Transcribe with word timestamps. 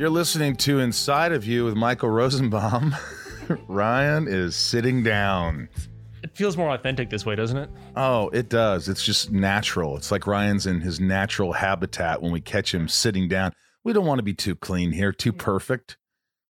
You're 0.00 0.08
listening 0.08 0.56
to 0.56 0.78
Inside 0.80 1.30
of 1.32 1.46
You 1.46 1.66
with 1.66 1.74
Michael 1.74 2.08
Rosenbaum. 2.08 2.96
Ryan 3.68 4.28
is 4.28 4.56
sitting 4.56 5.02
down. 5.02 5.68
It 6.22 6.34
feels 6.34 6.56
more 6.56 6.70
authentic 6.70 7.10
this 7.10 7.26
way, 7.26 7.36
doesn't 7.36 7.58
it? 7.58 7.68
Oh, 7.96 8.30
it 8.30 8.48
does. 8.48 8.88
It's 8.88 9.04
just 9.04 9.30
natural. 9.30 9.98
It's 9.98 10.10
like 10.10 10.26
Ryan's 10.26 10.66
in 10.66 10.80
his 10.80 11.00
natural 11.00 11.52
habitat 11.52 12.22
when 12.22 12.32
we 12.32 12.40
catch 12.40 12.72
him 12.72 12.88
sitting 12.88 13.28
down. 13.28 13.52
We 13.84 13.92
don't 13.92 14.06
want 14.06 14.20
to 14.20 14.22
be 14.22 14.32
too 14.32 14.56
clean 14.56 14.92
here, 14.92 15.12
too 15.12 15.34
perfect. 15.34 15.98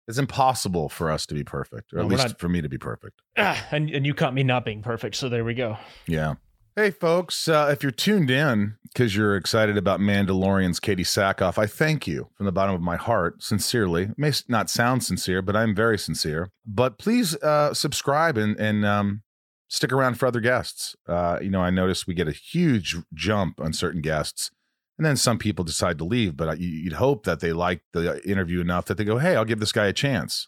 It's 0.10 0.18
impossible 0.18 0.90
for 0.90 1.10
us 1.10 1.26
to 1.28 1.34
be 1.34 1.46
perfect, 1.46 1.94
or 1.94 2.00
at 2.00 2.04
No, 2.04 2.10
least 2.10 2.28
not- 2.28 2.40
for 2.42 2.50
me 2.50 2.62
to 2.62 2.68
be 2.68 2.78
perfect. 2.78 3.22
Ah, 3.38 3.66
and 3.72 3.90
and 3.90 4.06
you 4.06 4.14
caught 4.14 4.34
me 4.34 4.44
not 4.44 4.66
being 4.66 4.82
perfect, 4.82 5.16
so 5.16 5.30
there 5.30 5.46
we 5.46 5.54
go. 5.54 5.78
Yeah. 6.06 6.34
Hey, 6.78 6.92
folks, 6.92 7.48
uh, 7.48 7.70
if 7.72 7.82
you're 7.82 7.92
tuned 7.92 8.30
in 8.30 8.76
because 8.84 9.16
you're 9.16 9.36
excited 9.36 9.78
about 9.78 10.00
Mandalorian's 10.00 10.80
Katee 10.80 11.00
Sackhoff, 11.00 11.58
I 11.58 11.66
thank 11.66 12.06
you 12.06 12.30
from 12.36 12.46
the 12.46 12.52
bottom 12.52 12.76
of 12.76 12.82
my 12.82 12.98
heart, 12.98 13.42
sincerely. 13.42 14.04
It 14.04 14.18
may 14.20 14.32
not 14.48 14.70
sound 14.70 15.04
sincere, 15.04 15.42
but 15.42 15.56
I'm 15.56 15.74
very 15.74 15.98
sincere. 15.98 16.52
But 16.68 17.00
please 17.00 17.36
uh, 17.38 17.74
subscribe 17.74 18.38
and, 18.38 18.56
and 18.60 18.86
um, 18.86 19.24
stick 19.68 19.92
around 19.92 20.20
for 20.20 20.28
other 20.28 20.40
guests. 20.40 20.96
Uh, 21.08 21.40
you 21.42 21.50
know, 21.50 21.62
I 21.62 21.72
noticed 21.72 22.06
we 22.06 22.14
get 22.14 22.28
a 22.28 22.32
huge 22.32 22.96
jump 23.12 23.60
on 23.60 23.74
certain 23.74 24.02
guests, 24.02 24.52
and 25.00 25.06
then 25.06 25.18
some 25.18 25.40
people 25.40 25.66
decide 25.66 25.98
to 25.98 26.04
leave, 26.04 26.38
but 26.38 26.60
you- 26.60 26.70
you'd 26.70 26.94
hope 26.94 27.24
that 27.26 27.40
they 27.40 27.54
like 27.54 27.82
the 27.94 28.22
interview 28.30 28.62
enough 28.62 28.86
that 28.86 28.98
they 29.00 29.04
go, 29.04 29.18
hey, 29.18 29.36
I'll 29.36 29.46
give 29.46 29.60
this 29.60 29.72
guy 29.72 29.88
a 29.88 29.94
chance. 29.94 30.48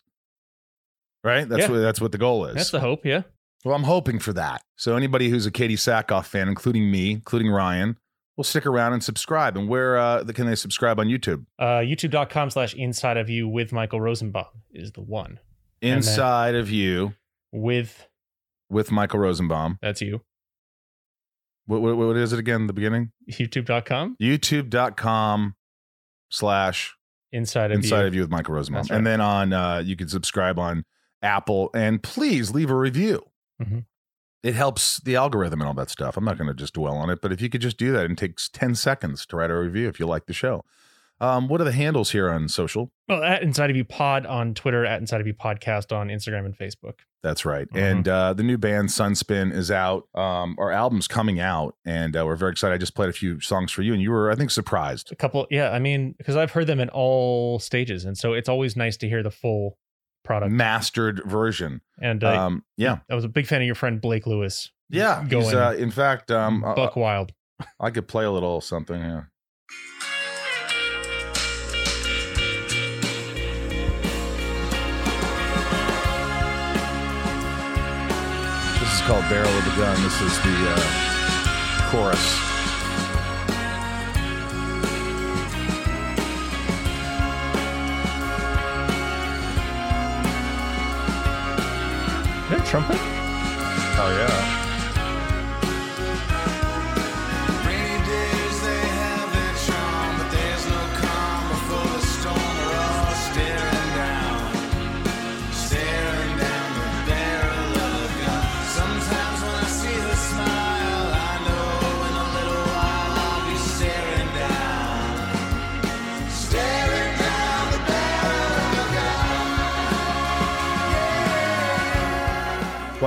Right? 1.23 1.49
That's 1.49 1.61
Yeah. 1.63 1.71
what 1.71 1.79
that's 1.79 1.99
what 1.99 2.11
the 2.11 2.19
goal 2.19 2.45
is. 2.45 2.53
That's 2.55 2.69
the 2.69 2.81
hope, 2.81 3.03
yeah. 3.03 3.23
Well, 3.65 3.75
I'm 3.75 3.83
hoping 3.83 4.19
for 4.19 4.31
that. 4.33 4.61
So 4.77 4.95
anybody 4.95 5.29
who's 5.29 5.45
a 5.45 5.51
Katee 5.51 5.73
Sackhoff 5.73 6.25
fan, 6.25 6.47
including 6.47 6.89
me, 6.89 7.11
including 7.11 7.51
Ryan, 7.51 7.97
will 8.37 8.45
stick 8.45 8.65
around 8.65 8.93
and 8.93 9.03
subscribe. 9.03 9.57
And 9.57 9.67
where 9.67 9.97
uh, 9.97 10.23
can 10.23 10.45
they 10.47 10.55
subscribe 10.55 10.97
on 10.99 11.07
YouTube? 11.07 11.45
Uh, 11.59 11.79
YouTube.com 11.79 12.51
slash 12.51 12.73
inside 12.73 13.17
of 13.17 13.29
you 13.29 13.49
with 13.49 13.73
Michael 13.73 13.99
Rosenbaum 13.99 14.45
is 14.71 14.93
the 14.93 15.01
one. 15.01 15.39
Inside 15.81 16.55
of 16.55 16.69
you 16.69 17.13
With 17.51 18.07
with 18.69 18.91
Michael 18.91 19.19
Rosenbaum. 19.19 19.77
that's 19.81 20.01
you. 20.01 20.21
What, 21.65 21.81
what, 21.81 21.97
what 21.97 22.17
is 22.17 22.33
it 22.33 22.39
again? 22.39 22.67
The 22.67 22.73
beginning? 22.73 23.11
YouTube.com 23.29 24.17
YouTube.com 24.21 25.55
slash 26.29 26.95
inside 27.31 27.71
of 27.71 27.77
Inside 27.77 28.01
you. 28.01 28.07
of 28.07 28.15
you 28.15 28.21
with 28.21 28.29
Michael 28.31 28.55
Rosenbaum. 28.55 28.83
Right. 28.89 28.91
And 28.97 29.05
then 29.05 29.21
on 29.21 29.53
uh, 29.53 29.77
you 29.85 29.95
can 29.95 30.07
subscribe 30.07 30.57
on 30.59 30.83
Apple 31.21 31.69
and 31.73 32.01
please 32.01 32.51
leave 32.51 32.69
a 32.69 32.75
review. 32.75 33.23
Mhm. 33.61 33.85
It 34.41 34.55
helps 34.55 35.01
the 35.01 35.15
algorithm 35.17 35.59
and 35.61 35.67
all 35.67 35.73
that 35.73 35.89
stuff. 35.89 36.15
I'm 36.15 36.23
not 36.23 36.37
going 36.37 36.47
to 36.47 36.53
just 36.53 36.73
dwell 36.73 36.95
on 36.95 37.09
it, 37.09 37.19
but 37.21 37.33
if 37.33 37.41
you 37.41 37.49
could 37.49 37.59
just 37.61 37.77
do 37.77 37.91
that, 37.91 38.05
and 38.05 38.13
it 38.13 38.17
takes 38.17 38.47
10 38.49 38.73
seconds 38.75 39.25
to 39.27 39.35
write 39.35 39.51
a 39.51 39.55
review 39.57 39.87
if 39.89 39.99
you 39.99 40.05
like 40.07 40.27
the 40.27 40.33
show. 40.33 40.63
Um, 41.21 41.49
what 41.49 41.59
are 41.59 41.65
the 41.65 41.73
handles 41.73 42.11
here 42.11 42.29
on 42.29 42.47
social? 42.47 42.93
Well, 43.09 43.21
at 43.21 43.43
Inside 43.43 43.69
of 43.69 43.75
You 43.75 43.83
Pod 43.83 44.25
on 44.25 44.53
Twitter, 44.53 44.85
at 44.85 45.01
Inside 45.01 45.19
of 45.19 45.27
You 45.27 45.33
Podcast 45.33 45.93
on 45.93 46.07
Instagram 46.07 46.45
and 46.45 46.57
Facebook. 46.57 46.99
That's 47.21 47.43
right. 47.43 47.67
Mhm. 47.73 47.77
And 47.91 48.07
uh, 48.07 48.31
the 48.33 48.43
new 48.43 48.57
band 48.57 48.87
Sunspin 48.87 49.51
is 49.51 49.69
out. 49.69 50.07
Um, 50.15 50.55
our 50.57 50.71
album's 50.71 51.09
coming 51.09 51.41
out, 51.41 51.75
and 51.83 52.15
uh, 52.15 52.25
we're 52.25 52.37
very 52.37 52.53
excited. 52.53 52.73
I 52.73 52.77
just 52.77 52.95
played 52.95 53.09
a 53.09 53.13
few 53.13 53.41
songs 53.41 53.73
for 53.73 53.81
you, 53.81 53.91
and 53.91 54.01
you 54.01 54.11
were, 54.11 54.31
I 54.31 54.35
think, 54.35 54.51
surprised. 54.51 55.11
A 55.11 55.17
couple, 55.17 55.45
yeah. 55.51 55.71
I 55.71 55.79
mean, 55.79 56.15
because 56.17 56.37
I've 56.37 56.51
heard 56.51 56.67
them 56.67 56.79
in 56.79 56.87
all 56.87 57.59
stages, 57.59 58.05
and 58.05 58.17
so 58.17 58.31
it's 58.31 58.47
always 58.47 58.77
nice 58.77 58.95
to 58.95 59.09
hear 59.09 59.21
the 59.21 59.31
full 59.31 59.77
product. 60.23 60.51
Mastered 60.51 61.21
version. 61.25 61.81
And 62.01 62.23
uh, 62.23 62.45
Um, 62.45 62.63
yeah, 62.77 62.99
I 63.09 63.15
was 63.15 63.23
a 63.25 63.29
big 63.29 63.47
fan 63.47 63.61
of 63.61 63.65
your 63.65 63.75
friend 63.75 63.99
Blake 64.01 64.25
Lewis. 64.27 64.71
yeah. 64.89 65.21
He's, 65.21 65.29
Going 65.29 65.55
uh, 65.55 65.71
in 65.71 65.91
fact, 65.91 66.31
um, 66.31 66.63
uh, 66.63 66.75
Buck 66.75 66.95
Wild. 66.95 67.33
I 67.79 67.89
could 67.91 68.07
play 68.07 68.25
a 68.25 68.31
little 68.31 68.61
something 68.61 69.01
here. 69.01 69.31
This 78.79 78.93
is 78.93 79.01
called 79.05 79.27
Barrel 79.29 79.49
of 79.49 79.65
the 79.65 79.71
Gun. 79.75 80.01
This 80.03 80.21
is 80.21 80.37
the 80.39 80.55
uh, 80.69 81.89
chorus. 81.91 82.48
Is 92.49 92.55
that 92.57 92.65
a 92.65 92.71
trumpet? 92.71 92.97
Oh, 92.97 94.09
yeah. 94.09 94.68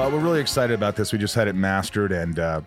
Well, 0.03 0.11
we're 0.11 0.19
really 0.19 0.41
excited 0.41 0.75
about 0.75 0.97
this. 0.97 1.13
We 1.13 1.19
just 1.21 1.37
had 1.37 1.47
it 1.47 1.55
mastered 1.55 2.11
and 2.11 2.37
uh, 2.37 2.63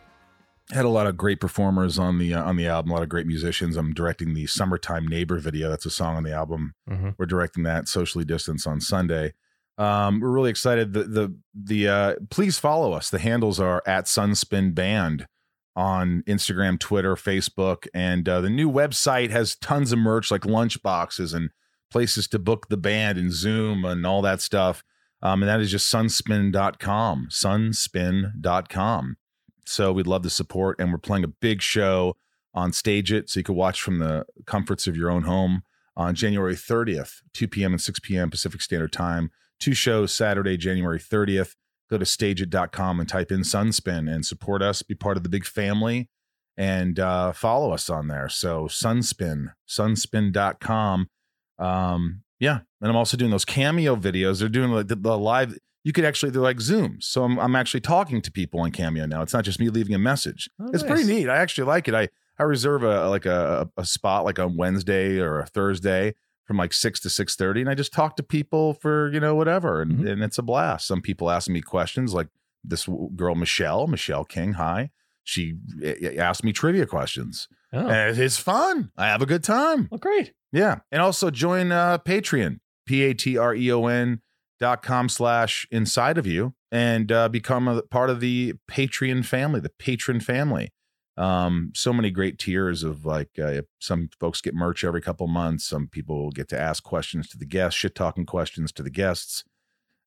had 0.71 0.85
a 0.85 0.89
lot 0.89 1.05
of 1.05 1.17
great 1.17 1.41
performers 1.41 1.99
on 1.99 2.17
the 2.17 2.33
uh, 2.33 2.41
on 2.41 2.55
the 2.55 2.65
album. 2.65 2.91
A 2.91 2.93
lot 2.93 3.03
of 3.03 3.09
great 3.09 3.27
musicians. 3.27 3.75
I'm 3.75 3.93
directing 3.93 4.33
the 4.33 4.47
"Summertime 4.47 5.05
Neighbor" 5.05 5.37
video. 5.39 5.67
That's 5.69 5.85
a 5.85 5.89
song 5.89 6.15
on 6.15 6.23
the 6.23 6.31
album. 6.31 6.75
Mhm. 6.89 7.13
We're 7.17 7.25
directing 7.25 7.63
that 7.63 7.89
socially 7.89 8.23
distanced 8.23 8.65
on 8.65 8.79
Sunday. 8.79 9.33
Um, 9.77 10.21
we're 10.21 10.29
really 10.31 10.49
excited. 10.49 10.93
The 10.93 11.03
the 11.03 11.35
the 11.53 11.87
uh, 11.89 12.15
please 12.29 12.57
follow 12.57 12.93
us. 12.93 13.09
The 13.09 13.19
handles 13.19 13.59
are 13.59 13.83
at 13.85 14.05
Sunspin 14.05 14.73
Band 14.73 15.27
on 15.75 16.23
Instagram, 16.27 16.79
Twitter, 16.79 17.15
Facebook, 17.15 17.85
and 17.93 18.29
uh, 18.29 18.39
the 18.39 18.49
new 18.49 18.71
website 18.71 19.31
has 19.31 19.57
tons 19.57 19.91
of 19.91 19.99
merch 19.99 20.31
like 20.31 20.45
lunch 20.45 20.81
boxes 20.81 21.33
and 21.33 21.49
places 21.91 22.29
to 22.29 22.39
book 22.39 22.69
the 22.69 22.77
band 22.77 23.17
and 23.17 23.33
Zoom 23.33 23.83
and 23.83 24.05
all 24.05 24.21
that 24.21 24.39
stuff. 24.39 24.85
Um, 25.25 25.41
and 25.41 25.49
that 25.49 25.59
is 25.59 25.71
just 25.71 25.91
sunspin.com, 25.91 27.29
sunspin.com. 27.31 29.17
So 29.65 29.91
we'd 29.91 30.05
love 30.05 30.21
the 30.21 30.29
support. 30.29 30.79
And 30.79 30.91
we're 30.91 30.99
playing 30.99 31.23
a 31.23 31.29
big 31.29 31.63
show 31.63 32.15
on 32.53 32.71
Stage 32.71 33.11
It. 33.11 33.27
So 33.31 33.39
you 33.39 33.43
can 33.43 33.55
watch 33.55 33.81
from 33.81 33.97
the 33.97 34.27
comforts 34.45 34.85
of 34.85 34.95
your 34.95 35.09
own 35.09 35.23
home 35.23 35.63
on 35.97 36.13
January 36.13 36.53
30th, 36.53 37.21
2 37.33 37.47
p.m. 37.47 37.71
and 37.73 37.81
6 37.81 37.99
p.m. 38.01 38.29
Pacific 38.29 38.61
Standard 38.61 38.93
Time. 38.93 39.31
Two 39.59 39.73
shows 39.73 40.13
Saturday, 40.13 40.57
January 40.57 40.99
30th. 40.99 41.55
Go 41.89 41.97
to 41.97 42.05
stageit.com 42.05 42.99
and 42.99 43.09
type 43.09 43.31
in 43.31 43.39
Sunspin 43.39 44.07
and 44.13 44.23
support 44.23 44.61
us, 44.61 44.83
be 44.83 44.93
part 44.93 45.17
of 45.17 45.23
the 45.23 45.29
big 45.29 45.45
family, 45.45 46.07
and 46.55 46.99
uh, 46.99 47.31
follow 47.31 47.71
us 47.71 47.89
on 47.89 48.09
there. 48.09 48.29
So 48.29 48.67
Sunspin, 48.67 49.53
sunspin.com. 49.67 51.09
Um, 51.57 52.21
yeah. 52.39 52.59
And 52.81 52.89
I'm 52.89 52.95
also 52.95 53.17
doing 53.17 53.31
those 53.31 53.45
cameo 53.45 53.95
videos. 53.95 54.39
They're 54.39 54.49
doing 54.49 54.71
like 54.71 54.87
the, 54.87 54.95
the 54.95 55.17
live, 55.17 55.57
you 55.83 55.91
could 55.93 56.05
actually, 56.05 56.31
they're 56.31 56.41
like 56.41 56.57
Zooms. 56.57 57.03
So 57.03 57.23
I'm, 57.23 57.39
I'm 57.39 57.55
actually 57.55 57.81
talking 57.81 58.21
to 58.21 58.31
people 58.31 58.59
on 58.61 58.71
Cameo 58.71 59.05
now. 59.05 59.21
It's 59.21 59.33
not 59.33 59.43
just 59.45 59.59
me 59.59 59.69
leaving 59.69 59.93
a 59.95 59.99
message. 59.99 60.49
Oh, 60.59 60.69
it's 60.73 60.83
pretty 60.83 61.03
neat. 61.05 61.29
I 61.29 61.37
actually 61.37 61.67
like 61.67 61.87
it. 61.87 61.93
I, 61.93 62.09
I 62.37 62.43
reserve 62.43 62.83
a 62.83 63.07
like 63.09 63.25
a, 63.25 63.69
a 63.77 63.85
spot 63.85 64.25
like 64.25 64.39
on 64.39 64.57
Wednesday 64.57 65.19
or 65.19 65.39
a 65.39 65.45
Thursday 65.45 66.15
from 66.45 66.57
like 66.57 66.73
six 66.73 66.99
to 66.99 67.09
six 67.09 67.35
thirty, 67.35 67.61
and 67.61 67.69
I 67.69 67.75
just 67.75 67.93
talk 67.93 68.17
to 68.17 68.23
people 68.23 68.73
for 68.73 69.09
you 69.13 69.19
know 69.19 69.35
whatever, 69.35 69.81
and, 69.81 69.99
Mhm. 69.99 70.11
and 70.11 70.23
it's 70.23 70.37
a 70.37 70.43
blast. 70.43 70.85
Some 70.85 71.01
people 71.01 71.31
asking 71.31 71.53
me 71.53 71.61
questions, 71.61 72.13
like 72.13 72.27
this 72.63 72.87
girl 73.15 73.35
Michelle, 73.35 73.87
Michelle 73.87 74.25
King. 74.25 74.53
Hi, 74.53 74.91
she 75.23 75.53
eh, 75.81 76.17
asked 76.17 76.43
me 76.43 76.51
trivia 76.51 76.85
questions, 76.85 77.47
Oh, 77.73 77.87
and 77.87 78.19
it's 78.19 78.37
fun. 78.37 78.91
I 78.97 79.07
have 79.07 79.21
a 79.21 79.25
good 79.25 79.43
time. 79.43 79.87
well, 79.89 79.97
great. 79.97 80.33
Yeah, 80.55 80.79
and 80.89 81.01
also 81.01 81.29
join 81.31 81.73
uh, 81.73 81.97
Patreon, 81.97 82.59
p 82.85 83.03
a 83.03 83.13
t 83.13 83.37
r 83.37 83.53
e 83.53 83.69
o 83.73 83.87
n 83.87 84.21
dot 84.57 84.81
com 84.81 85.09
slash 85.09 85.67
inside 85.69 86.17
of 86.17 86.25
you, 86.25 86.53
and 86.71 87.11
uh, 87.11 87.27
become 87.27 87.67
a 87.67 87.81
part 87.81 88.09
of 88.09 88.21
the 88.21 88.53
Patreon 88.71 89.25
family, 89.25 89.59
the 89.59 89.73
patron 89.77 90.21
family. 90.21 90.69
Um, 91.17 91.71
so 91.75 91.91
many 91.91 92.09
great 92.09 92.39
tiers 92.39 92.83
of 92.83 93.05
like 93.05 93.37
uh, 93.37 93.63
some 93.81 94.07
folks 94.17 94.39
get 94.39 94.55
merch 94.55 94.85
every 94.85 95.01
couple 95.01 95.27
months. 95.27 95.65
Some 95.65 95.89
people 95.89 96.31
get 96.31 96.47
to 96.49 96.59
ask 96.59 96.81
questions 96.83 97.27
to 97.29 97.37
the 97.37 97.45
guests, 97.45 97.77
shit 97.77 97.93
talking 97.93 98.25
questions 98.25 98.71
to 98.73 98.83
the 98.83 98.89
guests. 98.89 99.43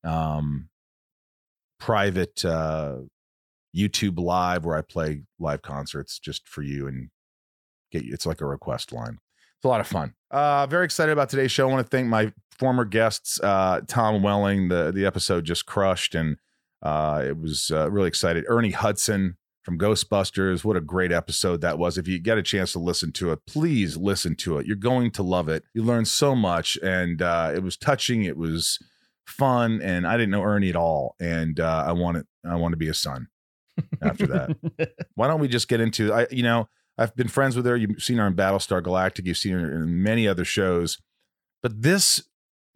Um, 0.03 0.71
private 1.79 2.43
uh, 2.43 3.01
YouTube 3.77 4.19
live 4.19 4.65
where 4.65 4.79
I 4.79 4.81
play 4.81 5.25
live 5.39 5.61
concerts 5.61 6.19
just 6.19 6.49
for 6.49 6.63
you 6.63 6.87
and 6.87 7.11
get 7.93 8.05
you. 8.05 8.15
It's 8.15 8.25
like 8.25 8.41
a 8.41 8.47
request 8.47 8.93
line. 8.93 9.19
It's 9.59 9.65
a 9.65 9.69
lot 9.69 9.81
of 9.81 9.89
fun. 9.89 10.15
Uh, 10.31 10.67
very 10.69 10.85
excited 10.85 11.11
about 11.11 11.31
today's 11.31 11.51
show. 11.51 11.69
I 11.69 11.73
want 11.73 11.85
to 11.85 11.91
thank 11.91 12.07
my 12.07 12.33
former 12.59 12.85
guests, 12.85 13.41
uh, 13.43 13.81
Tom 13.89 14.23
Welling. 14.23 14.69
The 14.69 14.93
the 14.93 15.05
episode 15.05 15.45
just 15.45 15.67
crushed, 15.67 16.15
and 16.15 16.37
uh, 16.81 17.25
it 17.27 17.37
was 17.37 17.73
uh, 17.75 17.91
really 17.91 18.07
excited. 18.07 18.45
Ernie 18.47 18.71
Hudson 18.71 19.37
from 19.65 19.77
Ghostbusters. 19.77 20.63
What 20.63 20.77
a 20.77 20.81
great 20.81 21.11
episode 21.11 21.61
that 21.63 21.77
was. 21.77 21.99
If 21.99 22.07
you 22.07 22.21
get 22.21 22.39
a 22.39 22.43
chance 22.43 22.71
to 22.73 22.79
listen 22.79 23.11
to 23.15 23.33
it, 23.33 23.41
please 23.49 23.97
listen 23.97 24.37
to 24.37 24.59
it. 24.59 24.67
You're 24.67 24.77
going 24.77 25.11
to 25.11 25.25
love 25.25 25.49
it. 25.49 25.65
You 25.75 25.83
learn 25.83 26.05
so 26.05 26.37
much, 26.37 26.79
and 26.81 27.21
uh, 27.21 27.51
it 27.53 27.65
was 27.65 27.77
touching. 27.77 28.23
It 28.23 28.37
was 28.37 28.79
fun, 29.27 29.81
and 29.83 30.07
I 30.07 30.17
didn't 30.17 30.31
know 30.31 30.45
Ernie 30.45 30.71
at 30.71 30.77
all, 30.77 31.17
and 31.19 31.59
uh, 31.59 31.85
I 31.85 31.93
wanted 31.93 32.27
I 32.49 32.55
want 32.55 32.75
to 32.75 32.79
be 32.79 32.89
a 32.89 32.95
son 32.95 33.27
after 34.01 34.29
that. 34.29 34.95
Why 35.17 35.27
don't 35.27 35.41
we 35.41 35.49
just 35.49 35.67
get 35.67 35.81
into 35.81 36.13
I 36.13 36.29
you 36.31 36.45
know, 36.45 36.69
I've 36.99 37.15
been 37.15 37.29
friends 37.29 37.55
with 37.57 37.65
her. 37.67 37.77
You've 37.77 38.03
seen 38.03 38.19
her 38.19 38.27
in 38.27 38.35
Battlestar 38.35 38.83
Galactica, 38.83 39.27
you've 39.27 39.37
seen 39.39 39.53
her 39.53 39.73
in 39.73 40.03
many 40.03 40.27
other 40.27 40.45
shows. 40.45 40.99
But 41.63 41.83
this 41.83 42.23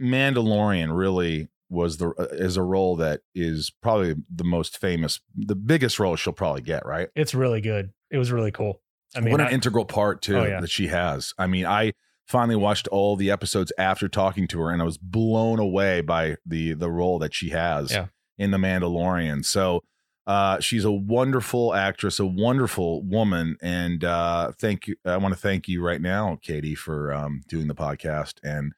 Mandalorian 0.01 0.97
really 0.97 1.49
was 1.71 1.97
the 1.97 2.09
uh, 2.19 2.25
is 2.33 2.57
a 2.57 2.63
role 2.63 2.97
that 2.97 3.21
is 3.35 3.71
probably 3.83 4.15
the 4.35 4.45
most 4.45 4.79
famous, 4.79 5.21
the 5.35 5.55
biggest 5.55 5.99
role 5.99 6.17
she'll 6.17 6.33
probably 6.33 6.61
get, 6.63 6.85
right? 6.85 7.09
it's 7.15 7.35
really 7.35 7.61
good. 7.61 7.91
It 8.11 8.19
was 8.19 8.31
really 8.31 8.51
cool. 8.51 8.81
I 9.17 9.21
mean, 9.21 9.33
what 9.33 9.41
an 9.41 9.47
I- 9.49 9.53
integral 9.53 9.85
part 9.87 10.21
too 10.23 10.39
Oh, 10.39 10.45
yeah. 10.45 10.61
that 10.61 10.71
she 10.71 10.89
has. 10.89 11.33
I 11.39 11.47
mean, 11.47 11.65
I 11.67 11.93
finally 12.27 12.57
watched 12.57 12.89
all 12.89 13.17
the 13.17 13.31
episodes 13.31 13.73
after 13.79 14.09
talking 14.09 14.47
to 14.49 14.61
her, 14.61 14.71
and 14.71 14.83
I 14.83 14.85
was 14.85 14.99
blown 14.99 15.59
away 15.59 16.01
by 16.03 16.37
the 16.45 16.75
the 16.75 16.91
role 16.91 17.19
that 17.21 17.35
she 17.35 17.51
has 17.51 17.91
Yeah. 17.93 18.07
in 18.39 18.51
the 18.51 18.59
Mandalorian. 18.59 19.45
So 19.45 19.83
uh, 20.27 20.61
she's 20.61 20.85
a 20.85 20.93
wonderful 20.93 21.75
actress, 21.75 22.21
a 22.21 22.27
wonderful 22.27 23.03
woman, 23.03 23.57
and 23.61 24.05
uh, 24.05 24.53
thank 24.59 24.87
you. 24.87 24.97
I 25.05 25.17
want 25.17 25.35
to 25.35 25.41
thank 25.41 25.69
you 25.69 25.83
right 25.83 26.01
now, 26.01 26.39
Katie, 26.43 26.75
for 26.75 27.13
um, 27.13 27.43
doing 27.49 27.67
the 27.67 27.75
podcast. 27.75 28.35
And 28.43 28.73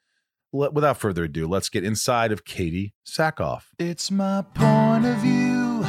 let, 0.52 0.73
without 0.73 0.99
further 0.99 1.25
ado, 1.25 1.46
let's 1.46 1.69
get 1.69 1.85
inside 1.85 2.32
of 2.32 2.44
Katee 2.44 2.93
Sackhoff. 3.06 3.64
It's 3.79 4.11
my 4.11 4.43
point 4.55 5.05
of 5.05 5.17
view. 5.19 5.85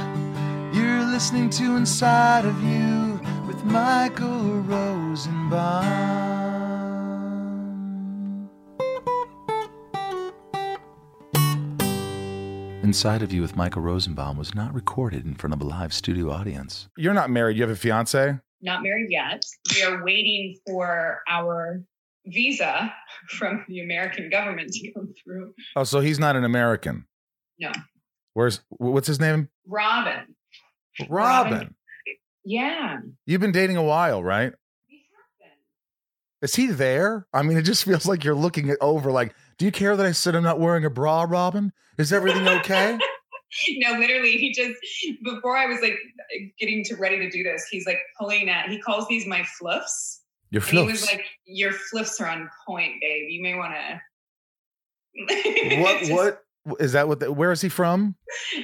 You're 0.74 1.06
listening 1.06 1.50
to 1.52 1.78
Inside 1.78 2.46
of 2.46 2.62
You 2.62 3.22
with 3.48 3.64
Michael 3.64 4.60
Rosenbaum. 4.62 6.25
Inside 12.86 13.24
of 13.24 13.34
You 13.34 13.42
with 13.42 13.56
Michael 13.56 13.82
Rosenbaum 13.82 14.38
was 14.38 14.54
not 14.54 14.72
recorded 14.72 15.26
in 15.26 15.34
front 15.34 15.56
of 15.56 15.60
a 15.60 15.64
live 15.64 15.92
studio 15.92 16.30
audience. 16.30 16.88
You're 16.96 17.16
not 17.16 17.32
married. 17.32 17.58
You 17.58 17.64
have 17.64 17.72
a 17.72 17.76
fiance. 17.76 18.38
not 18.62 18.84
married 18.84 19.08
yet. 19.10 19.44
We 19.74 19.82
are 19.82 20.04
waiting 20.04 20.60
for 20.68 21.20
our 21.28 21.82
visa 22.28 22.94
from 23.28 23.66
the 23.68 23.80
American 23.80 24.30
government 24.30 24.72
to 24.74 24.92
come 24.92 25.12
through. 25.24 25.56
Oh, 25.76 25.84
so 25.84 26.00
he's 26.00 26.20
not 26.20 26.36
an 26.36 26.44
American. 26.44 27.08
No. 27.60 27.72
Where's 28.36 28.62
what's 28.70 29.08
his 29.08 29.20
name? 29.20 29.50
Robin. 29.66 30.36
Robin. 31.10 31.54
Robin. 31.54 31.76
Yeah. 32.44 33.00
You've 33.26 33.42
been 33.42 33.52
dating 33.52 33.78
a 33.78 33.84
while, 33.84 34.24
right? 34.24 34.54
We 34.88 35.06
have 35.16 35.40
been. 35.40 35.58
Is 36.44 36.54
he 36.54 36.68
there? 36.68 37.26
I 37.34 37.42
mean, 37.42 37.58
it 37.58 37.64
just 37.64 37.84
feels 37.84 38.06
like 38.06 38.24
you're 38.24 38.36
looking 38.36 38.70
it 38.70 38.78
over. 38.80 39.12
Like, 39.12 39.34
do 39.58 39.66
you 39.66 39.72
care 39.72 39.96
that 39.96 40.06
I 40.06 40.12
said 40.12 40.36
I'm 40.36 40.44
not 40.44 40.60
wearing 40.60 40.86
a 40.86 40.90
bra, 40.90 41.26
Robin? 41.28 41.72
Is 41.98 42.12
everything 42.12 42.48
okay? 42.48 42.98
no, 43.78 43.98
literally, 43.98 44.34
he 44.34 44.54
just 44.54 44.76
before 45.24 45.58
I 45.58 45.66
was 45.66 45.82
like 45.82 45.98
getting 46.60 46.84
to 46.86 46.96
ready 46.96 47.20
to 47.20 47.30
do 47.30 47.44
this, 47.44 47.68
he's 47.70 47.86
like 47.86 48.00
pulling 48.20 48.50
at. 48.50 48.70
He 48.70 48.80
calls 48.80 49.08
these 49.08 49.26
my 49.26 49.44
fluffs. 49.58 50.22
Your 50.52 50.62
And 50.62 50.72
he 50.72 50.84
was 50.84 51.06
like, 51.06 51.26
"Your 51.46 51.72
flips 51.72 52.20
are 52.22 52.28
on 52.28 52.50
point, 52.68 52.94
babe. 53.02 53.30
You 53.30 53.42
may 53.42 53.56
want 53.56 53.74
to." 53.74 54.02
what? 56.14 56.42
What 56.66 56.82
is 56.82 56.94
that? 56.94 57.08
What? 57.08 57.20
The, 57.20 57.32
where 57.32 57.52
is 57.52 57.62
he 57.62 57.70
from? 57.70 58.16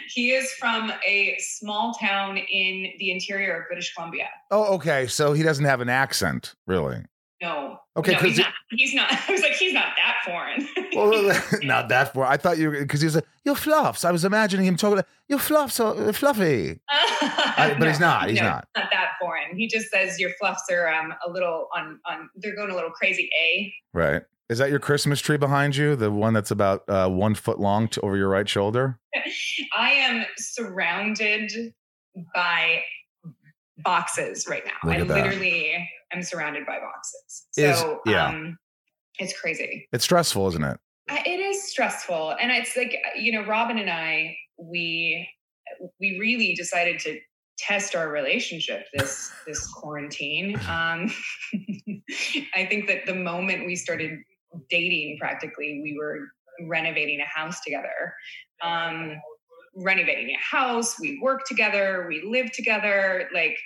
He 0.08 0.32
is 0.32 0.52
from 0.54 0.92
a 1.08 1.38
small 1.38 1.94
town 1.94 2.36
in 2.36 2.94
the 2.98 3.12
interior 3.12 3.62
of 3.62 3.68
British 3.68 3.94
Columbia. 3.94 4.28
Oh, 4.50 4.74
okay. 4.74 5.06
So 5.06 5.34
he 5.34 5.44
doesn't 5.44 5.66
have 5.66 5.82
an 5.82 5.90
accent, 5.90 6.56
really. 6.66 7.06
No. 7.42 7.80
Okay, 7.98 8.14
No, 8.14 8.20
he's 8.20 8.38
not. 8.38 8.54
He's 8.70 8.94
not. 8.94 9.12
I 9.28 9.32
was 9.32 9.42
like, 9.42 9.54
he's 9.54 9.74
not 9.74 9.94
that 9.98 10.16
foreign. 10.26 10.68
Well, 10.94 11.34
not 11.64 11.88
that 11.88 12.14
foreign. 12.14 12.30
I 12.32 12.36
thought 12.38 12.58
you 12.58 12.70
because 12.70 13.00
he 13.00 13.06
was 13.06 13.16
like, 13.16 13.26
"Your 13.46 13.56
fluffs." 13.56 14.04
I 14.04 14.12
was 14.12 14.26
imagining 14.26 14.66
him 14.66 14.76
talking. 14.76 14.98
Like, 14.98 15.06
Your 15.30 15.40
fluffs 15.40 15.80
are 15.80 16.12
fluffy. 16.12 16.82
I- 16.90 17.76
but 17.80 17.88
he's 17.88 18.00
not, 18.00 18.30
he's 18.30 18.40
no, 18.40 18.48
not. 18.48 18.68
Not 18.76 18.90
that 18.92 19.12
foreign. 19.22 19.56
He 19.56 19.68
just 19.68 19.90
says 19.90 20.20
your 20.20 20.32
fluffs 20.38 20.64
are 20.70 20.90
um 20.94 21.14
a 21.26 21.32
little 21.32 21.70
on 21.76 22.00
on. 22.06 22.30
They're 22.36 22.56
going 22.56 22.72
a 22.72 22.76
little 22.76 22.90
crazy. 22.92 23.30
A. 23.42 23.74
Right. 23.94 24.24
Is 24.50 24.58
that 24.58 24.70
your 24.70 24.80
Christmas 24.80 25.22
tree 25.22 25.38
behind 25.38 25.78
you? 25.78 25.96
The 25.96 26.12
one 26.12 26.34
that's 26.34 26.52
about 26.52 26.84
uh, 26.90 27.08
one 27.08 27.36
foot 27.36 27.58
long 27.62 27.88
to, 27.90 28.02
over 28.02 28.18
your 28.18 28.28
right 28.28 28.50
shoulder? 28.50 29.00
I 29.78 29.92
am 29.92 30.26
surrounded 30.38 31.74
by 32.36 32.82
boxes 33.84 34.48
right 34.50 34.64
now. 34.66 34.90
Look 34.90 34.98
I 35.00 35.04
that. 35.04 35.26
literally 35.26 35.88
am 36.14 36.24
surrounded 36.24 36.66
by 36.66 36.80
boxes. 36.80 37.46
Is- 37.58 37.80
So 37.80 38.00
yeah. 38.06 38.28
um, 38.28 38.58
it's 39.20 39.40
crazy. 39.40 39.88
It's 39.92 40.04
stressful, 40.04 40.48
isn't 40.50 40.64
it? 40.64 40.78
It 41.10 41.40
is 41.40 41.70
stressful, 41.70 42.36
and 42.42 42.52
it's 42.52 42.78
like 42.78 42.96
you 43.20 43.32
know, 43.34 43.46
Robin 43.46 43.78
and 43.78 43.90
I, 43.90 44.36
we 44.58 45.28
we 46.00 46.18
really 46.20 46.54
decided 46.54 47.00
to 47.02 47.20
test 47.58 47.96
our 47.96 48.10
relationship 48.10 48.86
this 48.94 49.32
this 49.48 49.68
quarantine. 49.68 50.56
Um, 50.68 51.12
I 52.56 52.66
think 52.66 52.88
that 52.88 53.06
the 53.06 53.16
moment 53.16 53.66
we 53.66 53.76
started 53.76 54.20
dating, 54.70 55.18
practically, 55.20 55.82
we 55.84 55.98
were 55.98 56.28
renovating 56.68 57.20
a 57.20 57.26
house 57.26 57.60
together. 57.62 58.14
Um, 58.64 59.16
renovating 59.76 60.36
a 60.36 60.40
house, 60.40 61.00
we 61.00 61.20
work 61.22 61.46
together, 61.46 62.06
we 62.08 62.22
live 62.26 62.52
together. 62.52 63.30
Like, 63.34 63.58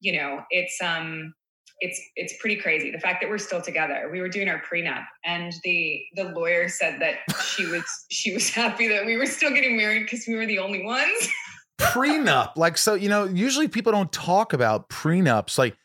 you 0.00 0.12
know, 0.12 0.42
it's 0.50 0.80
um 0.82 1.34
it's 1.80 2.00
it's 2.16 2.34
pretty 2.40 2.56
crazy. 2.56 2.90
The 2.90 3.00
fact 3.00 3.20
that 3.22 3.30
we're 3.30 3.38
still 3.38 3.60
together. 3.60 4.08
We 4.10 4.20
were 4.20 4.28
doing 4.28 4.48
our 4.48 4.62
prenup 4.62 5.04
and 5.24 5.52
the 5.64 6.00
the 6.14 6.24
lawyer 6.24 6.68
said 6.68 7.00
that 7.00 7.16
she 7.44 7.66
was 7.70 7.84
she 8.10 8.32
was 8.32 8.48
happy 8.48 8.88
that 8.88 9.04
we 9.04 9.16
were 9.16 9.26
still 9.26 9.50
getting 9.50 9.76
married 9.76 10.04
because 10.04 10.24
we 10.26 10.34
were 10.34 10.46
the 10.46 10.58
only 10.58 10.84
ones. 10.84 11.28
Prenup. 11.80 12.52
Like 12.56 12.78
so 12.78 12.94
you 12.94 13.08
know 13.08 13.24
usually 13.24 13.68
people 13.68 13.92
don't 13.92 14.12
talk 14.12 14.52
about 14.52 14.88
prenups. 14.88 15.58
Like 15.58 15.76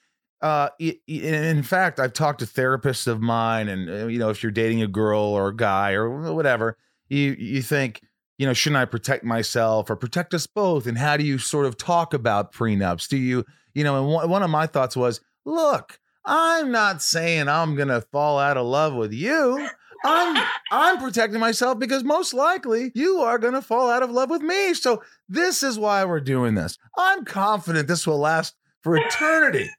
uh 0.41 0.69
in 1.07 1.63
fact 1.63 1.99
i've 1.99 2.13
talked 2.13 2.41
to 2.41 2.45
therapists 2.45 3.07
of 3.07 3.19
mine 3.19 3.67
and 3.67 3.89
uh, 3.89 4.05
you 4.05 4.19
know 4.19 4.29
if 4.29 4.43
you're 4.43 4.51
dating 4.51 4.83
a 4.83 4.87
girl 4.87 5.19
or 5.19 5.47
a 5.47 5.55
guy 5.55 5.93
or 5.93 6.31
whatever 6.31 6.77
you 7.09 7.35
you 7.39 7.59
think 7.59 8.01
you 8.37 8.45
know 8.45 8.53
shouldn't 8.53 8.77
i 8.77 8.85
protect 8.85 9.23
myself 9.23 9.89
or 9.89 9.95
protect 9.95 10.33
us 10.33 10.47
both 10.47 10.85
and 10.87 10.97
how 10.97 11.17
do 11.17 11.23
you 11.23 11.37
sort 11.37 11.65
of 11.65 11.77
talk 11.77 12.13
about 12.13 12.53
prenups 12.53 13.07
do 13.07 13.17
you 13.17 13.45
you 13.73 13.83
know 13.83 13.97
and 13.97 14.29
one, 14.31 14.43
of 14.43 14.49
my 14.49 14.67
thoughts 14.67 14.95
was 14.95 15.21
look 15.45 15.99
i'm 16.25 16.71
not 16.71 17.01
saying 17.01 17.47
i'm 17.47 17.75
gonna 17.75 18.01
fall 18.01 18.39
out 18.39 18.57
of 18.57 18.65
love 18.65 18.93
with 18.93 19.13
you 19.13 19.67
i'm 20.05 20.43
i'm 20.71 20.97
protecting 20.99 21.39
myself 21.39 21.79
because 21.79 22.03
most 22.03 22.33
likely 22.33 22.91
you 22.93 23.19
are 23.19 23.39
gonna 23.39 23.61
fall 23.61 23.89
out 23.89 24.03
of 24.03 24.11
love 24.11 24.29
with 24.29 24.41
me 24.41 24.73
so 24.73 25.01
this 25.29 25.63
is 25.63 25.77
why 25.77 26.05
we're 26.05 26.19
doing 26.19 26.55
this. 26.55 26.77
I'm 26.97 27.25
confident 27.25 27.87
this 27.87 28.07
will 28.07 28.19
last 28.19 28.55
for 28.81 28.95
eternity. 28.97 29.69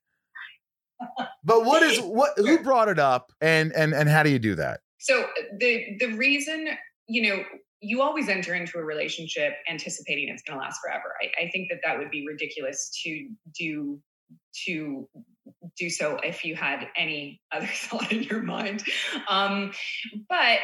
but 1.44 1.64
what 1.64 1.82
is 1.82 1.98
what 2.00 2.32
who 2.36 2.58
brought 2.58 2.88
it 2.88 2.98
up 2.98 3.32
and 3.40 3.72
and 3.72 3.94
and 3.94 4.08
how 4.08 4.22
do 4.22 4.30
you 4.30 4.38
do 4.38 4.54
that? 4.56 4.80
so 4.98 5.26
the 5.58 5.96
the 6.00 6.08
reason 6.16 6.68
you 7.06 7.22
know 7.22 7.44
you 7.80 8.02
always 8.02 8.28
enter 8.28 8.54
into 8.54 8.78
a 8.78 8.84
relationship 8.84 9.54
anticipating 9.70 10.28
it's 10.28 10.42
going 10.42 10.58
to 10.58 10.64
last 10.64 10.80
forever. 10.84 11.14
I, 11.22 11.44
I 11.44 11.50
think 11.50 11.68
that 11.70 11.78
that 11.84 11.98
would 11.98 12.10
be 12.10 12.24
ridiculous 12.26 12.90
to 13.04 13.28
do 13.58 14.00
to 14.66 15.08
do 15.78 15.88
so 15.88 16.18
if 16.22 16.44
you 16.44 16.54
had 16.54 16.88
any 16.96 17.40
other 17.52 17.66
thought 17.72 18.12
in 18.12 18.22
your 18.24 18.42
mind. 18.42 18.84
Um, 19.28 19.72
but 20.28 20.58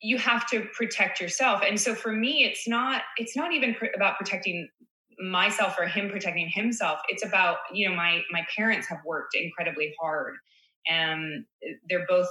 you 0.00 0.18
have 0.18 0.48
to 0.50 0.66
protect 0.76 1.20
yourself. 1.20 1.62
And 1.66 1.80
so 1.80 1.94
for 1.94 2.12
me 2.12 2.44
it's 2.44 2.66
not 2.68 3.02
it's 3.16 3.36
not 3.36 3.52
even 3.52 3.74
pr- 3.74 3.86
about 3.94 4.18
protecting 4.18 4.68
myself 5.18 5.76
or 5.78 5.86
him 5.86 6.10
protecting 6.10 6.50
himself. 6.52 6.98
It's 7.08 7.24
about 7.24 7.58
you 7.72 7.88
know 7.88 7.94
my 7.94 8.22
my 8.30 8.44
parents 8.56 8.86
have 8.88 8.98
worked 9.06 9.34
incredibly 9.34 9.94
hard 10.00 10.34
and 10.88 11.44
they're 11.88 12.06
both 12.08 12.28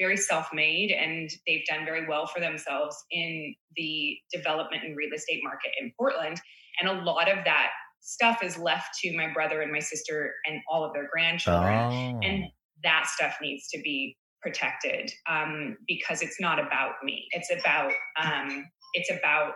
very 0.00 0.16
self-made 0.16 0.90
and 0.90 1.30
they've 1.46 1.64
done 1.68 1.84
very 1.84 2.08
well 2.08 2.26
for 2.26 2.40
themselves 2.40 2.96
in 3.12 3.54
the 3.76 4.16
development 4.32 4.82
and 4.84 4.96
real 4.96 5.12
estate 5.14 5.40
market 5.44 5.70
in 5.80 5.92
Portland 5.98 6.40
and 6.80 6.88
a 6.88 7.02
lot 7.04 7.30
of 7.30 7.44
that 7.44 7.68
stuff 8.00 8.42
is 8.42 8.56
left 8.58 8.88
to 8.98 9.14
my 9.16 9.30
brother 9.32 9.60
and 9.60 9.70
my 9.70 9.78
sister 9.78 10.32
and 10.46 10.60
all 10.70 10.82
of 10.84 10.92
their 10.94 11.08
grandchildren 11.12 11.78
Oh. 11.92 12.20
and 12.26 12.44
that 12.82 13.06
stuff 13.06 13.34
needs 13.42 13.68
to 13.68 13.80
be 13.82 14.16
protected 14.42 15.12
um, 15.30 15.76
because 15.86 16.22
it's 16.22 16.40
not 16.40 16.58
about 16.58 16.94
me 17.04 17.26
it's 17.32 17.50
about 17.52 17.92
um, 18.22 18.66
it's 18.94 19.10
about 19.10 19.52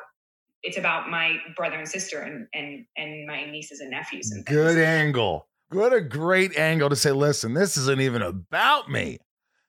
it's 0.63 0.77
about 0.79 1.09
my 1.11 1.37
brother 1.57 1.77
and 1.77 1.89
sister 1.89 2.21
and 2.21 2.47
and 2.55 2.85
and 2.97 3.27
my 3.27 3.45
nieces 3.51 3.81
and 3.81 3.91
nephews 3.91 4.31
and. 4.31 4.45
Good 4.47 4.79
angle. 4.79 5.47
What 5.71 5.93
a 5.93 6.01
great 6.01 6.57
angle 6.59 6.89
to 6.91 6.97
say, 6.97 7.11
listen, 7.13 7.55
this 7.55 7.77
isn't 7.77 8.01
even 8.01 8.23
about 8.23 8.91
me. 8.91 9.19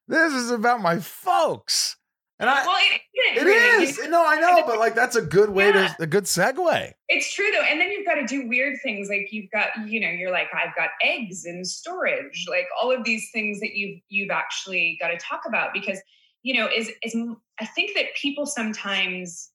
This 0.08 0.34
is 0.34 0.52
about 0.52 0.82
my 0.82 1.00
folks. 1.00 1.98
And 2.38 2.50
I, 2.50 2.66
Well, 2.66 2.78
it 2.78 3.02
it 3.38 3.48
is. 3.48 4.00
No, 4.10 4.26
I 4.26 4.40
know, 4.40 4.64
but 4.68 4.78
like 4.78 4.94
that's 4.94 5.16
a 5.16 5.22
good 5.22 5.50
way 5.50 5.68
Yeah. 5.68 5.94
to 5.98 6.04
a 6.04 6.08
good 6.08 6.26
segue. 6.26 6.92
It's 7.08 7.34
true 7.34 7.50
though, 7.52 7.62
and 7.64 7.80
then 7.80 7.92
you've 7.92 8.06
got 8.06 8.16
to 8.16 8.26
do 8.28 8.48
weird 8.48 8.78
things 8.84 9.08
like 9.10 9.30
you've 9.32 9.50
got, 9.52 9.70
you 9.88 10.00
know, 10.02 10.10
you're 10.10 10.32
like, 10.32 10.48
I've 10.54 10.76
got 10.76 10.90
eggs 11.02 11.46
in 11.46 11.64
storage, 11.64 12.46
like 12.50 12.66
all 12.82 12.92
of 12.92 13.04
these 13.06 13.30
things 13.34 13.60
that 13.62 13.76
you've 13.76 14.00
you've 14.10 14.32
actually 14.32 14.98
got 15.02 15.08
to 15.10 15.18
talk 15.18 15.42
about 15.48 15.74
because, 15.74 16.00
you 16.44 16.54
know, 16.60 16.68
is 16.74 16.92
is 17.04 17.16
I 17.60 17.66
think 17.66 17.96
that 17.96 18.08
people 18.22 18.46
sometimes 18.46 19.52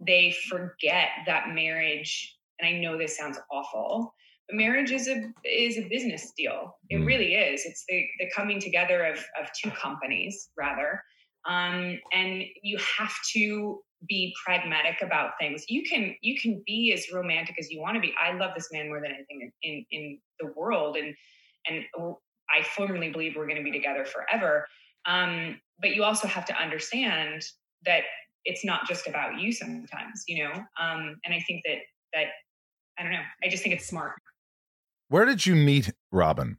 they 0.00 0.34
forget 0.48 1.08
that 1.26 1.50
marriage, 1.50 2.36
and 2.58 2.68
I 2.68 2.78
know 2.80 2.96
this 2.98 3.16
sounds 3.16 3.38
awful, 3.50 4.14
marriage 4.50 4.92
is 4.92 5.08
a 5.08 5.32
is 5.44 5.76
a 5.78 5.88
business 5.88 6.32
deal. 6.36 6.78
It 6.90 7.00
Mm. 7.00 7.06
really 7.06 7.34
is. 7.34 7.64
It's 7.64 7.84
the 7.88 8.06
the 8.18 8.30
coming 8.34 8.60
together 8.60 9.04
of 9.06 9.18
of 9.40 9.50
two 9.60 9.70
companies 9.70 10.50
rather. 10.56 11.02
Um, 11.46 12.00
and 12.12 12.42
you 12.62 12.76
have 12.98 13.14
to 13.34 13.80
be 14.08 14.34
pragmatic 14.44 15.00
about 15.00 15.32
things. 15.40 15.64
You 15.68 15.82
can 15.84 16.14
you 16.20 16.38
can 16.40 16.62
be 16.66 16.92
as 16.92 17.10
romantic 17.12 17.56
as 17.58 17.70
you 17.70 17.80
want 17.80 17.94
to 17.94 18.00
be. 18.00 18.14
I 18.20 18.32
love 18.32 18.52
this 18.54 18.68
man 18.72 18.88
more 18.88 19.00
than 19.00 19.12
anything 19.12 19.50
in 19.62 19.62
in, 19.62 19.86
in 19.90 20.18
the 20.40 20.52
world, 20.56 20.96
and 20.96 21.14
and 21.68 21.84
I 22.50 22.62
firmly 22.62 23.10
believe 23.10 23.34
we're 23.36 23.46
going 23.46 23.58
to 23.58 23.64
be 23.64 23.72
together 23.72 24.04
forever. 24.04 24.66
Um, 25.06 25.60
but 25.80 25.94
you 25.94 26.04
also 26.04 26.28
have 26.28 26.44
to 26.46 26.54
understand 26.54 27.42
that 27.84 28.02
it's 28.44 28.64
not 28.64 28.86
just 28.86 29.06
about 29.08 29.40
you 29.40 29.52
sometimes, 29.52 30.22
you 30.28 30.44
know. 30.44 30.52
Um, 30.80 31.16
and 31.24 31.34
I 31.34 31.40
think 31.46 31.62
that 31.66 31.78
that 32.12 32.26
I 32.98 33.02
don't 33.02 33.12
know. 33.12 33.22
I 33.42 33.48
just 33.48 33.62
think 33.62 33.74
it's 33.74 33.86
smart. 33.86 34.14
Where 35.08 35.24
did 35.24 35.46
you 35.46 35.54
meet 35.54 35.92
Robin? 36.12 36.58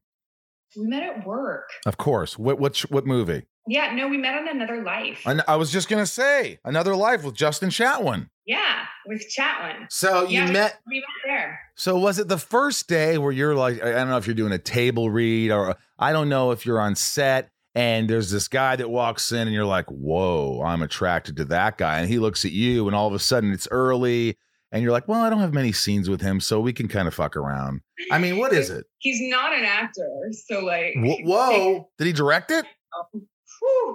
We 0.76 0.86
met 0.88 1.04
at 1.04 1.26
work. 1.26 1.70
Of 1.86 1.98
course. 1.98 2.38
What 2.38 2.60
what 2.60 2.78
what 2.90 3.06
movie? 3.06 3.44
Yeah, 3.70 3.94
no, 3.94 4.08
we 4.08 4.18
met 4.18 4.36
on 4.36 4.48
another 4.48 4.82
life. 4.84 5.24
I, 5.26 5.42
I 5.48 5.56
was 5.58 5.72
just 5.72 5.90
gonna 5.90 6.06
say 6.06 6.60
another 6.64 6.96
life 6.96 7.24
with 7.24 7.36
Justin 7.36 7.70
Chatwin. 7.70 8.30
yeah, 8.46 8.86
with 9.06 9.26
Chatwin. 9.36 9.88
So 9.92 10.24
you 10.24 10.40
Yeah. 10.42 10.52
met. 10.52 10.80
We 10.88 11.00
met 11.00 11.06
there. 11.26 11.60
So 11.76 11.98
was 11.98 12.20
it 12.20 12.28
the 12.28 12.38
first 12.38 12.88
day 12.88 13.18
where 13.18 13.32
you're 13.32 13.56
like, 13.56 13.82
I 13.84 13.92
don't 13.92 14.10
know 14.10 14.18
if 14.18 14.28
you're 14.28 14.36
doing 14.36 14.54
a 14.54 14.58
table 14.58 15.10
read 15.10 15.52
or 15.52 15.76
I 16.00 16.12
don't 16.14 16.30
know 16.30 16.52
if 16.52 16.66
you're 16.66 16.80
on 16.80 16.96
set 16.96 17.50
and 17.76 18.10
there's 18.10 18.32
this 18.32 18.48
guy 18.48 18.76
that 18.78 18.90
walks 18.90 19.32
in 19.32 19.40
and 19.42 19.52
you're 19.52 19.66
like, 19.66 19.86
whoa, 19.88 20.62
I'm 20.66 20.82
attracted 20.82 21.36
to 21.38 21.46
that 21.46 21.78
guy. 21.78 22.00
And 22.00 22.10
he 22.10 22.20
looks 22.20 22.46
at 22.46 22.52
you 22.52 22.88
and 22.88 22.96
all 22.96 23.08
of 23.08 23.14
a 23.14 23.20
sudden 23.20 23.52
it's 23.52 23.68
early 23.72 24.38
and 24.72 24.84
you're 24.84 24.92
like, 24.92 25.08
well, 25.08 25.22
I 25.22 25.30
don't 25.30 25.40
have 25.40 25.54
many 25.54 25.72
scenes 25.72 26.10
with 26.10 26.22
him, 26.22 26.40
so 26.40 26.60
we 26.60 26.74
can 26.74 26.88
kind 26.88 27.08
of 27.08 27.14
fuck 27.14 27.36
around. 27.36 27.82
I 28.12 28.18
mean, 28.18 28.38
what 28.38 28.54
is 28.54 28.70
it? 28.70 28.86
He's 29.00 29.20
not 29.22 29.54
an 29.58 29.64
actor, 29.64 30.10
so 30.48 30.60
like. 30.60 30.94
Wh- 30.96 31.26
Whoa. 31.26 31.90
Did 31.98 32.08
he 32.08 32.14
direct 32.14 32.52
it? 32.52 32.66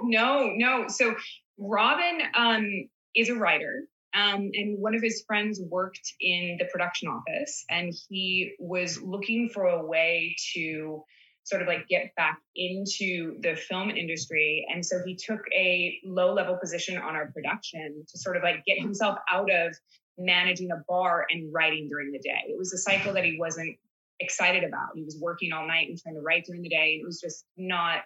No, 0.05 0.51
no. 0.55 0.87
So 0.87 1.15
Robin 1.57 2.21
um, 2.35 2.89
is 3.15 3.29
a 3.29 3.35
writer, 3.35 3.83
um, 4.13 4.49
and 4.53 4.79
one 4.79 4.95
of 4.95 5.01
his 5.01 5.23
friends 5.25 5.61
worked 5.69 6.13
in 6.19 6.57
the 6.59 6.65
production 6.65 7.07
office, 7.09 7.63
and 7.69 7.93
he 8.09 8.53
was 8.59 9.01
looking 9.01 9.49
for 9.49 9.65
a 9.65 9.85
way 9.85 10.35
to 10.53 11.03
sort 11.45 11.61
of 11.61 11.67
like 11.67 11.87
get 11.89 12.15
back 12.15 12.39
into 12.55 13.35
the 13.41 13.55
film 13.55 13.89
industry. 13.89 14.65
And 14.73 14.85
so 14.85 15.01
he 15.05 15.15
took 15.15 15.41
a 15.53 15.99
low 16.05 16.33
level 16.33 16.57
position 16.57 16.97
on 16.97 17.15
our 17.15 17.31
production 17.31 18.05
to 18.07 18.17
sort 18.17 18.37
of 18.37 18.43
like 18.43 18.63
get 18.65 18.79
himself 18.79 19.17
out 19.29 19.51
of 19.51 19.75
managing 20.17 20.71
a 20.71 20.83
bar 20.87 21.25
and 21.29 21.53
writing 21.53 21.89
during 21.89 22.11
the 22.11 22.19
day. 22.19 22.43
It 22.47 22.57
was 22.57 22.73
a 22.73 22.77
cycle 22.77 23.13
that 23.13 23.23
he 23.23 23.37
wasn't 23.39 23.77
excited 24.19 24.63
about. 24.63 24.89
He 24.95 25.03
was 25.03 25.17
working 25.19 25.51
all 25.51 25.67
night 25.67 25.89
and 25.89 25.99
trying 25.99 26.15
to 26.15 26.21
write 26.21 26.45
during 26.45 26.61
the 26.61 26.69
day. 26.69 26.99
It 27.01 27.05
was 27.05 27.19
just 27.19 27.45
not 27.57 28.03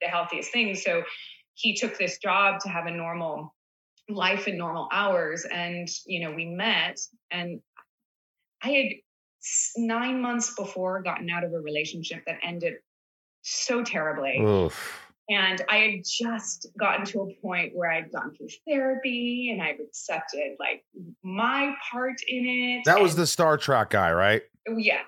the 0.00 0.08
healthiest 0.08 0.52
thing. 0.52 0.74
So 0.74 1.02
he 1.54 1.74
took 1.74 1.98
this 1.98 2.18
job 2.18 2.60
to 2.60 2.68
have 2.68 2.86
a 2.86 2.90
normal 2.90 3.54
life 4.08 4.46
and 4.46 4.58
normal 4.58 4.88
hours. 4.92 5.44
And, 5.44 5.88
you 6.06 6.20
know, 6.20 6.34
we 6.34 6.46
met 6.46 6.98
and 7.30 7.60
I 8.62 8.70
had 8.70 8.86
nine 9.76 10.20
months 10.20 10.54
before 10.54 11.02
gotten 11.02 11.30
out 11.30 11.44
of 11.44 11.52
a 11.52 11.58
relationship 11.58 12.24
that 12.26 12.38
ended 12.42 12.74
so 13.42 13.84
terribly. 13.84 14.38
Oof. 14.40 15.05
And 15.28 15.62
I 15.68 15.76
had 15.78 16.04
just 16.04 16.68
gotten 16.78 17.04
to 17.06 17.22
a 17.22 17.34
point 17.42 17.72
where 17.74 17.90
I'd 17.90 18.12
gone 18.12 18.34
through 18.36 18.48
therapy 18.66 19.50
and 19.52 19.60
I've 19.60 19.80
accepted 19.80 20.56
like 20.60 20.84
my 21.22 21.74
part 21.90 22.16
in 22.28 22.46
it. 22.46 22.84
That 22.84 23.00
was 23.00 23.16
the 23.16 23.26
Star 23.26 23.58
Trek 23.58 23.90
guy, 23.90 24.12
right? 24.12 24.42
yeah. 24.76 25.00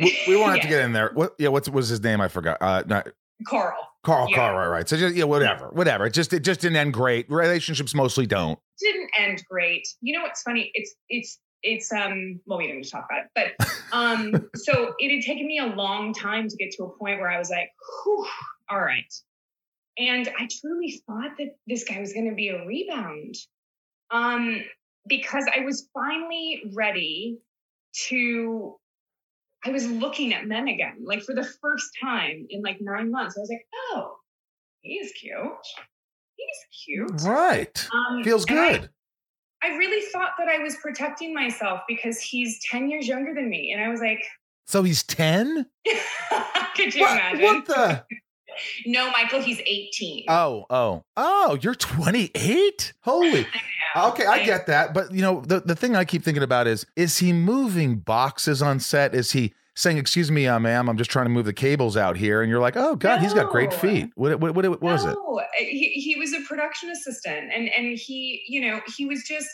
We, 0.00 0.18
we 0.28 0.36
won't 0.36 0.52
have 0.52 0.62
to 0.62 0.68
get 0.68 0.84
in 0.84 0.92
there. 0.92 1.10
What? 1.14 1.34
Yeah. 1.38 1.48
What's 1.48 1.68
was 1.68 1.88
his 1.88 2.02
name? 2.02 2.20
I 2.20 2.28
forgot. 2.28 2.58
Uh, 2.60 2.82
not 2.86 3.08
Karl. 3.46 3.76
Karl. 4.04 4.28
Yeah. 4.30 4.36
Karl. 4.36 4.56
Right. 4.56 4.68
Right. 4.68 4.88
So 4.88 4.96
just 4.96 5.14
yeah. 5.14 5.24
Whatever. 5.24 5.68
Whatever. 5.68 6.06
It 6.06 6.12
just 6.12 6.32
it 6.32 6.40
just 6.40 6.60
didn't 6.60 6.76
end 6.76 6.92
great. 6.92 7.30
Relationships 7.30 7.94
mostly 7.94 8.26
don't. 8.26 8.58
didn't 8.80 9.10
end 9.18 9.44
great. 9.48 9.86
You 10.00 10.16
know 10.16 10.22
what's 10.22 10.42
funny? 10.42 10.70
It's 10.74 10.94
it's 11.08 11.38
it's 11.62 11.92
um 11.92 12.40
well 12.46 12.58
we 12.58 12.66
didn't 12.66 12.78
need 12.78 12.84
to 12.84 12.90
talk 12.90 13.06
about 13.10 13.24
it, 13.24 13.56
but 13.58 13.68
um 13.92 14.48
so 14.56 14.94
it 14.98 15.14
had 15.14 15.24
taken 15.24 15.46
me 15.46 15.58
a 15.58 15.66
long 15.66 16.12
time 16.12 16.48
to 16.48 16.56
get 16.56 16.70
to 16.72 16.84
a 16.84 16.98
point 16.98 17.20
where 17.20 17.30
I 17.30 17.38
was 17.38 17.50
like, 17.50 17.70
Whew, 18.04 18.26
all 18.70 18.80
right. 18.80 19.12
And 19.98 20.28
I 20.38 20.48
truly 20.60 21.02
thought 21.06 21.36
that 21.38 21.56
this 21.66 21.84
guy 21.84 22.00
was 22.00 22.12
gonna 22.12 22.34
be 22.34 22.48
a 22.48 22.64
rebound. 22.66 23.34
Um 24.10 24.62
because 25.08 25.46
I 25.54 25.60
was 25.60 25.88
finally 25.94 26.64
ready 26.74 27.38
to 28.08 28.76
I 29.64 29.70
was 29.70 29.86
looking 29.88 30.32
at 30.34 30.46
men 30.46 30.68
again, 30.68 30.98
like 31.04 31.22
for 31.22 31.34
the 31.34 31.48
first 31.60 31.90
time 32.00 32.46
in 32.50 32.62
like 32.62 32.78
nine 32.80 33.10
months. 33.10 33.36
I 33.36 33.40
was 33.40 33.50
like, 33.50 33.66
oh, 33.92 34.16
he's 34.82 35.12
cute. 35.12 35.34
He's 36.36 36.84
cute. 36.84 37.22
Right. 37.22 37.88
Um, 37.92 38.22
Feels 38.22 38.44
and 38.48 38.58
I- 38.58 38.78
good. 38.78 38.90
I 39.62 39.68
really 39.76 40.04
thought 40.12 40.32
that 40.38 40.48
I 40.48 40.58
was 40.62 40.76
protecting 40.76 41.34
myself 41.34 41.80
because 41.88 42.20
he's 42.20 42.60
10 42.70 42.90
years 42.90 43.08
younger 43.08 43.34
than 43.34 43.48
me. 43.48 43.72
And 43.72 43.82
I 43.82 43.88
was 43.88 44.00
like, 44.00 44.22
So 44.66 44.82
he's 44.84 45.02
ten. 45.02 45.66
could 46.76 46.94
you 46.94 47.00
What, 47.00 47.12
imagine? 47.12 47.42
what 47.42 47.66
the? 47.66 48.04
No, 48.86 49.10
Michael, 49.10 49.40
he's 49.40 49.60
18. 49.60 50.24
Oh, 50.28 50.66
oh, 50.70 51.04
oh! 51.16 51.58
You're 51.60 51.74
28. 51.74 52.92
Holy. 53.02 53.46
Okay, 53.96 54.26
I 54.26 54.44
get 54.44 54.66
that, 54.66 54.92
but 54.92 55.10
you 55.10 55.22
know 55.22 55.40
the 55.40 55.60
the 55.60 55.74
thing 55.74 55.96
I 55.96 56.04
keep 56.04 56.22
thinking 56.22 56.42
about 56.42 56.66
is 56.66 56.84
is 56.96 57.16
he 57.16 57.32
moving 57.32 57.96
boxes 57.96 58.60
on 58.60 58.78
set? 58.78 59.14
Is 59.14 59.32
he 59.32 59.54
saying, 59.74 59.96
"Excuse 59.96 60.30
me, 60.30 60.46
uh, 60.46 60.58
ma'am, 60.58 60.90
I'm 60.90 60.98
just 60.98 61.10
trying 61.10 61.24
to 61.24 61.30
move 61.30 61.46
the 61.46 61.54
cables 61.54 61.96
out 61.96 62.14
here," 62.18 62.42
and 62.42 62.50
you're 62.50 62.60
like, 62.60 62.76
"Oh 62.76 62.94
God, 62.96 63.20
he's 63.20 63.32
got 63.32 63.50
great 63.50 63.72
feet." 63.72 64.10
What 64.14 64.38
what 64.38 64.54
what, 64.54 64.66
what 64.68 64.82
was 64.82 65.06
it? 65.06 65.16
no, 65.16 65.40
He, 65.58 65.92
he 65.94 66.16
was 66.16 66.34
a 66.34 66.40
production 66.42 66.90
assistant 66.90 67.50
and, 67.54 67.70
and 67.70 67.96
he, 67.98 68.42
you 68.48 68.60
know, 68.60 68.82
he 68.98 69.06
was 69.06 69.22
just, 69.22 69.48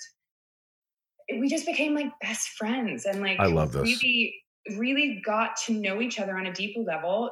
we 1.38 1.48
just 1.48 1.64
became 1.66 1.94
like 1.94 2.10
best 2.20 2.48
friends 2.58 3.04
and 3.04 3.20
like, 3.20 3.38
I 3.38 3.46
love 3.46 3.70
this. 3.72 3.82
really, 3.82 4.34
really 4.76 5.22
got 5.24 5.56
to 5.66 5.72
know 5.72 6.00
each 6.00 6.18
other 6.18 6.36
on 6.36 6.46
a 6.46 6.52
deeper 6.52 6.80
level. 6.80 7.30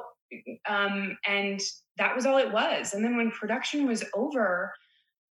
Um, 0.67 1.17
and 1.27 1.59
that 1.97 2.15
was 2.15 2.25
all 2.25 2.37
it 2.37 2.51
was. 2.51 2.93
And 2.93 3.03
then 3.03 3.17
when 3.17 3.31
production 3.31 3.87
was 3.87 4.03
over, 4.13 4.71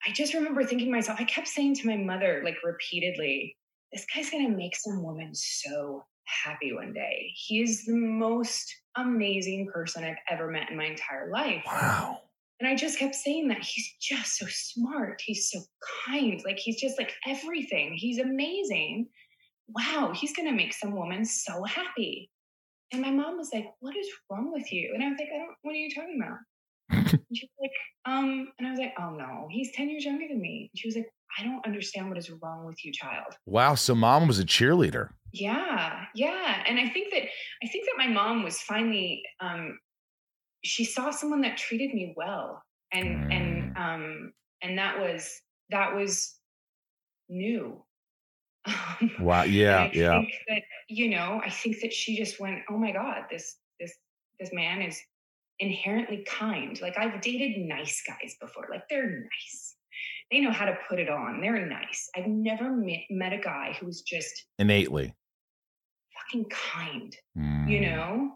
I 0.06 0.12
just 0.12 0.34
remember 0.34 0.64
thinking 0.64 0.88
to 0.88 0.92
myself, 0.92 1.20
I 1.20 1.26
kept 1.26 1.48
saying 1.48 1.76
to 1.76 1.88
my 1.88 1.98
mother, 1.98 2.42
like 2.44 2.58
repeatedly, 2.64 3.56
this 3.92 4.06
guy's 4.14 4.30
to 4.30 4.50
make 4.50 4.76
some 4.76 5.04
woman 5.04 5.32
so 5.34 6.04
happy 6.26 6.74
one 6.74 6.94
day. 6.94 7.32
He 7.36 7.62
is 7.62 7.86
the 7.86 7.96
most 7.96 8.74
amazing 8.98 9.70
person 9.74 10.04
I've 10.04 10.18
ever 10.30 10.50
met 10.50 10.70
in 10.70 10.78
my 10.78 10.86
entire 10.86 11.30
life. 11.32 11.64
Wow. 11.66 12.20
And 12.60 12.68
I 12.68 12.76
just 12.76 13.00
kept 13.00 13.16
saying 13.16 13.48
that 13.50 13.64
he's 13.64 13.94
just 14.02 14.38
so 14.38 14.46
smart. 14.50 15.22
He's 15.26 15.52
so 15.52 15.60
kind. 16.06 16.42
Like 16.46 16.58
he's 16.58 16.80
just 16.80 16.98
like 16.98 17.14
everything. 17.28 17.94
He's 17.94 18.20
amazing. 18.20 19.08
Wow, 19.68 20.14
he's 20.14 20.34
to 20.34 20.52
make 20.52 20.74
some 20.74 20.96
woman 20.96 21.26
so 21.26 21.64
happy. 21.64 22.30
And 22.94 23.02
my 23.02 23.12
mom 23.12 23.38
was 23.38 23.50
like, 23.54 23.66
What 23.80 23.98
is 23.98 24.08
wrong 24.30 24.54
with 24.54 24.72
you? 24.72 24.92
And 24.94 25.04
I 25.04 25.10
was 25.10 25.18
like, 25.20 25.30
I 25.34 25.40
don't, 25.40 25.56
what 25.64 25.72
are 25.72 25.78
you 25.78 25.94
talking 25.94 26.22
about? 26.22 26.38
and 27.12 27.38
she 27.38 27.48
was 27.48 27.60
like, 27.60 27.72
Um, 28.06 28.52
and 28.60 28.68
I 28.68 28.72
was 28.72 28.80
like, 28.80 28.94
Oh 29.00 29.10
no, 29.10 29.48
he's 29.50 29.72
10 29.74 29.90
years 29.90 30.06
younger 30.06 30.28
than 30.30 30.40
me. 30.40 30.70
And 30.72 30.80
she 30.80 30.88
was 30.88 30.96
like, 30.96 31.10
I 31.38 31.44
don't 31.44 31.66
understand 31.66 32.10
what 32.10 32.20
is 32.20 32.30
wrong 32.30 32.66
with 32.66 32.86
you, 32.86 32.92
child. 32.94 33.34
Wow. 33.48 33.74
So 33.74 33.96
mom 33.96 34.28
was 34.28 34.38
a 34.38 34.46
cheerleader. 34.46 35.10
Yeah, 35.32 36.06
yeah. 36.14 36.64
And 36.68 36.80
I 36.80 36.88
think 36.90 37.12
that 37.12 37.24
I 37.64 37.68
think 37.68 37.86
that 37.86 37.96
my 37.98 38.08
mom 38.08 38.44
was 38.44 38.62
finally 38.62 39.24
um 39.40 39.80
she 40.64 40.86
saw 40.86 41.10
someone 41.10 41.42
that 41.42 41.58
treated 41.58 41.94
me 41.94 42.14
well. 42.16 42.62
And 42.92 43.34
and 43.34 43.78
um 43.78 44.34
and 44.62 44.78
that 44.78 45.00
was 45.00 45.42
that 45.72 45.96
was 45.96 46.36
new. 47.30 47.84
Wow. 49.20 49.43
Yeah. 49.43 49.89
Yeah. 49.93 50.22
that, 50.48 50.62
you 50.88 51.10
know, 51.10 51.41
I 51.43 51.50
think 51.50 51.77
that 51.82 51.91
she 51.93 52.17
just 52.17 52.39
went, 52.39 52.60
Oh 52.70 52.77
my 52.77 52.91
God, 52.91 53.24
this 53.29 53.58
this 53.79 53.93
this 54.39 54.50
man 54.53 54.82
is 54.82 55.00
inherently 55.60 56.25
kind. 56.27 56.79
Like 56.82 56.98
I've 56.98 57.22
dated 57.22 57.58
nice 57.67 58.01
guys 58.08 58.36
before. 58.39 58.67
Like 58.70 58.84
they're 58.89 59.10
nice. 59.10 59.75
They 60.32 60.39
know 60.39 60.51
how 60.51 60.65
to 60.65 60.77
put 60.89 61.00
it 61.00 61.10
on. 61.10 61.41
They're 61.41 61.65
nice. 61.65 62.10
I've 62.15 62.27
never 62.27 62.72
met, 62.72 63.01
met 63.10 63.34
a 63.34 63.38
guy 63.38 63.75
who 63.79 63.86
was 63.86 64.01
just 64.01 64.46
Innately. 64.58 65.13
fucking 66.17 66.46
kind, 66.50 67.15
Mm. 67.38 67.70
you 67.70 67.82
know? 67.82 68.32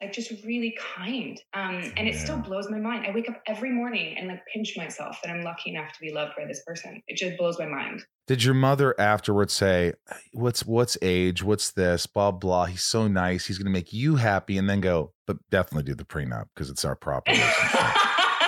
Like 0.00 0.12
just 0.12 0.30
really 0.44 0.76
kind. 0.96 1.40
Um, 1.52 1.92
and 1.96 2.08
it 2.08 2.14
still 2.14 2.38
blows 2.38 2.70
my 2.70 2.78
mind. 2.78 3.04
I 3.06 3.10
wake 3.10 3.28
up 3.28 3.42
every 3.46 3.70
morning 3.70 4.16
and 4.16 4.28
like 4.28 4.40
pinch 4.52 4.74
myself 4.76 5.18
that 5.22 5.30
I'm 5.30 5.42
lucky 5.42 5.70
enough 5.70 5.92
to 5.92 6.00
be 6.00 6.12
loved 6.12 6.32
by 6.36 6.46
this 6.46 6.62
person. 6.66 7.02
It 7.06 7.16
just 7.16 7.36
blows 7.36 7.58
my 7.58 7.66
mind. 7.66 8.02
Did 8.26 8.42
your 8.42 8.54
mother 8.54 8.98
afterwards 8.98 9.52
say, 9.52 9.92
"What's 10.32 10.64
what's 10.64 10.96
age? 11.02 11.42
What's 11.42 11.72
this? 11.72 12.06
Blah 12.06 12.30
blah. 12.30 12.66
He's 12.66 12.82
so 12.82 13.08
nice. 13.08 13.46
He's 13.46 13.58
gonna 13.58 13.70
make 13.70 13.92
you 13.92 14.16
happy," 14.16 14.56
and 14.56 14.70
then 14.70 14.80
go, 14.80 15.12
"But 15.26 15.38
definitely 15.50 15.84
do 15.84 15.94
the 15.94 16.04
prenup 16.04 16.46
because 16.54 16.70
it's 16.70 16.84
our 16.84 16.96
property." 16.96 17.38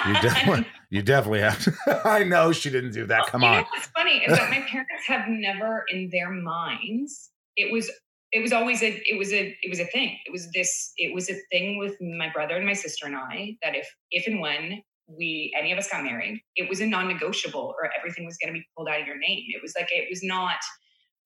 you 0.06 0.14
definitely, 0.22 0.66
you 0.90 1.02
definitely 1.02 1.40
have 1.40 1.62
to. 1.64 2.02
I 2.08 2.24
know 2.24 2.52
she 2.52 2.70
didn't 2.70 2.92
do 2.92 3.06
that. 3.06 3.26
Come 3.26 3.42
you 3.42 3.48
on. 3.48 3.64
What's 3.74 3.88
funny 3.88 4.18
is 4.24 4.38
that 4.38 4.50
my 4.50 4.60
parents 4.60 5.04
have 5.06 5.28
never, 5.28 5.84
in 5.90 6.08
their 6.10 6.30
minds, 6.30 7.30
it 7.56 7.72
was 7.72 7.90
it 8.32 8.40
was 8.40 8.52
always 8.52 8.82
a 8.82 9.00
it 9.06 9.18
was 9.18 9.32
a 9.32 9.56
it 9.62 9.68
was 9.68 9.78
a 9.78 9.84
thing. 9.84 10.18
It 10.26 10.32
was 10.32 10.50
this 10.52 10.92
it 10.96 11.14
was 11.14 11.28
a 11.28 11.34
thing 11.50 11.78
with 11.78 11.96
my 12.00 12.30
brother 12.30 12.56
and 12.56 12.66
my 12.66 12.72
sister 12.72 13.06
and 13.06 13.14
I 13.14 13.56
that 13.62 13.76
if 13.76 13.86
if 14.10 14.26
and 14.26 14.40
when 14.40 14.82
we 15.06 15.52
any 15.58 15.70
of 15.70 15.78
us 15.78 15.90
got 15.90 16.02
married, 16.02 16.40
it 16.56 16.68
was 16.68 16.80
a 16.80 16.86
non-negotiable 16.86 17.74
or 17.78 17.90
everything 17.98 18.24
was 18.24 18.38
going 18.38 18.52
to 18.52 18.58
be 18.58 18.64
pulled 18.76 18.88
out 18.88 19.00
of 19.00 19.06
your 19.06 19.18
name. 19.18 19.44
It 19.48 19.60
was 19.62 19.74
like 19.78 19.88
it 19.90 20.08
was 20.10 20.22
not. 20.22 20.56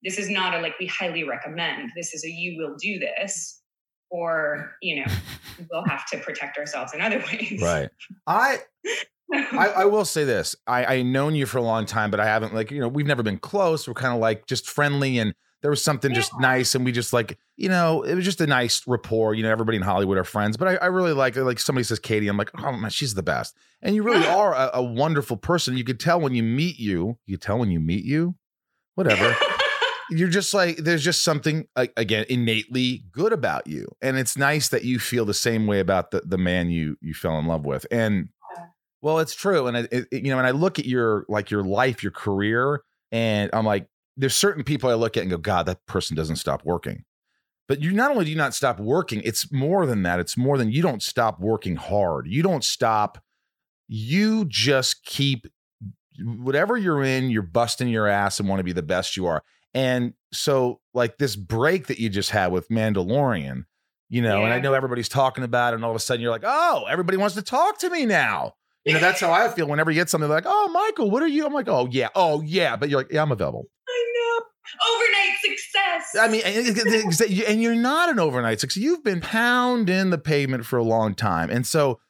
This 0.02 0.18
is 0.18 0.28
not 0.28 0.54
a 0.54 0.60
like 0.60 0.78
we 0.78 0.86
highly 0.86 1.24
recommend. 1.24 1.90
This 1.96 2.12
is 2.12 2.24
a 2.24 2.28
you 2.28 2.56
will 2.58 2.76
do 2.76 2.98
this, 2.98 3.62
or 4.10 4.72
you 4.82 4.96
know 4.96 5.12
we'll 5.70 5.86
have 5.86 6.06
to 6.06 6.18
protect 6.18 6.58
ourselves 6.58 6.92
in 6.92 7.00
other 7.00 7.22
ways. 7.32 7.60
Right. 7.62 7.88
I 8.26 8.58
I, 9.32 9.68
I 9.68 9.84
will 9.84 10.04
say 10.04 10.24
this. 10.24 10.56
I 10.66 10.96
I 10.96 11.02
known 11.02 11.36
you 11.36 11.46
for 11.46 11.58
a 11.58 11.62
long 11.62 11.86
time, 11.86 12.10
but 12.10 12.18
I 12.18 12.26
haven't 12.26 12.52
like 12.52 12.72
you 12.72 12.80
know 12.80 12.88
we've 12.88 13.06
never 13.06 13.22
been 13.22 13.38
close. 13.38 13.86
We're 13.86 13.94
kind 13.94 14.12
of 14.12 14.20
like 14.20 14.46
just 14.46 14.68
friendly, 14.68 15.18
and 15.18 15.34
there 15.62 15.70
was 15.70 15.82
something 15.82 16.12
just 16.14 16.32
nice, 16.38 16.74
and 16.74 16.84
we 16.84 16.92
just 16.92 17.12
like 17.12 17.38
you 17.56 17.68
know 17.68 18.02
it 18.02 18.14
was 18.14 18.24
just 18.24 18.40
a 18.40 18.46
nice 18.46 18.82
rapport. 18.86 19.34
You 19.34 19.42
know, 19.42 19.50
everybody 19.50 19.76
in 19.76 19.82
Hollywood 19.82 20.18
are 20.18 20.24
friends, 20.24 20.56
but 20.56 20.68
I, 20.68 20.74
I 20.76 20.86
really 20.86 21.12
like 21.12 21.36
like 21.36 21.58
somebody 21.58 21.84
says 21.84 21.98
Katie, 21.98 22.28
I'm 22.28 22.36
like 22.36 22.50
oh 22.62 22.72
man, 22.72 22.90
she's 22.90 23.14
the 23.14 23.22
best, 23.22 23.56
and 23.82 23.94
you 23.94 24.02
really 24.02 24.26
are 24.26 24.54
a, 24.54 24.70
a 24.74 24.82
wonderful 24.82 25.36
person. 25.36 25.76
You 25.76 25.84
could 25.84 25.98
tell 26.00 26.20
when 26.20 26.34
you 26.34 26.42
meet 26.42 26.78
you. 26.78 27.18
You 27.26 27.36
could 27.36 27.42
tell 27.42 27.58
when 27.58 27.70
you 27.70 27.80
meet 27.80 28.04
you, 28.04 28.34
whatever. 28.94 29.36
You're 30.08 30.28
just 30.28 30.54
like 30.54 30.76
there's 30.76 31.02
just 31.02 31.24
something 31.24 31.66
like 31.74 31.92
again 31.96 32.26
innately 32.28 33.02
good 33.10 33.32
about 33.32 33.66
you, 33.66 33.88
and 34.00 34.16
it's 34.16 34.36
nice 34.36 34.68
that 34.68 34.84
you 34.84 35.00
feel 35.00 35.24
the 35.24 35.34
same 35.34 35.66
way 35.66 35.80
about 35.80 36.12
the 36.12 36.20
the 36.24 36.38
man 36.38 36.70
you 36.70 36.96
you 37.00 37.12
fell 37.12 37.36
in 37.40 37.46
love 37.46 37.64
with, 37.64 37.86
and 37.90 38.28
well, 39.02 39.18
it's 39.18 39.34
true, 39.34 39.66
and 39.66 39.76
I, 39.76 39.88
it- 39.90 40.06
you 40.12 40.30
know, 40.30 40.38
and 40.38 40.46
I 40.46 40.52
look 40.52 40.78
at 40.78 40.84
your 40.86 41.24
like 41.28 41.50
your 41.50 41.64
life, 41.64 42.04
your 42.04 42.12
career, 42.12 42.82
and 43.10 43.50
I'm 43.52 43.66
like, 43.66 43.88
there's 44.16 44.34
certain 44.34 44.64
people 44.64 44.90
I 44.90 44.94
look 44.94 45.16
at 45.16 45.22
and 45.22 45.30
go, 45.30 45.38
God, 45.38 45.66
that 45.66 45.84
person 45.86 46.16
doesn't 46.16 46.36
stop 46.36 46.64
working. 46.64 47.04
But 47.68 47.80
you 47.82 47.92
not 47.92 48.10
only 48.10 48.24
do 48.24 48.30
you 48.30 48.36
not 48.36 48.54
stop 48.54 48.78
working, 48.78 49.20
it's 49.24 49.52
more 49.52 49.86
than 49.86 50.02
that. 50.04 50.20
It's 50.20 50.36
more 50.36 50.56
than 50.56 50.70
you 50.70 50.82
don't 50.82 51.02
stop 51.02 51.40
working 51.40 51.76
hard. 51.76 52.26
You 52.28 52.42
don't 52.42 52.64
stop. 52.64 53.18
You 53.88 54.44
just 54.46 55.04
keep 55.04 55.46
whatever 56.20 56.76
you're 56.76 57.02
in, 57.02 57.30
you're 57.30 57.42
busting 57.42 57.88
your 57.88 58.06
ass 58.06 58.40
and 58.40 58.48
want 58.48 58.60
to 58.60 58.64
be 58.64 58.72
the 58.72 58.82
best 58.82 59.16
you 59.16 59.26
are. 59.26 59.42
And 59.74 60.14
so, 60.32 60.80
like 60.94 61.18
this 61.18 61.36
break 61.36 61.88
that 61.88 61.98
you 61.98 62.08
just 62.08 62.30
had 62.30 62.52
with 62.52 62.68
Mandalorian, 62.68 63.64
you 64.08 64.22
know, 64.22 64.44
and 64.44 64.52
I 64.52 64.60
know 64.60 64.72
everybody's 64.72 65.08
talking 65.08 65.44
about 65.44 65.72
it, 65.72 65.76
and 65.76 65.84
all 65.84 65.90
of 65.90 65.96
a 65.96 66.00
sudden 66.00 66.22
you're 66.22 66.30
like, 66.30 66.44
oh, 66.44 66.84
everybody 66.88 67.18
wants 67.18 67.34
to 67.34 67.42
talk 67.42 67.78
to 67.80 67.90
me 67.90 68.06
now. 68.06 68.54
You 68.84 68.94
know, 68.94 69.00
that's 69.00 69.20
how 69.20 69.32
I 69.32 69.48
feel 69.48 69.66
whenever 69.66 69.90
you 69.90 69.96
get 69.96 70.08
something 70.08 70.30
like, 70.30 70.44
oh, 70.46 70.68
Michael, 70.68 71.10
what 71.10 71.22
are 71.22 71.26
you? 71.26 71.44
I'm 71.44 71.52
like, 71.52 71.68
oh, 71.68 71.88
yeah, 71.90 72.08
oh, 72.14 72.40
yeah. 72.42 72.76
But 72.76 72.88
you're 72.88 73.00
like, 73.00 73.10
yeah, 73.10 73.20
I'm 73.20 73.32
available. 73.32 73.66
Overnight 74.92 75.36
success. 75.42 76.16
I 76.20 76.28
mean, 76.28 76.42
and, 76.44 77.48
and 77.48 77.62
you're 77.62 77.74
not 77.74 78.08
an 78.10 78.18
overnight 78.18 78.60
success. 78.60 78.82
You've 78.82 79.04
been 79.04 79.20
pounding 79.20 80.10
the 80.10 80.18
pavement 80.18 80.64
for 80.66 80.78
a 80.78 80.82
long 80.84 81.14
time. 81.14 81.50
And 81.50 81.66
so 81.66 82.00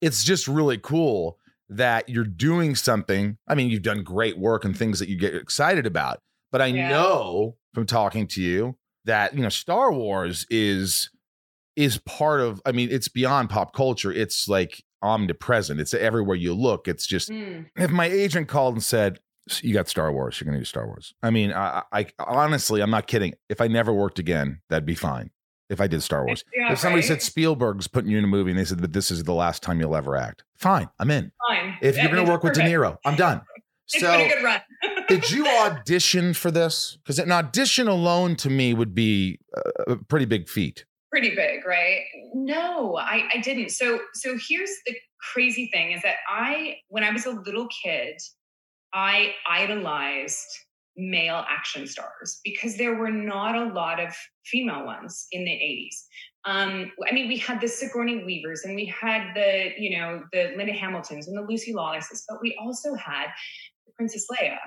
it's 0.00 0.22
just 0.24 0.46
really 0.48 0.78
cool 0.78 1.38
that 1.68 2.08
you're 2.08 2.24
doing 2.24 2.74
something. 2.74 3.36
I 3.46 3.54
mean, 3.54 3.70
you've 3.70 3.82
done 3.82 4.02
great 4.02 4.38
work 4.38 4.64
and 4.64 4.76
things 4.76 4.98
that 5.00 5.08
you 5.08 5.16
get 5.16 5.34
excited 5.34 5.86
about. 5.86 6.20
But 6.50 6.62
I 6.62 6.66
Yeah. 6.66 6.88
know 6.88 7.56
from 7.74 7.84
talking 7.86 8.26
to 8.28 8.42
you 8.42 8.76
that, 9.04 9.34
you 9.34 9.42
know, 9.42 9.48
Star 9.48 9.92
Wars 9.92 10.46
is 10.50 11.10
is 11.76 11.98
part 11.98 12.40
of 12.40 12.60
I 12.66 12.72
mean, 12.72 12.88
it's 12.90 13.08
beyond 13.08 13.50
pop 13.50 13.72
culture. 13.72 14.10
It's 14.10 14.48
like 14.48 14.82
omnipresent. 15.02 15.78
It's 15.80 15.94
everywhere 15.94 16.34
you 16.36 16.52
look. 16.54 16.88
It's 16.88 17.06
just 17.06 17.28
Mm. 17.30 17.66
if 17.76 17.90
my 17.90 18.06
agent 18.06 18.48
called 18.48 18.74
and 18.74 18.82
said 18.82 19.20
you 19.62 19.72
got 19.74 19.88
star 19.88 20.12
wars 20.12 20.40
you're 20.40 20.46
gonna 20.46 20.58
do 20.58 20.64
star 20.64 20.86
wars 20.86 21.14
i 21.22 21.30
mean 21.30 21.52
I, 21.52 21.82
I 21.92 22.06
honestly 22.18 22.80
i'm 22.80 22.90
not 22.90 23.06
kidding 23.06 23.34
if 23.48 23.60
i 23.60 23.68
never 23.68 23.92
worked 23.92 24.18
again 24.18 24.60
that'd 24.68 24.86
be 24.86 24.94
fine 24.94 25.30
if 25.70 25.80
i 25.80 25.86
did 25.86 26.02
star 26.02 26.24
wars 26.24 26.44
Yeah, 26.54 26.72
if 26.72 26.78
somebody 26.78 27.02
right? 27.02 27.08
said 27.08 27.22
spielberg's 27.22 27.86
putting 27.88 28.10
you 28.10 28.18
in 28.18 28.24
a 28.24 28.28
movie 28.28 28.50
and 28.50 28.58
they 28.58 28.64
said 28.64 28.80
that 28.80 28.92
this 28.92 29.10
is 29.10 29.24
the 29.24 29.34
last 29.34 29.62
time 29.62 29.80
you'll 29.80 29.96
ever 29.96 30.16
act 30.16 30.44
fine 30.56 30.88
i'm 30.98 31.10
in 31.10 31.30
Fine. 31.48 31.76
if 31.82 31.96
you're 31.96 32.08
gonna 32.08 32.22
is 32.22 32.28
work 32.28 32.42
with 32.42 32.54
de 32.54 32.60
niro 32.62 32.96
i'm 33.04 33.16
done 33.16 33.40
It's 33.90 34.02
so 34.04 34.10
been 34.18 34.30
a 34.30 34.34
good 34.34 34.44
run. 34.44 34.60
did 35.08 35.30
you 35.30 35.46
audition 35.46 36.34
for 36.34 36.50
this 36.50 36.98
because 37.02 37.18
an 37.18 37.32
audition 37.32 37.88
alone 37.88 38.36
to 38.36 38.50
me 38.50 38.74
would 38.74 38.94
be 38.94 39.38
a, 39.86 39.92
a 39.92 39.96
pretty 39.96 40.26
big 40.26 40.46
feat 40.48 40.84
Pretty 41.10 41.34
big, 41.34 41.64
right? 41.64 42.02
No, 42.34 42.98
I, 42.98 43.26
I 43.34 43.38
didn't. 43.38 43.70
So 43.70 43.98
so 44.12 44.36
here's 44.46 44.68
the 44.84 44.94
crazy 45.32 45.70
thing 45.72 45.92
is 45.92 46.02
that 46.02 46.16
I 46.28 46.74
when 46.88 47.02
I 47.02 47.10
was 47.10 47.24
a 47.24 47.30
little 47.30 47.66
kid, 47.82 48.20
I 48.92 49.34
idolized 49.48 50.46
male 50.98 51.44
action 51.48 51.86
stars 51.86 52.40
because 52.44 52.76
there 52.76 52.96
were 52.96 53.10
not 53.10 53.54
a 53.54 53.72
lot 53.72 54.00
of 54.00 54.12
female 54.44 54.84
ones 54.84 55.26
in 55.30 55.44
the 55.44 55.50
80s. 55.50 55.94
Um, 56.44 56.90
I 57.08 57.14
mean, 57.14 57.28
we 57.28 57.36
had 57.36 57.60
the 57.60 57.68
Sigourney 57.68 58.24
Weavers 58.24 58.62
and 58.64 58.74
we 58.74 58.86
had 58.86 59.34
the, 59.34 59.70
you 59.78 59.96
know, 59.96 60.24
the 60.32 60.54
Linda 60.56 60.72
Hamiltons 60.72 61.28
and 61.28 61.36
the 61.36 61.42
Lucy 61.42 61.72
Lawlesses, 61.72 62.24
but 62.28 62.40
we 62.42 62.58
also 62.60 62.94
had 62.94 63.26
Princess 63.96 64.26
Leia, 64.30 64.58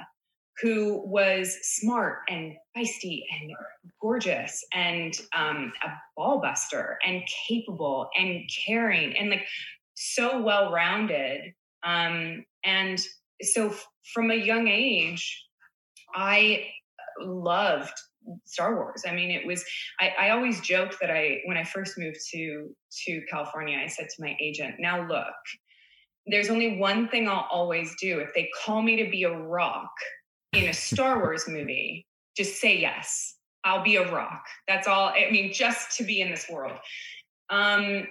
who 0.62 1.02
was 1.06 1.58
smart 1.64 2.20
and 2.30 2.54
feisty 2.78 3.24
and 3.32 3.52
gorgeous 4.02 4.64
and 4.74 5.14
um, 5.36 5.74
a 5.84 5.90
ball 6.16 6.40
buster 6.40 6.98
and 7.06 7.24
capable 7.48 8.10
and 8.18 8.42
caring 8.66 9.18
and 9.18 9.32
like 9.32 9.46
so 9.96 10.42
well 10.42 10.72
rounded. 10.72 11.54
Um, 11.84 12.46
and 12.64 13.02
so 13.42 13.74
from 14.14 14.32
a 14.32 14.36
young 14.36 14.68
age, 14.68 15.46
I 16.14 16.68
loved 17.20 17.94
Star 18.46 18.76
Wars. 18.76 19.04
I 19.08 19.14
mean, 19.14 19.32
it 19.32 19.46
was. 19.46 19.64
I, 20.00 20.14
I 20.20 20.30
always 20.30 20.62
joked 20.62 20.98
that 21.02 21.10
I, 21.10 21.42
when 21.46 21.58
I 21.58 21.64
first 21.64 21.98
moved 21.98 22.20
to 22.34 22.76
to 23.06 23.22
California, 23.30 23.80
I 23.84 23.88
said 23.88 24.08
to 24.10 24.24
my 24.24 24.36
agent, 24.42 24.76
"Now 24.80 25.08
look, 25.08 25.34
there's 26.28 26.50
only 26.50 26.78
one 26.78 27.08
thing 27.08 27.28
I'll 27.28 27.48
always 27.52 27.96
do. 28.00 28.20
If 28.20 28.34
they 28.34 28.50
call 28.64 28.82
me 28.82 29.04
to 29.04 29.10
be 29.10 29.24
a 29.24 29.36
rock 29.36 29.92
in 30.54 30.70
a 30.70 30.74
Star 30.74 31.20
Wars 31.20 31.48
movie, 31.48 32.06
just 32.36 32.60
say 32.60 32.78
yes. 32.78 33.36
I'll 33.64 33.84
be 33.84 33.96
a 33.96 34.12
rock. 34.12 34.44
That's 34.68 34.88
all. 34.88 35.10
I 35.10 35.30
mean, 35.32 35.54
just 35.54 35.98
to 35.98 36.04
be 36.04 36.22
in 36.22 36.30
this 36.30 36.48
world." 36.50 36.78
Um, 37.50 38.08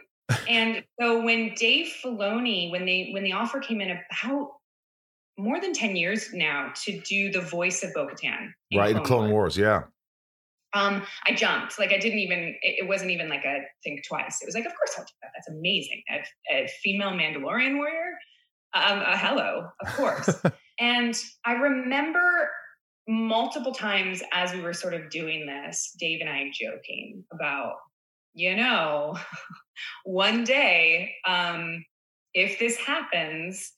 and 0.49 0.85
so 1.01 1.23
when 1.23 1.55
Dave 1.55 1.93
Filoni, 2.03 2.71
when 2.71 2.85
they 2.85 3.11
when 3.13 3.25
the 3.25 3.33
offer 3.33 3.61
came 3.61 3.81
in 3.81 3.91
about 3.91 4.51
more 5.43 5.61
than 5.61 5.73
10 5.73 5.97
years 5.97 6.33
now 6.33 6.73
to 6.85 7.01
do 7.01 7.31
the 7.31 7.41
voice 7.41 7.83
of 7.83 7.93
Bo-Katan. 7.95 8.53
in 8.71 8.79
right 8.79 8.97
in 8.97 9.03
clone 9.03 9.31
wars 9.31 9.57
yeah 9.57 9.83
Um, 10.73 11.03
I 11.27 11.35
jumped. 11.35 11.79
Like 11.79 11.93
I 11.93 11.99
didn't 11.99 12.21
even, 12.21 12.55
it, 12.63 12.85
it 12.85 12.89
wasn't 12.89 13.11
even 13.11 13.29
like 13.29 13.45
a 13.45 13.59
think 13.83 14.07
twice. 14.07 14.41
It 14.41 14.47
was 14.47 14.55
like, 14.55 14.67
of 14.67 14.73
course 14.77 14.95
I'll 14.97 15.05
do 15.05 15.13
that. 15.23 15.31
That's 15.35 15.49
amazing. 15.49 16.03
A, 16.11 16.55
a 16.55 16.69
female 16.83 17.11
Mandalorian 17.11 17.77
warrior. 17.77 18.13
Um, 18.73 19.01
a 19.01 19.17
hello, 19.17 19.69
of 19.81 19.89
course. 19.95 20.31
and 20.79 21.19
I 21.45 21.53
remember 21.55 22.51
multiple 23.09 23.73
times 23.73 24.23
as 24.33 24.53
we 24.53 24.61
were 24.61 24.73
sort 24.73 24.95
of 24.95 25.11
doing 25.11 25.47
this, 25.47 25.95
Dave 25.99 26.21
and 26.21 26.31
I 26.31 26.51
joking 26.53 27.25
about, 27.33 27.75
you 28.35 28.55
know, 28.55 29.19
one 30.05 30.45
day, 30.45 31.15
um, 31.27 31.85
if 32.33 32.61
this 32.61 32.77
happens, 32.77 33.73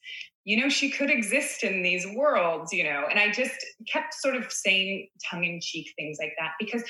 you 0.45 0.59
know, 0.59 0.67
she 0.67 0.89
could 0.89 1.09
exist 1.09 1.63
in 1.63 1.83
these 1.83 2.05
worlds, 2.15 2.73
you 2.73 2.83
know. 2.83 3.05
And 3.09 3.19
I 3.19 3.31
just 3.31 3.55
kept 3.87 4.13
sort 4.13 4.35
of 4.35 4.51
saying 4.51 5.07
tongue 5.29 5.45
in 5.45 5.59
cheek 5.61 5.93
things 5.95 6.17
like 6.19 6.33
that 6.39 6.51
because 6.59 6.83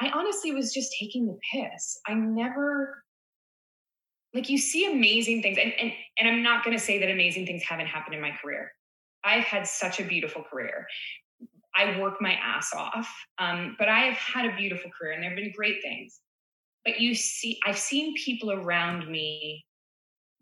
I 0.00 0.10
honestly 0.10 0.52
was 0.52 0.72
just 0.72 0.94
taking 1.00 1.26
the 1.26 1.38
piss. 1.52 1.98
I 2.06 2.14
never 2.14 3.02
like 4.34 4.50
you 4.50 4.58
see 4.58 4.90
amazing 4.92 5.40
things 5.40 5.56
and 5.56 5.72
and 5.80 5.92
and 6.18 6.28
I'm 6.28 6.42
not 6.42 6.64
going 6.64 6.76
to 6.76 6.82
say 6.82 6.98
that 6.98 7.10
amazing 7.10 7.46
things 7.46 7.62
haven't 7.62 7.86
happened 7.86 8.14
in 8.14 8.20
my 8.20 8.32
career. 8.42 8.72
I've 9.24 9.44
had 9.44 9.66
such 9.66 10.00
a 10.00 10.04
beautiful 10.04 10.42
career. 10.42 10.86
I 11.74 11.98
work 12.00 12.20
my 12.20 12.32
ass 12.32 12.72
off, 12.74 13.08
um, 13.38 13.76
but 13.78 13.88
I 13.88 14.00
have 14.00 14.14
had 14.14 14.46
a 14.46 14.56
beautiful 14.56 14.90
career, 14.90 15.12
and 15.12 15.22
there 15.22 15.30
have 15.30 15.36
been 15.36 15.52
great 15.56 15.76
things. 15.82 16.20
But 16.84 17.00
you 17.00 17.14
see, 17.14 17.58
I've 17.64 17.78
seen 17.78 18.14
people 18.16 18.50
around 18.52 19.08
me 19.08 19.64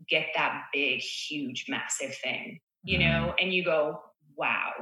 get 0.08 0.26
that 0.34 0.64
big, 0.72 1.00
huge, 1.00 1.66
massive 1.68 2.14
thing, 2.22 2.60
you 2.84 2.98
know, 2.98 3.34
and 3.40 3.52
you 3.52 3.64
go, 3.64 4.00
wow. 4.36 4.72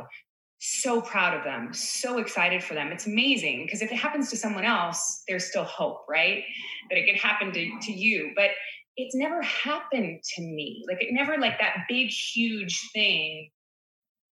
so 0.58 1.00
proud 1.00 1.36
of 1.36 1.44
them, 1.44 1.72
so 1.72 2.18
excited 2.18 2.62
for 2.64 2.74
them. 2.74 2.88
It's 2.88 3.06
amazing 3.06 3.64
because 3.66 3.82
if 3.82 3.92
it 3.92 3.96
happens 3.96 4.30
to 4.30 4.36
someone 4.36 4.64
else, 4.64 5.22
there's 5.28 5.44
still 5.44 5.64
hope, 5.64 6.04
right? 6.08 6.42
That 6.90 6.98
it 6.98 7.06
can 7.06 7.16
happen 7.16 7.52
to, 7.52 7.70
to 7.82 7.92
you. 7.92 8.32
But 8.34 8.50
it's 8.96 9.14
never 9.14 9.42
happened 9.42 10.22
to 10.36 10.42
me. 10.42 10.84
Like 10.88 11.02
it 11.02 11.08
never 11.12 11.36
like 11.38 11.58
that 11.60 11.84
big, 11.88 12.08
huge 12.08 12.80
thing 12.92 13.50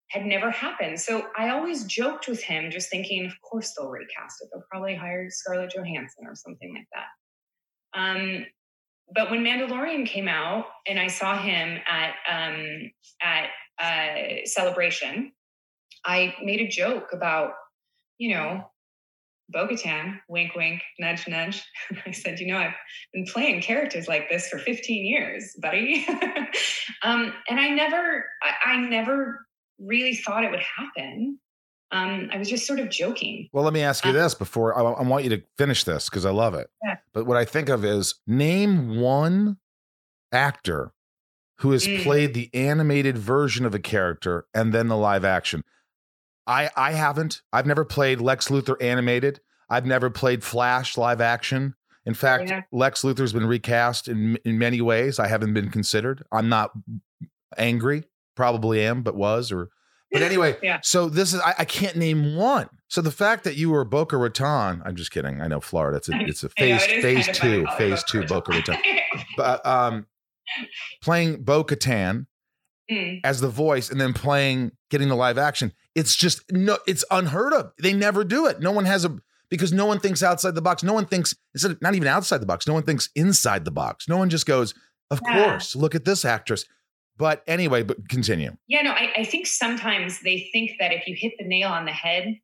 had 0.08 0.24
never 0.24 0.50
happened. 0.50 1.00
So 1.00 1.26
I 1.36 1.50
always 1.50 1.84
joked 1.84 2.28
with 2.28 2.42
him, 2.42 2.70
just 2.70 2.90
thinking, 2.90 3.26
of 3.26 3.32
course 3.42 3.74
they'll 3.76 3.90
recast 3.90 4.36
it. 4.42 4.48
They'll 4.52 4.64
probably 4.70 4.94
hire 4.94 5.26
Scarlett 5.30 5.72
Johansson 5.74 6.26
or 6.26 6.34
something 6.34 6.72
like 6.74 6.86
that. 6.92 7.98
Um, 7.98 8.46
but 9.14 9.30
when 9.30 9.44
Mandalorian 9.44 10.06
came 10.06 10.28
out 10.28 10.66
and 10.86 10.98
I 10.98 11.08
saw 11.08 11.36
him 11.40 11.78
at 11.86 12.14
um, 12.30 12.90
at 13.22 13.48
uh, 13.78 14.44
Celebration, 14.44 15.32
I 16.04 16.34
made 16.42 16.60
a 16.60 16.68
joke 16.68 17.08
about, 17.12 17.52
you 18.18 18.34
know, 18.34 18.64
Bo-Katan, 19.48 20.18
wink, 20.28 20.54
wink, 20.54 20.82
nudge, 20.98 21.28
nudge. 21.28 21.62
I 22.06 22.12
said, 22.12 22.40
you 22.40 22.46
know, 22.46 22.58
I've 22.58 22.74
been 23.12 23.26
playing 23.26 23.60
characters 23.62 24.08
like 24.08 24.28
this 24.30 24.48
for 24.48 24.58
15 24.58 25.04
years, 25.04 25.54
buddy. 25.60 26.06
um, 27.02 27.32
and 27.48 27.60
I 27.60 27.68
never, 27.68 28.24
I, 28.42 28.72
I 28.72 28.76
never 28.78 29.46
really 29.78 30.14
thought 30.14 30.44
it 30.44 30.50
would 30.50 30.62
happen. 30.76 31.38
Um, 31.92 32.30
I 32.32 32.38
was 32.38 32.48
just 32.48 32.66
sort 32.66 32.80
of 32.80 32.88
joking. 32.90 33.48
Well, 33.52 33.64
let 33.64 33.72
me 33.74 33.82
ask 33.82 34.04
you 34.04 34.10
Um, 34.10 34.16
this 34.16 34.34
before 34.34 34.76
I, 34.78 34.82
I 34.82 35.02
want 35.02 35.24
you 35.24 35.30
to 35.30 35.42
finish 35.58 35.84
this 35.84 36.08
because 36.08 36.24
I 36.24 36.30
love 36.30 36.54
it. 36.54 36.68
Yeah. 36.82 36.96
But 37.12 37.26
what 37.26 37.36
I 37.36 37.44
think 37.44 37.68
of 37.68 37.84
is 37.84 38.14
name 38.26 38.98
one 38.98 39.58
actor 40.32 40.92
who 41.58 41.72
has 41.72 41.86
Mm. 41.86 42.02
played 42.02 42.34
the 42.34 42.50
animated 42.54 43.18
version 43.18 43.66
of 43.66 43.74
a 43.74 43.78
character 43.78 44.46
and 44.54 44.72
then 44.72 44.88
the 44.88 44.96
live 44.96 45.24
action. 45.24 45.62
I 46.46 46.70
I 46.76 46.92
haven't. 46.92 47.42
I've 47.52 47.66
never 47.66 47.84
played 47.84 48.20
Lex 48.20 48.48
Luthor 48.48 48.80
animated. 48.82 49.40
I've 49.68 49.86
never 49.86 50.10
played 50.10 50.42
Flash 50.42 50.96
live 50.96 51.20
action. 51.20 51.74
In 52.04 52.14
fact, 52.14 52.48
Yeah. 52.50 52.62
Lex 52.72 53.02
Luthor's 53.02 53.32
been 53.32 53.46
recast 53.46 54.08
in 54.08 54.36
in 54.44 54.58
many 54.58 54.80
ways. 54.80 55.18
I 55.20 55.28
haven't 55.28 55.52
been 55.54 55.70
considered. 55.70 56.24
I'm 56.32 56.48
not 56.48 56.72
angry. 57.56 58.04
Probably 58.34 58.80
am, 58.84 59.02
but 59.02 59.14
was 59.14 59.52
or. 59.52 59.68
But 60.12 60.22
anyway, 60.22 60.56
Yeah. 60.62 60.80
so 60.82 61.08
this 61.08 61.32
is 61.32 61.40
I, 61.40 61.54
I 61.60 61.64
can't 61.64 61.96
name 61.96 62.36
one. 62.36 62.68
So 62.88 63.00
the 63.00 63.10
fact 63.10 63.44
that 63.44 63.56
you 63.56 63.70
were 63.70 63.84
Boca 63.84 64.16
Raton, 64.18 64.82
I'm 64.84 64.96
just 64.96 65.10
kidding. 65.10 65.40
I 65.40 65.48
know 65.48 65.60
Florida. 65.60 65.96
It's 65.96 66.08
a 66.08 66.12
it's 66.20 66.42
a 66.42 66.46
know, 66.46 66.52
phase 66.58 66.82
it 66.82 67.02
phase 67.02 67.26
kind 67.26 67.28
of 67.30 67.36
two, 67.36 67.66
phase 67.78 67.98
it 68.00 68.06
two 68.08 68.26
Boca 68.26 68.52
Raton. 68.52 68.76
But 69.36 69.64
um, 69.66 70.06
playing 71.02 71.42
Bo 71.44 71.64
Katan 71.64 72.26
Mm. 72.90 73.20
as 73.22 73.40
the 73.40 73.48
voice 73.48 73.90
and 73.90 74.00
then 74.00 74.12
playing 74.12 74.72
getting 74.90 75.08
the 75.08 75.14
live 75.14 75.38
action 75.38 75.72
it's 75.94 76.16
just 76.16 76.42
no 76.50 76.78
it's 76.84 77.04
unheard 77.12 77.52
of 77.52 77.72
they 77.80 77.92
never 77.92 78.24
do 78.24 78.46
it 78.46 78.58
no 78.60 78.72
one 78.72 78.84
has 78.86 79.04
a 79.04 79.16
because 79.48 79.72
no 79.72 79.86
one 79.86 80.00
thinks 80.00 80.20
outside 80.20 80.56
the 80.56 80.60
box 80.60 80.82
no 80.82 80.92
one 80.92 81.06
thinks 81.06 81.32
of 81.64 81.80
not 81.80 81.94
even 81.94 82.08
outside 82.08 82.38
the 82.38 82.44
box 82.46 82.66
no 82.66 82.74
one 82.74 82.82
thinks 82.82 83.08
inside 83.14 83.64
the 83.64 83.70
box 83.70 84.08
no 84.08 84.16
one 84.16 84.28
just 84.28 84.46
goes 84.46 84.74
of 85.12 85.20
Yeah. 85.24 85.50
course 85.50 85.76
look 85.76 85.94
at 85.94 86.04
this 86.04 86.24
actress 86.24 86.64
but 87.18 87.42
anyway 87.46 87.82
but 87.82 88.08
continue 88.08 88.50
Yeah, 88.68 88.82
no, 88.82 88.92
I, 88.92 89.12
I 89.18 89.24
think 89.24 89.46
sometimes 89.46 90.20
they 90.20 90.48
think 90.52 90.72
that 90.80 90.92
if 90.92 91.06
you 91.06 91.16
hit 91.18 91.32
the 91.38 91.46
nail 91.46 91.68
on 91.68 91.84
the 91.84 91.92
head, 91.92 92.34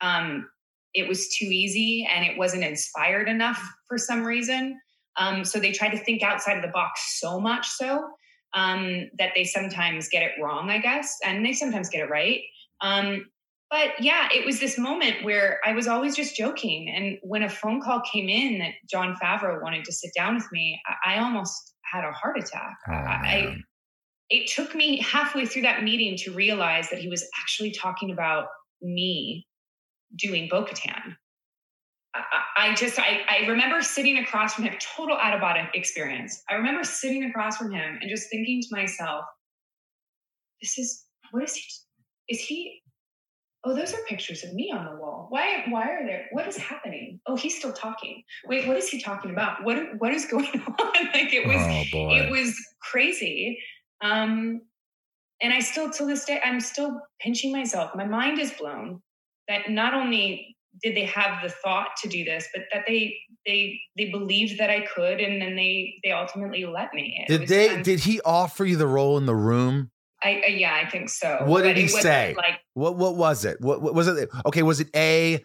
um, 0.00 0.48
it 0.94 1.08
was 1.08 1.34
too 1.36 1.46
easy 1.46 2.08
and 2.12 2.24
it 2.24 2.36
wasn't 2.36 2.64
inspired 2.64 3.28
enough 3.28 3.62
for 3.88 3.98
some 3.98 4.24
reason. 4.24 4.78
Um, 5.16 5.44
so 5.44 5.58
they 5.58 5.72
try 5.72 5.88
to 5.88 5.98
think 5.98 6.22
outside 6.22 6.56
of 6.56 6.62
the 6.62 6.68
box 6.68 7.20
so 7.20 7.40
much 7.40 7.66
so 7.68 8.08
um, 8.54 9.10
that 9.18 9.32
they 9.34 9.44
sometimes 9.44 10.08
get 10.08 10.22
it 10.22 10.32
wrong, 10.42 10.70
I 10.70 10.78
guess, 10.78 11.16
and 11.24 11.44
they 11.44 11.52
sometimes 11.52 11.88
get 11.88 12.02
it 12.02 12.10
right. 12.10 12.40
Um, 12.80 13.26
but 13.70 13.90
yeah, 14.00 14.28
it 14.34 14.44
was 14.44 14.58
this 14.58 14.76
moment 14.76 15.22
where 15.22 15.60
I 15.64 15.72
was 15.72 15.86
always 15.86 16.16
just 16.16 16.34
joking. 16.34 16.92
And 16.94 17.18
when 17.22 17.44
a 17.44 17.48
phone 17.48 17.80
call 17.80 18.00
came 18.00 18.28
in 18.28 18.58
that 18.58 18.72
Jon 18.90 19.16
Favreau 19.22 19.62
wanted 19.62 19.84
to 19.84 19.92
sit 19.92 20.10
down 20.16 20.34
with 20.34 20.50
me, 20.50 20.80
I, 21.04 21.14
I 21.14 21.18
almost 21.20 21.74
had 21.84 22.04
a 22.04 22.10
heart 22.10 22.38
attack. 22.38 22.76
Oh, 22.88 22.92
I. 22.92 23.56
it 24.30 24.48
took 24.48 24.74
me 24.74 25.00
halfway 25.00 25.44
through 25.44 25.62
that 25.62 25.82
meeting 25.82 26.16
to 26.18 26.32
realize 26.32 26.88
that 26.90 27.00
he 27.00 27.08
was 27.08 27.28
actually 27.40 27.72
talking 27.72 28.12
about 28.12 28.46
me 28.80 29.46
doing 30.16 30.48
Bo-Katan. 30.48 31.16
I, 32.14 32.18
I 32.18 32.40
I 32.60 32.74
just, 32.74 32.98
I, 32.98 33.20
I 33.26 33.46
remember 33.46 33.80
sitting 33.80 34.18
across 34.18 34.54
from 34.54 34.64
him, 34.64 34.74
total 34.96 35.16
out 35.16 35.32
of 35.32 35.40
body 35.40 35.62
experience. 35.72 36.42
I 36.50 36.54
remember 36.54 36.84
sitting 36.84 37.24
across 37.24 37.56
from 37.56 37.72
him 37.72 37.98
and 38.00 38.10
just 38.10 38.28
thinking 38.28 38.60
to 38.60 38.68
myself, 38.70 39.24
this 40.60 40.76
is, 40.76 41.06
what 41.30 41.42
is 41.42 41.54
he, 41.54 41.64
is 42.28 42.40
he, 42.40 42.82
oh, 43.64 43.74
those 43.74 43.94
are 43.94 44.02
pictures 44.06 44.44
of 44.44 44.52
me 44.52 44.70
on 44.76 44.84
the 44.84 45.00
wall. 45.00 45.28
Why, 45.30 45.64
why 45.70 45.88
are 45.88 46.04
there, 46.04 46.26
what 46.32 46.46
is 46.48 46.58
happening? 46.58 47.20
Oh, 47.26 47.34
he's 47.34 47.56
still 47.56 47.72
talking. 47.72 48.22
Wait, 48.44 48.68
what 48.68 48.76
is 48.76 48.90
he 48.90 49.00
talking 49.00 49.30
about? 49.30 49.64
What, 49.64 49.78
what 49.98 50.12
is 50.12 50.26
going 50.26 50.44
on? 50.66 50.92
like 51.14 51.32
it 51.32 51.46
was, 51.46 51.62
oh 51.94 52.10
it 52.10 52.30
was 52.30 52.54
crazy 52.82 53.58
um 54.02 54.60
and 55.42 55.52
i 55.52 55.60
still 55.60 55.90
till 55.90 56.06
this 56.06 56.24
day 56.24 56.40
i'm 56.44 56.60
still 56.60 57.00
pinching 57.20 57.52
myself 57.52 57.94
my 57.94 58.04
mind 58.04 58.38
is 58.38 58.50
blown 58.52 59.00
that 59.48 59.70
not 59.70 59.94
only 59.94 60.56
did 60.82 60.96
they 60.96 61.04
have 61.04 61.42
the 61.42 61.48
thought 61.48 61.88
to 62.00 62.08
do 62.08 62.24
this 62.24 62.48
but 62.54 62.64
that 62.72 62.84
they 62.86 63.14
they 63.46 63.78
they 63.96 64.10
believed 64.10 64.58
that 64.58 64.70
i 64.70 64.80
could 64.94 65.20
and 65.20 65.40
then 65.40 65.56
they 65.56 65.94
they 66.04 66.12
ultimately 66.12 66.64
let 66.64 66.92
me 66.94 67.24
It 67.28 67.38
did 67.38 67.48
they 67.48 67.82
did 67.82 68.00
he 68.00 68.20
offer 68.24 68.64
you 68.64 68.76
the 68.76 68.86
role 68.86 69.18
in 69.18 69.26
the 69.26 69.34
room 69.34 69.90
I, 70.22 70.44
yeah 70.48 70.74
i 70.74 70.88
think 70.88 71.08
so 71.08 71.38
What 71.46 71.62
did 71.62 71.76
But 71.76 71.80
he 71.80 71.88
say? 71.88 72.34
like 72.36 72.60
what 72.74 72.96
what 72.96 73.16
was 73.16 73.44
it 73.44 73.60
what, 73.60 73.80
what 73.80 73.94
was 73.94 74.06
it 74.06 74.28
okay 74.46 74.62
was 74.62 74.80
it 74.80 74.88
a 74.94 75.44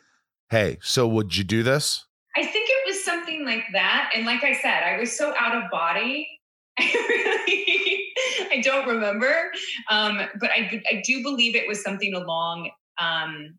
hey 0.49 0.77
so 0.81 1.07
would 1.07 1.35
you 1.35 1.43
do 1.43 1.63
this 1.63 2.05
I 2.37 2.43
think 2.45 2.67
it 2.69 2.87
was 2.87 3.01
something 3.05 3.45
like 3.45 3.63
that. 3.71 4.11
And 4.13 4.25
like 4.25 4.43
I 4.43 4.51
said, 4.53 4.83
I 4.83 4.99
was 4.99 5.17
so 5.17 5.33
out 5.39 5.55
of 5.55 5.71
body. 5.71 6.27
I 6.79 7.05
really, 7.09 8.13
I 8.51 8.61
don't 8.61 8.88
remember. 8.88 9.51
Um, 9.89 10.21
but 10.39 10.49
I, 10.51 10.81
I 10.89 11.01
do 11.05 11.23
believe 11.23 11.55
it 11.55 11.67
was 11.67 11.81
something 11.83 12.13
along 12.13 12.71
um, 12.99 13.57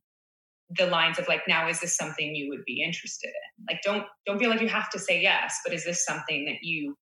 the 0.70 0.86
lines 0.86 1.18
of 1.18 1.28
like, 1.28 1.42
now 1.48 1.68
is 1.68 1.80
this 1.80 1.96
something 1.96 2.34
you 2.34 2.48
would 2.50 2.64
be 2.64 2.82
interested 2.82 3.28
in? 3.28 3.64
Like, 3.68 3.82
don't 3.82 4.04
don't 4.26 4.38
feel 4.38 4.50
like 4.50 4.60
you 4.60 4.68
have 4.68 4.90
to 4.90 4.98
say 4.98 5.20
yes, 5.20 5.60
but 5.64 5.72
is 5.72 5.84
this 5.84 6.04
something 6.04 6.44
that 6.46 6.62
you 6.62 6.96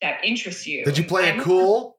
that 0.00 0.24
interests 0.24 0.66
you? 0.66 0.84
did 0.84 0.96
you 0.96 1.04
play 1.04 1.28
it 1.28 1.40
cool 1.40 1.98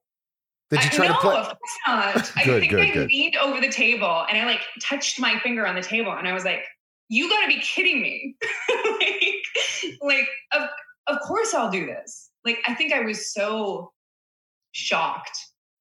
did 0.72 0.86
you 0.86 0.90
try 0.90 1.08
no, 1.08 1.14
to 1.14 1.20
play 1.20 1.36
of 1.36 1.46
course 1.48 1.78
not. 1.86 2.16
I 2.38 2.44
think 2.46 2.72
good, 2.72 2.80
I 2.80 2.92
good. 2.92 3.08
leaned 3.10 3.36
over 3.36 3.60
the 3.60 3.70
table 3.70 4.26
and 4.30 4.38
I 4.38 4.46
like 4.46 4.62
touched 4.82 5.20
my 5.20 5.38
finger 5.40 5.68
on 5.68 5.76
the 5.76 5.82
table 5.82 6.14
and 6.14 6.26
I 6.28 6.32
was 6.32 6.46
like, 6.46 6.64
"You 7.10 7.30
got 7.30 7.42
to 7.42 7.48
be 7.48 7.60
kidding 7.60 8.02
me!" 8.02 8.36
like, 9.02 9.44
like 10.02 10.28
of 10.54 10.70
of 11.08 11.20
course 11.28 11.54
I'll 11.54 11.70
do 11.70 11.86
this. 11.86 12.31
Like 12.46 12.60
I 12.68 12.74
think 12.74 12.94
I 12.94 13.02
was 13.02 13.34
so 13.34 13.92
shocked. 14.72 15.38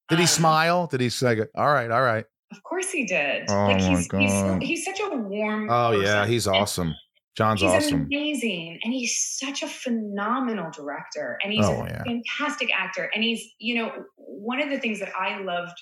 Did 0.08 0.18
he 0.18 0.24
Um, 0.24 0.28
smile? 0.28 0.86
Did 0.86 1.00
he 1.00 1.08
say, 1.08 1.38
"All 1.54 1.72
right, 1.72 1.90
all 1.90 2.02
right"? 2.02 2.24
Of 2.52 2.62
course 2.64 2.90
he 2.90 3.06
did. 3.06 3.44
Oh 3.48 3.66
like 3.66 3.76
my 3.80 3.88
he's 3.88 3.98
he's 3.98 4.08
God. 4.08 4.62
he's 4.62 4.84
such 4.84 5.00
a 5.00 5.16
warm. 5.16 5.68
Oh 5.70 5.92
yeah, 5.92 6.26
he's 6.26 6.46
awesome. 6.46 6.94
Jon's 7.36 7.60
He's 7.62 7.70
awesome. 7.70 8.02
amazing, 8.06 8.80
and 8.82 8.92
he's 8.92 9.16
such 9.38 9.62
a 9.62 9.68
phenomenal 9.68 10.70
director, 10.72 11.38
and 11.44 11.52
he's 11.52 11.64
Oh, 11.64 11.82
a 11.84 11.86
yeah. 11.86 12.02
fantastic 12.02 12.70
actor. 12.74 13.08
And 13.14 13.22
he's, 13.22 13.54
you 13.60 13.76
know, 13.76 13.92
one 14.16 14.60
of 14.60 14.68
the 14.68 14.78
things 14.80 14.98
that 14.98 15.12
I 15.16 15.38
loved 15.40 15.72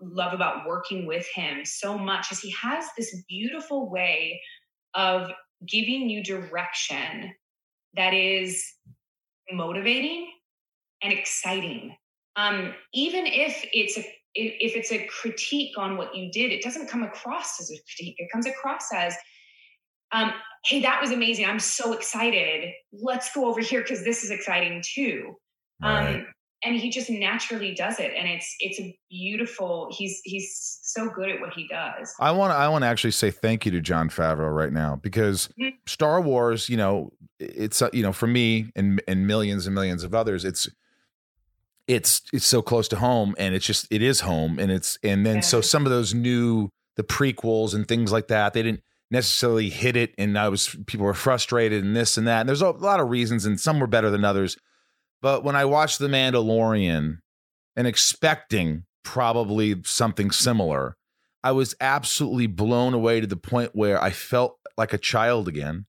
love 0.00 0.32
about 0.32 0.66
working 0.66 1.06
with 1.06 1.26
him 1.34 1.64
so 1.64 1.98
much 1.98 2.32
is 2.32 2.40
he 2.40 2.50
has 2.52 2.86
this 2.96 3.14
beautiful 3.28 3.90
way 3.90 4.40
of 4.94 5.30
giving 5.66 6.08
you 6.08 6.22
direction 6.24 7.34
that 7.94 8.14
is 8.14 8.64
motivating 9.52 10.30
and 11.02 11.12
exciting. 11.12 11.96
Um, 12.36 12.74
even 12.94 13.26
if 13.26 13.64
it's 13.72 13.98
a 13.98 14.04
if 14.34 14.76
it's 14.76 14.92
a 14.92 15.04
critique 15.06 15.76
on 15.76 15.96
what 15.96 16.14
you 16.14 16.30
did, 16.30 16.52
it 16.52 16.62
doesn't 16.62 16.88
come 16.88 17.02
across 17.02 17.60
as 17.60 17.70
a 17.70 17.74
critique. 17.74 18.14
It 18.18 18.30
comes 18.30 18.46
across 18.46 18.92
as, 18.92 19.16
um, 20.12 20.32
"Hey, 20.64 20.80
that 20.82 21.00
was 21.00 21.10
amazing! 21.10 21.46
I'm 21.46 21.58
so 21.58 21.92
excited. 21.92 22.72
Let's 22.92 23.32
go 23.32 23.46
over 23.46 23.60
here 23.60 23.80
because 23.80 24.04
this 24.04 24.22
is 24.22 24.30
exciting 24.30 24.82
too." 24.84 25.34
Right. 25.82 26.16
Um, 26.16 26.26
and 26.64 26.76
he 26.76 26.90
just 26.90 27.08
naturally 27.08 27.74
does 27.74 28.00
it, 28.00 28.12
and 28.16 28.28
it's 28.28 28.54
it's 28.60 28.80
a 28.80 28.98
beautiful. 29.10 29.88
He's 29.96 30.20
he's 30.24 30.78
so 30.82 31.08
good 31.08 31.28
at 31.30 31.40
what 31.40 31.52
he 31.54 31.68
does. 31.68 32.14
I 32.18 32.30
want 32.32 32.52
to. 32.52 32.56
I 32.56 32.68
want 32.68 32.82
to 32.82 32.86
actually 32.88 33.12
say 33.12 33.30
thank 33.30 33.64
you 33.64 33.72
to 33.72 33.80
Jon 33.80 34.08
Favreau 34.10 34.52
right 34.54 34.72
now 34.72 34.96
because 34.96 35.48
Mhm. 35.60 35.74
Star 35.86 36.20
Wars. 36.20 36.68
You 36.68 36.76
know, 36.76 37.12
it's 37.38 37.82
you 37.92 38.02
know 38.02 38.12
for 38.12 38.26
me 38.26 38.72
and 38.74 39.00
and 39.06 39.26
millions 39.26 39.66
and 39.66 39.74
millions 39.74 40.02
of 40.04 40.14
others. 40.14 40.44
It's 40.44 40.68
it's 41.86 42.22
it's 42.32 42.46
so 42.46 42.60
close 42.60 42.88
to 42.88 42.96
home, 42.96 43.34
and 43.38 43.54
it's 43.54 43.64
just 43.66 43.86
it 43.90 44.02
is 44.02 44.20
home, 44.20 44.58
and 44.58 44.70
it's 44.70 44.98
and 45.02 45.24
then 45.24 45.42
so 45.42 45.60
some 45.60 45.86
of 45.86 45.90
those 45.90 46.12
new 46.14 46.70
the 46.96 47.04
prequels 47.04 47.74
and 47.74 47.86
things 47.86 48.10
like 48.10 48.26
that 48.28 48.52
they 48.52 48.62
didn't 48.62 48.82
necessarily 49.10 49.70
hit 49.70 49.96
it, 49.96 50.12
and 50.18 50.36
I 50.38 50.48
was 50.48 50.76
people 50.86 51.06
were 51.06 51.14
frustrated 51.14 51.82
and 51.84 51.96
this 51.96 52.18
and 52.18 52.26
that, 52.26 52.40
and 52.40 52.48
there's 52.48 52.62
a 52.62 52.70
lot 52.70 53.00
of 53.00 53.08
reasons, 53.08 53.46
and 53.46 53.58
some 53.58 53.80
were 53.80 53.86
better 53.86 54.10
than 54.10 54.24
others. 54.24 54.56
But 55.20 55.42
when 55.44 55.56
I 55.56 55.64
watched 55.64 55.98
The 55.98 56.08
Mandalorian 56.08 57.18
and 57.76 57.86
expecting 57.86 58.84
probably 59.04 59.82
something 59.84 60.30
similar, 60.30 60.96
I 61.42 61.52
was 61.52 61.74
absolutely 61.80 62.46
blown 62.46 62.94
away 62.94 63.20
to 63.20 63.26
the 63.26 63.36
point 63.36 63.70
where 63.74 64.02
I 64.02 64.10
felt 64.10 64.58
like 64.76 64.92
a 64.92 64.98
child 64.98 65.48
again, 65.48 65.86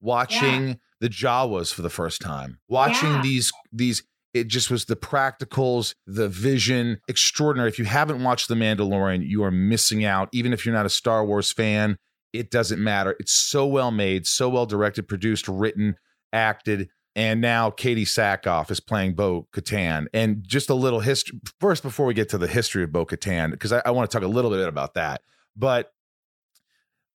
watching 0.00 0.78
the 1.00 1.08
Jawas 1.08 1.72
for 1.72 1.82
the 1.82 1.90
first 1.90 2.20
time, 2.20 2.58
watching 2.68 3.10
Yeah. 3.10 3.22
these 3.22 3.52
these. 3.72 4.02
It 4.34 4.48
just 4.48 4.70
was 4.70 4.86
the 4.86 4.96
practicals, 4.96 5.94
the 6.06 6.26
vision, 6.26 7.00
extraordinary. 7.06 7.68
If 7.68 7.78
you 7.78 7.84
haven't 7.84 8.22
watched 8.22 8.48
The 8.48 8.54
Mandalorian, 8.54 9.28
you 9.28 9.44
are 9.44 9.50
missing 9.50 10.06
out. 10.06 10.30
Even 10.32 10.54
if 10.54 10.64
you're 10.64 10.74
not 10.74 10.86
a 10.86 10.90
Star 10.90 11.22
Wars 11.22 11.52
fan, 11.52 11.98
it 12.32 12.50
doesn't 12.50 12.82
matter. 12.82 13.14
It's 13.20 13.32
so 13.34 13.66
well 13.66 13.90
made, 13.90 14.26
so 14.26 14.48
well 14.48 14.64
directed, 14.64 15.06
produced, 15.06 15.48
written, 15.48 15.96
acted. 16.32 16.88
And 17.14 17.40
now 17.40 17.70
Katee 17.70 18.02
Sackhoff 18.02 18.70
is 18.70 18.80
playing 18.80 19.14
Bo 19.14 19.46
Katan. 19.52 20.06
And 20.14 20.42
just 20.46 20.70
a 20.70 20.74
little 20.74 21.00
history 21.00 21.38
first 21.60 21.82
before 21.82 22.06
we 22.06 22.14
get 22.14 22.30
to 22.30 22.38
the 22.38 22.46
history 22.46 22.82
of 22.84 22.92
Bo 22.92 23.04
Katan, 23.04 23.50
because 23.50 23.72
I, 23.72 23.82
I 23.84 23.90
want 23.90 24.10
to 24.10 24.16
talk 24.16 24.24
a 24.24 24.30
little 24.30 24.50
bit 24.50 24.66
about 24.66 24.94
that. 24.94 25.22
But 25.54 25.92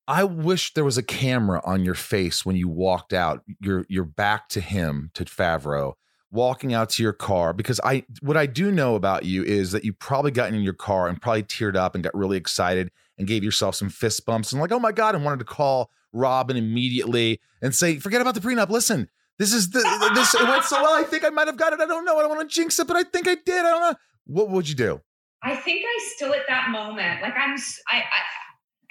I 0.07 0.23
wish 0.23 0.73
there 0.73 0.85
was 0.85 0.97
a 0.97 1.03
camera 1.03 1.61
on 1.65 1.83
your 1.83 1.95
face 1.95 2.45
when 2.45 2.55
you 2.55 2.69
walked 2.69 3.11
out, 3.11 3.43
your 3.59 3.85
your 3.89 4.05
back 4.05 4.47
to 4.49 4.61
him, 4.61 5.11
to 5.15 5.25
Favreau, 5.25 5.93
walking 6.31 6.73
out 6.73 6.89
to 6.91 7.03
your 7.03 7.13
car. 7.13 7.51
Because 7.51 7.81
I 7.83 8.05
what 8.21 8.37
I 8.37 8.45
do 8.45 8.71
know 8.71 8.95
about 8.95 9.25
you 9.25 9.43
is 9.43 9.71
that 9.71 9.83
you 9.83 9.93
probably 9.93 10.31
gotten 10.31 10.53
in 10.55 10.61
your 10.61 10.73
car 10.73 11.07
and 11.07 11.21
probably 11.21 11.43
teared 11.43 11.75
up 11.75 11.95
and 11.95 12.03
got 12.03 12.15
really 12.15 12.37
excited 12.37 12.91
and 13.17 13.27
gave 13.27 13.43
yourself 13.43 13.75
some 13.75 13.89
fist 13.89 14.25
bumps 14.25 14.51
and 14.51 14.61
like, 14.61 14.71
oh 14.71 14.79
my 14.79 14.91
God, 14.91 15.15
and 15.15 15.25
wanted 15.25 15.39
to 15.39 15.45
call 15.45 15.89
Robin 16.13 16.55
immediately 16.55 17.41
and 17.61 17.73
say, 17.73 17.97
forget 17.97 18.21
about 18.21 18.35
the 18.35 18.39
prenup. 18.39 18.69
Listen, 18.69 19.09
this 19.39 19.53
is 19.53 19.69
the 19.69 19.79
this 20.15 20.33
it 20.33 20.41
went 20.47 20.63
so 20.63 20.81
well. 20.81 20.93
I 20.99 21.03
think 21.03 21.23
I 21.23 21.29
might 21.29 21.47
have 21.47 21.57
got 21.57 21.73
it. 21.73 21.79
I 21.79 21.85
don't 21.85 22.05
know. 22.05 22.17
I 22.17 22.21
don't 22.21 22.29
want 22.35 22.49
to 22.49 22.53
jinx 22.53 22.79
it, 22.79 22.87
but 22.87 22.97
I 22.97 23.03
think 23.03 23.27
I 23.27 23.35
did. 23.35 23.65
I 23.65 23.69
don't 23.69 23.81
know. 23.81 23.95
What 24.25 24.49
would 24.49 24.67
you 24.67 24.75
do? 24.75 25.01
I 25.43 25.55
think 25.55 25.83
I 25.85 26.11
still 26.15 26.33
at 26.33 26.41
that 26.49 26.69
moment, 26.71 27.21
like 27.21 27.35
I'm, 27.37 27.55
I 27.87 28.03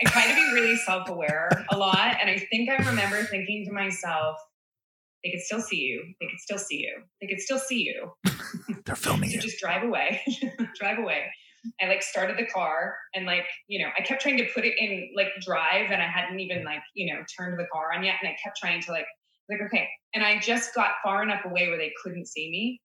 I 0.01 0.11
try 0.11 0.29
to 0.29 0.35
be 0.35 0.53
really 0.55 0.77
self-aware 0.77 1.49
a 1.71 1.77
lot, 1.77 2.17
and 2.21 2.31
I 2.31 2.39
think 2.51 2.69
I 2.71 2.77
remember 2.77 3.23
thinking 3.25 3.65
to 3.67 3.73
myself, 3.73 4.37
"They 5.25 5.31
could 5.33 5.41
still 5.41 5.61
see 5.61 5.79
you. 5.79 6.15
They 6.21 6.27
could 6.27 6.39
still 6.39 6.59
see 6.59 6.77
you. 6.79 7.03
They 7.21 7.27
could 7.27 7.41
still 7.41 7.59
see 7.59 7.83
you. 7.83 8.13
They're 8.85 8.95
filming 8.97 9.31
So 9.31 9.37
you. 9.37 9.41
just 9.43 9.59
drive 9.61 9.83
away, 9.83 10.23
drive 10.79 10.99
away." 10.99 11.25
I 11.83 11.87
like 11.89 12.03
started 12.03 12.39
the 12.39 12.47
car, 12.47 12.97
and 13.15 13.27
like 13.27 13.45
you 13.67 13.85
know, 13.85 13.91
I 13.99 14.03
kept 14.03 14.23
trying 14.23 14.37
to 14.39 14.47
put 14.55 14.65
it 14.65 14.75
in 14.79 15.11
like 15.17 15.29
drive, 15.41 15.91
and 15.91 16.01
I 16.01 16.07
hadn't 16.07 16.39
even 16.39 16.63
like 16.65 16.83
you 16.95 17.13
know 17.13 17.21
turned 17.37 17.59
the 17.59 17.67
car 17.73 17.93
on 17.93 18.05
yet, 18.05 18.17
and 18.23 18.29
I 18.29 18.37
kept 18.43 18.57
trying 18.59 18.81
to 18.83 18.93
like 18.93 19.07
like 19.49 19.61
okay, 19.67 19.89
and 20.15 20.25
I 20.25 20.39
just 20.39 20.75
got 20.75 20.93
far 21.03 21.23
enough 21.23 21.45
away 21.45 21.69
where 21.69 21.79
they 21.79 21.93
couldn't 22.03 22.27
see 22.27 22.51
me, 22.51 22.81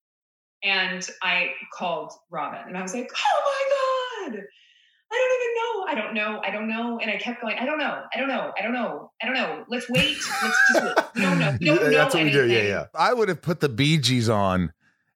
and 0.64 1.08
I 1.22 1.52
called 1.78 2.14
Robin, 2.30 2.62
and 2.68 2.78
I 2.78 2.82
was 2.82 2.94
like, 2.94 3.10
"Oh 3.16 4.28
my 4.28 4.32
god." 4.34 4.44
I 5.14 5.18
don't 5.18 5.36
even 5.42 5.56
know. 5.58 5.86
I 5.92 5.96
don't 5.96 6.14
know. 6.14 6.42
I 6.42 6.52
don't 6.52 6.70
know. 6.70 7.00
And 7.00 7.12
I 7.12 7.18
kept 7.18 7.42
going, 7.42 7.58
I 7.60 7.66
don't 7.66 7.78
know. 7.78 8.02
I 8.16 8.18
don't 8.18 8.30
know. 8.30 8.54
I 8.58 8.62
don't 8.62 8.72
know. 8.72 9.12
I 9.22 9.26
don't 9.26 9.36
know. 9.36 9.66
Let's 9.68 9.90
wait. 9.90 10.18
Let's 10.42 10.58
just 10.72 10.86
wait. 10.86 10.96
We 11.16 11.22
don't 11.22 11.40
know. 11.40 11.58
We 11.60 11.66
don't 11.66 11.76
Yeah, 11.82 11.90
know 11.90 11.98
That's 11.98 12.16
what 12.16 12.24
we 12.24 12.32
do. 12.32 12.48
Yeah, 12.48 12.62
yeah. 12.62 12.86
I 12.96 13.14
would 13.14 13.28
have 13.28 13.42
put 13.42 13.60
the 13.60 13.68
Bee 13.68 13.98
Gees 13.98 14.30
on, 14.30 14.72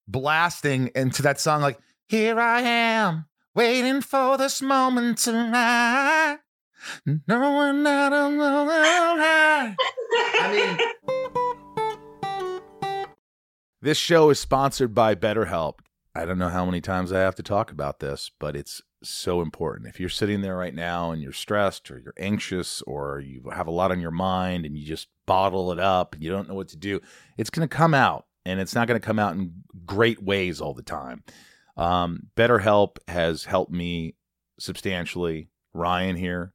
blasting 0.08 0.92
into 0.96 1.22
that 1.22 1.40
song 1.40 1.62
like, 1.62 1.80
"Here 2.10 2.38
I 2.38 2.60
am, 2.62 3.26
waiting 3.56 4.02
for 4.02 4.38
this 4.38 4.62
moment 4.62 5.20
tonight." 5.20 6.40
No 7.06 7.52
one 7.52 7.88
I 7.88 8.10
don't 8.10 8.38
know. 8.38 8.68
I 8.70 9.76
This 13.82 13.98
show 13.98 14.30
is 14.32 14.40
sponsored 14.40 14.96
by 14.96 15.16
BetterHelp. 15.16 15.80
I 16.16 16.26
don't 16.26 16.40
know 16.40 16.50
how 16.50 16.66
many 16.66 16.82
times 16.82 17.12
I 17.12 17.20
have 17.20 17.36
to 17.36 17.44
talk 17.44 17.72
about 17.72 18.00
this, 18.00 18.32
but 18.40 18.56
it's 18.56 18.82
so 19.04 19.42
important. 19.42 19.88
If 19.88 20.00
you're 20.00 20.10
sitting 20.10 20.42
there 20.42 20.58
right 20.58 20.74
now 20.74 21.12
and 21.12 21.22
you're 21.22 21.34
stressed 21.34 21.92
or 21.92 22.00
you're 22.00 22.16
anxious 22.18 22.82
or 22.84 23.20
you 23.20 23.50
have 23.54 23.68
a 23.68 23.72
lot 23.72 23.92
on 23.92 24.00
your 24.00 24.12
mind 24.12 24.66
and 24.66 24.76
you 24.76 24.86
just 24.86 25.10
bottle 25.28 25.72
it 25.72 25.80
up 25.80 26.16
and 26.16 26.24
you 26.24 26.32
don't 26.32 26.48
know 26.48 26.56
what 26.56 26.70
to 26.70 26.78
do, 26.78 27.00
it's 27.38 27.52
going 27.52 27.68
to 27.68 27.76
come 27.76 27.94
out 27.94 28.26
and 28.46 28.60
it's 28.60 28.74
not 28.74 28.88
going 28.88 29.00
to 29.00 29.06
come 29.06 29.20
out 29.20 29.36
in 29.36 29.54
great 29.86 30.24
ways 30.24 30.62
all 30.62 30.74
the 30.74 30.82
time. 30.82 31.24
Um, 31.78 32.28
BetterHelp 32.36 32.98
has 33.08 33.46
helped 33.46 33.72
me 33.72 34.16
substantially. 34.58 35.50
Ryan 35.74 36.16
here 36.16 36.55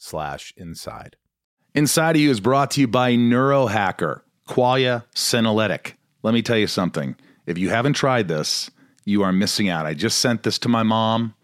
slash 0.00 0.52
inside. 0.56 1.16
Inside 1.74 2.16
of 2.16 2.22
You 2.22 2.30
is 2.30 2.40
brought 2.40 2.72
to 2.72 2.80
you 2.80 2.88
by 2.88 3.12
Neurohacker, 3.12 4.22
Qualia 4.48 5.04
Senolytic. 5.14 5.92
Let 6.22 6.34
me 6.34 6.42
tell 6.42 6.56
you 6.56 6.66
something. 6.66 7.14
If 7.46 7.58
you 7.58 7.68
haven't 7.68 7.92
tried 7.92 8.26
this, 8.26 8.70
you 9.04 9.22
are 9.22 9.32
missing 9.32 9.68
out. 9.68 9.86
I 9.86 9.94
just 9.94 10.18
sent 10.18 10.42
this 10.42 10.58
to 10.60 10.68
my 10.68 10.82
mom. 10.82 11.34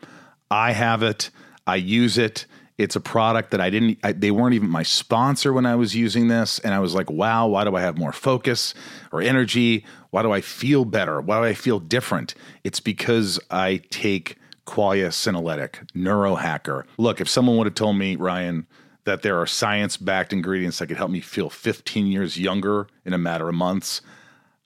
I 0.50 0.72
have 0.72 1.02
it. 1.02 1.30
I 1.66 1.76
use 1.76 2.18
it. 2.18 2.46
It's 2.78 2.96
a 2.96 3.00
product 3.00 3.52
that 3.52 3.60
I 3.60 3.70
didn't, 3.70 3.98
I, 4.02 4.12
they 4.12 4.30
weren't 4.30 4.54
even 4.54 4.68
my 4.68 4.82
sponsor 4.82 5.52
when 5.52 5.64
I 5.64 5.76
was 5.76 5.94
using 5.94 6.28
this. 6.28 6.58
And 6.58 6.74
I 6.74 6.78
was 6.78 6.94
like, 6.94 7.10
wow, 7.10 7.46
why 7.46 7.64
do 7.64 7.74
I 7.74 7.80
have 7.80 7.96
more 7.98 8.12
focus 8.12 8.74
or 9.12 9.22
energy? 9.22 9.84
Why 10.10 10.22
do 10.22 10.32
I 10.32 10.40
feel 10.40 10.84
better? 10.84 11.20
Why 11.20 11.40
do 11.40 11.44
I 11.44 11.54
feel 11.54 11.78
different? 11.78 12.34
It's 12.64 12.80
because 12.80 13.40
I 13.50 13.82
take 13.90 14.36
Qualia 14.66 15.08
Senolytic, 15.08 15.90
Neurohacker. 15.94 16.84
Look, 16.98 17.20
if 17.20 17.28
someone 17.28 17.56
would 17.56 17.66
have 17.66 17.74
told 17.74 17.96
me, 17.96 18.16
Ryan, 18.16 18.66
that 19.04 19.22
there 19.22 19.40
are 19.40 19.46
science 19.46 19.96
backed 19.96 20.32
ingredients 20.32 20.78
that 20.78 20.88
could 20.88 20.96
help 20.96 21.10
me 21.10 21.20
feel 21.20 21.48
15 21.48 22.06
years 22.06 22.38
younger 22.38 22.88
in 23.04 23.12
a 23.12 23.18
matter 23.18 23.48
of 23.48 23.54
months, 23.54 24.02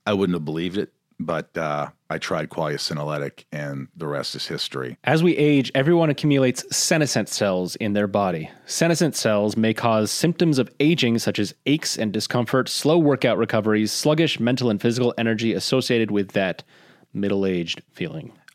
I 0.06 0.14
wouldn't 0.14 0.34
have 0.34 0.44
believed 0.44 0.78
it. 0.78 0.92
But 1.22 1.54
uh, 1.56 1.90
I 2.08 2.16
tried 2.16 2.48
Qualia 2.48 2.76
Senolytic, 2.76 3.44
and 3.52 3.88
the 3.94 4.06
rest 4.06 4.34
is 4.34 4.46
history. 4.46 4.96
As 5.04 5.22
we 5.22 5.36
age, 5.36 5.70
everyone 5.74 6.08
accumulates 6.08 6.64
senescent 6.74 7.28
cells 7.28 7.76
in 7.76 7.92
their 7.92 8.06
body. 8.06 8.50
Senescent 8.64 9.14
cells 9.14 9.54
may 9.54 9.74
cause 9.74 10.10
symptoms 10.10 10.58
of 10.58 10.70
aging 10.80 11.18
such 11.18 11.38
as 11.38 11.54
aches 11.66 11.98
and 11.98 12.10
discomfort, 12.10 12.70
slow 12.70 12.96
workout 12.96 13.36
recoveries, 13.36 13.92
sluggish 13.92 14.40
mental 14.40 14.70
and 14.70 14.80
physical 14.80 15.12
energy 15.18 15.52
associated 15.52 16.10
with 16.10 16.30
that 16.30 16.62
middle 17.12 17.44
aged 17.44 17.82
feeling. 17.92 18.32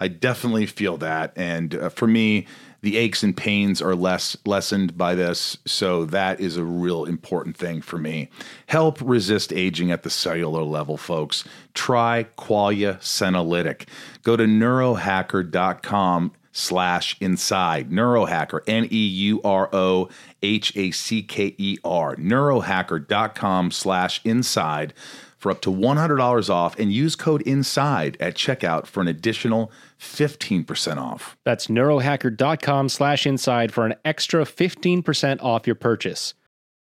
I 0.00 0.08
definitely 0.08 0.66
feel 0.66 0.96
that. 0.98 1.32
And 1.36 1.74
uh, 1.74 1.88
for 1.88 2.06
me, 2.06 2.46
the 2.80 2.96
aches 2.96 3.22
and 3.22 3.36
pains 3.36 3.82
are 3.82 3.94
less 3.94 4.36
lessened 4.46 4.96
by 4.96 5.14
this. 5.14 5.58
So 5.66 6.04
that 6.06 6.40
is 6.40 6.56
a 6.56 6.64
real 6.64 7.04
important 7.04 7.56
thing 7.56 7.80
for 7.80 7.98
me. 7.98 8.30
Help 8.66 9.00
resist 9.02 9.52
aging 9.52 9.90
at 9.90 10.04
the 10.04 10.10
cellular 10.10 10.62
level, 10.62 10.96
folks. 10.96 11.44
Try 11.74 12.26
Qualia 12.36 12.98
Senolytic. 12.98 13.88
Go 14.22 14.36
to 14.36 14.44
neurohacker.com 14.44 16.32
slash 16.52 17.16
inside. 17.20 17.90
Neurohacker, 17.90 18.60
N 18.66 18.86
E 18.90 19.06
U 19.06 19.40
R 19.42 19.68
O 19.72 20.08
H 20.42 20.76
A 20.76 20.92
C 20.92 21.22
K 21.22 21.54
E 21.58 21.78
R. 21.84 22.14
Neurohacker.com 22.16 23.70
slash 23.72 24.20
inside 24.24 24.94
for 25.36 25.52
up 25.52 25.60
to 25.62 25.70
$100 25.70 26.50
off 26.50 26.78
and 26.78 26.92
use 26.92 27.14
code 27.14 27.42
INSIDE 27.42 28.16
at 28.20 28.34
checkout 28.34 28.86
for 28.86 29.00
an 29.00 29.08
additional 29.08 29.70
15% 30.00 30.96
off. 30.96 31.36
That's 31.44 31.66
neurohacker.com 31.68 32.88
slash 32.88 33.26
inside 33.26 33.72
for 33.72 33.84
an 33.86 33.94
extra 34.04 34.44
15% 34.44 35.42
off 35.42 35.66
your 35.66 35.76
purchase. 35.76 36.34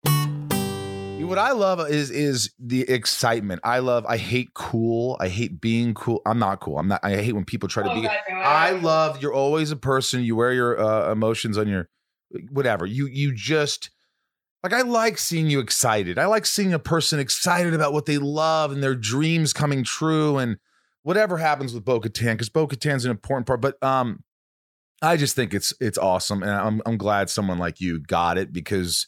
What 0.05 1.37
I 1.37 1.51
love 1.51 1.79
is 1.91 2.09
is 2.09 2.49
the 2.57 2.89
excitement. 2.89 3.61
I 3.63 3.79
love. 3.79 4.03
I 4.07 4.17
hate 4.17 4.55
cool. 4.55 5.15
I 5.19 5.27
hate 5.27 5.61
being 5.61 5.93
cool. 5.93 6.23
I'm 6.25 6.39
not 6.39 6.59
cool. 6.59 6.79
I'm 6.79 6.87
not. 6.87 7.01
I 7.03 7.17
hate 7.21 7.33
when 7.33 7.45
people 7.45 7.69
try 7.69 7.83
to 7.83 7.91
Oh, 7.91 7.93
be. 7.93 8.01
God, 8.01 8.17
I 8.31 8.71
love. 8.71 9.21
You're 9.21 9.33
always 9.33 9.69
a 9.69 9.75
person. 9.75 10.23
You 10.23 10.35
wear 10.35 10.53
your 10.53 10.79
uh, 10.81 11.11
emotions 11.11 11.55
on 11.55 11.67
your 11.67 11.87
whatever. 12.49 12.87
You 12.87 13.05
you 13.05 13.31
just 13.31 13.91
like. 14.63 14.73
I 14.73 14.81
like 14.81 15.19
seeing 15.19 15.45
you 15.51 15.59
excited. 15.59 16.17
I 16.17 16.25
like 16.25 16.47
seeing 16.47 16.73
a 16.73 16.79
person 16.79 17.19
excited 17.19 17.75
about 17.75 17.93
what 17.93 18.07
they 18.07 18.17
love 18.17 18.71
and 18.71 18.81
their 18.81 18.95
dreams 18.95 19.53
coming 19.53 19.83
true 19.83 20.39
and 20.39 20.57
whatever 21.03 21.37
happens 21.37 21.73
with 21.73 21.85
Bo-Katan 21.85 22.33
because 22.33 22.49
Bo-Katan's 22.49 23.05
an 23.05 23.11
important 23.11 23.47
part. 23.47 23.61
But 23.61 23.81
um, 23.83 24.23
I 25.01 25.17
just 25.17 25.35
think 25.35 25.53
it's 25.53 25.73
it's 25.79 25.97
awesome, 25.97 26.43
and 26.43 26.51
I'm 26.51 26.81
I'm 26.85 26.97
glad 26.97 27.29
someone 27.29 27.57
like 27.57 27.79
you 27.79 27.99
got 27.99 28.37
it 28.37 28.51
because 28.51 29.07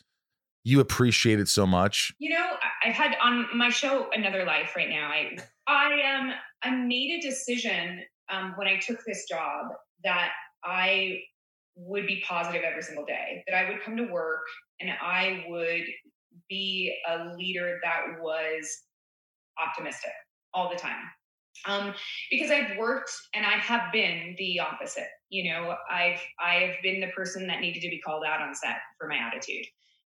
you 0.63 0.79
appreciate 0.79 1.39
it 1.39 1.47
so 1.47 1.65
much. 1.65 2.13
You 2.19 2.31
know, 2.31 2.47
I- 2.85 2.89
had 2.91 3.15
on 3.21 3.45
my 3.55 3.69
show 3.69 4.09
Another 4.11 4.45
Life 4.45 4.73
right 4.75 4.89
now. 4.89 5.09
I 5.09 5.37
I 5.67 6.15
um 6.15 6.31
I 6.63 6.71
made 6.75 7.19
a 7.19 7.21
decision 7.21 8.01
um, 8.31 8.53
when 8.55 8.67
I 8.67 8.77
took 8.77 9.03
this 9.05 9.25
job 9.29 9.67
that 10.03 10.31
I 10.63 11.19
would 11.75 12.05
be 12.07 12.23
positive 12.27 12.63
every 12.63 12.81
single 12.83 13.05
day. 13.05 13.43
That 13.47 13.55
I 13.55 13.69
would 13.69 13.81
come 13.81 13.97
to 13.97 14.03
work 14.05 14.41
and 14.79 14.89
I 15.01 15.45
would 15.47 15.83
be 16.49 16.95
a 17.07 17.33
leader 17.35 17.79
that 17.83 18.21
was 18.21 18.81
optimistic 19.61 20.11
all 20.53 20.69
the 20.69 20.77
time. 20.77 21.03
Um, 21.65 21.93
because 22.31 22.49
I've 22.49 22.77
worked 22.77 23.11
and 23.35 23.45
I 23.45 23.51
have 23.51 23.91
been 23.91 24.35
the 24.37 24.59
opposite. 24.59 25.07
You 25.29 25.51
know, 25.51 25.75
I've 25.89 26.19
I've 26.43 26.75
been 26.83 26.99
the 27.01 27.07
person 27.15 27.47
that 27.47 27.59
needed 27.61 27.81
to 27.81 27.89
be 27.89 27.99
called 27.99 28.23
out 28.25 28.41
on 28.41 28.55
set 28.55 28.77
for 28.99 29.07
my 29.07 29.17
attitude. 29.17 29.65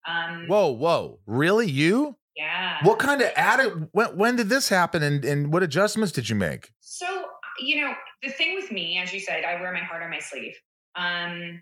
Um, 0.08 0.46
Whoa, 0.48 0.72
whoa, 0.72 1.20
really? 1.26 1.70
You? 1.70 2.16
yeah. 2.36 2.78
What 2.84 3.00
kind 3.00 3.22
of 3.22 3.30
atti- 3.34 3.90
when 3.92 4.18
when 4.18 4.36
did 4.36 4.50
this 4.50 4.70
happen 4.70 5.04
and 5.04 5.24
and 5.26 5.52
what 5.54 5.64
adjustments 5.64 6.12
did 6.12 6.30
you 6.30 6.36
make? 6.36 6.72
So, 6.80 7.26
you 7.60 7.82
know, 7.82 7.94
the 8.24 8.30
thing 8.30 8.56
with 8.56 8.72
me, 8.72 8.98
as 8.98 9.14
you 9.14 9.20
said, 9.20 9.44
I 9.44 9.60
wear 9.62 9.74
my 9.74 9.80
heart 9.80 10.04
on 10.04 10.10
my 10.10 10.20
sleeve. 10.20 10.56
Um, 10.96 11.62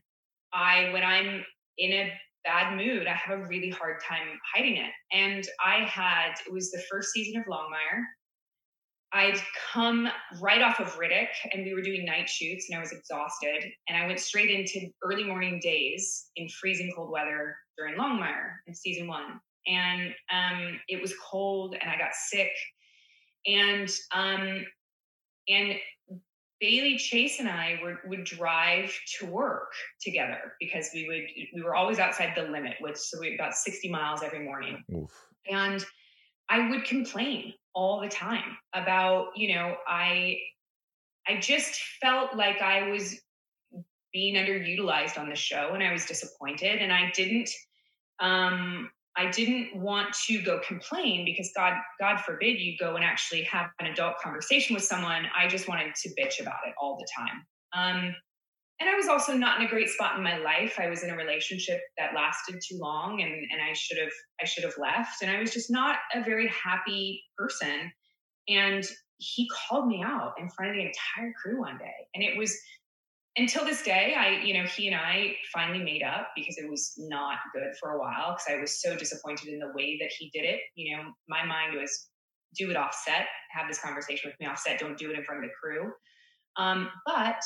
I 0.54 0.89
when 0.94 1.04
I'm 1.04 1.44
in 1.78 1.94
a 1.94 2.12
bad 2.46 2.76
mood, 2.76 3.08
I 3.08 3.13
have 3.13 3.39
a 3.39 3.46
really 3.48 3.70
hard 3.70 4.02
time 4.08 4.28
hiding 4.54 4.78
it. 4.78 4.92
And 5.12 5.46
I 5.63 5.86
had 5.86 6.34
it 6.48 6.54
was 6.54 6.72
the 6.72 6.82
first 6.89 7.12
season 7.12 7.42
of 7.42 7.48
Longmire. 7.48 8.04
I'd 9.12 9.39
come 9.72 10.08
right 10.39 10.62
off 10.62 10.80
of 10.80 10.95
Riddick, 10.95 11.30
and 11.52 11.63
we 11.63 11.74
were 11.74 11.82
doing 11.82 12.06
night 12.06 12.30
shoots, 12.30 12.67
and 12.69 12.78
I 12.78 12.82
was 12.82 12.91
exhausted. 12.91 13.63
And 13.88 13.98
I 13.98 14.06
went 14.06 14.19
straight 14.19 14.52
into 14.52 14.88
early 15.04 15.24
morning 15.24 15.60
days 15.63 16.30
in 16.36 16.48
freezing 16.50 16.91
cold 16.95 17.12
weather 17.12 17.56
during 17.78 17.95
Longmire 17.95 18.58
in 18.67 18.76
season 18.76 19.08
one. 19.08 19.39
And 19.67 20.13
um, 20.32 20.80
it 20.88 21.02
was 21.02 21.13
cold, 21.24 21.76
and 21.80 21.89
I 21.89 21.98
got 21.98 22.13
sick. 22.13 22.52
And 23.48 23.89
um, 24.13 24.65
and 25.48 25.76
Bailey 26.60 26.98
Chase 26.98 27.39
and 27.39 27.48
I 27.50 27.80
were, 27.82 28.00
would 28.06 28.26
drive 28.26 28.93
to 29.17 29.26
work 29.26 29.72
together 30.02 30.54
because 30.60 30.89
we 30.93 31.08
would 31.08 31.56
we 31.56 31.63
were 31.63 31.74
always 31.74 32.00
outside 32.00 32.34
the 32.36 32.43
limit, 32.43 32.76
which 32.82 32.98
so 32.98 33.19
we 33.19 33.34
about 33.34 33.56
sixty 33.56 33.89
miles 33.89 34.22
every 34.22 34.43
morning, 34.43 34.84
and 35.50 35.84
I 36.50 36.69
would 36.69 36.84
complain 36.84 37.54
all 37.80 38.02
the 38.02 38.10
time 38.10 38.58
about 38.74 39.28
you 39.38 39.56
know 39.56 39.76
I 39.88 40.38
I 41.26 41.39
just 41.39 41.80
felt 42.02 42.36
like 42.36 42.62
I 42.62 42.89
was 42.89 43.22
being 44.12 44.36
underutilized 44.36 45.18
on 45.18 45.30
the 45.30 45.36
show, 45.36 45.72
and 45.74 45.82
I 45.82 45.94
was 45.94 46.06
disappointed, 46.06 46.82
and 46.82 46.92
I 46.92 47.10
didn't 47.15 47.50
um 48.20 48.89
I 49.15 49.32
didn't 49.32 49.76
want 49.76 50.13
to 50.28 50.42
go 50.42 50.62
complain 50.65 51.26
because 51.26 51.52
God, 51.56 51.74
God 52.00 52.22
forbid 52.22 52.60
you 52.60 52.78
go 52.78 52.96
and 52.96 53.04
actually 53.04 53.42
have 53.44 53.68
an 53.80 53.88
adult 53.88 54.18
conversation 54.24 54.76
with 54.76 54.84
someone. 54.84 55.26
I 55.38 55.48
just 55.48 55.68
wanted 55.68 55.94
to 55.96 56.10
bitch 56.10 56.39
about 56.39 56.60
it 56.65 56.74
all 56.82 56.98
the 56.98 57.08
time. 57.18 57.46
Um, 57.74 58.15
and 58.80 58.89
I 58.89 58.96
was 58.96 59.08
also 59.08 59.34
not 59.34 59.60
in 59.60 59.68
a 59.68 59.70
great 59.70 59.89
spot 59.89 60.18
in 60.18 60.24
my 60.24 60.38
life. 60.38 60.76
I 60.80 60.88
was 60.88 61.04
in 61.04 61.10
a 61.10 61.15
relationship 61.15 61.82
that 61.98 62.15
lasted 62.15 62.62
too 62.68 62.78
long, 62.78 63.22
and 63.22 63.32
and 63.32 63.62
I 63.62 63.74
should 63.74 63.98
have 63.98 64.13
I 64.42 64.46
should 64.46 64.63
have 64.63 64.78
left. 64.78 65.22
And 65.22 65.30
I 65.30 65.39
was 65.39 65.54
just 65.54 65.70
not 65.70 65.98
a 66.13 66.24
very 66.24 66.48
happy 66.50 67.22
person. 67.38 67.92
And 68.48 68.86
he 69.18 69.50
called 69.50 69.88
me 69.88 70.02
out 70.04 70.34
in 70.39 70.50
front 70.50 70.72
of 70.72 70.78
the 70.78 70.82
entire 70.82 71.34
crew 71.42 71.60
one 71.60 71.78
day, 71.78 72.08
and 72.15 72.24
it 72.24 72.38
was 72.38 72.58
until 73.36 73.63
this 73.63 73.84
day, 73.84 74.15
I, 74.18 74.44
you 74.44 74.54
know, 74.54 74.65
he 74.65 74.88
and 74.88 74.96
I 74.96 75.36
finally 75.54 75.84
made 75.84 76.04
up 76.04 76.30
because 76.36 76.58
it 76.58 76.70
was 76.70 76.94
not 76.98 77.38
good 77.54 77.72
for 77.80 77.92
a 77.92 78.00
while 78.00 78.34
because 78.34 78.46
I 78.50 78.60
was 78.60 78.82
so 78.82 78.98
disappointed 78.98 79.48
in 79.48 79.60
the 79.60 79.72
way 79.74 79.98
that 80.02 80.10
he 80.18 80.30
did 80.34 80.46
it. 80.46 80.60
You 80.76 80.98
know, 80.98 81.04
my 81.28 81.46
mind 81.46 81.80
was 81.80 82.10
do 82.58 82.70
it 82.70 82.76
offset, 82.76 83.28
have 83.52 83.68
this 83.68 83.80
conversation 83.80 84.30
with 84.30 84.39
me 84.39 84.48
offset, 84.48 84.80
don't 84.80 84.98
do 84.98 85.12
it 85.12 85.18
in 85.18 85.24
front 85.24 85.44
of 85.44 85.50
the 85.50 85.54
crew. 85.62 85.92
Um, 86.58 86.89
but 87.06 87.42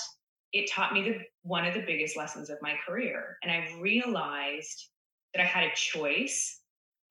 it 0.54 0.70
taught 0.72 0.94
me 0.94 1.02
the 1.04 1.18
one 1.42 1.66
of 1.66 1.74
the 1.74 1.82
biggest 1.82 2.16
lessons 2.16 2.50
of 2.50 2.58
my 2.62 2.76
career. 2.88 3.38
And 3.44 3.52
I 3.52 3.68
realized 3.82 4.90
that 5.34 5.42
I 5.42 5.46
had 5.46 5.64
a 5.64 5.76
choice 5.76 6.60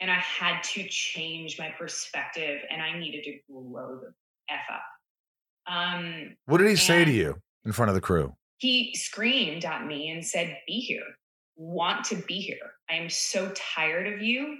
and 0.00 0.10
I 0.10 0.18
had 0.18 0.62
to 0.62 0.86
change 0.88 1.58
my 1.58 1.70
perspective 1.78 2.60
and 2.70 2.80
I 2.80 2.98
needed 2.98 3.24
to 3.24 3.38
grow 3.50 4.00
the 4.00 4.12
F 4.48 4.60
up. 4.72 5.72
Um, 5.72 6.36
What 6.46 6.58
did 6.58 6.68
he 6.68 6.76
say 6.76 7.04
to 7.04 7.10
you 7.10 7.36
in 7.64 7.72
front 7.72 7.88
of 7.90 7.94
the 7.94 8.00
crew? 8.00 8.34
he 8.62 8.94
screamed 8.94 9.64
at 9.64 9.84
me 9.84 10.08
and 10.10 10.24
said, 10.24 10.56
Be 10.68 10.78
here, 10.78 11.02
want 11.56 12.04
to 12.06 12.16
be 12.16 12.38
here. 12.40 12.70
I 12.88 12.94
am 12.94 13.10
so 13.10 13.52
tired 13.74 14.12
of 14.14 14.22
you. 14.22 14.58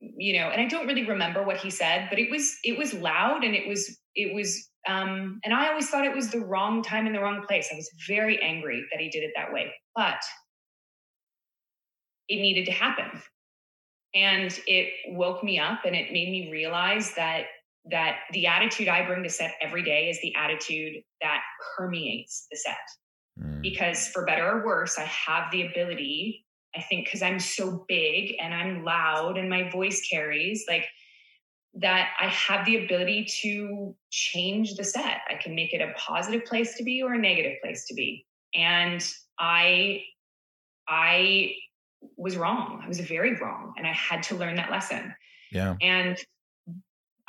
You 0.00 0.40
know, 0.40 0.48
and 0.48 0.60
I 0.60 0.66
don't 0.66 0.86
really 0.86 1.06
remember 1.06 1.44
what 1.44 1.58
he 1.58 1.70
said, 1.70 2.08
but 2.10 2.18
it 2.18 2.30
was 2.30 2.56
it 2.64 2.76
was 2.76 2.94
loud 2.94 3.42
and 3.44 3.54
it 3.54 3.66
was 3.68 3.98
it 4.18 4.34
was 4.34 4.68
um 4.88 5.40
and 5.44 5.54
I 5.54 5.68
always 5.68 5.88
thought 5.88 6.04
it 6.04 6.14
was 6.14 6.30
the 6.30 6.40
wrong 6.40 6.82
time 6.82 7.06
in 7.06 7.12
the 7.12 7.20
wrong 7.20 7.44
place. 7.46 7.68
I 7.72 7.76
was 7.76 7.88
very 8.06 8.42
angry 8.42 8.84
that 8.92 9.00
he 9.00 9.08
did 9.08 9.22
it 9.22 9.30
that 9.36 9.52
way. 9.52 9.72
But 9.94 10.20
it 12.28 12.36
needed 12.36 12.66
to 12.66 12.72
happen. 12.72 13.22
And 14.14 14.58
it 14.66 14.88
woke 15.08 15.42
me 15.44 15.58
up 15.58 15.80
and 15.84 15.94
it 15.94 16.12
made 16.12 16.30
me 16.30 16.50
realize 16.50 17.14
that 17.14 17.44
that 17.90 18.16
the 18.32 18.46
attitude 18.46 18.88
I 18.88 19.06
bring 19.06 19.22
to 19.22 19.30
set 19.30 19.54
every 19.62 19.82
day 19.82 20.10
is 20.10 20.20
the 20.20 20.34
attitude 20.34 21.02
that 21.22 21.40
permeates 21.76 22.46
the 22.50 22.56
set. 22.56 22.76
Mm. 23.40 23.62
Because 23.62 24.08
for 24.08 24.26
better 24.26 24.50
or 24.50 24.66
worse, 24.66 24.98
I 24.98 25.04
have 25.04 25.50
the 25.52 25.66
ability, 25.66 26.44
I 26.76 26.82
think, 26.82 27.06
because 27.06 27.22
I'm 27.22 27.38
so 27.38 27.84
big 27.88 28.34
and 28.42 28.52
I'm 28.52 28.84
loud 28.84 29.38
and 29.38 29.48
my 29.48 29.70
voice 29.70 30.06
carries, 30.10 30.64
like 30.68 30.84
that 31.74 32.10
I 32.20 32.26
have 32.26 32.64
the 32.66 32.84
ability 32.84 33.26
to 33.42 33.94
change 34.10 34.74
the 34.74 34.84
set. 34.84 35.20
I 35.28 35.34
can 35.34 35.54
make 35.54 35.72
it 35.72 35.80
a 35.80 35.92
positive 35.96 36.44
place 36.44 36.76
to 36.76 36.82
be 36.82 37.02
or 37.02 37.14
a 37.14 37.18
negative 37.18 37.58
place 37.62 37.86
to 37.86 37.94
be. 37.94 38.26
And 38.54 39.04
I, 39.38 40.02
I 40.88 41.52
was 42.16 42.36
wrong. 42.36 42.80
I 42.82 42.88
was 42.88 43.00
very 43.00 43.34
wrong. 43.34 43.74
And 43.76 43.86
I 43.86 43.92
had 43.92 44.22
to 44.24 44.34
learn 44.34 44.56
that 44.56 44.70
lesson. 44.70 45.14
Yeah. 45.52 45.76
And 45.80 46.18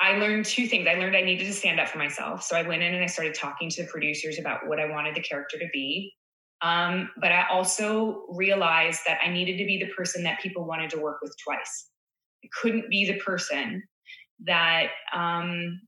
I 0.00 0.16
learned 0.16 0.46
two 0.46 0.66
things. 0.66 0.88
I 0.88 0.94
learned 0.94 1.14
I 1.14 1.20
needed 1.20 1.44
to 1.44 1.52
stand 1.52 1.78
up 1.78 1.88
for 1.88 1.98
myself. 1.98 2.42
So 2.42 2.56
I 2.56 2.62
went 2.62 2.82
in 2.82 2.94
and 2.94 3.04
I 3.04 3.06
started 3.06 3.34
talking 3.34 3.68
to 3.70 3.82
the 3.82 3.88
producers 3.88 4.38
about 4.38 4.66
what 4.66 4.80
I 4.80 4.86
wanted 4.86 5.14
the 5.14 5.20
character 5.20 5.58
to 5.58 5.68
be. 5.72 6.14
Um, 6.62 7.10
but 7.20 7.32
I 7.32 7.46
also 7.50 8.24
realized 8.30 9.00
that 9.06 9.20
I 9.24 9.30
needed 9.30 9.58
to 9.58 9.64
be 9.64 9.78
the 9.78 9.92
person 9.92 10.22
that 10.24 10.40
people 10.40 10.64
wanted 10.64 10.90
to 10.90 10.98
work 10.98 11.18
with 11.22 11.34
twice. 11.44 11.88
I 12.44 12.48
couldn't 12.60 12.88
be 12.88 13.06
the 13.06 13.18
person 13.18 13.82
that 14.46 14.88
um, 15.14 15.80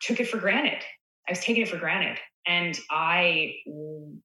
took 0.00 0.20
it 0.20 0.28
for 0.28 0.38
granted. 0.38 0.82
I 1.28 1.32
was 1.32 1.40
taking 1.40 1.62
it 1.62 1.68
for 1.68 1.78
granted. 1.78 2.18
And 2.46 2.78
I 2.90 3.54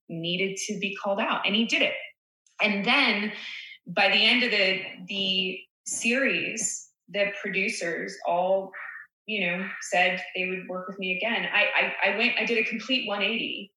needed 0.09 0.57
to 0.67 0.77
be 0.79 0.95
called 0.95 1.19
out. 1.21 1.45
And 1.45 1.55
he 1.55 1.65
did 1.65 1.81
it. 1.81 1.93
And 2.61 2.83
then 2.83 3.31
by 3.87 4.09
the 4.09 4.25
end 4.25 4.43
of 4.43 4.51
the 4.51 4.81
the 5.07 5.59
series, 5.85 6.89
the 7.07 7.31
producers 7.41 8.15
all 8.27 8.71
you 9.29 9.45
know, 9.45 9.63
said 9.81 10.19
they 10.35 10.47
would 10.47 10.67
work 10.67 10.87
with 10.87 10.97
me 10.97 11.15
again. 11.15 11.47
I, 11.53 11.93
I, 12.03 12.09
I 12.09 12.17
went, 12.17 12.33
I 12.39 12.45
did 12.45 12.57
a 12.57 12.67
complete 12.67 13.07
180 13.07 13.71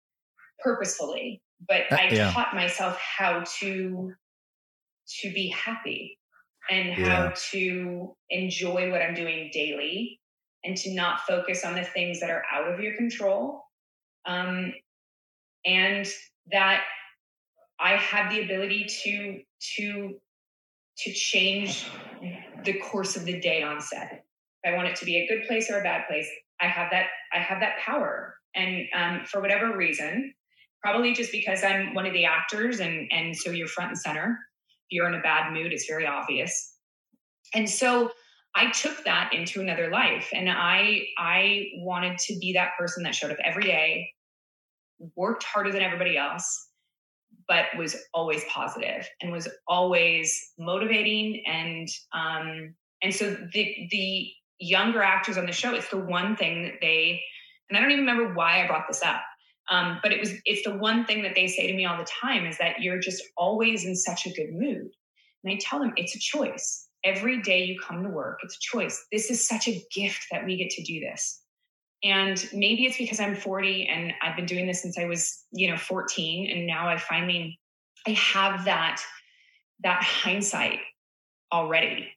purposefully, 0.64 1.42
but 1.68 1.82
Uh, 1.92 1.98
I 1.98 2.08
yeah. 2.10 2.32
taught 2.32 2.56
myself 2.56 2.98
how 2.98 3.44
to, 3.60 4.14
to 5.20 5.34
be 5.34 5.50
happy 5.50 6.18
and 6.72 6.94
how 6.94 7.26
Yeah. 7.26 7.34
to 7.52 8.16
enjoy 8.30 8.90
what 8.92 9.02
I'm 9.02 9.14
doing 9.14 9.52
daily 9.54 10.20
and 10.64 10.78
to 10.78 10.94
not 10.94 11.22
focus 11.22 11.66
on 11.66 11.76
the 11.76 11.84
things 11.84 12.20
that 12.22 12.30
are 12.30 12.44
out 12.52 12.72
of 12.72 12.80
your 12.80 12.96
control. 12.96 13.64
Um, 14.26 14.74
and 15.66 16.08
that 16.52 16.84
I 17.80 17.98
have 17.98 18.32
the 18.32 18.42
ability 18.44 18.86
to, 19.04 19.42
to, 19.76 20.20
to 20.98 21.14
change 21.14 21.86
the 22.64 22.74
course 22.80 23.16
of 23.16 23.26
the 23.26 23.40
day 23.40 23.64
on 23.64 23.82
set 23.82 24.26
if 24.64 24.74
I 24.74 24.76
want 24.76 24.90
it 24.90 24.96
to 24.98 25.06
be 25.06 25.18
a 25.18 25.28
good 25.28 25.48
place 25.48 25.72
or 25.72 25.80
a 25.80 25.84
bad 25.84 26.08
place, 26.08 26.30
I 26.60 26.68
have 26.68 26.92
that 26.92 27.08
I 27.34 27.40
have 27.40 27.62
that 27.62 27.80
power. 27.80 28.36
And 28.54 28.86
um, 28.94 29.26
for 29.26 29.42
whatever 29.42 29.76
reason, 29.76 30.34
probably 30.84 31.14
just 31.14 31.32
because 31.32 31.64
I'm 31.64 31.94
one 31.94 32.06
of 32.06 32.14
the 32.14 32.26
actors, 32.26 32.80
and 32.80 33.10
and 33.12 33.36
so 33.36 33.52
you're 33.52 33.68
front 33.68 33.92
and 33.92 34.00
center. 34.00 34.40
You're 34.92 35.08
in 35.08 35.16
a 35.16 35.22
bad 35.22 35.52
mood, 35.52 35.74
it's 35.74 35.88
very 35.88 36.06
obvious. 36.06 36.76
And 37.54 37.68
so 37.68 38.12
I 38.56 38.70
took 38.72 39.04
that 39.06 39.34
into 39.34 39.62
another 39.62 39.90
life, 39.90 40.30
and 40.34 40.50
I 40.50 41.08
I 41.18 41.70
wanted 41.78 42.18
to 42.20 42.38
be 42.40 42.54
that 42.54 42.72
person 42.78 43.04
that 43.04 43.16
showed 43.16 43.32
up 43.32 43.38
every 43.44 43.64
day, 43.64 44.10
worked 45.16 45.44
harder 45.44 45.72
than 45.72 45.82
everybody 45.82 46.18
else, 46.18 46.68
but 47.48 47.66
was 47.78 47.96
always 48.14 48.44
positive 48.50 49.08
and 49.22 49.32
was 49.32 49.48
always 49.68 50.52
motivating 50.60 51.44
and 51.48 51.88
um, 52.14 52.76
and 53.02 53.14
so 53.16 53.36
the 53.54 53.88
the 53.90 54.32
younger 54.62 55.02
actors 55.02 55.38
on 55.38 55.46
the 55.46 55.52
show, 55.52 55.74
it's 55.74 55.90
the 55.90 55.98
one 55.98 56.36
thing 56.36 56.64
that 56.64 56.76
they, 56.82 57.22
and 57.70 57.78
I 57.78 57.82
don't 57.82 57.92
even 57.92 58.06
remember 58.06 58.34
why 58.34 58.64
I 58.64 58.68
brought 58.68 58.88
this 58.88 59.02
up, 59.02 59.22
um, 59.70 60.00
but 60.02 60.12
it 60.12 60.20
was, 60.20 60.34
it's 60.46 60.64
the 60.64 60.76
one 60.76 61.06
thing 61.06 61.24
that 61.24 61.36
they 61.36 61.48
say 61.48 61.68
to 61.68 61.74
me 61.74 61.86
all 61.86 61.98
the 61.98 62.10
time 62.22 62.46
is 62.46 62.58
that 62.58 62.82
you're 62.82 63.00
just 63.00 63.24
always 63.38 63.86
in 63.86 63.96
such 63.96 64.26
a 64.26 64.34
good 64.34 64.52
mood. 64.52 64.90
And 65.44 65.54
I 65.54 65.58
tell 65.62 65.80
them 65.80 65.94
it's 65.96 66.16
a 66.16 66.20
choice. 66.20 66.88
Every 67.04 67.42
day 67.42 67.64
you 67.64 67.80
come 67.80 68.04
to 68.04 68.10
work, 68.10 68.40
it's 68.44 68.56
a 68.56 68.60
choice. 68.60 69.06
This 69.12 69.32
is 69.32 69.46
such 69.46 69.68
a 69.68 69.84
gift 69.94 70.28
that 70.32 70.46
we 70.46 70.58
get 70.58 70.70
to 70.72 70.84
do 70.84 71.00
this. 71.00 71.42
And 72.04 72.44
maybe 72.52 72.86
it's 72.86 72.98
because 72.98 73.20
I'm 73.20 73.36
40 73.36 73.88
and 73.88 74.14
I've 74.22 74.36
been 74.36 74.46
doing 74.46 74.66
this 74.66 74.82
since 74.82 74.98
I 74.98 75.06
was, 75.06 75.44
you 75.52 75.70
know, 75.70 75.78
14. 75.78 76.50
And 76.50 76.66
now 76.66 76.88
I 76.88 76.98
finally, 76.98 77.60
I 78.08 78.12
have 78.12 78.66
that, 78.66 79.02
that 79.84 80.04
hindsight 80.04 80.80
already 81.54 82.10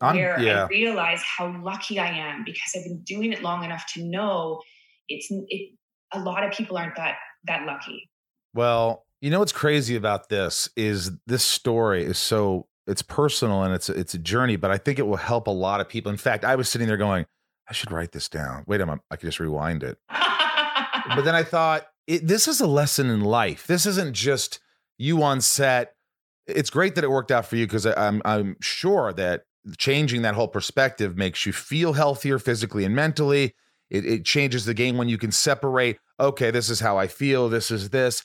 I'm, 0.00 0.16
where 0.16 0.40
yeah. 0.40 0.64
I 0.64 0.66
realize 0.68 1.22
how 1.22 1.54
lucky 1.62 1.98
I 1.98 2.08
am 2.08 2.44
because 2.44 2.72
I've 2.74 2.84
been 2.84 3.02
doing 3.02 3.32
it 3.32 3.42
long 3.42 3.64
enough 3.64 3.84
to 3.94 4.02
know 4.02 4.62
it's 5.08 5.28
it. 5.30 5.72
A 6.12 6.20
lot 6.20 6.44
of 6.44 6.52
people 6.52 6.76
aren't 6.76 6.96
that 6.96 7.16
that 7.46 7.66
lucky. 7.66 8.10
Well, 8.54 9.04
you 9.20 9.30
know 9.30 9.38
what's 9.38 9.52
crazy 9.52 9.96
about 9.96 10.28
this 10.28 10.68
is 10.76 11.12
this 11.26 11.44
story 11.44 12.04
is 12.04 12.18
so 12.18 12.66
it's 12.86 13.02
personal 13.02 13.62
and 13.62 13.74
it's 13.74 13.88
it's 13.88 14.14
a 14.14 14.18
journey, 14.18 14.56
but 14.56 14.70
I 14.70 14.78
think 14.78 14.98
it 14.98 15.06
will 15.06 15.16
help 15.16 15.46
a 15.46 15.52
lot 15.52 15.80
of 15.80 15.88
people. 15.88 16.10
In 16.10 16.18
fact, 16.18 16.44
I 16.44 16.56
was 16.56 16.68
sitting 16.68 16.86
there 16.86 16.96
going, 16.96 17.26
I 17.68 17.72
should 17.72 17.90
write 17.90 18.12
this 18.12 18.28
down. 18.28 18.64
Wait 18.66 18.80
a 18.80 18.86
minute, 18.86 19.00
I 19.10 19.16
could 19.16 19.26
just 19.26 19.40
rewind 19.40 19.82
it. 19.82 19.98
But 20.08 21.22
then 21.22 21.34
I 21.34 21.42
thought, 21.44 21.86
it, 22.06 22.26
this 22.26 22.46
is 22.46 22.60
a 22.60 22.66
lesson 22.66 23.10
in 23.10 23.22
life. 23.22 23.66
This 23.66 23.86
isn't 23.86 24.14
just 24.14 24.60
you 24.98 25.22
on 25.22 25.40
set. 25.40 25.94
It's 26.46 26.70
great 26.70 26.94
that 26.94 27.04
it 27.04 27.10
worked 27.10 27.32
out 27.32 27.46
for 27.46 27.56
you 27.56 27.66
because 27.66 27.86
I'm 27.86 28.22
I'm 28.24 28.56
sure 28.60 29.12
that 29.14 29.44
changing 29.78 30.22
that 30.22 30.34
whole 30.34 30.48
perspective 30.48 31.16
makes 31.16 31.44
you 31.44 31.52
feel 31.52 31.94
healthier 31.94 32.38
physically 32.38 32.84
and 32.84 32.94
mentally. 32.94 33.54
It, 33.90 34.04
it 34.04 34.24
changes 34.24 34.64
the 34.64 34.74
game 34.74 34.96
when 34.96 35.08
you 35.08 35.18
can 35.18 35.32
separate. 35.32 35.98
Okay, 36.18 36.50
this 36.50 36.70
is 36.70 36.80
how 36.80 36.98
I 36.98 37.06
feel. 37.06 37.48
This 37.48 37.70
is 37.70 37.90
this. 37.90 38.24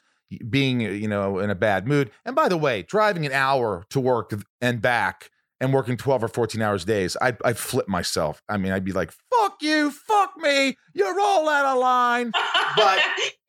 Being 0.49 0.79
you 0.79 1.09
know 1.09 1.39
in 1.39 1.49
a 1.49 1.55
bad 1.55 1.87
mood. 1.87 2.09
And 2.23 2.35
by 2.35 2.47
the 2.47 2.57
way, 2.57 2.83
driving 2.83 3.25
an 3.25 3.33
hour 3.33 3.85
to 3.89 3.99
work 3.99 4.33
and 4.61 4.81
back 4.81 5.29
and 5.59 5.73
working 5.73 5.97
12 5.97 6.23
or 6.23 6.27
14 6.29 6.61
hours 6.61 6.85
days, 6.85 7.17
I'd, 7.21 7.37
I'd 7.43 7.57
flip 7.57 7.87
myself. 7.87 8.41
I 8.47 8.57
mean, 8.57 8.71
I'd 8.71 8.85
be 8.85 8.93
like, 8.93 9.11
fuck 9.11 9.50
you, 9.61 9.91
fuck 9.91 10.35
me, 10.37 10.77
you're 10.93 11.19
all 11.19 11.47
out 11.49 11.65
of 11.65 11.79
line. 11.79 12.31
But- 12.75 12.99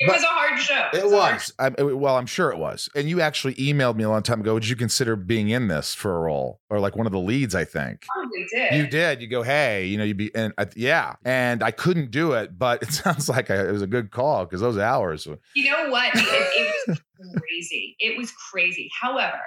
it 0.01 0.09
but- 0.09 0.17
was 0.17 0.23
a 0.25 0.27
hard 0.27 0.59
show. 0.59 0.89
It 0.93 1.09
was. 1.09 1.53
I, 1.61 1.69
well, 1.81 2.17
I'm 2.17 2.27
sure 2.27 2.51
it 2.51 2.59
was. 2.59 2.89
And 2.97 3.09
you 3.09 3.21
actually 3.21 3.55
emailed 3.55 3.95
me 3.95 4.03
a 4.03 4.09
long 4.11 4.25
time 4.25 4.41
ago. 4.41 4.55
Would 4.55 4.69
you 4.69 4.75
consider 4.75 5.15
being 5.15 5.49
in 5.51 5.69
this 5.69 5.95
for 5.95 6.17
a 6.17 6.21
role 6.21 6.61
or 6.71 6.81
like 6.81 6.97
one 6.97 7.07
of 7.07 7.13
the 7.13 7.21
leads? 7.21 7.55
I 7.55 7.65
think 7.65 8.05
oh, 8.11 8.21
Probably 8.23 8.47
did. 8.53 8.75
you 8.75 8.87
did. 8.89 9.23
You 9.23 9.29
go, 9.29 9.43
hey, 9.43 9.87
you 9.87 9.97
know, 9.99 10.03
you'd 10.05 10.17
be, 10.17 10.35
and 10.35 10.53
I, 10.59 10.67
yeah. 10.75 11.15
And 11.25 11.63
I 11.63 11.71
couldn't 11.71 12.11
do 12.11 12.33
it, 12.33 12.59
but 12.59 12.83
it 12.83 12.93
sounds 12.93 13.29
like 13.29 13.49
I, 13.51 13.69
it 13.69 13.71
was 13.73 13.83
a 13.83 13.87
good 13.87 14.11
call 14.11 14.45
because 14.45 14.61
those 14.61 14.77
hours. 14.77 15.25
were- 15.27 15.39
You 15.55 15.71
know 15.71 15.91
what? 15.91 16.13
It, 16.17 16.25
it 16.25 16.73
was 16.89 17.01
crazy. 17.39 17.95
It 18.01 18.19
was 18.19 18.33
crazy. 18.51 18.91
However, 19.01 19.39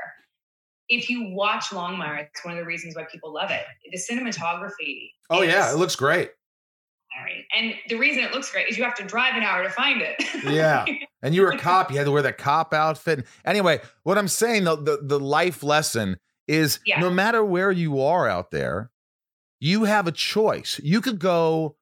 if 0.88 1.09
you 1.09 1.32
watch 1.34 1.66
Longmire, 1.72 2.22
it's 2.22 2.45
one 2.45 2.53
of 2.53 2.59
the 2.61 2.66
reasons 2.66 2.95
why 2.95 3.03
people 3.11 3.34
love 3.34 3.51
it. 3.51 3.66
The 3.91 3.97
cinematography. 3.97 5.09
Oh 5.30 5.41
yeah, 5.41 5.72
it 5.74 5.78
looks 5.78 5.95
great. 5.97 6.30
And 7.55 7.74
the 7.89 7.95
reason 7.95 8.24
it 8.24 8.32
looks 8.34 8.51
great 8.51 8.68
is 8.70 8.78
you 8.78 8.84
have 8.84 8.95
to 8.95 9.03
drive 9.03 9.36
an 9.36 9.43
hour 9.43 9.63
to 9.63 9.70
find 9.70 10.01
it. 10.01 10.16
Yeah. 10.45 10.86
And 11.24 11.34
you 11.34 11.41
were 11.41 11.51
a 11.51 11.57
cop. 11.57 11.89
You 11.91 11.97
had 11.97 12.03
to 12.05 12.11
wear 12.11 12.22
the 12.22 12.34
cop 12.34 12.74
outfit. 12.74 13.26
Anyway, 13.45 13.80
what 14.03 14.18
I'm 14.18 14.28
saying, 14.28 14.66
the 14.66 14.76
the, 14.76 14.99
the 15.01 15.20
life 15.20 15.63
lesson 15.63 16.18
is 16.47 16.80
Yeah. 16.86 16.99
no 16.99 17.09
matter 17.09 17.43
where 17.43 17.72
you 17.72 18.01
are 18.01 18.28
out 18.28 18.51
there, 18.51 18.91
you 19.59 19.86
have 19.86 20.07
a 20.07 20.11
choice. 20.11 20.80
You 20.84 21.01
could 21.01 21.20
go 21.20 21.78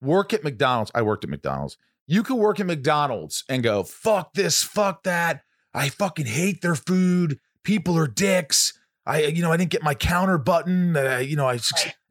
work 0.00 0.32
at 0.32 0.44
McDonald's. 0.44 0.90
I 0.94 1.02
worked 1.02 1.24
at 1.24 1.30
McDonald's. 1.30 1.76
You 2.06 2.22
could 2.22 2.36
work 2.36 2.58
at 2.58 2.66
McDonald's 2.66 3.44
and 3.48 3.62
go, 3.62 3.82
fuck 3.82 4.32
this, 4.34 4.62
fuck 4.62 5.02
that. 5.04 5.42
I 5.74 5.88
fucking 5.90 6.26
hate 6.26 6.62
their 6.62 6.74
food. 6.74 7.38
People 7.62 7.96
are 7.98 8.06
dicks. 8.08 8.72
I, 9.06 9.26
you 9.26 9.42
know, 9.42 9.50
I 9.50 9.56
didn't 9.56 9.70
get 9.70 9.82
my 9.82 9.94
counter 9.94 10.38
button. 10.38 10.96
Uh, 10.96 11.18
you 11.18 11.36
know, 11.36 11.48
I 11.48 11.58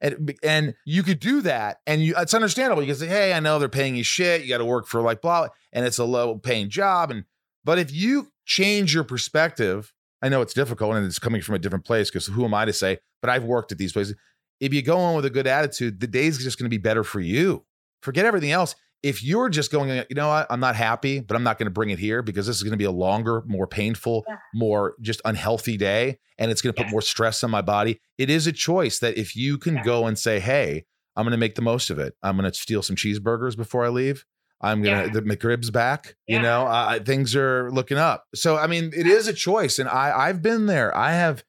and, 0.02 0.36
and 0.44 0.74
you 0.86 1.04
could 1.04 1.20
do 1.20 1.42
that, 1.42 1.78
and 1.86 2.04
you 2.04 2.16
it's 2.18 2.34
understandable. 2.34 2.82
You 2.82 2.88
can 2.88 2.96
say, 2.96 3.08
"Hey, 3.08 3.34
I 3.34 3.40
know 3.40 3.60
they're 3.60 3.70
paying 3.70 3.96
you 3.96 4.04
shit. 4.04 4.42
You 4.42 4.50
got 4.50 4.58
to 4.58 4.66
work 4.66 4.88
for 4.88 5.02
like 5.02 5.22
blah, 5.22 5.48
and 5.72 5.86
it's 5.86 6.00
a 6.00 6.04
low 6.04 6.38
paying 6.38 6.70
job." 6.70 7.12
And 7.12 7.26
but 7.64 7.78
if 7.78 7.94
you 7.94 8.32
change 8.46 8.94
your 8.94 9.04
perspective, 9.04 9.94
I 10.22 10.30
know 10.30 10.42
it's 10.42 10.54
difficult, 10.54 10.96
and 10.96 11.06
it's 11.06 11.20
coming 11.20 11.42
from 11.42 11.56
a 11.56 11.60
different 11.60 11.86
place 11.86 12.10
because 12.10 12.26
who 12.26 12.44
am 12.44 12.54
I 12.54 12.66
to 12.66 12.74
say? 12.74 13.00
But 13.22 13.30
I've 13.30 13.44
worked 13.44 13.72
at 13.72 13.78
these 13.78 13.94
places. 13.94 14.16
If 14.60 14.74
you 14.74 14.82
go 14.82 15.10
in 15.10 15.16
with 15.16 15.26
a 15.26 15.30
good 15.30 15.48
attitude, 15.48 16.00
the 16.00 16.08
day's 16.08 16.38
just 16.38 16.58
going 16.58 16.66
to 16.66 16.70
be 16.70 16.82
better 16.82 17.04
for 17.04 17.20
you. 17.20 17.66
Forget 18.02 18.26
everything 18.26 18.52
else. 18.52 18.76
If 19.02 19.24
you're 19.24 19.50
just 19.50 19.72
going, 19.72 19.90
you 19.90 20.16
know 20.16 20.28
what, 20.28 20.48
I'm 20.50 20.60
not 20.60 20.76
happy, 20.76 21.20
but 21.22 21.36
I'm 21.36 21.44
not 21.44 21.58
going 21.58 21.68
to 21.68 21.72
bring 21.72 21.90
it 21.90 22.00
here 22.00 22.22
because 22.22 22.46
this 22.48 22.58
is 22.58 22.64
going 22.64 22.72
to 22.72 22.78
be 22.78 22.84
a 22.86 22.92
longer, 22.92 23.44
more 23.46 23.66
painful, 23.68 24.26
Yeah. 24.28 24.36
more 24.54 24.96
just 25.02 25.22
unhealthy 25.26 25.78
day, 25.78 26.20
and 26.38 26.52
it's 26.52 26.62
going 26.62 26.74
to 26.74 26.78
put 26.78 26.88
Yes. 26.88 26.92
more 26.92 27.02
stress 27.02 27.44
on 27.44 27.52
my 27.52 27.62
body. 27.62 28.02
It 28.18 28.30
is 28.30 28.46
a 28.48 28.52
choice 28.52 29.00
that 29.00 29.18
if 29.18 29.36
you 29.36 29.58
can 29.58 29.76
Yeah. 29.76 29.84
go 29.84 30.06
and 30.06 30.18
say, 30.20 30.40
hey, 30.40 30.86
I'm 31.16 31.24
going 31.24 31.32
to 31.32 31.38
make 31.38 31.56
the 31.56 31.62
most 31.62 31.90
of 31.90 31.98
it. 32.00 32.14
I'm 32.24 32.38
going 32.38 32.50
to 32.52 32.58
steal 32.58 32.82
some 32.82 32.96
cheeseburgers 32.96 33.56
before 33.56 33.86
I 33.86 33.90
leave. 33.90 34.26
I'm 34.62 34.82
gonna 34.82 35.04
Yeah. 35.04 35.08
the 35.08 35.22
McRib's 35.22 35.70
back. 35.72 36.16
You 36.28 36.40
know, 36.42 36.68
uh, 36.68 37.00
things 37.00 37.34
are 37.38 37.72
looking 37.72 37.98
up. 37.98 38.26
So 38.36 38.58
I 38.58 38.68
mean, 38.68 38.92
it 38.94 39.08
is 39.08 39.26
a 39.30 39.34
choice, 39.34 39.80
and 39.80 39.88
I 39.88 40.12
I've 40.28 40.42
been 40.42 40.66
there. 40.66 40.94
I 40.98 41.14
have. 41.14 41.46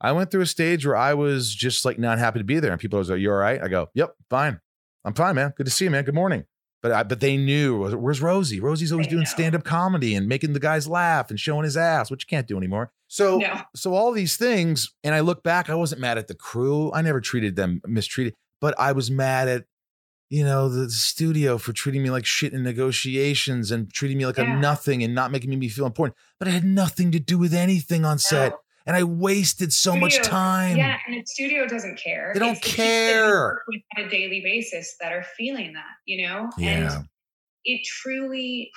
I 0.00 0.12
went 0.12 0.30
through 0.30 0.40
a 0.40 0.46
stage 0.46 0.86
where 0.86 0.96
I 0.96 1.12
was 1.12 1.54
just 1.54 1.84
like 1.84 1.98
not 1.98 2.18
happy 2.18 2.38
to 2.38 2.44
be 2.44 2.60
there, 2.60 2.72
and 2.72 2.80
people 2.80 2.98
was 2.98 3.10
like, 3.10 3.20
"You 3.20 3.30
all 3.32 3.36
right?" 3.36 3.62
I 3.62 3.68
go, 3.68 3.90
"Yep, 3.92 4.14
fine. 4.30 4.60
I'm 5.04 5.12
fine, 5.12 5.34
man. 5.34 5.52
Good 5.58 5.66
to 5.66 5.70
see 5.70 5.84
you, 5.84 5.90
man. 5.90 6.04
Good 6.04 6.14
morning." 6.14 6.44
But 6.84 6.92
I, 6.92 7.02
but 7.02 7.20
they 7.20 7.38
knew 7.38 7.88
where's 7.96 8.20
Rosie? 8.20 8.60
Rosie's 8.60 8.92
always 8.92 9.06
doing 9.06 9.24
stand 9.24 9.54
up 9.54 9.64
comedy 9.64 10.14
and 10.14 10.28
making 10.28 10.52
the 10.52 10.60
guys 10.60 10.86
laugh 10.86 11.30
and 11.30 11.40
showing 11.40 11.64
his 11.64 11.78
ass, 11.78 12.10
which 12.10 12.24
you 12.24 12.26
can't 12.28 12.46
do 12.46 12.58
anymore. 12.58 12.92
So 13.08 13.38
No. 13.38 13.62
so 13.74 13.94
all 13.94 14.12
these 14.12 14.36
things, 14.36 14.92
and 15.02 15.14
I 15.14 15.20
look 15.20 15.42
back, 15.42 15.70
I 15.70 15.74
wasn't 15.76 16.02
mad 16.02 16.18
at 16.18 16.28
the 16.28 16.34
crew. 16.34 16.92
I 16.92 17.00
never 17.00 17.22
treated 17.22 17.56
them 17.56 17.80
mistreated, 17.86 18.34
but 18.60 18.78
I 18.78 18.92
was 18.92 19.10
mad 19.10 19.48
at, 19.48 19.64
you 20.28 20.44
know, 20.44 20.68
the 20.68 20.90
studio 20.90 21.56
for 21.56 21.72
treating 21.72 22.02
me 22.02 22.10
like 22.10 22.26
shit 22.26 22.52
in 22.52 22.62
negotiations 22.62 23.70
and 23.70 23.90
treating 23.90 24.18
me 24.18 24.26
like 24.26 24.36
Yeah. 24.36 24.44
I'm 24.44 24.60
nothing 24.60 25.02
and 25.02 25.14
not 25.14 25.32
making 25.32 25.58
me 25.58 25.70
feel 25.70 25.86
important. 25.86 26.18
But 26.38 26.48
it 26.48 26.50
had 26.50 26.64
nothing 26.64 27.10
to 27.12 27.18
do 27.18 27.38
with 27.38 27.54
anything 27.54 28.04
on 28.04 28.18
set. 28.18 28.52
And 28.86 28.94
I 28.96 29.02
wasted 29.04 29.72
so 29.72 29.96
much 29.96 30.20
time. 30.22 30.76
Yeah, 30.76 30.98
and 31.06 31.16
the 31.16 31.24
studio 31.26 31.66
doesn't 31.66 31.98
care. 31.98 32.32
They 32.34 32.40
don't 32.40 32.52
It's 32.52 32.60
the 32.60 32.70
people 32.70 32.84
that 32.84 32.90
you 32.90 33.22
care. 33.22 33.62
with 33.66 33.80
on 33.96 34.04
a 34.04 34.08
daily 34.10 34.40
basis 34.42 34.94
that 35.00 35.12
are 35.12 35.24
feeling 35.38 35.72
that, 35.72 35.94
you 36.04 36.26
know? 36.26 36.50
Yeah. 36.58 36.96
And 36.98 37.08
it 37.64 37.80
truly, 37.86 38.70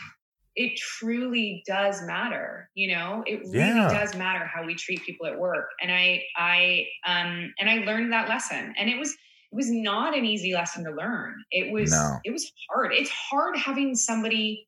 it 0.55 0.77
truly 0.77 1.61
does 1.67 2.01
matter, 2.03 2.69
you 2.73 2.95
know? 2.95 3.21
It 3.27 3.41
really 3.51 3.57
Yeah. 3.57 3.89
does 3.89 4.15
matter 4.15 4.45
how 4.45 4.65
we 4.65 4.75
treat 4.75 5.03
people 5.03 5.27
at 5.27 5.37
work. 5.37 5.69
And 5.81 5.91
I, 5.91 6.23
I, 6.37 6.85
um, 7.05 7.53
and 7.59 7.69
I 7.69 7.79
learned 7.83 8.13
that 8.13 8.29
lesson. 8.29 8.73
And 8.77 8.89
it 8.89 8.97
was, 8.97 9.09
it 9.11 9.55
was 9.55 9.69
not 9.69 10.17
an 10.17 10.23
easy 10.25 10.53
lesson 10.53 10.85
to 10.85 10.91
learn. 10.91 11.35
It 11.51 11.69
was, 11.73 11.91
No. 11.91 12.19
it 12.23 12.31
was 12.31 12.49
hard. 12.71 12.93
It's 12.93 13.09
hard 13.11 13.57
having 13.57 13.93
somebody 13.93 14.67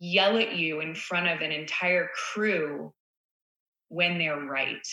yell 0.00 0.36
at 0.36 0.56
you 0.56 0.80
in 0.80 0.96
front 0.96 1.28
of 1.28 1.40
an 1.42 1.52
entire 1.52 2.08
crew 2.32 2.92
when 3.92 4.18
they're 4.18 4.40
right. 4.40 4.86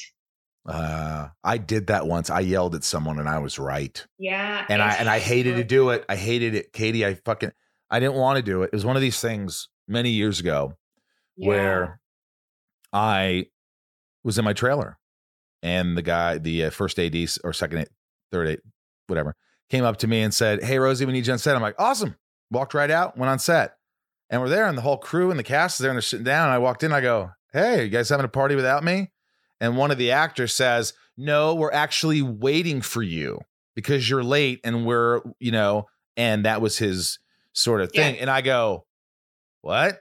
Uh, 0.67 1.29
I 1.43 1.57
did 1.57 1.87
that 1.87 2.05
once. 2.05 2.29
I 2.29 2.41
yelled 2.41 2.75
at 2.75 2.83
someone 2.83 3.17
and 3.17 3.29
I 3.29 3.39
was 3.39 3.57
right. 3.57 4.05
Yeah. 4.19 4.65
and 4.69 4.81
I 4.81 4.93
and 4.95 5.09
I 5.09 5.19
hated 5.19 5.55
to 5.55 5.63
do 5.63 5.89
it. 5.89 6.05
I 6.09 6.15
hated 6.15 6.53
it, 6.53 6.73
Katee. 6.73 7.05
I 7.05 7.13
fucking 7.15 7.51
I 7.89 7.99
didn't 7.99 8.15
want 8.15 8.37
to 8.37 8.43
do 8.43 8.61
it. 8.63 8.67
It 8.67 8.73
was 8.75 8.85
one 8.85 8.95
of 8.95 9.01
these 9.01 9.19
things 9.19 9.69
many 9.87 10.11
years 10.11 10.39
ago 10.39 10.73
Yeah. 11.37 11.47
where 11.47 11.99
I 12.93 13.47
was 14.23 14.37
in 14.37 14.45
my 14.45 14.53
trailer, 14.53 14.97
and 15.63 15.97
the 15.97 16.01
guy, 16.01 16.37
the 16.37 16.65
uh, 16.65 16.69
first 16.69 16.99
AD 16.99 17.15
or 17.43 17.53
second, 17.53 17.79
AD, 17.79 17.87
third, 18.31 18.47
AD, 18.49 18.59
whatever, 19.07 19.35
came 19.69 19.83
up 19.85 19.97
to 19.97 20.07
me 20.07 20.21
and 20.21 20.33
said, 20.33 20.63
"Hey, 20.63 20.77
Rosie, 20.77 21.05
we 21.05 21.13
need 21.13 21.25
you 21.25 21.33
on 21.33 21.39
set." 21.39 21.55
I'm 21.55 21.61
like, 21.61 21.79
"Awesome!" 21.79 22.15
Walked 22.51 22.73
right 22.73 22.91
out, 22.91 23.17
went 23.17 23.29
on 23.29 23.39
set, 23.39 23.75
and 24.29 24.41
we're 24.41 24.49
there, 24.49 24.65
and 24.67 24.77
the 24.77 24.81
whole 24.81 24.97
crew 24.97 25.29
and 25.31 25.39
the 25.39 25.43
cast 25.43 25.79
is 25.79 25.83
there, 25.83 25.89
and 25.91 25.95
they're 25.97 26.01
sitting 26.01 26.25
down. 26.25 26.45
And 26.45 26.53
I 26.53 26.57
walked 26.59 26.83
in, 26.83 26.91
I 26.91 27.01
go, 27.01 27.31
"Hey, 27.53 27.83
you 27.83 27.89
guys 27.89 28.09
having 28.09 28.25
a 28.25 28.29
party 28.29 28.55
without 28.55 28.83
me?" 28.83 29.11
And 29.61 29.75
one 29.77 29.91
of 29.91 29.97
the 29.97 30.11
actors 30.11 30.53
says, 30.53 30.93
"No, 31.17 31.53
we're 31.55 31.71
actually 31.71 32.21
waiting 32.21 32.81
for 32.81 33.03
you 33.03 33.39
because 33.75 34.09
you're 34.09 34.23
late, 34.23 34.59
and 34.63 34.85
we're, 34.85 35.21
you 35.39 35.51
know." 35.51 35.87
And 36.17 36.45
that 36.45 36.61
was 36.61 36.77
his 36.77 37.17
sort 37.53 37.81
of 37.81 37.91
thing. 37.91 38.15
Yeah. 38.15 38.21
And 38.21 38.29
I 38.29 38.41
go, 38.41 38.85
"What?" 39.61 39.99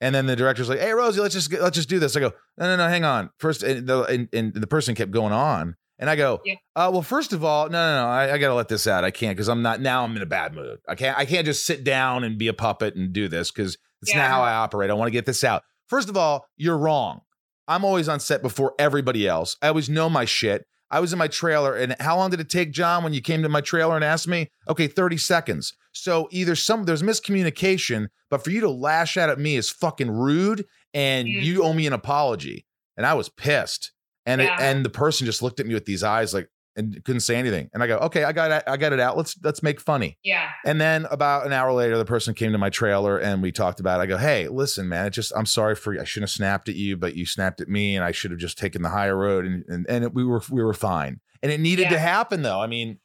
And 0.00 0.14
then 0.14 0.26
the 0.26 0.36
director's 0.36 0.68
like, 0.68 0.78
"Hey, 0.78 0.92
Rosie, 0.92 1.20
let's 1.20 1.34
just 1.34 1.52
let's 1.52 1.74
just 1.76 1.88
do 1.88 1.98
this." 1.98 2.16
I 2.16 2.20
go, 2.20 2.32
"No, 2.58 2.66
no, 2.66 2.76
no, 2.76 2.88
hang 2.88 3.04
on." 3.04 3.30
First, 3.38 3.62
and 3.62 3.86
the 3.86 4.02
and, 4.02 4.28
and 4.32 4.52
the 4.54 4.66
person 4.66 4.94
kept 4.94 5.10
going 5.10 5.32
on, 5.32 5.74
and 5.98 6.10
I 6.10 6.16
go, 6.16 6.40
Yeah. 6.44 6.56
uh, 6.74 6.90
"Well, 6.92 7.02
first 7.02 7.32
of 7.32 7.42
all, 7.44 7.68
no, 7.68 7.72
no, 7.72 8.02
no, 8.04 8.08
I, 8.08 8.32
I 8.34 8.38
got 8.38 8.48
to 8.48 8.54
let 8.54 8.68
this 8.68 8.86
out. 8.86 9.04
I 9.04 9.10
can't 9.10 9.34
because 9.36 9.48
I'm 9.48 9.62
not 9.62 9.80
now. 9.80 10.04
I'm 10.04 10.14
in 10.14 10.22
a 10.22 10.26
bad 10.26 10.54
mood. 10.54 10.78
I 10.88 10.94
can't. 10.96 11.16
I 11.16 11.24
can't 11.24 11.46
just 11.46 11.64
sit 11.64 11.82
down 11.82 12.24
and 12.24 12.36
be 12.36 12.48
a 12.48 12.52
puppet 12.52 12.94
and 12.94 13.12
do 13.12 13.26
this 13.28 13.50
because 13.50 13.78
it's 14.02 14.12
Yeah. 14.12 14.18
not 14.22 14.28
how 14.30 14.42
I 14.42 14.52
operate. 14.54 14.90
I 14.90 14.94
want 14.94 15.06
to 15.08 15.12
get 15.12 15.24
this 15.26 15.42
out. 15.44 15.62
First 15.88 16.08
of 16.08 16.16
all, 16.16 16.46
you're 16.56 16.78
wrong. 16.78 17.20
I'm 17.68 17.84
always 17.84 18.08
on 18.08 18.20
set 18.20 18.42
before 18.42 18.74
everybody 18.78 19.26
else. 19.26 19.56
I 19.60 19.68
always 19.68 19.88
know 19.88 20.08
my 20.08 20.24
shit. 20.24 20.64
I 20.88 21.00
was 21.00 21.12
in 21.12 21.18
my 21.18 21.26
trailer, 21.26 21.74
and 21.74 21.96
how 21.98 22.16
long 22.16 22.30
did 22.30 22.38
it 22.38 22.48
take, 22.48 22.70
John, 22.70 23.02
when 23.02 23.12
you 23.12 23.20
came 23.20 23.42
to 23.42 23.48
my 23.48 23.60
trailer 23.60 23.96
and 23.96 24.04
asked 24.04 24.28
me? 24.28 24.50
Okay, 24.68 24.86
30 24.86 25.16
seconds. 25.16 25.72
So 25.92 26.28
either 26.30 26.54
some 26.54 26.84
there's 26.84 27.02
miscommunication, 27.02 28.06
but 28.30 28.44
for 28.44 28.50
you 28.50 28.60
to 28.60 28.70
lash 28.70 29.16
out 29.16 29.28
at 29.30 29.38
me 29.40 29.56
is 29.56 29.68
fucking 29.68 30.10
rude, 30.10 30.64
and 30.94 31.26
Mm. 31.26 31.42
you 31.42 31.64
owe 31.64 31.72
me 31.72 31.86
an 31.88 31.92
apology. 31.92 32.66
And 32.96 33.04
I 33.04 33.14
was 33.14 33.28
pissed, 33.28 33.92
and 34.24 34.40
it, 34.40 34.50
and 34.60 34.84
the 34.84 34.90
person 34.90 35.26
just 35.26 35.42
looked 35.42 35.58
at 35.60 35.66
me 35.66 35.74
with 35.74 35.84
these 35.86 36.02
eyes 36.04 36.32
like 36.32 36.48
and 36.76 37.02
couldn't 37.04 37.20
say 37.20 37.36
anything. 37.36 37.70
And 37.72 37.82
I 37.82 37.86
go, 37.86 37.96
okay, 37.98 38.24
I 38.24 38.32
got 38.32 38.50
it, 38.50 38.62
I 38.66 38.76
got 38.76 38.92
it 38.92 39.00
out. 39.00 39.16
Let's 39.16 39.36
let's 39.42 39.62
make 39.62 39.80
funny. 39.80 40.18
Yeah. 40.22 40.50
And 40.64 40.80
then 40.80 41.06
about 41.10 41.46
an 41.46 41.52
hour 41.52 41.72
later, 41.72 41.96
the 41.96 42.04
person 42.04 42.34
came 42.34 42.52
to 42.52 42.58
my 42.58 42.70
trailer 42.70 43.18
and 43.18 43.42
we 43.42 43.50
talked 43.50 43.80
about. 43.80 44.00
It. 44.00 44.04
I 44.04 44.06
go, 44.06 44.18
hey, 44.18 44.48
listen, 44.48 44.88
man, 44.88 45.06
it 45.06 45.10
just 45.10 45.32
I'm 45.34 45.46
sorry 45.46 45.74
for 45.74 45.98
I 45.98 46.04
shouldn't 46.04 46.30
have 46.30 46.34
snapped 46.34 46.68
at 46.68 46.76
you, 46.76 46.96
but 46.96 47.16
you 47.16 47.24
snapped 47.26 47.60
at 47.60 47.68
me, 47.68 47.96
and 47.96 48.04
I 48.04 48.12
should 48.12 48.30
have 48.30 48.40
just 48.40 48.58
taken 48.58 48.82
the 48.82 48.90
higher 48.90 49.16
road, 49.16 49.46
and 49.46 49.64
and, 49.68 49.86
and 49.88 50.04
it, 50.04 50.14
we 50.14 50.24
were 50.24 50.42
we 50.50 50.62
were 50.62 50.74
fine. 50.74 51.20
And 51.42 51.50
it 51.50 51.60
needed 51.60 51.90
to 51.90 51.98
happen, 51.98 52.42
though. 52.42 52.60
I 52.60 52.66
mean, 52.66 52.98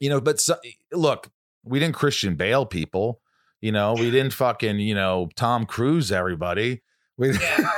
you 0.00 0.08
know, 0.10 0.20
but 0.20 0.40
so, 0.40 0.56
look, 0.92 1.30
we 1.64 1.78
didn't 1.78 1.94
Christian 1.94 2.34
Bale 2.36 2.66
people. 2.66 3.20
You 3.60 3.72
know, 3.72 3.94
we 3.94 4.10
didn't 4.10 4.32
fucking 4.34 4.78
you 4.78 4.94
know 4.94 5.28
Tom 5.36 5.66
Cruise 5.66 6.12
everybody. 6.12 6.82
We, 7.16 7.32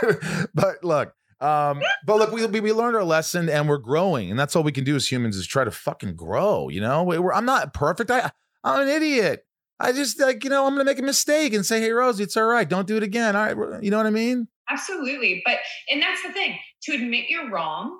but 0.55 0.83
look. 0.83 1.15
Um, 1.41 1.81
but 2.05 2.17
look, 2.17 2.33
we, 2.33 2.47
we 2.61 2.73
learned 2.73 2.97
our 2.97 3.05
lesson 3.05 3.49
and 3.49 3.69
we're 3.69 3.79
growing, 3.79 4.31
and 4.31 4.39
that's 4.39 4.57
all 4.57 4.63
we 4.63 4.73
can 4.73 4.85
do 4.85 4.97
as 4.97 5.11
humans 5.11 5.37
is 5.37 5.47
try 5.47 5.65
to 5.65 5.71
fucking 5.71 6.17
grow. 6.17 6.69
You 6.69 6.81
know, 6.81 7.05
we, 7.05 7.19
we're, 7.19 7.33
I'm 7.33 7.45
not 7.45 7.73
perfect. 7.73 8.11
I 8.11 8.31
I'm 8.65 8.83
an 8.83 8.89
idiot. 8.89 9.45
I 9.81 9.93
just 9.93 10.21
like 10.21 10.43
you 10.43 10.51
know 10.51 10.67
I'm 10.67 10.73
gonna 10.73 10.85
make 10.85 10.99
a 10.99 11.03
mistake 11.03 11.55
and 11.55 11.65
say, 11.65 11.81
hey 11.81 11.93
Rosie, 11.93 12.25
it's 12.25 12.37
all 12.37 12.45
right. 12.45 12.69
Don't 12.69 12.89
do 12.89 12.97
it 12.97 13.03
again. 13.03 13.37
All 13.37 13.55
right, 13.55 13.83
you 13.83 13.91
know 13.91 13.99
what 13.99 14.07
I 14.07 14.11
mean? 14.11 14.49
Absolutely. 14.71 15.43
But, 15.45 15.59
and 15.91 16.03
that's 16.03 16.23
the 16.23 16.33
thing 16.33 16.59
to 16.83 16.95
admit 16.95 17.27
you're 17.29 17.51
wrong 17.51 17.99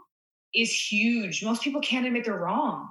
is 0.55 0.73
huge. 0.73 1.43
Most 1.45 1.63
people 1.63 1.81
can't 1.81 2.07
admit 2.07 2.25
they're 2.25 2.39
wrong. 2.39 2.89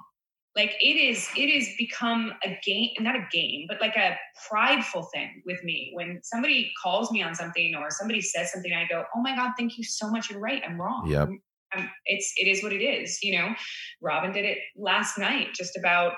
Like 0.57 0.73
it 0.81 0.97
is, 0.97 1.29
it 1.37 1.49
is 1.49 1.69
become 1.77 2.33
a 2.43 2.57
game, 2.65 2.89
not 2.99 3.15
a 3.15 3.25
game, 3.31 3.65
but 3.69 3.79
like 3.79 3.95
a 3.95 4.17
prideful 4.49 5.03
thing 5.13 5.43
with 5.45 5.63
me. 5.63 5.91
When 5.93 6.19
somebody 6.23 6.71
calls 6.83 7.11
me 7.11 7.21
on 7.21 7.35
something 7.35 7.75
or 7.75 7.91
somebody 7.91 8.21
says 8.21 8.51
something, 8.51 8.73
I 8.73 8.87
go, 8.87 9.03
oh 9.15 9.21
my 9.21 9.35
God, 9.35 9.51
thank 9.57 9.77
you 9.77 9.83
so 9.83 10.09
much. 10.09 10.31
You're 10.31 10.39
right. 10.39 10.63
I'm 10.67 10.81
wrong. 10.81 11.07
Yep. 11.09 11.19
I'm- 11.19 11.41
I'm- 11.73 11.91
it's, 12.05 12.33
it 12.37 12.47
is 12.47 12.63
what 12.63 12.73
it 12.73 12.81
is. 12.81 13.19
You 13.21 13.37
know, 13.37 13.53
Robin 14.01 14.31
did 14.31 14.45
it 14.45 14.57
last 14.77 15.17
night 15.17 15.53
just 15.53 15.77
about 15.77 16.13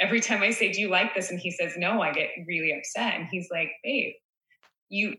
every 0.00 0.20
time 0.20 0.42
I 0.42 0.50
say, 0.50 0.70
do 0.70 0.80
you 0.80 0.88
like 0.90 1.14
this? 1.14 1.30
And 1.30 1.40
he 1.40 1.50
says, 1.50 1.74
no, 1.76 2.02
I 2.02 2.12
get 2.12 2.28
really 2.46 2.72
upset. 2.76 3.14
And 3.14 3.28
he's 3.30 3.48
like, 3.50 3.70
babe, 3.82 4.12
you, 4.90 5.14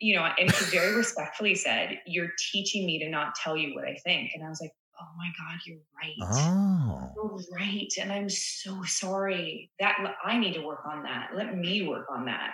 you 0.00 0.16
know, 0.16 0.28
and 0.38 0.50
he 0.50 0.64
very 0.66 0.94
respectfully 0.96 1.54
said, 1.54 1.98
You're 2.06 2.30
teaching 2.52 2.86
me 2.86 2.98
to 3.00 3.08
not 3.10 3.34
tell 3.34 3.56
you 3.56 3.74
what 3.74 3.84
I 3.84 3.96
think. 4.04 4.30
And 4.34 4.44
I 4.44 4.48
was 4.48 4.60
like, 4.60 4.72
Oh 5.02 5.08
my 5.16 5.28
God, 5.38 5.58
you're 5.66 5.78
right. 6.00 6.14
Oh, 6.30 7.10
You're 7.16 7.58
right. 7.58 7.88
And 8.00 8.12
I'm 8.12 8.28
so 8.28 8.82
sorry. 8.84 9.70
That 9.80 9.96
I 10.24 10.38
need 10.38 10.54
to 10.54 10.60
work 10.60 10.82
on 10.86 11.02
that. 11.02 11.30
Let 11.34 11.56
me 11.56 11.86
work 11.88 12.06
on 12.10 12.24
that. 12.26 12.52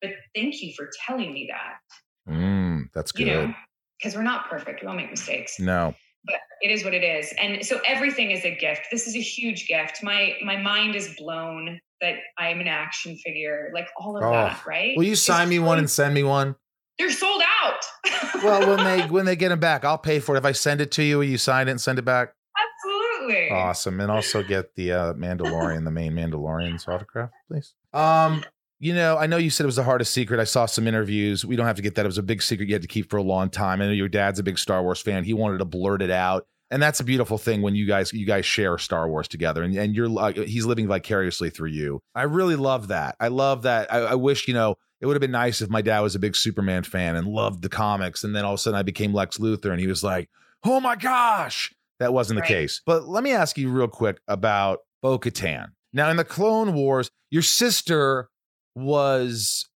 But 0.00 0.12
thank 0.34 0.62
you 0.62 0.72
for 0.76 0.88
telling 1.06 1.32
me 1.32 1.50
that. 1.50 2.32
mm, 2.32 2.84
that's 2.94 3.10
good. 3.10 3.26
You 3.26 3.32
good. 3.34 3.48
know, 3.48 3.54
because 3.98 4.14
we're 4.14 4.22
not 4.22 4.48
perfect. 4.48 4.80
We 4.82 4.86
all 4.88 4.94
make 4.94 5.10
mistakes. 5.10 5.58
No, 5.58 5.92
But 6.24 6.36
it 6.60 6.70
is 6.70 6.84
what 6.84 6.94
it 6.94 7.02
is. 7.02 7.32
And 7.40 7.64
so 7.66 7.80
everything 7.84 8.30
is 8.30 8.44
a 8.44 8.54
gift. 8.54 8.82
This 8.92 9.08
is 9.08 9.16
a 9.16 9.20
huge 9.20 9.66
gift. 9.66 10.02
My 10.02 10.34
my 10.44 10.56
mind 10.56 10.94
is 10.94 11.14
blown 11.18 11.80
that 12.00 12.14
I'm 12.38 12.60
an 12.60 12.68
action 12.68 13.16
figure, 13.16 13.70
like 13.74 13.88
all 13.96 14.16
of 14.16 14.22
Oh. 14.22 14.30
that, 14.30 14.64
right? 14.64 14.96
will 14.96 15.02
you 15.04 15.12
It's 15.12 15.22
sign 15.22 15.48
me 15.48 15.58
one 15.58 15.78
and 15.78 15.90
send 15.90 16.14
me 16.14 16.22
one? 16.22 16.54
They're 16.98 17.10
sold 17.10 17.42
out. 17.62 17.84
Well, 18.42 18.68
when 18.68 18.84
they 18.84 19.06
when 19.08 19.24
they 19.26 19.34
get 19.34 19.48
them 19.48 19.58
back, 19.58 19.84
I'll 19.84 19.98
pay 19.98 20.20
for 20.20 20.34
it. 20.34 20.38
If 20.38 20.44
I 20.44 20.52
send 20.52 20.80
it 20.80 20.92
to 20.92 21.02
you, 21.02 21.22
you 21.22 21.38
sign 21.38 21.66
it 21.66 21.72
and 21.72 21.80
send 21.80 21.98
it 21.98 22.04
back? 22.04 22.34
Absolutely. 22.56 23.50
Awesome. 23.50 24.00
And 24.00 24.10
also 24.10 24.42
get 24.42 24.74
the 24.76 24.92
uh 24.92 25.12
Mandalorian, 25.14 25.84
the 25.84 25.90
main 25.90 26.12
Mandalorian's 26.12 26.86
autograph, 26.86 27.30
please. 27.48 27.74
Um, 27.92 28.44
you 28.80 28.94
know, 28.94 29.18
I 29.18 29.26
know 29.26 29.36
you 29.36 29.50
said 29.50 29.64
it 29.64 29.66
was 29.66 29.76
the 29.76 29.82
hardest 29.82 30.12
secret. 30.12 30.38
I 30.38 30.44
saw 30.44 30.66
some 30.66 30.86
interviews. 30.86 31.44
We 31.44 31.56
don't 31.56 31.66
have 31.66 31.76
to 31.76 31.82
get 31.82 31.96
that. 31.96 32.04
It 32.04 32.08
was 32.08 32.18
a 32.18 32.22
big 32.22 32.42
secret 32.42 32.68
you 32.68 32.74
had 32.74 32.82
to 32.82 32.88
keep 32.88 33.10
for 33.10 33.16
a 33.16 33.22
long 33.22 33.50
time. 33.50 33.80
I 33.82 33.86
know 33.86 33.92
your 33.92 34.08
dad's 34.08 34.38
a 34.38 34.44
big 34.44 34.58
Star 34.58 34.82
Wars 34.82 35.00
fan. 35.00 35.24
He 35.24 35.34
wanted 35.34 35.58
to 35.58 35.64
blurt 35.64 36.00
it 36.00 36.10
out. 36.10 36.46
And 36.70 36.82
that's 36.82 37.00
a 37.00 37.04
beautiful 37.04 37.38
thing 37.38 37.62
when 37.62 37.74
you 37.74 37.86
guys 37.86 38.12
you 38.12 38.26
guys 38.26 38.44
share 38.44 38.76
Star 38.78 39.08
Wars 39.08 39.26
together 39.26 39.62
and, 39.62 39.74
and 39.74 39.96
you're 39.96 40.08
like 40.08 40.36
he's 40.36 40.66
living 40.66 40.86
vicariously 40.86 41.50
through 41.50 41.70
you. 41.70 42.00
I 42.14 42.24
really 42.24 42.56
love 42.56 42.88
that. 42.88 43.16
I 43.18 43.28
love 43.28 43.62
that. 43.62 43.92
I, 43.92 43.98
I 44.00 44.14
wish, 44.16 44.46
you 44.46 44.54
know, 44.54 44.76
it 45.00 45.06
would 45.06 45.14
have 45.14 45.20
been 45.20 45.30
nice 45.30 45.60
if 45.60 45.70
my 45.70 45.82
dad 45.82 46.00
was 46.00 46.14
a 46.14 46.18
big 46.18 46.34
Superman 46.34 46.82
fan 46.82 47.16
and 47.16 47.26
loved 47.26 47.62
the 47.62 47.68
comics. 47.68 48.24
And 48.24 48.34
then 48.34 48.44
all 48.44 48.54
of 48.54 48.58
a 48.58 48.60
sudden 48.60 48.78
I 48.78 48.82
became 48.82 49.12
Lex 49.12 49.38
Luthor 49.38 49.70
and 49.70 49.80
he 49.80 49.86
was 49.86 50.02
like, 50.02 50.28
oh 50.64 50.80
my 50.80 50.96
gosh. 50.96 51.72
That 52.00 52.12
wasn't 52.12 52.40
the 52.40 52.46
case. 52.46 52.80
But 52.86 53.08
let 53.08 53.24
me 53.24 53.32
ask 53.32 53.58
you 53.58 53.70
real 53.70 53.88
quick 53.88 54.20
about 54.28 54.80
Bo 55.02 55.18
Katan. 55.18 55.70
Now, 55.92 56.10
in 56.10 56.16
the 56.16 56.24
Clone 56.24 56.74
Wars, 56.74 57.10
your 57.30 57.42
sister 57.42 58.28
was 58.76 59.68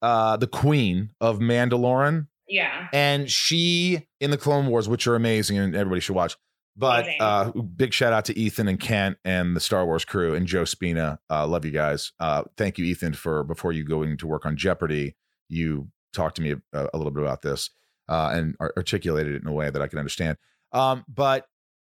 uh, 0.00 0.36
the 0.36 0.46
queen 0.46 1.10
of 1.20 1.38
Mandalorian, 1.38 2.28
yeah. 2.48 2.88
and 2.92 3.30
she 3.30 4.06
in 4.20 4.30
the 4.30 4.38
Clone 4.38 4.66
Wars, 4.68 4.88
which 4.88 5.06
are 5.06 5.16
amazing 5.16 5.58
and 5.58 5.74
everybody 5.74 6.00
should 6.00 6.14
watch. 6.14 6.36
But 6.76 7.06
uh, 7.20 7.52
big 7.52 7.92
shout 7.94 8.12
out 8.12 8.26
to 8.26 8.38
Ethan 8.38 8.68
and 8.68 8.78
Kent 8.78 9.16
and 9.24 9.56
the 9.56 9.60
Star 9.60 9.86
Wars 9.86 10.04
crew 10.04 10.34
and 10.34 10.46
Joe 10.46 10.64
Spina. 10.64 11.18
Uh, 11.30 11.46
love 11.46 11.64
you 11.64 11.70
guys. 11.70 12.12
Uh, 12.20 12.42
thank 12.56 12.76
you, 12.78 12.84
Ethan, 12.84 13.14
for 13.14 13.42
before 13.44 13.72
you 13.72 13.82
going 13.84 14.16
to 14.18 14.26
work 14.26 14.44
on 14.44 14.56
Jeopardy, 14.56 15.16
you 15.48 15.88
talked 16.12 16.36
to 16.36 16.42
me 16.42 16.54
a, 16.72 16.88
a 16.92 16.96
little 16.98 17.10
bit 17.12 17.22
about 17.22 17.40
this 17.42 17.70
uh, 18.08 18.30
and 18.32 18.56
articulated 18.60 19.34
it 19.34 19.42
in 19.42 19.48
a 19.48 19.52
way 19.52 19.70
that 19.70 19.80
I 19.80 19.86
can 19.88 19.98
understand. 19.98 20.36
Um, 20.72 21.04
but 21.08 21.46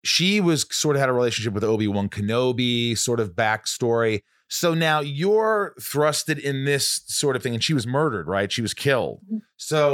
she 0.02 0.40
was 0.40 0.66
sort 0.70 0.96
of 0.96 1.00
had 1.00 1.08
a 1.10 1.12
relationship 1.12 1.52
with 1.52 1.62
Obi 1.64 1.86
Wan 1.86 2.08
Kenobi, 2.08 2.96
sort 2.96 3.20
of 3.20 3.34
backstory. 3.34 4.22
So 4.48 4.72
now 4.74 5.00
you're 5.00 5.74
thrusted 5.78 6.38
in 6.38 6.64
this 6.64 7.02
sort 7.06 7.36
of 7.36 7.42
thing, 7.42 7.52
and 7.54 7.62
she 7.62 7.74
was 7.74 7.86
murdered, 7.86 8.26
right? 8.26 8.50
She 8.50 8.62
was 8.62 8.72
killed. 8.74 9.20
So 9.58 9.92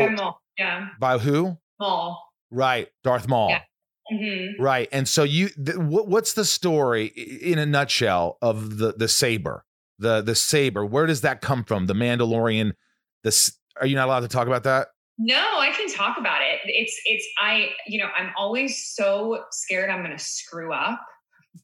Yeah. 0.58 0.88
by 1.00 1.18
who? 1.18 1.58
Maul. 1.80 2.22
Right, 2.50 2.88
Darth 3.02 3.28
Maul. 3.28 3.50
Yeah. 3.50 3.60
Hmm 4.10 4.62
Right, 4.62 4.88
and 4.92 5.08
so 5.08 5.22
you, 5.22 5.48
th- 5.48 5.76
what, 5.76 6.08
what's 6.08 6.32
the 6.34 6.44
story 6.44 7.06
in 7.06 7.58
a 7.58 7.66
nutshell 7.66 8.38
of 8.42 8.78
the 8.78 8.92
the 8.92 9.08
saber, 9.08 9.64
the 9.98 10.22
the 10.22 10.34
saber? 10.34 10.84
Where 10.84 11.06
does 11.06 11.22
that 11.22 11.40
come 11.40 11.64
from? 11.64 11.86
The 11.86 11.94
Mandalorian. 11.94 12.72
This 13.24 13.58
are 13.80 13.86
you 13.86 13.96
not 13.96 14.06
allowed 14.06 14.20
to 14.20 14.28
talk 14.28 14.46
about 14.46 14.64
that? 14.64 14.88
No, 15.18 15.36
I 15.36 15.72
can 15.76 15.88
talk 15.92 16.18
about 16.18 16.42
it. 16.42 16.60
It's 16.64 17.00
it's 17.06 17.26
I 17.42 17.70
you 17.86 17.98
know 17.98 18.08
I'm 18.16 18.32
always 18.36 18.86
so 18.94 19.42
scared 19.50 19.90
I'm 19.90 20.04
going 20.04 20.16
to 20.16 20.22
screw 20.22 20.72
up, 20.72 21.00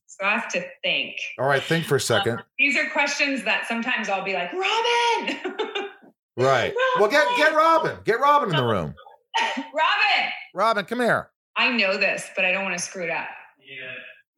so 0.06 0.26
I 0.26 0.30
have 0.32 0.48
to 0.52 0.64
think. 0.82 1.16
All 1.38 1.46
right, 1.46 1.62
think 1.62 1.84
for 1.84 1.96
a 1.96 2.00
second. 2.00 2.42
These 2.58 2.76
are 2.76 2.88
questions 2.90 3.44
that 3.44 3.66
sometimes 3.68 4.08
I'll 4.08 4.24
be 4.24 4.34
like, 4.34 4.52
Robin, 4.52 5.38
Right. 6.36 6.74
Well, 6.98 7.08
get 7.10 7.26
get 7.36 7.54
Robin. 7.54 7.98
Get 8.04 8.20
Robin 8.20 8.50
in 8.50 8.56
the 8.56 8.62
room. 8.66 8.94
Robin. 9.56 10.30
Robin, 10.54 10.84
come 10.84 11.00
here. 11.00 11.30
I 11.56 11.70
know 11.76 11.96
this, 11.96 12.28
but 12.34 12.44
I 12.44 12.52
don't 12.52 12.64
want 12.64 12.76
to 12.76 12.82
screw 12.82 13.04
it 13.04 13.10
up. 13.10 13.26
Yeah. 13.60 13.90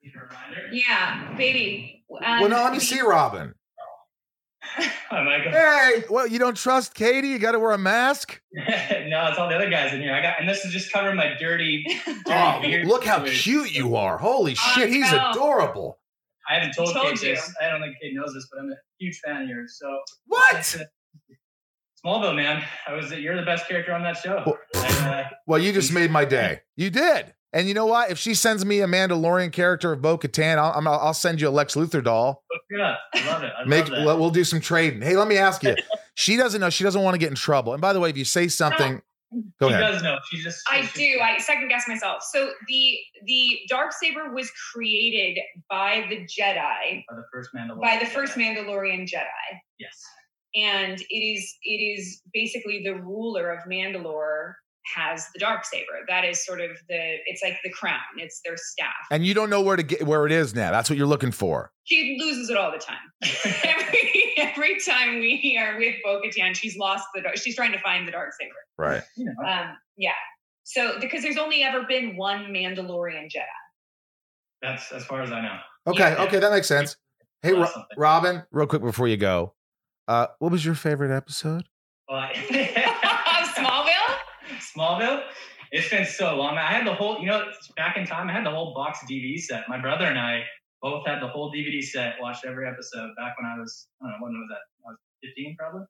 Need 0.02 0.12
a 0.16 0.26
reminder? 0.26 0.68
Yeah, 0.72 1.34
baby. 1.36 2.04
Um, 2.24 2.40
well, 2.40 2.48
no, 2.50 2.62
let 2.64 2.72
me 2.72 2.78
see 2.80 3.00
Robin. 3.00 3.54
Hi, 5.10 5.22
Michael. 5.22 5.52
Hey, 5.52 6.04
well, 6.10 6.26
you 6.26 6.38
don't 6.38 6.56
trust 6.56 6.94
Katee? 6.94 7.28
You 7.28 7.38
got 7.38 7.52
to 7.52 7.58
wear 7.58 7.72
a 7.72 7.78
mask? 7.78 8.40
no, 8.52 8.62
it's 8.64 9.38
all 9.38 9.48
the 9.48 9.54
other 9.54 9.70
guys 9.70 9.92
in 9.92 10.00
here. 10.00 10.14
I 10.14 10.22
got, 10.22 10.40
and 10.40 10.48
this 10.48 10.64
is 10.64 10.72
just 10.72 10.92
covering 10.92 11.16
my 11.16 11.34
dirty. 11.38 11.84
dirty 12.06 12.20
Oh, 12.28 12.58
beard 12.60 12.86
look 12.86 13.04
how 13.04 13.18
situation. 13.18 13.52
cute 13.52 13.72
you 13.74 13.96
are. 13.96 14.18
Holy 14.18 14.52
I 14.52 14.54
shit, 14.54 14.88
he's 14.88 15.10
know. 15.12 15.30
adorable. 15.30 15.98
I 16.48 16.54
haven't 16.54 16.74
told, 16.74 16.92
Told 16.92 17.06
Kate 17.06 17.22
you. 17.22 17.34
this. 17.34 17.54
I 17.62 17.68
don't 17.68 17.80
think 17.80 17.96
Kate 18.02 18.14
knows 18.14 18.34
this, 18.34 18.46
but 18.52 18.60
I'm 18.60 18.70
a 18.70 18.74
huge 18.98 19.18
fan 19.24 19.42
of 19.42 19.48
yours. 19.48 19.78
So 19.80 19.98
What? 20.26 20.76
Smallville, 22.04 22.36
man. 22.36 22.62
I 22.86 22.92
was. 22.94 23.10
You're 23.12 23.36
the 23.36 23.46
best 23.46 23.66
character 23.68 23.92
on 23.94 24.02
that 24.02 24.16
show. 24.18 24.42
Well- 24.46 24.58
And, 24.74 25.06
uh, 25.08 25.24
Well, 25.46 25.58
you 25.60 25.72
just 25.72 25.92
made 25.92 26.10
my 26.10 26.24
day. 26.24 26.60
You 26.76 26.90
did. 26.90 27.34
And 27.52 27.68
you 27.68 27.74
know 27.74 27.86
what? 27.86 28.10
If 28.10 28.18
she 28.18 28.34
sends 28.34 28.64
me 28.64 28.80
a 28.80 28.86
Mandalorian 28.86 29.52
character 29.52 29.92
of 29.92 30.02
Bo 30.02 30.18
Katan, 30.18 30.58
I'll, 30.58 30.72
I'm- 30.72 30.88
I'll 30.88 31.14
send 31.14 31.40
you 31.40 31.48
a 31.48 31.50
Lex 31.50 31.74
Luthor 31.76 32.02
doll. 32.02 32.42
hook 32.50 32.62
it 32.70 32.80
up. 32.80 32.98
I 33.14 33.26
love 33.32 33.42
it. 33.44 33.52
I 33.58 33.64
Make 33.64 33.88
love 33.88 33.96
that. 33.98 34.04
we'll, 34.06 34.18
we'll 34.18 34.30
do 34.30 34.42
some 34.44 34.60
trading. 34.60 35.00
Hey, 35.02 35.16
let 35.16 35.28
me 35.28 35.36
ask 35.38 35.62
you. 35.62 35.76
she 36.14 36.36
doesn't 36.36 36.60
know. 36.60 36.70
She 36.70 36.82
doesn't 36.84 37.00
want 37.02 37.14
to 37.14 37.18
get 37.18 37.28
in 37.30 37.36
trouble. 37.36 37.72
And 37.72 37.80
by 37.80 37.92
the 37.92 38.00
way, 38.00 38.10
if 38.10 38.16
you 38.16 38.24
say 38.24 38.48
something, 38.48 39.00
go 39.60 39.68
she 39.68 39.74
ahead. 39.74 39.92
does 39.92 40.02
know. 40.02 40.16
She's 40.30 40.42
just. 40.42 40.62
I 40.68 40.80
she's- 40.80 40.92
do. 40.94 41.20
I 41.22 41.38
second 41.38 41.68
guess 41.68 41.86
myself. 41.86 42.22
So 42.24 42.50
the 42.66 42.98
the 43.24 43.58
dark 43.68 43.92
saber 43.92 44.32
was 44.34 44.50
created 44.72 45.38
by 45.70 46.06
the 46.08 46.16
Jedi, 46.26 47.04
By 47.08 47.14
the 47.16 47.24
first 47.32 47.50
Mandalorian. 47.54 47.80
by 47.80 47.98
the 48.00 48.06
first 48.06 48.34
Mandalorian 48.34 49.02
Jedi, 49.02 49.58
Yes. 49.78 50.02
And 50.54 51.00
it 51.00 51.14
is 51.14 51.54
it 51.62 51.98
is 52.00 52.20
basically 52.32 52.82
the 52.84 52.94
ruler 52.94 53.50
of 53.50 53.60
Mandalore 53.68 54.52
has 54.94 55.26
the 55.32 55.38
dark 55.40 55.64
saber. 55.64 55.84
That 56.08 56.24
is 56.26 56.44
sort 56.44 56.60
of 56.60 56.70
the 56.88 57.16
it's 57.26 57.42
like 57.42 57.56
the 57.64 57.70
crown. 57.70 58.00
It's 58.18 58.40
their 58.44 58.56
staff. 58.56 58.92
And 59.10 59.24
you 59.24 59.32
don't 59.32 59.48
know 59.48 59.62
where 59.62 59.76
to 59.76 59.82
get 59.82 60.06
where 60.06 60.26
it 60.26 60.32
is 60.32 60.54
now. 60.54 60.70
That's 60.70 60.90
what 60.90 60.98
you're 60.98 61.06
looking 61.06 61.32
for. 61.32 61.72
She 61.84 62.18
loses 62.20 62.50
it 62.50 62.56
all 62.58 62.70
the 62.70 62.78
time. 62.78 62.98
every 63.64 64.34
every 64.36 64.80
time 64.80 65.20
we 65.20 65.58
are 65.60 65.78
with 65.78 65.94
Bo-Katan, 66.04 66.54
she's 66.54 66.76
lost 66.76 67.06
the 67.14 67.22
dark. 67.22 67.36
She's 67.38 67.56
trying 67.56 67.72
to 67.72 67.80
find 67.80 68.06
the 68.06 68.12
dark 68.12 68.32
saber. 68.38 68.52
Right. 68.76 69.02
You 69.16 69.24
know, 69.26 69.32
Um, 69.48 69.76
yeah. 69.96 70.10
So 70.64 70.98
because 71.00 71.22
there's 71.22 71.36
only 71.38 71.62
ever 71.62 71.84
been 71.88 72.16
one 72.16 72.44
Mandalorian 72.52 73.24
Jedi. 73.26 73.44
that's 74.62 74.92
as 74.92 75.04
far 75.04 75.22
as 75.22 75.30
I 75.32 75.40
know. 75.42 75.56
Okay. 75.86 75.98
Yeah. 76.12 76.22
Okay. 76.24 76.38
That 76.38 76.52
makes 76.52 76.68
sense. 76.68 76.96
Hey, 77.42 77.52
Well, 77.52 77.70
Ro- 77.74 77.84
Robin, 77.96 78.42
real 78.50 78.66
quick 78.66 78.82
before 78.82 79.06
you 79.08 79.16
go, 79.18 79.54
uh, 80.08 80.26
what 80.38 80.52
was 80.52 80.64
your 80.64 80.74
favorite 80.74 81.14
episode? 81.14 81.64
Well, 82.08 82.28
Smallville? 83.56 84.16
Smallville. 84.76 85.22
It's 85.72 85.88
been 85.90 86.06
so 86.06 86.36
long. 86.36 86.56
I 86.56 86.66
had 86.72 86.86
the 86.86 86.94
whole, 86.94 87.18
you 87.20 87.26
know, 87.26 87.44
back 87.76 87.96
in 87.96 88.06
time, 88.06 88.28
I 88.28 88.32
had 88.32 88.46
the 88.46 88.50
whole 88.50 88.74
box 88.74 89.00
DVD 89.10 89.38
set. 89.40 89.64
My 89.68 89.80
brother 89.80 90.04
and 90.04 90.18
I 90.18 90.42
both 90.82 91.06
had 91.06 91.20
the 91.20 91.28
whole 91.28 91.52
DVD 91.52 91.82
set. 91.82 92.14
Watched 92.20 92.44
every 92.44 92.68
episode 92.68 93.10
back 93.16 93.34
when 93.40 93.46
I 93.50 93.58
was, 93.58 93.88
I 94.00 94.06
don't 94.06 94.12
know, 94.12 94.24
when 94.26 94.32
was 94.34 94.48
that? 94.50 94.86
I 94.86 94.90
was 94.90 94.96
15, 95.24 95.56
probably. 95.58 95.82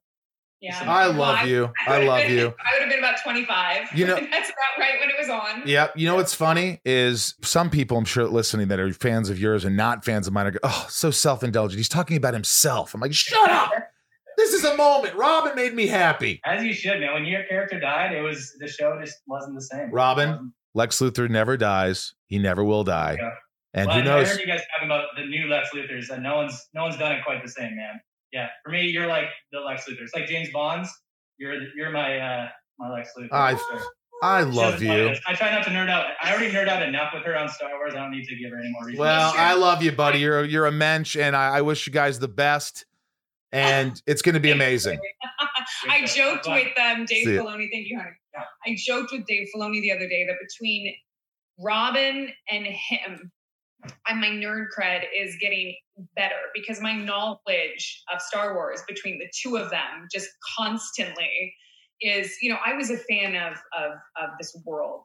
Yeah. 0.61 0.79
I 0.81 1.09
Well, 1.09 1.17
love 1.17 1.47
you. 1.47 1.69
I 1.85 1.91
would've 1.99 2.07
love 2.07 2.21
been- 2.23 2.31
you. 2.31 2.45
I 2.65 2.73
would 2.73 2.81
have 2.81 2.89
been 2.89 2.99
about 2.99 3.21
25. 3.21 3.89
You 3.93 4.07
know- 4.07 4.15
that's 4.31 4.49
about 4.49 4.79
right 4.79 4.99
when 4.99 5.09
it 5.09 5.15
was 5.19 5.29
on. 5.29 5.63
Yeah. 5.67 5.89
You 5.95 6.07
know 6.07 6.15
what's 6.15 6.33
funny 6.33 6.79
is 6.85 7.35
some 7.43 7.69
people 7.69 7.97
I'm 7.97 8.05
sure 8.05 8.25
listening 8.25 8.69
that 8.69 8.79
are 8.79 8.91
fans 8.93 9.29
of 9.29 9.37
yours 9.37 9.65
and 9.65 9.77
not 9.77 10.03
fans 10.03 10.25
of 10.25 10.33
mine 10.33 10.47
are 10.47 10.51
go, 10.51 10.59
oh, 10.63 10.87
so 10.89 11.11
self 11.11 11.43
indulgent. 11.43 11.77
He's 11.77 11.89
talking 11.89 12.17
about 12.17 12.33
himself. 12.33 12.95
I'm 12.95 13.01
like, 13.01 13.13
shut 13.13 13.51
up. 13.51 13.71
This 14.37 14.53
is 14.53 14.63
a 14.63 14.75
moment. 14.75 15.15
Robin 15.15 15.55
made 15.55 15.73
me 15.73 15.87
happy. 15.87 16.41
As 16.45 16.63
you 16.63 16.73
should, 16.73 16.99
man. 16.99 17.13
When 17.13 17.25
your 17.25 17.43
character 17.45 17.79
died, 17.79 18.11
it 18.13 18.21
was 18.21 18.53
the 18.59 18.67
show 18.67 18.99
just 19.01 19.17
wasn't 19.27 19.55
the 19.55 19.61
same. 19.61 19.91
Robin? 19.91 20.53
Lex 20.73 20.99
Luthor 20.99 21.29
never 21.29 21.55
dies. 21.57 22.13
He 22.27 22.37
never 22.39 22.63
will 22.63 22.83
die. 22.83 23.17
Yeah. 23.19 23.29
And 23.73 23.87
Well, 23.87 23.95
who 23.95 24.01
I 24.01 24.05
knows? 24.05 24.29
heard 24.29 24.39
you 24.39 24.47
guys 24.47 24.61
talking 24.73 24.87
about 24.87 25.05
the 25.17 25.25
new 25.25 25.47
Lex 25.47 25.69
Luthors, 25.73 26.09
and 26.09 26.23
no 26.23 26.35
one's 26.37 26.67
no 26.73 26.83
one's 26.83 26.97
done 26.97 27.11
it 27.13 27.23
quite 27.25 27.43
the 27.43 27.49
same, 27.51 27.75
man. 27.75 27.99
Yeah, 28.31 28.47
for 28.63 28.71
me, 28.71 28.87
you're 28.87 29.07
like 29.07 29.25
the 29.51 29.59
Lex 29.59 29.85
Luthor. 29.87 30.01
It's 30.01 30.13
like 30.15 30.27
James 30.27 30.49
Bond's. 30.51 30.89
You're 31.37 31.55
you're 31.75 31.89
my 31.91 32.17
uh 32.19 32.47
my 32.79 32.89
Lex 32.91 33.11
Luthor. 33.17 33.29
I- 33.31 33.55
sure. 33.55 33.81
I 34.23 34.43
love 34.43 34.81
you. 34.81 35.13
I 35.27 35.33
try 35.33 35.51
not 35.53 35.65
to 35.65 35.69
nerd 35.71 35.89
out. 35.89 36.05
I 36.23 36.31
already 36.33 36.49
nerd 36.51 36.69
out 36.69 36.81
enough 36.81 37.11
with 37.13 37.23
her 37.23 37.37
on 37.37 37.49
Star 37.49 37.69
Wars. 37.73 37.93
I 37.95 37.99
don't 37.99 38.11
need 38.11 38.25
to 38.29 38.35
give 38.37 38.49
her 38.49 38.57
any 38.57 38.71
more 38.71 38.85
reasons. 38.85 38.99
Well, 38.99 39.33
I 39.35 39.55
love 39.55 39.83
you, 39.83 39.91
buddy. 39.91 40.19
You're 40.19 40.45
you're 40.45 40.65
a 40.67 40.71
mensch, 40.71 41.17
and 41.17 41.35
I, 41.35 41.57
I 41.57 41.61
wish 41.61 41.85
you 41.85 41.91
guys 41.91 42.17
the 42.19 42.29
best. 42.29 42.85
And 43.55 44.01
it's 44.05 44.21
going 44.21 44.33
to 44.33 44.41
be 44.41 44.51
amazing. 44.51 44.99
I 45.89 46.05
joked 46.05 46.45
with 46.47 46.77
um, 46.77 47.05
Dave. 47.05 47.27
Filoni. 47.27 47.67
Thank 47.71 47.87
you, 47.87 47.97
honey. 47.97 48.11
I 48.67 48.75
joked 48.77 49.11
with 49.11 49.25
Dave 49.25 49.47
Filoni 49.55 49.81
the 49.81 49.91
other 49.91 50.07
day 50.07 50.25
that 50.25 50.35
between 50.41 50.93
Robin 51.59 52.29
and 52.49 52.65
him, 52.65 53.31
and 54.07 54.19
my 54.19 54.27
nerd 54.27 54.65
cred 54.77 55.03
is 55.17 55.37
getting 55.39 55.73
better 56.15 56.35
because 56.53 56.81
my 56.81 56.93
knowledge 56.93 58.03
of 58.13 58.21
Star 58.21 58.55
Wars 58.55 58.81
between 58.87 59.19
the 59.19 59.29
two 59.33 59.55
of 59.55 59.69
them 59.69 60.07
just 60.11 60.27
constantly 60.57 61.53
is, 62.01 62.35
you 62.41 62.49
know, 62.49 62.57
I 62.65 62.73
was 62.73 62.89
a 62.89 62.97
fan 62.97 63.35
of 63.35 63.53
of 63.77 63.91
of 64.21 64.29
this 64.37 64.57
world. 64.65 65.03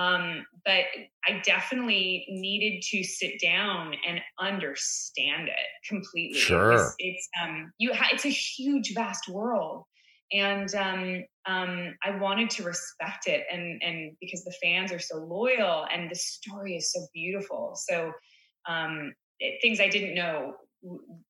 Um, 0.00 0.44
but 0.64 0.84
I 1.26 1.40
definitely 1.44 2.26
needed 2.30 2.82
to 2.90 3.04
sit 3.04 3.34
down 3.42 3.92
and 4.08 4.20
understand 4.40 5.48
it 5.48 5.88
completely. 5.88 6.38
Sure. 6.38 6.72
was- 6.72 6.94
it's 6.98 7.28
um 7.42 7.72
you 7.78 7.92
ha- 7.94 8.10
it's 8.12 8.24
a 8.24 8.28
huge 8.30 8.94
vast 8.94 9.28
world 9.28 9.84
and 10.32 10.72
um, 10.74 11.24
um, 11.46 11.94
I 12.04 12.16
wanted 12.20 12.50
to 12.50 12.62
respect 12.62 13.26
it, 13.26 13.44
and 13.52 13.82
and 13.82 14.12
because 14.20 14.44
the 14.44 14.54
fans 14.62 14.92
are 14.92 14.98
so 15.00 15.16
loyal, 15.16 15.86
and 15.92 16.10
the 16.10 16.14
story 16.14 16.76
is 16.76 16.92
so 16.92 17.00
beautiful, 17.12 17.72
so 17.74 18.12
um, 18.68 19.12
it, 19.40 19.60
things 19.60 19.80
I 19.80 19.88
didn't 19.88 20.14
know, 20.14 20.54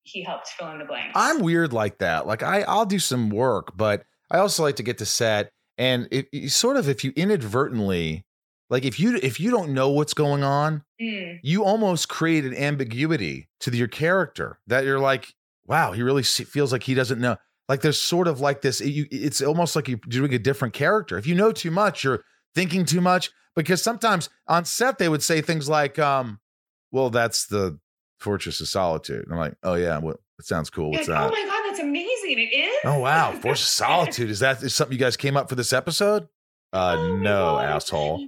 he 0.03 0.23
helped 0.23 0.49
fill 0.49 0.71
in 0.73 0.79
the 0.81 0.85
blanks. 0.85 1.13
I'm 1.15 1.41
weird 1.41 1.73
like 1.73 1.99
that. 1.99 2.27
Like 2.27 2.43
I, 2.43 2.63
I'll 2.63 2.87
do 2.87 2.99
some 2.99 3.31
work, 3.31 3.77
but 3.77 4.05
I 4.31 4.39
also 4.39 4.63
like 4.63 4.77
to 4.77 4.83
get 4.83 4.99
to 4.99 5.07
set. 5.07 5.51
And 5.79 6.07
it, 6.11 6.27
it 6.31 6.51
sort 6.51 6.77
of, 6.77 6.91
if 6.91 7.05
you 7.05 7.13
inadvertently, 7.17 8.27
like 8.71 8.85
if 8.85 8.99
you 8.99 9.19
if 9.23 9.39
you 9.41 9.51
don't 9.51 9.75
know 9.75 9.91
what's 9.91 10.15
going 10.15 10.43
on, 10.43 10.83
Mm, 11.01 11.41
you 11.43 11.65
almost 11.65 12.09
create 12.09 12.45
an 12.45 12.55
ambiguity 12.55 13.49
to 13.61 13.71
your 13.77 13.89
character 13.89 14.59
that 14.67 14.85
you're 14.85 14.99
like, 15.01 15.33
wow, 15.67 15.93
he 15.93 16.03
really 16.03 16.23
feels 16.23 16.73
like 16.73 16.83
he 16.83 16.95
doesn't 16.95 17.21
know. 17.21 17.37
Like 17.69 17.81
there's 17.83 18.01
sort 18.01 18.29
of 18.29 18.41
like 18.41 18.61
this. 18.63 18.81
It, 18.81 18.91
you, 18.91 19.07
it's 19.11 19.41
almost 19.43 19.75
like 19.77 19.89
you're 19.89 19.99
doing 20.09 20.35
a 20.35 20.39
different 20.39 20.75
character. 20.75 21.17
If 21.19 21.27
you 21.27 21.35
know 21.35 21.53
too 21.53 21.71
much, 21.71 22.05
you're 22.05 22.23
thinking 22.55 22.85
too 22.85 23.01
much. 23.01 23.31
Because 23.57 23.83
sometimes 23.83 24.29
on 24.47 24.65
set 24.65 24.99
they 24.99 25.09
would 25.09 25.23
say 25.23 25.41
things 25.41 25.69
like, 25.69 25.99
um, 25.99 26.39
"Well, 26.93 27.11
that's 27.11 27.47
the 27.47 27.79
Fortress 28.19 28.61
of 28.61 28.69
Solitude." 28.69 29.25
And 29.25 29.33
I'm 29.33 29.39
like, 29.39 29.55
"Oh 29.63 29.75
yeah, 29.75 29.99
what? 29.99 30.19
It 30.39 30.47
sounds 30.47 30.71
cool. 30.71 30.91
What's 30.91 31.09
like, 31.09 31.19
oh 31.19 31.31
my 31.31 31.45
god, 31.45 31.63
that's 31.69 31.81
amazing! 31.81 32.39
It 32.39 32.55
is. 32.55 32.77
Oh 32.85 32.99
wow, 33.01 33.33
Fortress 33.33 33.63
of 33.63 33.69
Solitude. 33.69 34.31
Is 34.31 34.41
that 34.41 34.63
is 34.63 34.75
something 34.75 34.97
you 34.97 35.03
guys 35.05 35.17
came 35.17 35.37
up 35.37 35.49
for 35.49 35.55
this 35.57 35.73
episode? 35.73 36.29
Uh, 36.73 36.97
Oh 36.99 37.17
no, 37.17 37.59
asshole. 37.59 38.27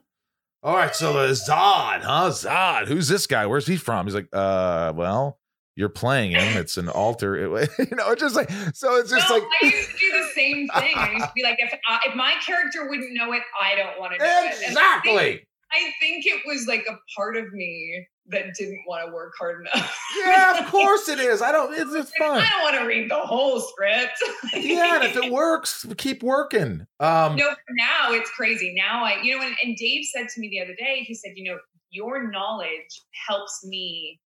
All 0.65 0.77
right, 0.77 0.95
so 0.95 1.13
the 1.13 1.33
Zod, 1.33 2.03
huh? 2.03 2.31
Zod. 2.31 2.87
Who's 2.87 3.09
this 3.09 3.27
guy? 3.27 3.47
Where's 3.47 3.67
he 3.67 3.77
from? 3.77 4.07
He's 4.07 4.15
like, 4.15 4.29
uh, 4.33 4.93
well, 4.95 5.41
you're 5.75 5.89
playing 5.89 6.33
him. 6.33 6.57
It's 6.57 6.77
an 6.77 6.89
alter. 6.89 7.35
It, 7.35 7.71
you 7.79 7.97
know, 7.97 8.11
it's 8.11 8.23
just 8.23 8.37
like 8.37 8.49
so. 8.73 8.97
It's 8.97 9.11
just 9.11 9.29
no, 9.29 9.37
like 9.37 9.45
I 9.63 9.67
used 9.67 9.91
to 9.91 9.97
do 9.99 10.13
the 10.13 10.29
same 10.35 10.69
thing. 10.69 10.97
I 10.97 11.13
used 11.15 11.25
to 11.25 11.33
be 11.35 11.43
like, 11.43 11.57
if 11.59 11.73
uh, 11.73 11.99
if 12.07 12.15
my 12.15 12.35
character 12.47 12.89
wouldn't 12.89 13.13
know 13.13 13.33
it, 13.33 13.43
I 13.61 13.75
don't 13.75 13.99
want 13.99 14.13
to 14.13 14.19
know 14.19 14.25
it. 14.25 14.55
And 14.67 14.79
I 14.79 14.99
exactly. 14.99 15.47
I 15.73 15.91
think 16.01 16.27
it 16.27 16.43
was 16.47 16.67
like 16.69 16.87
a 16.89 16.97
part 17.17 17.37
of 17.37 17.53
me 17.53 18.07
that 18.29 18.55
didn't 18.59 18.85
want 18.87 19.07
to 19.07 19.12
work 19.12 19.33
hard 19.39 19.61
enough. 19.61 19.99
Yeah, 20.18 20.59
of 20.59 20.66
course 20.70 21.09
it 21.09 21.18
is. 21.18 21.43
I 21.43 21.53
don't. 21.53 21.73
It's, 21.75 21.93
it's 21.93 22.12
fine. 22.18 22.41
I 22.41 22.49
don't 22.49 22.62
want 22.62 22.77
to 22.77 22.87
read 22.87 23.11
the 23.11 23.16
whole 23.16 23.61
script. 23.61 24.23
Yeah, 24.55 24.97
and 24.97 25.05
if 25.05 25.16
it 25.16 25.33
works, 25.33 25.87
keep 25.97 26.23
working. 26.23 26.87
Um, 27.01 27.37
no, 27.37 27.49
now 27.70 28.12
it's 28.12 28.31
crazy. 28.31 28.75
Now 28.77 29.05
I, 29.05 29.20
you 29.23 29.37
know, 29.37 29.45
and, 29.45 29.57
and 29.62 29.77
Dave 29.77 30.05
said 30.05 30.29
to 30.29 30.41
me 30.41 30.49
the 30.51 30.61
other 30.61 30.75
day, 30.75 31.01
he 31.01 31.14
said, 31.14 31.33
you 31.37 31.51
know, 31.51 31.59
your 31.91 32.31
knowledge 32.31 33.03
helps 33.27 33.64
me 33.64 34.20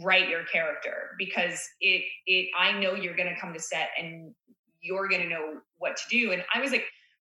write 0.00 0.28
your 0.28 0.44
character 0.44 1.10
because 1.18 1.60
it, 1.80 2.02
it, 2.26 2.48
I 2.58 2.78
know 2.80 2.94
you're 2.94 3.16
going 3.16 3.32
to 3.32 3.38
come 3.40 3.52
to 3.52 3.60
set 3.60 3.90
and 3.98 4.34
you're 4.80 5.08
going 5.08 5.22
to 5.22 5.28
know 5.28 5.60
what 5.78 5.96
to 5.96 6.02
do. 6.10 6.32
And 6.32 6.44
I 6.54 6.60
was 6.60 6.72
like, 6.72 6.84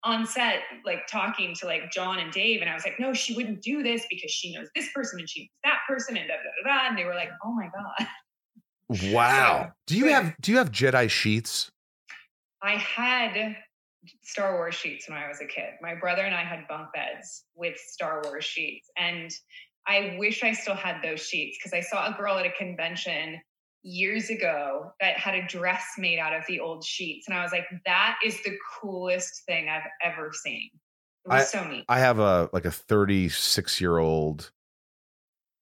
on 0.05 0.27
set, 0.27 0.61
like 0.85 1.07
talking 1.07 1.55
to 1.57 1.67
like 1.67 1.91
Jon 1.91 2.19
and 2.19 2.31
Dave, 2.31 2.61
and 2.61 2.71
I 2.71 2.75
was 2.75 2.85
like, 2.85 3.01
no, 3.01 3.13
she 3.13 3.35
wouldn't 3.35 3.63
do 3.63 3.83
this 3.83 4.05
because 4.11 4.31
she 4.31 4.55
knows 4.55 4.69
this 4.75 4.89
person 4.95 5.19
and 5.19 5.29
she 5.29 5.43
knows 5.43 5.49
that 5.65 5.79
person 5.89 6.17
and 6.17 6.29
da 6.29 6.35
da 6.35 6.71
da 6.71 6.83
da. 6.83 6.89
And 6.89 6.99
they 6.99 7.05
were 7.05 7.15
like, 7.15 7.31
oh 7.45 7.53
my 7.53 7.69
god, 7.75 9.13
wow. 9.13 9.73
Do 9.87 9.97
you 9.97 10.09
have 10.09 10.35
Do 10.41 10.53
you 10.53 10.59
have 10.59 10.71
Jedi 10.71 11.09
sheets? 11.09 11.71
I 12.63 12.77
had 12.77 13.57
Star 14.23 14.55
Wars 14.55 14.75
sheets 14.75 15.09
when 15.09 15.19
I 15.19 15.29
was 15.29 15.41
a 15.41 15.47
kid. 15.47 15.75
My 15.81 15.95
brother 15.95 16.23
and 16.23 16.35
I 16.35 16.45
had 16.45 16.67
bunk 16.69 16.89
beds 16.95 17.45
with 17.55 17.77
Star 17.77 18.23
Wars 18.25 18.45
sheets. 18.45 18.89
And 18.97 19.31
I 19.87 20.17
wish 20.19 20.43
I 20.43 20.53
still 20.53 20.75
had 20.75 21.03
those 21.03 21.21
sheets 21.21 21.59
because 21.59 21.73
I 21.73 21.81
saw 21.81 22.13
a 22.13 22.17
girl 22.17 22.39
at 22.39 22.47
a 22.47 22.53
convention 22.53 23.41
years 23.85 24.31
ago 24.31 24.91
that 25.01 25.17
had 25.19 25.35
a 25.35 25.47
dress 25.47 25.85
made 25.99 26.19
out 26.19 26.35
of 26.35 26.43
the 26.49 26.59
old 26.59 26.85
sheets. 26.85 27.29
And 27.29 27.37
I 27.37 27.43
was 27.43 27.53
like, 27.53 27.67
that 27.87 28.19
is 28.25 28.43
the 28.43 28.57
coolest 28.81 29.45
thing 29.47 29.69
I've 29.69 29.83
ever 30.03 30.33
seen. 30.33 30.71
It 31.27 31.29
was 31.29 31.51
so 31.51 31.63
neat. 31.69 31.85
I 31.89 32.01
have 32.01 32.19
a 32.19 32.51
like 32.53 32.65
a 32.65 32.71
36 32.71 33.81
year 33.81 33.99
old 33.99 34.51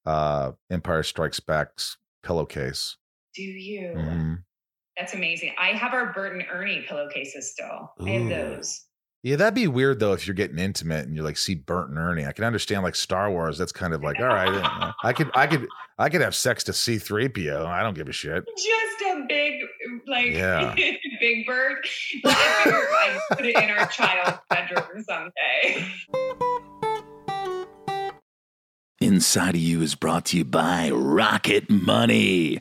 uh 0.06 0.52
Empire 0.70 1.02
Strikes 1.02 1.40
Back's 1.40 1.98
pillowcase. 2.22 2.96
Do 3.34 3.42
you? 3.42 3.92
Mhm. 3.96 4.44
That's 4.96 5.14
amazing. 5.14 5.54
I 5.58 5.68
have 5.68 5.94
our 5.94 6.12
Bert 6.12 6.32
and 6.34 6.44
Ernie 6.50 6.84
pillowcases 6.86 7.52
still. 7.52 7.92
I 8.00 8.10
have 8.10 8.28
those. 8.28 8.86
Yeah, 9.24 9.36
that'd 9.36 9.54
be 9.54 9.68
weird 9.68 10.00
though 10.00 10.14
if 10.14 10.26
you're 10.26 10.34
getting 10.34 10.58
intimate 10.58 11.06
and 11.06 11.14
you're 11.14 11.24
like 11.24 11.36
see 11.36 11.54
Bert 11.54 11.88
and 11.88 11.96
Ernie. 11.98 12.26
I 12.26 12.32
can 12.32 12.44
understand 12.44 12.82
like 12.82 12.96
Star 12.96 13.30
Wars. 13.30 13.56
That's 13.56 13.70
kind 13.70 13.94
of 13.94 14.02
like 14.02 14.18
all 14.18 14.26
right. 14.26 14.52
yeah, 14.52 14.92
I 15.04 15.12
could 15.12 15.30
I 15.34 15.46
could 15.46 15.68
I 15.98 16.08
could 16.08 16.22
have 16.22 16.34
sex 16.34 16.64
to 16.64 16.72
C3PO. 16.72 17.64
I 17.64 17.84
don't 17.84 17.94
give 17.94 18.08
a 18.08 18.12
shit. 18.12 18.44
Just 18.56 19.02
a 19.06 19.24
big, 19.28 19.60
like, 20.08 20.32
Yeah. 20.32 20.74
big 21.20 21.46
bird. 21.46 21.76
But 22.24 22.34
I 22.36 22.62
figured 22.64 22.82
I'd 22.90 23.20
put 23.30 23.46
it 23.46 23.56
in 23.62 23.70
our 23.70 23.86
child's 23.86 24.38
bedroom 24.50 25.04
someday. 25.04 25.86
Inside 29.00 29.50
of 29.56 29.60
You 29.60 29.82
is 29.82 29.94
brought 29.94 30.24
to 30.26 30.38
you 30.38 30.44
by 30.44 30.90
Rocket 30.90 31.68
Money. 31.70 32.60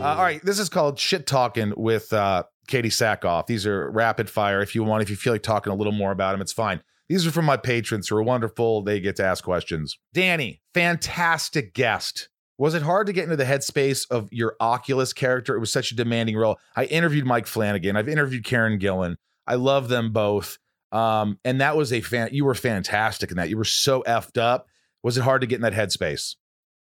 Uh, 0.00 0.14
all 0.16 0.22
right, 0.22 0.42
this 0.42 0.58
is 0.58 0.70
called 0.70 0.98
shit 0.98 1.26
talking 1.26 1.74
with 1.76 2.10
uh, 2.12 2.44
Katee 2.68 2.86
Sackhoff. 2.86 3.46
These 3.46 3.66
are 3.66 3.90
rapid 3.90 4.30
fire. 4.30 4.62
If 4.62 4.74
you 4.74 4.82
want, 4.82 5.02
if 5.02 5.10
you 5.10 5.16
feel 5.16 5.34
like 5.34 5.42
talking 5.42 5.72
a 5.72 5.76
little 5.76 5.92
more 5.92 6.10
about 6.10 6.32
them, 6.32 6.40
it's 6.40 6.54
fine. 6.54 6.82
These 7.10 7.26
are 7.26 7.30
from 7.30 7.44
my 7.44 7.56
patrons 7.58 8.08
who 8.08 8.16
are 8.16 8.22
wonderful. 8.22 8.82
They 8.82 9.00
get 9.00 9.16
to 9.16 9.24
ask 9.24 9.44
questions. 9.44 9.98
Danny, 10.14 10.62
fantastic 10.72 11.74
guest. 11.74 12.28
Was 12.56 12.74
it 12.74 12.82
hard 12.82 13.08
to 13.08 13.12
get 13.12 13.24
into 13.24 13.36
the 13.36 13.44
headspace 13.44 14.06
of 14.10 14.28
your 14.32 14.54
Oculus 14.60 15.12
character? 15.12 15.54
It 15.54 15.60
was 15.60 15.72
such 15.72 15.92
a 15.92 15.96
demanding 15.96 16.36
role. 16.36 16.58
I 16.76 16.84
interviewed 16.84 17.26
Mike 17.26 17.46
Flanagan. 17.46 17.96
I've 17.96 18.08
interviewed 18.08 18.44
Karen 18.44 18.78
Gillan. 18.78 19.16
I 19.46 19.56
love 19.56 19.88
them 19.88 20.12
both. 20.12 20.56
Um, 20.92 21.38
and 21.44 21.60
that 21.60 21.76
was 21.76 21.92
a 21.92 22.00
fan. 22.00 22.30
You 22.32 22.44
were 22.44 22.54
fantastic 22.54 23.30
in 23.30 23.36
that. 23.36 23.48
You 23.48 23.56
were 23.56 23.64
so 23.64 24.02
effed 24.06 24.40
up. 24.40 24.66
Was 25.02 25.18
it 25.18 25.22
hard 25.22 25.40
to 25.40 25.46
get 25.46 25.56
in 25.56 25.62
that 25.62 25.72
headspace? 25.72 26.36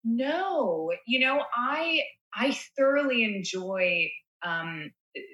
No, 0.04 0.92
you 1.06 1.20
know, 1.20 1.44
I 1.56 2.02
I 2.36 2.58
thoroughly 2.78 3.24
enjoy 3.24 4.10
um, 4.44 4.92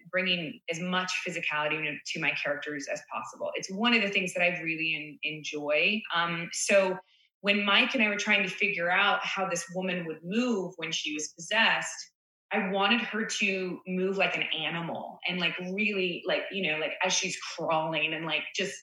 bringing 0.09 0.59
as 0.69 0.79
much 0.79 1.11
physicality 1.27 1.97
to- 2.05 2.19
my 2.19 2.31
characters 2.31 2.87
as 2.91 3.01
possible. 3.11 3.51
It's 3.55 3.69
one 3.69 3.93
of 3.93 4.01
the 4.01 4.09
things 4.09 4.33
that 4.33 4.43
I 4.43 4.59
really 4.61 5.19
en- 5.23 5.35
enjoy. 5.35 6.01
Um, 6.13 6.49
so 6.53 6.97
when 7.41 7.65
Mike 7.65 7.93
and 7.93 8.01
I 8.03 8.09
were 8.09 8.15
trying 8.15 8.43
to 8.43 8.49
figure 8.49 8.89
out 8.89 9.19
how 9.23 9.47
this 9.47 9.65
woman 9.75 10.05
would 10.07 10.19
move 10.23 10.73
when 10.77 10.91
she 10.91 11.13
was 11.13 11.33
possessed, 11.37 12.11
I 12.51 12.69
wanted 12.69 13.01
her 13.01 13.25
to 13.25 13.79
move 13.87 14.17
like 14.17 14.35
an 14.35 14.45
animal 14.57 15.19
and 15.27 15.39
like 15.39 15.57
really 15.59 16.23
like 16.25 16.43
you 16.51 16.71
know 16.71 16.77
like 16.79 16.93
as 17.03 17.11
she's 17.11 17.37
crawling 17.37 18.13
and 18.13 18.25
like 18.25 18.43
just 18.55 18.73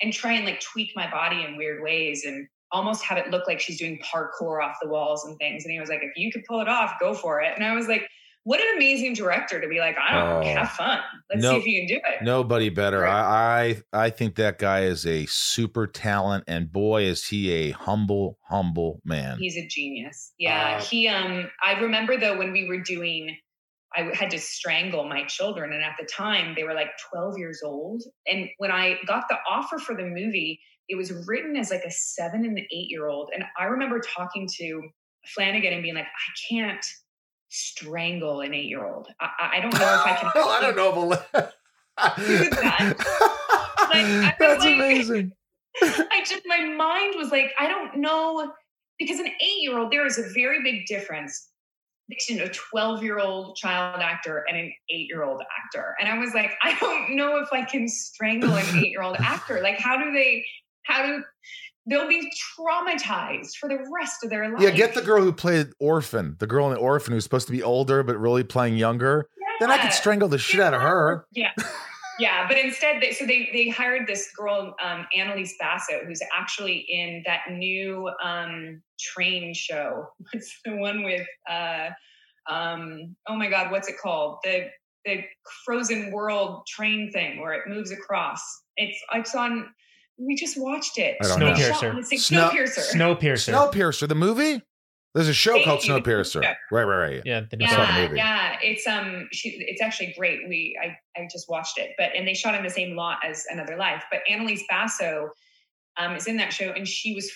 and 0.00 0.12
try 0.12 0.34
and 0.34 0.44
like 0.44 0.60
tweak 0.60 0.92
my 0.94 1.10
body 1.10 1.44
in 1.44 1.56
weird 1.56 1.82
ways 1.82 2.24
and 2.24 2.46
almost 2.72 3.04
have 3.04 3.18
it 3.18 3.30
look 3.30 3.46
like 3.46 3.60
she's 3.60 3.78
doing 3.78 3.98
parkour 4.02 4.62
off 4.62 4.76
the 4.82 4.88
walls 4.88 5.24
and 5.24 5.36
things. 5.38 5.64
And 5.64 5.72
he 5.72 5.78
was 5.80 5.88
like, 5.88 6.00
if 6.02 6.12
you 6.16 6.30
could 6.32 6.44
pull 6.48 6.60
it 6.60 6.68
off, 6.68 6.94
go 7.00 7.14
for 7.14 7.40
it. 7.40 7.52
And 7.54 7.64
I 7.64 7.74
was 7.74 7.86
like, 7.88 8.06
what 8.44 8.60
an 8.60 8.66
amazing 8.76 9.14
director 9.14 9.60
to 9.60 9.66
be 9.68 9.80
like, 9.80 9.96
I 9.98 10.14
don't 10.14 10.28
know, 10.44 10.48
Oh. 10.50 10.54
have 10.54 10.70
fun. 10.70 11.00
Let's 11.30 11.42
No- 11.42 11.50
see 11.52 11.56
if 11.58 11.66
you 11.66 11.80
can 11.80 11.88
do 11.88 11.96
it. 11.96 12.22
Nobody 12.24 12.68
better. 12.68 13.00
Right. 13.00 13.10
I, 13.12 13.82
I 13.94 14.04
I 14.06 14.10
think 14.10 14.36
that 14.36 14.58
guy 14.58 14.82
is 14.82 15.04
a 15.04 15.26
super 15.26 15.88
talent, 15.88 16.44
and 16.46 16.70
boy, 16.70 17.02
is 17.04 17.26
he 17.26 17.50
a 17.52 17.70
humble, 17.72 18.38
humble 18.48 19.00
man. 19.04 19.38
He's 19.38 19.56
a 19.56 19.66
genius. 19.66 20.32
Yeah. 20.38 20.76
Uh, 20.78 20.82
he 20.84 21.08
um 21.08 21.50
I 21.64 21.80
remember 21.80 22.16
though 22.18 22.38
when 22.38 22.52
we 22.52 22.68
were 22.68 22.80
doing 22.80 23.36
I 23.96 24.02
had 24.14 24.30
to 24.30 24.38
strangle 24.38 25.08
my 25.08 25.24
children 25.24 25.72
and 25.72 25.82
at 25.82 25.94
the 25.98 26.06
time 26.06 26.54
they 26.54 26.62
were 26.64 26.74
like 26.74 26.90
12 27.12 27.38
years 27.38 27.62
old 27.64 28.02
and 28.26 28.48
when 28.58 28.70
I 28.70 28.98
got 29.06 29.24
the 29.28 29.38
offer 29.50 29.78
for 29.78 29.94
the 29.96 30.04
movie 30.04 30.60
it 30.88 30.96
was 30.96 31.12
written 31.26 31.56
as 31.56 31.70
like 31.70 31.82
a 31.84 31.90
7 31.90 32.44
and 32.44 32.58
an 32.58 32.64
8 32.70 32.90
year 32.90 33.08
old 33.08 33.30
and 33.34 33.44
I 33.58 33.64
remember 33.64 34.00
talking 34.00 34.48
to 34.58 34.82
Flanagan 35.26 35.72
and 35.72 35.82
being 35.82 35.94
like 35.94 36.04
I 36.06 36.54
can't 36.54 36.84
strangle 37.48 38.40
an 38.40 38.54
8 38.54 38.64
year 38.64 38.84
old. 38.86 39.08
I, 39.20 39.52
I- 39.54 39.60
don't 39.60 39.72
know 39.74 39.78
if 39.94 40.06
I 40.06 40.16
can 40.16 40.30
I 40.34 40.60
don't 40.60 40.76
know. 40.76 41.12
If 41.12 42.16
Do 42.16 42.50
that. 42.50 42.94
Like, 43.88 44.38
That's 44.38 44.64
like- 44.64 44.74
amazing. 44.74 45.32
I 45.82 46.24
just 46.26 46.42
my 46.46 46.58
mind 46.64 47.14
was 47.16 47.30
like, 47.30 47.52
I 47.58 47.68
don't 47.68 47.98
know 47.98 48.52
because 48.98 49.20
an 49.20 49.26
eight-year-old, 49.28 49.92
there 49.92 50.06
is 50.06 50.18
a 50.18 50.24
very 50.34 50.62
big 50.62 50.86
difference 50.86 51.50
between 52.08 52.40
a 52.40 52.48
12-year-old 52.48 53.56
child 53.56 54.00
actor 54.00 54.44
and 54.48 54.56
an 54.56 54.72
eight-year-old 54.90 55.42
actor. 55.42 55.94
And 56.00 56.08
I 56.08 56.18
was 56.18 56.32
like, 56.34 56.52
I 56.62 56.74
don't 56.78 57.14
know 57.16 57.36
if 57.38 57.48
I 57.52 57.62
can 57.64 57.88
strangle 57.88 58.54
an 58.54 58.64
eight-year-old 58.78 59.16
actor. 59.18 59.60
Like, 59.60 59.78
how 59.78 59.96
do 60.02 60.12
they 60.12 60.44
how 60.86 61.04
do 61.04 61.22
they'll 61.88 62.08
be 62.08 62.30
traumatized 62.58 63.56
for 63.56 63.68
the 63.68 63.78
rest 63.92 64.24
of 64.24 64.30
their 64.30 64.50
life? 64.50 64.60
Yeah, 64.60 64.70
get 64.70 64.94
the 64.94 65.02
girl 65.02 65.22
who 65.22 65.32
played 65.32 65.68
Orphan, 65.78 66.36
the 66.38 66.46
girl 66.46 66.66
in 66.66 66.74
the 66.74 66.80
Orphan 66.80 67.12
who's 67.12 67.24
supposed 67.24 67.46
to 67.46 67.52
be 67.52 67.62
older 67.62 68.02
but 68.02 68.18
really 68.18 68.44
playing 68.44 68.76
younger. 68.76 69.28
Then 69.60 69.70
I 69.70 69.78
could 69.78 69.92
strangle 69.92 70.28
the 70.28 70.38
shit 70.38 70.60
out 70.60 70.74
of 70.74 70.82
her. 70.82 71.26
Yeah. 71.32 71.52
Yeah, 72.18 72.48
but 72.48 72.56
instead, 72.56 73.02
they, 73.02 73.12
so 73.12 73.26
they 73.26 73.50
they 73.52 73.68
hired 73.68 74.06
this 74.06 74.30
girl, 74.34 74.74
um, 74.82 75.06
Annalise 75.14 75.54
Basso, 75.60 76.00
who's 76.06 76.20
actually 76.34 76.86
in 76.88 77.22
that 77.26 77.42
new 77.50 78.10
um, 78.24 78.80
train 78.98 79.52
show. 79.52 80.06
What's 80.32 80.58
the 80.64 80.76
one 80.76 81.04
with? 81.04 81.26
Uh, 81.48 81.90
um, 82.48 83.16
oh 83.28 83.36
my 83.36 83.50
God, 83.50 83.70
what's 83.70 83.88
it 83.88 83.98
called? 84.02 84.38
The 84.44 84.68
the 85.04 85.24
Frozen 85.64 86.10
World 86.12 86.66
train 86.66 87.10
thing 87.12 87.40
where 87.40 87.52
it 87.52 87.68
moves 87.68 87.90
across. 87.90 88.40
It's 88.76 88.98
it's 89.12 89.34
on. 89.34 89.68
We 90.18 90.34
just 90.34 90.58
watched 90.60 90.98
it. 90.98 91.16
I 91.22 91.28
don't 91.28 91.40
know. 91.40 91.54
They 91.54 91.62
shot 91.62 91.82
Snowpiercer. 91.82 91.90
on 91.90 91.96
the 91.96 92.02
same- 92.04 92.18
Snow- 92.18 92.50
Snowpiercer. 92.50 92.94
Snowpiercer. 92.94 93.52
Snowpiercer, 93.72 94.08
the 94.08 94.14
movie? 94.14 94.62
There's 95.14 95.28
a 95.28 95.34
show 95.34 95.52
Thank 95.52 95.64
called 95.64 95.84
you. 95.84 95.94
Snowpiercer. 95.94 96.42
Yeah. 96.42 96.54
Right, 96.70 96.84
right, 96.84 96.98
right. 96.98 97.22
Yeah, 97.24 97.40
the 97.40 97.56
the 97.56 97.64
yeah, 97.64 98.02
movie. 98.02 98.16
yeah. 98.18 98.56
It's 98.62 98.86
um, 98.86 99.28
she, 99.32 99.48
it's 99.66 99.80
actually 99.80 100.14
great. 100.18 100.40
We, 100.46 100.78
I, 100.82 100.96
I 101.18 101.26
just 101.32 101.48
watched 101.48 101.78
it, 101.78 101.92
but 101.96 102.10
and 102.14 102.28
they 102.28 102.34
shot 102.34 102.54
in 102.54 102.62
the 102.62 102.68
same 102.70 102.94
lot 102.96 103.18
as 103.26 103.46
Another 103.50 103.76
Life. 103.76 104.04
But 104.10 104.20
Annalise 104.28 104.62
Basso, 104.68 105.30
um, 105.96 106.16
is 106.16 106.26
in 106.26 106.36
that 106.36 106.52
show, 106.52 106.70
and 106.72 106.86
she 106.86 107.14
was 107.14 107.30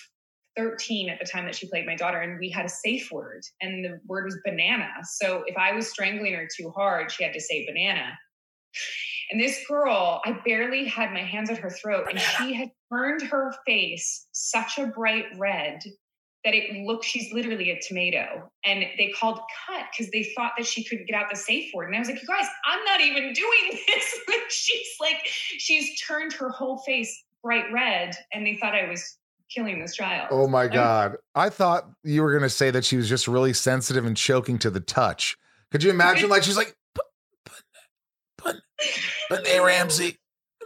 13 0.57 1.09
at 1.09 1.17
the 1.19 1.25
time 1.25 1.45
that 1.45 1.55
she 1.55 1.67
played 1.69 1.87
my 1.87 1.95
daughter, 1.95 2.19
and 2.19 2.37
we 2.39 2.51
had 2.51 2.65
a 2.65 2.69
safe 2.69 3.11
word, 3.11 3.41
and 3.61 3.83
the 3.83 3.99
word 4.05 4.25
was 4.25 4.37
banana. 4.45 4.89
So 5.03 5.43
if 5.47 5.57
I 5.57 5.71
was 5.71 5.89
strangling 5.89 6.33
her 6.33 6.47
too 6.55 6.69
hard, 6.75 7.11
she 7.11 7.23
had 7.23 7.33
to 7.33 7.41
say 7.41 7.65
banana. 7.65 8.17
And 9.31 9.39
this 9.39 9.65
girl, 9.67 10.21
I 10.25 10.37
barely 10.45 10.85
had 10.85 11.11
my 11.13 11.21
hands 11.21 11.49
at 11.49 11.57
her 11.59 11.69
throat, 11.69 12.07
and 12.09 12.19
she 12.19 12.53
had 12.53 12.69
turned 12.91 13.21
her 13.23 13.53
face 13.65 14.27
such 14.33 14.77
a 14.77 14.87
bright 14.87 15.25
red 15.37 15.81
that 16.43 16.53
it 16.55 16.85
looked 16.85 17.05
she's 17.05 17.31
literally 17.31 17.69
a 17.69 17.79
tomato 17.87 18.49
and 18.65 18.83
they 18.97 19.13
called 19.15 19.39
cut 19.67 19.85
because 19.91 20.11
they 20.11 20.23
thought 20.35 20.53
that 20.57 20.65
she 20.65 20.83
couldn't 20.83 21.05
get 21.05 21.15
out 21.15 21.29
the 21.29 21.35
safe 21.35 21.71
word 21.71 21.85
and 21.85 21.95
i 21.95 21.99
was 21.99 22.07
like 22.09 22.19
you 22.19 22.27
guys 22.27 22.47
i'm 22.65 22.83
not 22.83 22.99
even 22.99 23.31
doing 23.31 23.79
this 23.87 24.15
she's 24.49 24.87
like 24.99 25.17
she's 25.23 26.01
turned 26.01 26.33
her 26.33 26.49
whole 26.49 26.79
face 26.79 27.23
bright 27.43 27.71
red 27.71 28.15
and 28.33 28.43
they 28.43 28.55
thought 28.55 28.73
i 28.73 28.89
was 28.89 29.19
killing 29.53 29.79
this 29.79 29.95
child 29.95 30.27
Oh 30.31 30.47
my 30.47 30.67
God. 30.67 31.17
I 31.35 31.49
thought 31.49 31.89
you 32.03 32.23
were 32.23 32.31
going 32.31 32.43
to 32.43 32.49
say 32.49 32.71
that 32.71 32.85
she 32.85 32.95
was 32.95 33.09
just 33.09 33.27
really 33.27 33.53
sensitive 33.53 34.05
and 34.05 34.15
choking 34.15 34.57
to 34.59 34.69
the 34.69 34.79
touch. 34.79 35.37
Could 35.71 35.83
you 35.83 35.89
imagine? 35.89 36.29
Like, 36.29 36.43
she's 36.43 36.55
like, 36.55 36.75
but, 39.29 39.37
but, 39.37 39.43
Nay 39.43 39.59
Ramsey. 39.59 40.17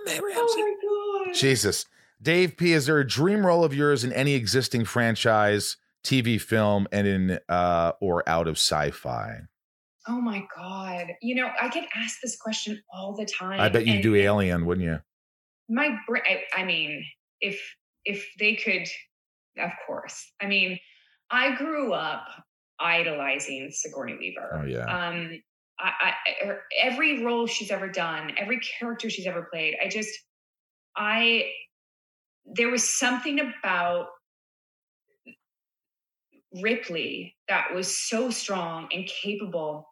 Nay 0.06 0.20
Ramsey. 0.20 0.34
oh 0.38 1.24
my 1.26 1.26
god 1.26 1.36
Jesus. 1.36 1.86
Dave 2.22 2.56
P, 2.58 2.72
is 2.74 2.86
there 2.86 3.00
a 3.00 3.06
dream 3.08 3.46
role 3.46 3.64
of 3.64 3.74
yours 3.74 4.04
in 4.04 4.14
any 4.14 4.34
existing 4.36 4.86
franchise, 4.86 5.78
TV, 6.04 6.40
film, 6.42 6.88
and 6.92 7.06
in 7.08 7.40
uh 7.50 7.92
or 8.00 8.28
out 8.28 8.48
of 8.48 8.54
sci-fi? 8.58 9.40
oh 10.08 10.22
my 10.22 10.44
god 10.56 11.08
you 11.24 11.34
know 11.34 11.50
i 11.60 11.68
get 11.68 11.84
asked 11.96 12.20
this 12.22 12.36
question 12.38 12.80
all 12.94 13.16
the 13.16 13.26
time 13.26 13.60
I 13.60 13.70
bet 13.70 13.88
you'd 13.88 14.04
do 14.04 14.14
Alien, 14.14 14.68
wouldn't 14.68 14.86
you? 14.86 15.00
my 15.68 15.98
brain 16.08 16.22
I, 16.28 16.62
I 16.62 16.64
mean 16.64 17.04
if 17.42 17.60
if 18.06 18.24
they 18.38 18.54
could 18.56 18.88
of 19.58 19.72
course 19.88 20.32
i 20.40 20.46
mean 20.46 20.78
i 21.32 21.56
grew 21.56 21.92
up 21.94 22.28
idolizing 22.80 23.72
sigourney 23.72 24.16
weaver 24.20 24.60
Oh 24.62 24.66
yeah. 24.68 24.86
um 24.86 25.42
I, 25.80 25.92
I 26.02 26.46
her- 26.46 26.64
every 26.82 27.24
role 27.24 27.48
she's 27.48 27.72
ever 27.72 27.90
done 27.90 28.34
every 28.38 28.60
character 28.60 29.10
she's 29.10 29.28
ever 29.28 29.48
played 29.52 29.76
i 29.84 29.88
just 29.88 30.12
i 30.96 31.50
there 32.46 32.70
was 32.70 32.88
something 32.88 33.40
about 33.40 34.08
ripley 36.62 37.36
that 37.48 37.74
was 37.74 37.98
so 37.98 38.30
strong 38.30 38.88
and 38.94 39.06
capable 39.06 39.88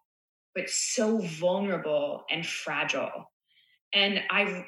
but 0.55 0.69
so 0.69 1.17
vulnerable 1.17 2.23
and 2.29 2.45
fragile. 2.45 3.31
And 3.93 4.21
i 4.29 4.65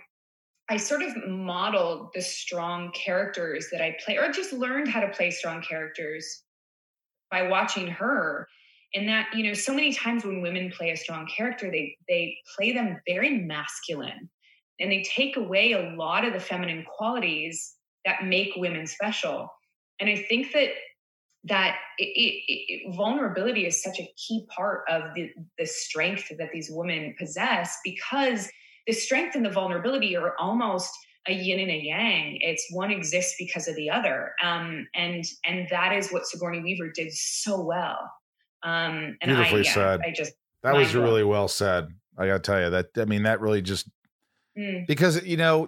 i 0.70 0.78
sort 0.78 1.04
of 1.04 1.16
modeled 1.28 2.10
the 2.14 2.22
strong 2.22 2.92
characters 2.92 3.68
that 3.72 3.82
i 3.82 3.96
play 4.04 4.18
or 4.18 4.32
just 4.32 4.52
learned 4.52 4.88
how 4.88 5.00
to 5.00 5.10
play 5.10 5.32
strong 5.32 5.62
characters 5.62 6.44
by 7.32 7.48
watching 7.48 7.88
her 7.88 8.48
and 8.94 9.08
that 9.08 9.28
you 9.34 9.44
know 9.44 9.54
so 9.54 9.74
many 9.74 9.94
times 9.94 10.24
when 10.24 10.42
women 10.42 10.72
play 10.72 10.92
a 10.92 10.98
strong 10.98 11.28
character 11.28 11.70
they 11.72 11.98
they 12.08 12.38
play 12.56 12.72
them 12.72 13.00
very 13.08 13.38
masculine 13.40 14.30
and 14.80 14.92
they 14.92 15.04
take 15.04 15.38
away 15.38 15.72
a 15.72 15.96
lot 15.96 16.26
of 16.26 16.34
the 16.34 16.40
feminine 16.40 16.86
qualities 16.98 17.76
that 18.06 18.26
make 18.26 18.52
women 18.56 18.86
special 18.86 19.50
and 20.00 20.10
i 20.10 20.16
think 20.16 20.52
that 20.54 20.70
that 21.48 21.78
it, 22.00 22.06
it, 22.06 22.44
it, 22.48 22.96
vulnerability 22.96 23.68
is 23.68 23.82
such 23.82 24.00
a 24.00 24.10
key 24.18 24.48
part 24.56 24.82
of 24.90 25.14
the, 25.14 25.30
the 25.60 25.66
strength 25.66 26.32
that 26.40 26.50
these 26.52 26.72
women 26.72 27.14
possess 27.20 27.78
because 27.84 28.50
the 28.88 28.94
strength 28.94 29.36
and 29.36 29.46
the 29.46 29.52
vulnerability 29.52 30.18
are 30.18 30.34
almost 30.40 30.92
a 31.28 31.34
yin 31.34 31.60
and 31.60 31.72
a 31.72 31.78
yang. 31.78 32.38
It's 32.42 32.66
one 32.72 32.92
exists 32.92 33.36
because 33.40 33.68
of 33.68 33.76
the 33.76 33.90
other, 33.90 34.34
um, 34.44 34.88
and 34.94 35.24
and 35.46 35.68
that 35.72 35.94
is 35.94 36.12
what 36.12 36.28
Sigourney 36.28 36.62
Weaver 36.62 36.92
did 36.92 37.12
so 37.12 37.62
well. 37.62 38.12
Um, 38.66 39.18
and 39.22 39.30
Beautifully 39.30 39.62
I, 39.62 39.64
yeah, 39.64 39.74
said. 39.74 40.02
I 40.04 40.12
just 40.12 40.34
That 40.64 40.76
was 40.76 40.96
really 40.96 41.24
well 41.24 41.48
said. 41.48 41.88
I 42.18 42.26
gotta 42.28 42.40
tell 42.40 42.60
you 42.62 42.70
that. 42.72 42.88
I 42.98 43.06
mean, 43.06 43.24
that 43.24 43.40
really 43.40 43.62
just 43.62 43.88
mm, 44.58 44.86
because 44.88 45.24
you 45.24 45.38
know 45.38 45.68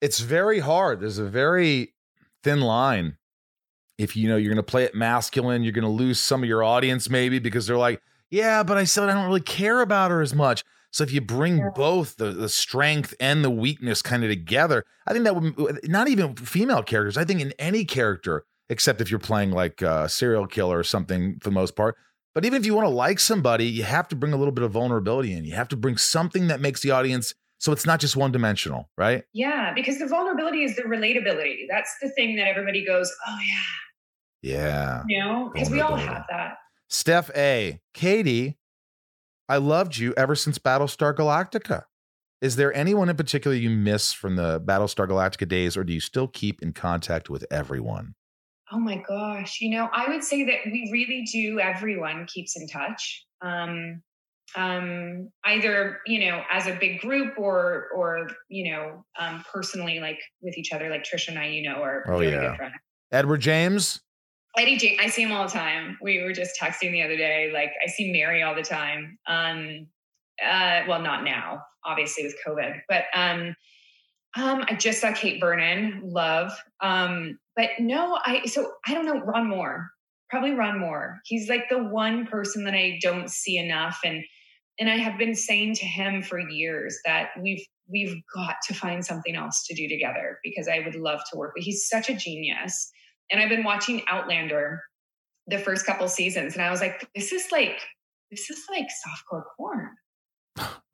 it's 0.00 0.20
very 0.20 0.60
hard. 0.60 1.00
There's 1.00 1.18
a 1.18 1.24
very 1.28 1.94
thin 2.44 2.60
line. 2.60 3.16
If 3.98 4.16
you 4.16 4.28
know 4.28 4.36
you're 4.36 4.52
going 4.52 4.64
to 4.64 4.70
play 4.70 4.84
it 4.84 4.94
masculine, 4.94 5.62
you're 5.62 5.72
going 5.72 5.84
to 5.84 5.88
lose 5.88 6.18
some 6.20 6.42
of 6.42 6.48
your 6.48 6.62
audience 6.62 7.08
maybe 7.10 7.38
because 7.38 7.66
they're 7.66 7.78
like, 7.78 8.00
yeah, 8.30 8.62
but 8.62 8.76
I 8.76 8.84
said 8.84 9.08
I 9.08 9.14
don't 9.14 9.26
really 9.26 9.40
care 9.40 9.80
about 9.80 10.10
her 10.10 10.20
as 10.20 10.34
much. 10.34 10.64
So 10.90 11.02
if 11.04 11.12
you 11.12 11.20
bring 11.20 11.58
Yeah. 11.58 11.70
both 11.74 12.16
the 12.16 12.30
the 12.30 12.48
strength 12.48 13.14
and 13.18 13.42
the 13.44 13.50
weakness 13.50 14.02
kind 14.02 14.22
of 14.22 14.30
together, 14.30 14.84
I 15.06 15.12
think 15.12 15.24
that 15.24 15.34
would 15.34 15.88
not 15.88 16.08
even 16.08 16.36
female 16.36 16.82
characters. 16.84 17.16
I 17.16 17.24
think 17.24 17.40
in 17.40 17.52
any 17.58 17.84
character, 17.84 18.44
except 18.68 19.00
if 19.00 19.10
you're 19.10 19.20
playing 19.20 19.50
like 19.50 19.82
a 19.82 20.08
serial 20.08 20.46
killer 20.46 20.78
or 20.78 20.84
something 20.84 21.38
for 21.40 21.50
the 21.50 21.54
most 21.54 21.76
part. 21.76 21.96
But 22.34 22.44
even 22.44 22.60
if 22.60 22.66
you 22.66 22.74
want 22.74 22.86
to 22.86 22.94
like 22.94 23.20
somebody, 23.20 23.66
you 23.66 23.84
have 23.84 24.08
to 24.08 24.16
bring 24.16 24.32
a 24.32 24.36
little 24.36 24.52
bit 24.52 24.64
of 24.64 24.72
vulnerability 24.72 25.32
in. 25.32 25.44
You 25.44 25.54
have 25.54 25.68
to 25.68 25.76
bring 25.76 25.96
something 25.96 26.48
that 26.48 26.60
makes 26.60 26.80
the 26.82 26.90
audience 26.90 27.34
so 27.58 27.72
it's 27.72 27.86
not 27.86 28.00
just 28.00 28.16
one 28.16 28.30
dimensional, 28.32 28.90
right? 28.98 29.22
yeah, 29.32 29.72
because 29.74 29.98
the 29.98 30.06
vulnerability 30.06 30.64
is 30.64 30.76
the 30.76 30.82
relatability. 30.82 31.66
That's 31.70 31.94
the 32.02 32.10
thing 32.10 32.36
that 32.36 32.46
everybody 32.48 32.84
goes, 32.84 33.10
oh 33.26 33.38
yeah, 34.42 34.52
Yeah. 34.52 35.02
you 35.08 35.18
know, 35.20 35.50
because 35.54 35.70
we 35.70 35.80
all 35.80 35.96
have 35.96 36.24
that. 36.28 36.56
Steph 36.90 37.30
A. 37.36 37.80
Katee, 37.94 38.56
I 39.48 39.56
loved 39.58 39.96
you 39.96 40.12
ever 40.16 40.34
since 40.34 40.58
Battlestar 40.58 41.14
Galactica. 41.14 41.84
Is 42.42 42.56
there 42.56 42.74
anyone 42.74 43.08
in 43.08 43.16
particular 43.16 43.56
you 43.56 43.70
miss 43.70 44.12
from 44.12 44.36
the 44.36 44.60
Battlestar 44.60 45.08
Galactica 45.08 45.48
days, 45.48 45.76
or 45.76 45.84
do 45.84 45.94
you 45.94 46.00
still 46.00 46.28
keep 46.28 46.60
in 46.62 46.72
contact 46.72 47.30
with 47.30 47.46
everyone? 47.50 48.14
Oh 48.72 48.78
my 48.78 49.02
gosh. 49.06 49.60
You 49.60 49.70
know, 49.70 49.88
I 49.92 50.08
would 50.08 50.24
say 50.24 50.44
that 50.44 50.58
we 50.66 50.88
really 50.92 51.26
do, 51.30 51.60
everyone 51.60 52.26
keeps 52.26 52.56
in 52.56 52.66
touch. 52.66 53.24
Um, 53.42 54.02
um, 54.56 55.30
either, 55.44 56.00
you 56.06 56.30
know, 56.30 56.42
as 56.50 56.66
a 56.66 56.74
big 56.74 57.00
group 57.00 57.38
or, 57.38 57.88
or, 57.94 58.28
you 58.48 58.72
know, 58.72 59.04
um, 59.18 59.44
personally, 59.52 60.00
like 60.00 60.20
with 60.40 60.56
each 60.56 60.72
other, 60.72 60.88
like 60.88 61.04
Tricia 61.04 61.28
and 61.28 61.38
I, 61.38 61.48
you 61.48 61.68
know, 61.68 61.82
are 61.82 62.04
Oh, 62.08 62.18
really 62.18 62.32
yeah. 62.32 62.48
good 62.50 62.56
friends. 62.56 62.74
Edward 63.12 63.40
James? 63.40 64.00
Eddie 64.56 64.76
Jane, 64.76 64.98
I 65.00 65.08
see 65.08 65.22
him 65.22 65.32
all 65.32 65.44
the 65.46 65.52
time. 65.52 65.98
We 66.00 66.22
were 66.22 66.32
just 66.32 66.58
texting 66.60 66.92
the 66.92 67.02
other 67.02 67.16
day. 67.16 67.50
Like 67.52 67.72
I 67.84 67.88
see 67.88 68.12
Mary 68.12 68.42
all 68.42 68.54
the 68.54 68.62
time. 68.62 69.18
Um, 69.26 69.88
uh, 70.44 70.82
well, 70.88 71.02
not 71.02 71.24
now, 71.24 71.62
obviously 71.84 72.24
with 72.24 72.36
COVID, 72.46 72.80
but 72.88 73.04
um, 73.14 73.54
um, 74.36 74.64
I 74.68 74.74
just 74.74 75.00
saw 75.00 75.12
Kate 75.12 75.40
Vernon, 75.40 76.00
love. 76.04 76.52
Um, 76.80 77.38
but 77.56 77.70
no, 77.78 78.18
I 78.24 78.44
so 78.46 78.72
I 78.86 78.94
don't 78.94 79.06
know. 79.06 79.20
Ron 79.20 79.48
Moore, 79.48 79.88
probably 80.30 80.52
Ron 80.52 80.78
Moore. 80.78 81.20
He's 81.24 81.48
like 81.48 81.68
the 81.68 81.82
one 81.82 82.26
person 82.26 82.64
that 82.64 82.74
I 82.74 82.98
don't 83.02 83.30
see 83.30 83.56
enough, 83.58 84.00
and 84.04 84.24
and 84.78 84.90
I 84.90 84.96
have 84.96 85.18
been 85.18 85.34
saying 85.34 85.74
to 85.76 85.86
him 85.86 86.22
for 86.22 86.38
years 86.38 86.98
that 87.04 87.30
we've 87.40 87.64
we've 87.88 88.16
got 88.34 88.56
to 88.66 88.74
find 88.74 89.04
something 89.04 89.36
else 89.36 89.66
to 89.66 89.74
do 89.74 89.88
together 89.88 90.38
because 90.42 90.68
I 90.68 90.80
would 90.80 90.94
love 90.94 91.20
to 91.30 91.38
work 91.38 91.52
with. 91.54 91.64
He's 91.64 91.88
such 91.88 92.08
a 92.08 92.14
genius, 92.14 92.90
and 93.30 93.40
I've 93.40 93.50
been 93.50 93.64
watching 93.64 94.02
Outlander 94.08 94.80
the 95.46 95.58
first 95.58 95.86
couple 95.86 96.08
seasons, 96.08 96.54
and 96.54 96.62
I 96.62 96.70
was 96.70 96.80
like, 96.80 97.08
this 97.14 97.32
is 97.32 97.46
like 97.52 97.80
this 98.30 98.50
is 98.50 98.64
like 98.70 98.86
softcore 98.86 99.44
porn. 99.56 99.90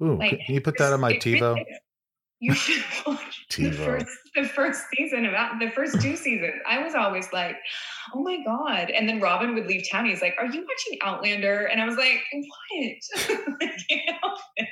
Ooh, 0.02 0.16
Like, 0.16 0.40
can 0.44 0.54
you 0.54 0.60
put 0.60 0.78
that 0.78 0.92
on 0.92 1.00
my 1.00 1.08
really 1.08 1.20
TiVo? 1.20 1.60
is. 1.60 1.78
You 2.40 2.54
should 2.54 2.82
watch 3.06 3.46
the 3.54 3.70
first, 3.70 4.06
the 4.34 4.44
first 4.48 4.82
season 4.96 5.26
about 5.26 5.58
the 5.60 5.70
first 5.70 6.00
two 6.00 6.16
seasons. 6.16 6.54
I 6.66 6.82
was 6.82 6.94
always 6.94 7.32
like, 7.32 7.56
oh 8.14 8.22
my 8.22 8.42
God. 8.44 8.90
And 8.90 9.08
then 9.08 9.20
Robin 9.20 9.54
would 9.54 9.66
leave 9.66 9.86
town. 9.90 10.06
He's 10.06 10.22
like, 10.22 10.34
Are 10.38 10.46
you 10.46 10.66
watching 10.66 10.98
Outlander? 11.02 11.66
And 11.66 11.80
I 11.80 11.86
was 11.86 11.96
like, 11.96 12.22
What? 12.32 13.58
I 13.62 13.76
can't 13.88 14.10
help 14.20 14.38
it. 14.56 14.68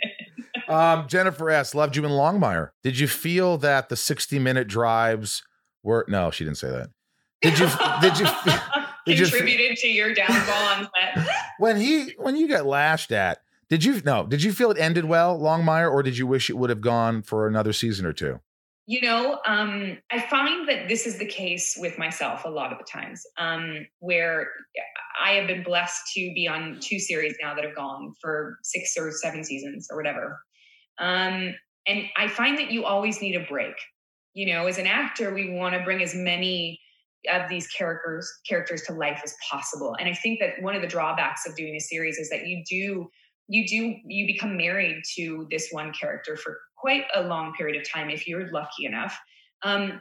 Um, 0.69 1.09
Jennifer 1.09 1.51
S. 1.51 1.75
loved 1.75 1.97
you 1.97 2.05
in 2.05 2.11
Longmire. 2.11 2.71
Did 2.83 2.99
you 2.99 3.09
feel 3.09 3.57
that 3.59 3.89
the 3.89 3.97
60 3.97 4.39
minute 4.39 4.69
drives 4.69 5.43
were 5.83 6.05
no, 6.09 6.31
she 6.31 6.45
didn't 6.45 6.59
say 6.59 6.71
that. 6.71 6.91
Did 7.41 7.59
you 7.59 7.69
did 8.01 8.19
you 8.19 8.27
did 9.07 9.19
you 9.19 9.27
Contributed 9.27 9.77
to 9.79 9.89
your 9.89 10.13
downfall 10.15 10.65
on 10.69 10.89
set. 11.17 11.29
when 11.59 11.77
he 11.77 12.15
when 12.19 12.37
you 12.37 12.49
got 12.49 12.67
lashed 12.67 13.13
at, 13.13 13.41
did 13.71 13.85
you 13.85 14.01
no, 14.05 14.27
did 14.27 14.43
you 14.43 14.53
feel 14.53 14.71
it 14.71 14.79
ended 14.79 15.05
well, 15.05 15.39
Longmire, 15.39 15.91
or 15.91 16.03
did 16.03 16.17
you 16.17 16.27
wish 16.27 16.49
it 16.49 16.57
would 16.57 16.71
have 16.71 16.81
gone 16.81 17.23
for 17.23 17.47
another 17.47 17.73
season 17.73 18.07
or 18.07 18.13
two? 18.13 18.41
You 18.87 19.03
know, 19.03 19.39
um, 19.47 19.99
I 20.11 20.19
find 20.19 20.67
that 20.67 20.89
this 20.89 21.07
is 21.07 21.19
the 21.19 21.27
case 21.27 21.77
with 21.79 21.99
myself 21.99 22.47
a 22.47 22.49
lot 22.49 22.73
of 22.73 22.79
the 22.79 22.87
times, 22.91 23.23
um, 23.37 23.87
where 23.99 24.49
I 25.23 25.33
have 25.33 25.47
been 25.47 25.63
blessed 25.63 26.01
to 26.15 26.33
be 26.35 26.49
on 26.49 26.79
two 26.81 26.99
series 26.99 27.35
now 27.43 27.55
that 27.55 27.65
have 27.65 27.77
gone 27.77 28.15
for 28.23 28.57
six 28.63 28.95
or 28.97 29.13
seven 29.13 29.45
seasons 29.45 29.89
or 29.91 29.99
whatever. 29.99 30.41
Um, 30.99 31.55
and 31.87 32.05
I 32.17 32.29
find 32.29 32.57
that 32.57 32.71
you 32.71 32.87
always 32.87 33.21
need 33.21 33.37
a 33.37 33.45
break. 33.45 33.75
You 34.33 34.55
know, 34.55 34.67
as 34.67 34.79
an 34.79 34.87
actor, 34.87 35.35
we 35.35 35.51
want 35.51 35.75
to 35.75 35.85
bring 35.85 36.03
as 36.03 36.15
many 36.15 36.81
of 37.31 37.49
these 37.51 37.67
characters 37.67 38.31
characters 38.49 38.83
to 38.83 38.95
life 38.95 39.21
as 39.23 39.35
possible. 39.51 39.97
And 40.01 40.09
I 40.09 40.15
think 40.15 40.41
that 40.41 40.63
one 40.63 40.75
of 40.75 40.81
the 40.81 40.89
drawbacks 40.89 41.47
of 41.47 41.57
doing 41.57 41.75
a 41.75 41.81
series 41.81 42.17
is 42.17 42.31
that 42.31 42.47
you 42.47 42.63
do 42.67 43.11
you 43.49 43.67
do 43.67 43.97
you 44.05 44.27
become 44.27 44.57
married 44.57 45.03
to 45.17 45.47
this 45.51 45.69
one 45.71 45.93
character 45.93 46.37
for 46.37 46.59
quite 46.77 47.05
a 47.15 47.23
long 47.23 47.55
period 47.55 47.81
of 47.81 47.89
time 47.89 48.11
if 48.11 48.27
you're 48.27 48.51
lucky 48.53 48.85
enough. 48.85 49.19
Um, 49.63 50.01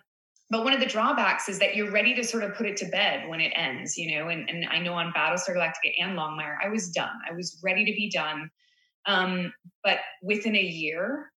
but 0.50 0.64
one 0.64 0.74
of 0.74 0.80
the 0.80 0.86
drawbacks 0.86 1.50
is 1.50 1.60
that 1.60 1.76
you're 1.76 1.92
ready 1.92 2.14
to 2.16 2.24
sort 2.24 2.44
of 2.44 2.56
put 2.56 2.68
it 2.68 2.78
to 2.78 2.86
bed 2.86 3.28
when 3.28 3.42
it 3.42 3.52
ends, 3.56 3.98
you 3.98 4.18
know. 4.18 4.30
And, 4.30 4.50
and 4.50 4.66
I 4.70 4.80
know 4.80 4.94
on 4.94 5.12
Battlestar 5.12 5.56
Galactica 5.56 5.94
and 6.00 6.18
Longmire, 6.18 6.56
I 6.64 6.70
was 6.70 6.90
done. 6.90 7.16
I 7.30 7.34
was 7.34 7.60
ready 7.64 7.84
to 7.84 7.92
be 7.92 8.10
done. 8.10 8.50
Um, 9.06 9.54
but 9.84 10.00
within 10.22 10.56
a 10.56 10.62
year, 10.62 11.32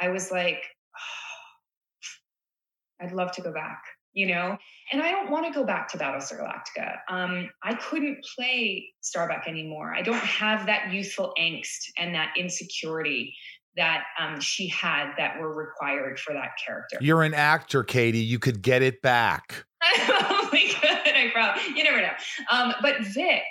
I 0.00 0.08
was 0.08 0.30
like, 0.30 0.62
I'd 3.00 3.12
love 3.12 3.32
to 3.32 3.42
go 3.42 3.52
back, 3.52 3.82
you 4.18 4.26
know? 4.26 4.58
And 4.90 5.00
I 5.00 5.12
don't 5.12 5.30
want 5.30 5.46
to 5.46 5.52
go 5.52 5.64
back 5.64 5.88
to 5.92 5.98
Battlestar 5.98 6.40
Galactica. 6.40 6.96
Um, 7.08 7.50
I 7.62 7.74
couldn't 7.74 8.18
play 8.36 8.88
Starbuck 9.00 9.46
anymore. 9.46 9.94
I 9.94 10.02
don't 10.02 10.18
have 10.18 10.66
that 10.66 10.92
youthful 10.92 11.32
angst 11.38 11.90
and 11.96 12.12
that 12.16 12.32
insecurity 12.36 13.32
that 13.76 14.02
um, 14.20 14.40
she 14.40 14.66
had 14.66 15.12
that 15.18 15.38
were 15.38 15.54
required 15.54 16.18
for 16.18 16.34
that 16.34 16.50
character. 16.66 16.98
You're 17.00 17.22
an 17.22 17.32
actor, 17.32 17.84
Katee. 17.84 18.26
You 18.26 18.40
could 18.40 18.60
get 18.60 18.82
it 18.82 19.00
back. 19.02 19.64
oh 19.84 20.48
my 20.52 20.64
god, 20.82 21.14
I 21.14 21.30
probably 21.32 21.78
you 21.78 21.84
never 21.84 22.02
know. 22.02 22.10
Um, 22.50 22.74
but 22.82 23.00
Vic, 23.02 23.44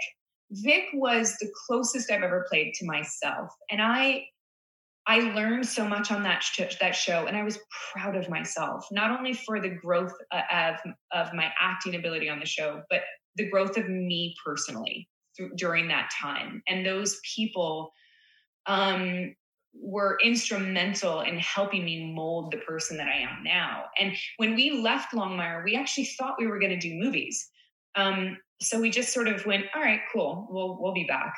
Vic 0.51 0.83
was 0.93 1.37
the 1.39 1.49
closest 1.65 2.11
I've 2.11 2.23
ever 2.23 2.45
played 2.49 2.73
to 2.73 2.85
myself, 2.85 3.51
and 3.71 3.81
I 3.81 4.25
I 5.07 5.19
learned 5.19 5.65
so 5.65 5.87
much 5.87 6.11
on 6.11 6.23
that 6.23 6.43
sh- 6.43 6.75
that 6.79 6.95
show, 6.95 7.25
and 7.27 7.37
I 7.37 7.43
was 7.43 7.59
proud 7.93 8.15
of 8.15 8.29
myself, 8.29 8.85
not 8.91 9.17
only 9.17 9.33
for 9.33 9.61
the 9.61 9.69
growth 9.69 10.13
uh, 10.31 10.41
of 10.51 10.75
of 11.13 11.33
my 11.33 11.51
acting 11.59 11.95
ability 11.95 12.29
on 12.29 12.39
the 12.39 12.45
show, 12.45 12.81
but 12.89 13.01
the 13.37 13.49
growth 13.49 13.77
of 13.77 13.87
me 13.87 14.35
personally 14.45 15.07
th- 15.37 15.51
during 15.55 15.87
that 15.87 16.11
time, 16.21 16.61
and 16.67 16.85
those 16.85 17.19
people. 17.35 17.91
Um, 18.65 19.33
were 19.79 20.17
instrumental 20.23 21.21
in 21.21 21.37
helping 21.37 21.85
me 21.85 22.11
mold 22.11 22.51
the 22.51 22.57
person 22.59 22.97
that 22.97 23.07
I 23.07 23.19
am 23.19 23.43
now. 23.43 23.83
And 23.99 24.13
when 24.37 24.55
we 24.55 24.81
left 24.81 25.13
Longmire, 25.13 25.63
we 25.63 25.75
actually 25.75 26.05
thought 26.17 26.35
we 26.39 26.47
were 26.47 26.59
going 26.59 26.71
to 26.71 26.79
do 26.79 26.95
movies. 26.95 27.47
Um, 27.95 28.37
so 28.59 28.79
we 28.81 28.89
just 28.89 29.13
sort 29.13 29.27
of 29.27 29.45
went, 29.45 29.65
all 29.75 29.81
right, 29.81 30.01
cool, 30.11 30.47
we'll 30.49 30.77
we'll 30.81 30.93
be 30.93 31.03
back. 31.03 31.33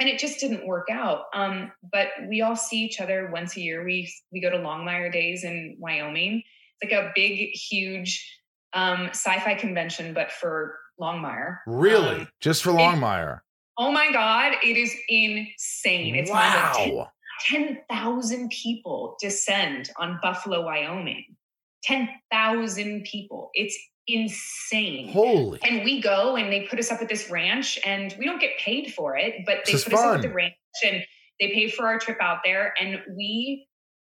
And 0.00 0.08
it 0.08 0.18
just 0.18 0.38
didn't 0.40 0.66
work 0.66 0.88
out. 0.90 1.24
Um, 1.34 1.72
but 1.90 2.08
we 2.28 2.42
all 2.42 2.56
see 2.56 2.84
each 2.84 3.00
other 3.00 3.30
once 3.32 3.56
a 3.56 3.60
year. 3.60 3.84
We 3.84 4.12
we 4.32 4.40
go 4.40 4.50
to 4.50 4.58
Longmire 4.58 5.12
Days 5.12 5.44
in 5.44 5.76
Wyoming. 5.78 6.42
It's 6.80 6.92
like 6.92 7.00
a 7.02 7.10
big, 7.14 7.50
huge 7.50 8.24
um, 8.72 9.08
sci-fi 9.08 9.54
convention, 9.54 10.14
but 10.14 10.30
for 10.30 10.76
Longmire. 11.00 11.58
Really? 11.66 12.20
Um, 12.20 12.28
Just 12.40 12.62
for 12.62 12.70
Longmire. 12.70 13.40
oh 13.78 13.90
my 13.90 14.12
God, 14.12 14.54
it 14.62 14.76
is 14.76 14.94
insane. 15.08 16.14
It's 16.16 16.30
one 16.30 16.44
of 16.44 16.52
the 16.52 16.84
10 16.84 16.94
wow. 16.94 17.08
10,000 17.46 18.50
people 18.50 19.16
descend 19.20 19.90
on 19.96 20.18
Buffalo, 20.22 20.64
Wyoming. 20.64 21.36
10,000 21.84 23.04
people. 23.04 23.50
It's 23.54 23.78
insane. 24.08 25.10
Holy. 25.10 25.60
And 25.62 25.84
we 25.84 26.00
go 26.00 26.36
and 26.36 26.52
they 26.52 26.62
put 26.62 26.78
us 26.78 26.90
up 26.90 27.00
at 27.02 27.08
this 27.08 27.30
ranch 27.30 27.78
and 27.84 28.14
we 28.18 28.24
don't 28.24 28.40
get 28.40 28.58
paid 28.58 28.92
for 28.94 29.16
it, 29.16 29.44
but 29.46 29.58
they 29.66 29.72
This 29.72 29.84
put 29.84 29.94
us 29.94 30.00
up 30.00 30.16
at 30.16 30.22
the 30.22 30.30
ranch 30.30 30.54
and 30.84 31.04
they 31.38 31.52
pay 31.52 31.70
for 31.70 31.86
our 31.86 31.98
trip 31.98 32.18
out 32.20 32.38
there 32.44 32.74
and 32.80 33.00
we 33.16 33.66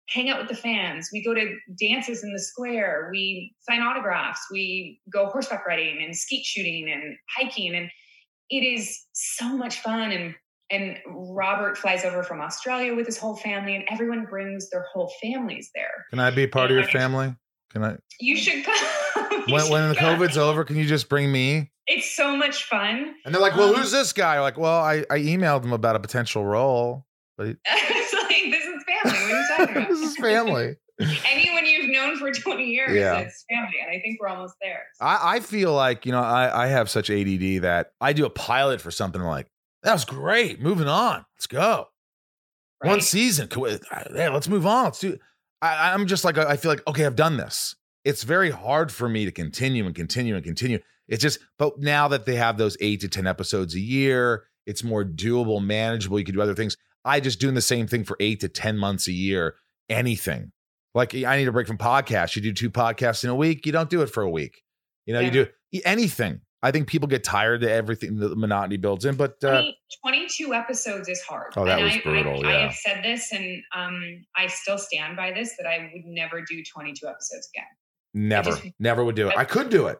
hang 0.08 0.28
out 0.28 0.40
with 0.40 0.48
the 0.48 0.56
fans. 0.56 1.10
We 1.12 1.22
go 1.22 1.34
to 1.34 1.56
dances 1.78 2.24
in 2.24 2.32
the 2.32 2.40
square. 2.40 3.08
We 3.12 3.54
sign 3.60 3.80
autographs. 3.80 4.40
We 4.50 5.00
go 5.12 5.26
horseback 5.26 5.66
riding 5.66 6.02
and 6.02 6.16
skeet 6.16 6.44
shooting 6.44 6.90
and 6.90 7.16
hiking 7.36 7.74
and 7.74 7.90
it 8.48 8.64
is 8.64 9.06
so 9.12 9.56
much 9.56 9.80
fun 9.80 10.10
and 10.10 10.34
and 10.72 10.98
Robert 11.04 11.76
flies 11.76 12.04
over 12.04 12.22
from 12.22 12.40
Australia 12.40 12.94
with 12.94 13.06
his 13.06 13.18
whole 13.18 13.36
family 13.36 13.74
and 13.74 13.84
everyone 13.90 14.24
brings 14.30 14.70
their 14.70 14.86
whole 14.92 15.12
families 15.20 15.68
there. 15.74 16.06
Can 16.10 16.20
I 16.20 16.30
be 16.30 16.46
part 16.46 16.70
of 16.70 16.76
your 16.76 16.86
family? 16.86 17.34
Can 17.70 17.84
I? 17.84 17.96
You 18.20 18.36
should 18.36 18.64
come. 18.64 18.74
You 19.46 19.54
When, 19.54 19.62
should 19.64 19.72
when 19.72 19.88
the 19.88 19.94
come. 19.94 20.18
COVID's 20.20 20.36
over, 20.36 20.64
can 20.64 20.76
you 20.76 20.84
just 20.86 21.08
bring 21.08 21.32
me? 21.32 21.70
It's 21.86 22.14
so 22.14 22.36
much 22.36 22.64
fun. 22.64 23.14
And 23.24 23.34
they're 23.34 23.40
like, 23.40 23.56
well, 23.56 23.70
Um, 23.70 23.76
who's 23.80 23.90
this 23.90 24.12
guy? 24.12 24.38
Like, 24.40 24.58
well, 24.58 24.78
I, 24.80 24.98
I 25.10 25.18
emailed 25.18 25.64
him 25.64 25.72
about 25.72 25.96
a 25.96 25.98
potential 25.98 26.44
role, 26.44 27.06
but 27.38 27.46
he, 27.46 27.54
it's 27.64 28.12
like 28.12 28.50
this 28.50 28.64
is 28.64 28.84
family. 28.84 29.12
What 29.12 29.14
are 29.14 29.28
you 29.40 29.46
talking 29.56 29.76
about? 29.76 29.88
this 29.88 30.00
is 30.00 30.16
family. 30.18 30.76
Anyone 31.26 31.64
you've 31.64 31.90
known 31.90 32.18
for 32.18 32.30
20 32.30 32.64
years, 32.64 32.92
Yeah. 32.92 33.18
it's 33.20 33.44
family. 33.50 33.76
And 33.82 33.90
I 33.90 34.00
think 34.02 34.20
we're 34.20 34.28
almost 34.28 34.54
there. 34.60 34.82
I, 35.00 35.36
I 35.36 35.40
feel 35.40 35.72
like, 35.72 36.04
you 36.04 36.12
know, 36.12 36.20
I, 36.20 36.64
I 36.64 36.66
have 36.66 36.90
such 36.90 37.08
ADD 37.08 37.62
that 37.62 37.92
I 38.00 38.12
do 38.12 38.26
a 38.26 38.30
pilot 38.30 38.82
for 38.82 38.90
something 38.90 39.22
like, 39.22 39.46
that 39.84 39.94
was 39.94 40.04
great. 40.04 40.60
Moving 40.60 40.88
on. 40.88 41.24
Let's 41.38 41.46
go. 41.46 41.86
One 42.82 43.00
season. 43.00 43.48
We- 43.56 43.78
Yeah, 44.14 44.28
let's 44.28 44.48
move 44.48 44.66
on. 44.66 44.84
Let's 44.84 45.00
do. 45.00 45.18
I, 45.62 45.92
I'm 45.92 46.06
just 46.06 46.24
like 46.24 46.38
I 46.38 46.56
feel 46.56 46.70
like 46.70 46.86
okay, 46.86 47.06
I've 47.06 47.16
done 47.16 47.36
this. 47.36 47.76
It's 48.04 48.22
very 48.22 48.50
hard 48.50 48.90
for 48.90 49.08
me 49.08 49.24
to 49.26 49.32
continue 49.32 49.84
and 49.84 49.94
continue 49.94 50.34
and 50.34 50.44
continue. 50.44 50.78
It's 51.06 51.22
just, 51.22 51.40
but 51.58 51.78
now 51.78 52.08
that 52.08 52.24
they 52.24 52.36
have 52.36 52.56
those 52.56 52.76
eight 52.80 53.00
to 53.00 53.08
ten 53.08 53.26
episodes 53.26 53.74
a 53.74 53.80
year, 53.80 54.44
it's 54.66 54.82
more 54.82 55.04
doable, 55.04 55.62
manageable. 55.62 56.18
You 56.18 56.24
can 56.24 56.34
do 56.34 56.40
other 56.40 56.54
things. 56.54 56.76
I 57.04 57.20
just 57.20 57.40
doing 57.40 57.54
the 57.54 57.60
same 57.60 57.86
thing 57.86 58.04
for 58.04 58.16
eight 58.20 58.40
to 58.40 58.48
ten 58.48 58.78
months 58.78 59.08
a 59.08 59.12
year. 59.12 59.56
Anything 59.88 60.52
like 60.94 61.14
I 61.14 61.36
need 61.36 61.48
a 61.48 61.52
break 61.52 61.66
from 61.66 61.78
podcasts. 61.78 62.36
You 62.36 62.42
do 62.42 62.52
two 62.52 62.70
podcasts 62.70 63.24
in 63.24 63.30
a 63.30 63.34
week. 63.34 63.66
You 63.66 63.72
don't 63.72 63.90
do 63.90 64.02
it 64.02 64.06
for 64.06 64.22
a 64.22 64.30
week. 64.30 64.62
You 65.06 65.14
know, 65.14 65.20
you 65.20 65.30
do 65.30 65.46
anything. 65.84 66.40
I 66.62 66.70
think 66.70 66.88
people 66.88 67.08
get 67.08 67.24
tired 67.24 67.62
of 67.62 67.70
everything 67.70 68.16
the 68.16 68.36
monotony 68.36 68.76
builds 68.76 69.04
in, 69.06 69.16
but 69.16 69.42
uh, 69.42 69.62
20 69.62 69.78
22 70.04 70.52
episodes 70.54 71.08
is 71.08 71.20
hard. 71.22 71.54
Oh, 71.56 71.64
that 71.64 71.78
and 71.78 71.84
was 71.86 71.96
I, 71.96 72.00
brutal, 72.00 72.46
I, 72.46 72.50
I 72.50 72.60
have 72.66 72.74
said 72.74 73.02
this 73.02 73.32
and 73.32 73.62
um, 73.74 74.24
I 74.36 74.46
still 74.46 74.76
stand 74.76 75.16
by 75.16 75.32
this 75.32 75.54
that 75.58 75.66
I 75.66 75.90
would 75.92 76.04
never 76.04 76.42
do 76.42 76.62
22 76.62 77.06
episodes 77.08 77.48
again. 77.54 77.66
never, 78.12 78.50
just- 78.50 78.66
never 78.78 79.04
would 79.04 79.16
do 79.16 79.28
it. 79.28 79.34
I 79.38 79.44
could 79.44 79.70
do 79.70 79.86
it. 79.86 79.98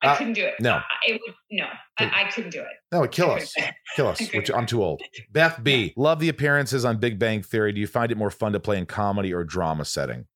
I 0.00 0.08
Uh, 0.08 0.16
couldn't 0.16 0.34
do 0.34 0.44
it. 0.46 0.54
no. 0.60 0.74
I, 0.76 0.82
it 1.08 1.20
would, 1.26 1.34
no, 1.50 1.66
I, 1.98 2.24
I 2.24 2.30
couldn't 2.30 2.50
do 2.52 2.60
it. 2.60 2.68
That 2.92 3.00
would 3.00 3.10
kill 3.10 3.32
us. 3.32 3.52
Kill 3.96 4.06
us. 4.12 4.20
Which 4.32 4.48
I'm 4.50 4.64
too 4.64 4.80
old. 4.82 5.02
Beth 5.32 5.60
B. 5.62 5.92
Love 5.96 6.20
the 6.20 6.28
appearances 6.28 6.84
on 6.84 6.98
Big 6.98 7.18
Bang 7.18 7.42
Theory. 7.42 7.72
Do 7.72 7.80
you 7.80 7.86
find 7.88 8.12
it 8.12 8.16
more 8.16 8.30
fun 8.30 8.52
to 8.52 8.60
play 8.60 8.78
in 8.78 8.86
comedy 8.86 9.34
or 9.34 9.42
drama 9.44 9.84
setting? 9.84 10.26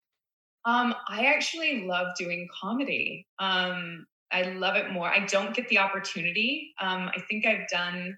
Um, 0.64 0.94
I 1.08 1.26
actually 1.26 1.86
love 1.86 2.08
doing 2.18 2.48
comedy. 2.60 3.26
Um, 3.38 4.04
I 4.32 4.42
love 4.52 4.76
it 4.76 4.90
more. 4.92 5.08
I 5.08 5.26
don't 5.26 5.54
get 5.54 5.68
the 5.68 5.78
opportunity. 5.78 6.72
Um, 6.80 7.10
I 7.14 7.20
think 7.28 7.46
I've 7.46 7.68
done 7.68 8.16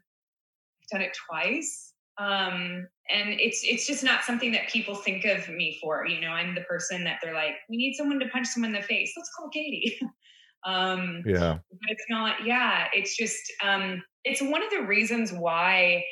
I've 0.83 0.89
done 0.91 1.01
it 1.03 1.17
twice. 1.29 1.93
Um, 2.19 2.87
and 3.11 3.41
it's 3.41 3.63
it's 3.65 3.87
just 3.87 4.05
not 4.05 4.23
something 4.25 4.53
that 4.53 4.69
people 4.69 4.95
think 4.95 5.25
of 5.25 5.49
me 5.49 5.79
for. 5.83 6.07
You 6.07 6.21
know, 6.21 6.29
I'm 6.29 6.55
the 6.55 6.61
person 6.63 7.05
that 7.05 7.19
they're 7.23 7.35
like, 7.35 7.55
we 7.69 7.77
need 7.77 7.95
someone 7.95 8.19
to 8.21 8.29
punch 8.29 8.47
someone 8.49 8.75
in 8.75 8.81
the 8.81 8.87
face. 8.87 9.13
Let's 9.17 9.31
call 9.37 9.51
Katee. 9.55 9.99
um, 10.67 11.23
Yeah. 11.27 11.59
but 11.71 11.91
it's 11.91 12.05
not 12.09 12.47
yeah 12.47 12.87
it's 12.95 13.17
just 13.19 13.43
um 13.63 14.03
it's 14.25 14.41
one 14.41 14.63
of 14.63 14.71
the 14.71 14.81
reasons 14.81 15.31
why 15.31 16.03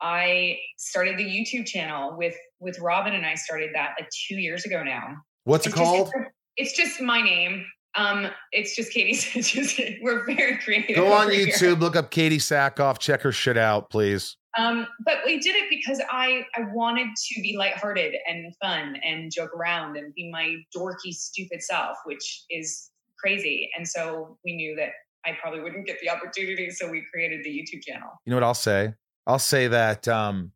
i 0.00 0.56
started 0.78 1.18
the 1.18 1.24
youtube 1.26 1.66
channel 1.66 2.16
with 2.16 2.34
with 2.58 2.78
robin 2.78 3.12
and 3.14 3.26
i 3.26 3.34
started 3.34 3.68
that 3.74 3.90
like 4.00 4.08
two 4.28 4.36
years 4.36 4.64
ago 4.64 4.82
now 4.82 5.14
What's 5.44 5.66
it 5.66 5.70
just- 5.70 5.82
called? 5.82 6.10
it's 6.56 6.72
just 6.74 7.02
my 7.02 7.20
name 7.20 7.66
um 7.98 8.28
it's 8.52 8.74
just 8.76 8.92
katee 8.92 9.14
just 9.42 9.80
we're 10.00 10.24
very 10.24 10.56
creative 10.58 10.96
Go 10.96 11.12
on 11.12 11.24
over 11.24 11.32
here. 11.32 11.48
YouTube, 11.48 11.80
look 11.80 11.96
up 11.96 12.10
Katee 12.10 12.36
Sackhoff, 12.36 12.98
check 12.98 13.20
her 13.22 13.32
shit 13.32 13.58
out, 13.58 13.90
please. 13.90 14.36
Um, 14.56 14.86
but 15.04 15.18
we 15.24 15.38
did 15.38 15.54
it 15.54 15.68
because 15.70 16.00
I 16.10 16.44
I 16.56 16.62
wanted 16.72 17.08
to 17.14 17.42
be 17.42 17.56
lighthearted 17.56 18.14
and 18.28 18.54
fun 18.62 18.96
and 19.04 19.30
joke 19.32 19.50
around 19.54 19.96
and 19.96 20.14
be 20.14 20.30
my 20.30 20.56
dorky, 20.76 21.12
stupid 21.12 21.62
self, 21.62 21.96
which 22.04 22.44
is 22.50 22.90
crazy. 23.18 23.70
And 23.76 23.86
so 23.86 24.38
we 24.44 24.56
knew 24.56 24.74
that 24.76 24.90
I 25.24 25.36
probably 25.40 25.60
wouldn't 25.60 25.86
get 25.86 25.98
the 26.00 26.10
opportunity, 26.10 26.70
so 26.70 26.88
we 26.90 27.04
created 27.12 27.44
the 27.44 27.50
YouTube 27.50 27.82
channel. 27.82 28.08
You 28.24 28.30
know 28.30 28.36
what 28.36 28.44
I'll 28.44 28.54
say? 28.54 28.94
I'll 29.26 29.38
say 29.38 29.68
that 29.68 30.08
um, 30.08 30.52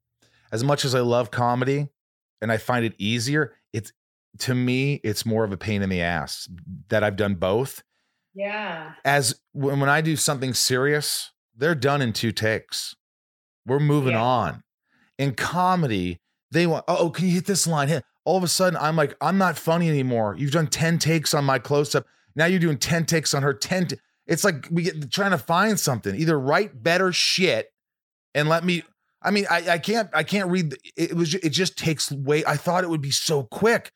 as 0.51 0.65
much 0.65 0.85
as 0.85 0.95
I 0.95 1.01
love 1.01 1.31
comedy 1.31 1.89
and 2.41 2.51
I 2.51 2.57
find 2.57 2.85
it 2.85 2.95
easier, 2.99 3.55
it's 3.73 3.93
to 4.39 4.55
me, 4.55 4.95
it's 5.05 5.27
more 5.27 5.45
of 5.45 5.53
a 5.53 5.57
pain 5.57 5.83
in 5.83 5.89
the 5.91 6.01
ass 6.01 6.49
that 6.89 7.03
I've 7.05 7.17
done 7.17 7.35
both. 7.35 7.83
Yeah. 8.35 8.93
As 9.05 9.41
when, 9.53 9.81
when 9.81 9.89
I 9.91 10.01
do 10.01 10.17
something 10.17 10.55
serious, 10.55 11.31
they're 11.57 11.75
done 11.75 12.01
in 12.01 12.13
two 12.13 12.33
takes. 12.33 12.95
We're 13.67 13.79
moving 13.79 14.13
Yeah. 14.13 14.23
on. 14.23 14.63
In 15.19 15.35
comedy, 15.35 16.21
they 16.51 16.67
want, 16.67 16.85
oh, 16.89 17.11
can 17.11 17.27
you 17.27 17.33
hit 17.35 17.47
this 17.47 17.67
line? 17.67 17.89
Hit. 17.89 18.05
All 18.25 18.37
of 18.39 18.45
a 18.45 18.49
sudden, 18.49 18.79
I'm 18.81 18.97
like, 18.97 19.17
I'm 19.21 19.37
not 19.39 19.59
funny 19.59 19.89
anymore. 19.89 20.35
You've 20.39 20.53
done 20.53 20.67
10 20.69 20.99
takes 20.99 21.35
on 21.35 21.45
my 21.45 21.59
close 21.59 21.95
up. 21.95 22.07
Now 22.35 22.47
you're 22.47 22.61
doing 22.61 22.79
10 22.79 23.05
takes 23.05 23.35
on 23.35 23.43
her 23.43 23.53
10. 23.53 23.89
t- 23.89 23.97
it's 24.27 24.45
like 24.45 24.67
we 24.71 24.85
get 24.85 25.11
trying 25.13 25.33
to 25.33 25.39
find 25.39 25.79
something. 25.79 26.15
Either 26.15 26.39
write 26.39 26.83
better 26.83 27.13
shit 27.13 27.67
and 28.35 28.49
let 28.49 28.65
me. 28.65 28.85
I 29.21 29.31
mean, 29.31 29.47
I, 29.51 29.71
I 29.73 29.79
can't 29.79 30.09
I 30.15 30.23
can't 30.23 30.49
read. 30.51 30.71
the- 30.71 30.79
It 30.97 31.15
was 31.15 31.35
it 31.35 31.51
just 31.51 31.77
takes 31.77 32.11
way. 32.11 32.45
I 32.47 32.57
thought 32.57 32.85
it 32.85 32.91
would 32.91 33.03
be 33.03 33.11
so 33.11 33.43
quick. 33.43 33.91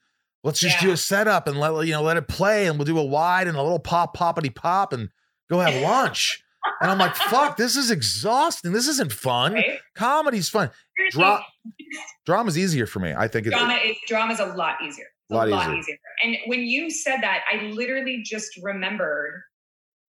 Let's 0.45 0.61
just 0.61 0.78
do 0.80 0.93
a 0.93 0.97
setup 0.97 1.49
and 1.49 1.59
let 1.59 1.87
you 1.87 1.93
know 1.93 2.03
let 2.03 2.16
it 2.16 2.28
play, 2.28 2.66
and 2.66 2.78
we'll 2.78 2.84
do 2.87 2.99
a 2.99 3.05
wide 3.05 3.49
and 3.49 3.57
a 3.57 3.62
little 3.62 3.78
pop 3.80 4.16
poppity 4.16 4.55
pop 4.55 4.93
and 4.93 5.09
go 5.51 5.59
have 5.61 5.74
lunch. 5.82 6.43
and 6.80 6.91
I'm 6.91 6.99
like, 6.99 7.14
fuck, 7.16 7.57
this 7.57 7.76
is 7.76 7.91
exhausting. 7.91 8.72
This 8.72 8.87
isn't 8.89 9.12
fun. 9.12 9.55
Right? 9.55 9.78
Comedy's 9.97 10.49
fun. 10.49 10.70
Dra- 11.11 11.45
Drama's 12.26 12.57
easier 12.59 12.87
for 12.87 13.01
me. 13.01 13.12
I 13.16 13.28
think 13.28 13.47
it, 13.47 13.51
drama 13.51 13.74
is 13.84 13.97
drama's 14.07 14.41
a 14.41 14.47
lot 14.47 14.76
easier. 14.84 15.07
It's 15.28 15.34
Lot 15.34 15.49
a 15.49 15.51
lot 15.51 15.62
easier. 15.70 15.78
easier. 15.78 15.97
And 16.22 16.37
when 16.47 16.61
you 16.61 16.91
said 16.91 17.18
that, 17.22 17.41
I 17.53 17.64
literally 17.66 18.22
just 18.24 18.51
remembered, 18.62 19.43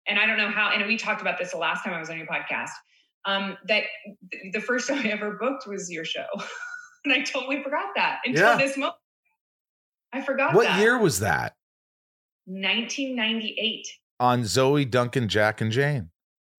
and 0.08 0.18
I 0.18 0.26
don't 0.26 0.38
know 0.38 0.50
how, 0.50 0.70
and 0.74 0.84
we 0.86 0.96
talked 0.96 1.20
about 1.20 1.38
this 1.38 1.52
the 1.52 1.58
last 1.58 1.84
time 1.84 1.94
I 1.94 2.00
was 2.00 2.10
on 2.10 2.18
your 2.18 2.26
podcast, 2.26 2.70
um, 3.24 3.56
that 3.68 3.84
th- 4.32 4.52
the 4.52 4.60
first 4.60 4.88
time 4.88 4.98
I 5.06 5.10
ever 5.10 5.36
booked 5.40 5.68
was 5.68 5.88
your 5.90 6.04
show. 6.04 6.26
and 7.04 7.14
I 7.14 7.20
totally 7.22 7.62
forgot 7.62 7.90
that 7.94 8.18
until 8.24 8.42
Yeah. 8.50 8.56
this 8.56 8.76
moment. 8.76 8.96
I 10.14 10.22
forgot 10.22 10.54
what 10.54 10.64
that. 10.64 10.80
year 10.80 10.98
was 10.98 11.20
that 11.20 11.54
1998. 12.46 13.86
on 14.20 14.44
Zoe, 14.44 14.84
Duncan, 14.84 15.28
Jack, 15.28 15.60
and 15.60 15.72
Jane? 15.72 16.10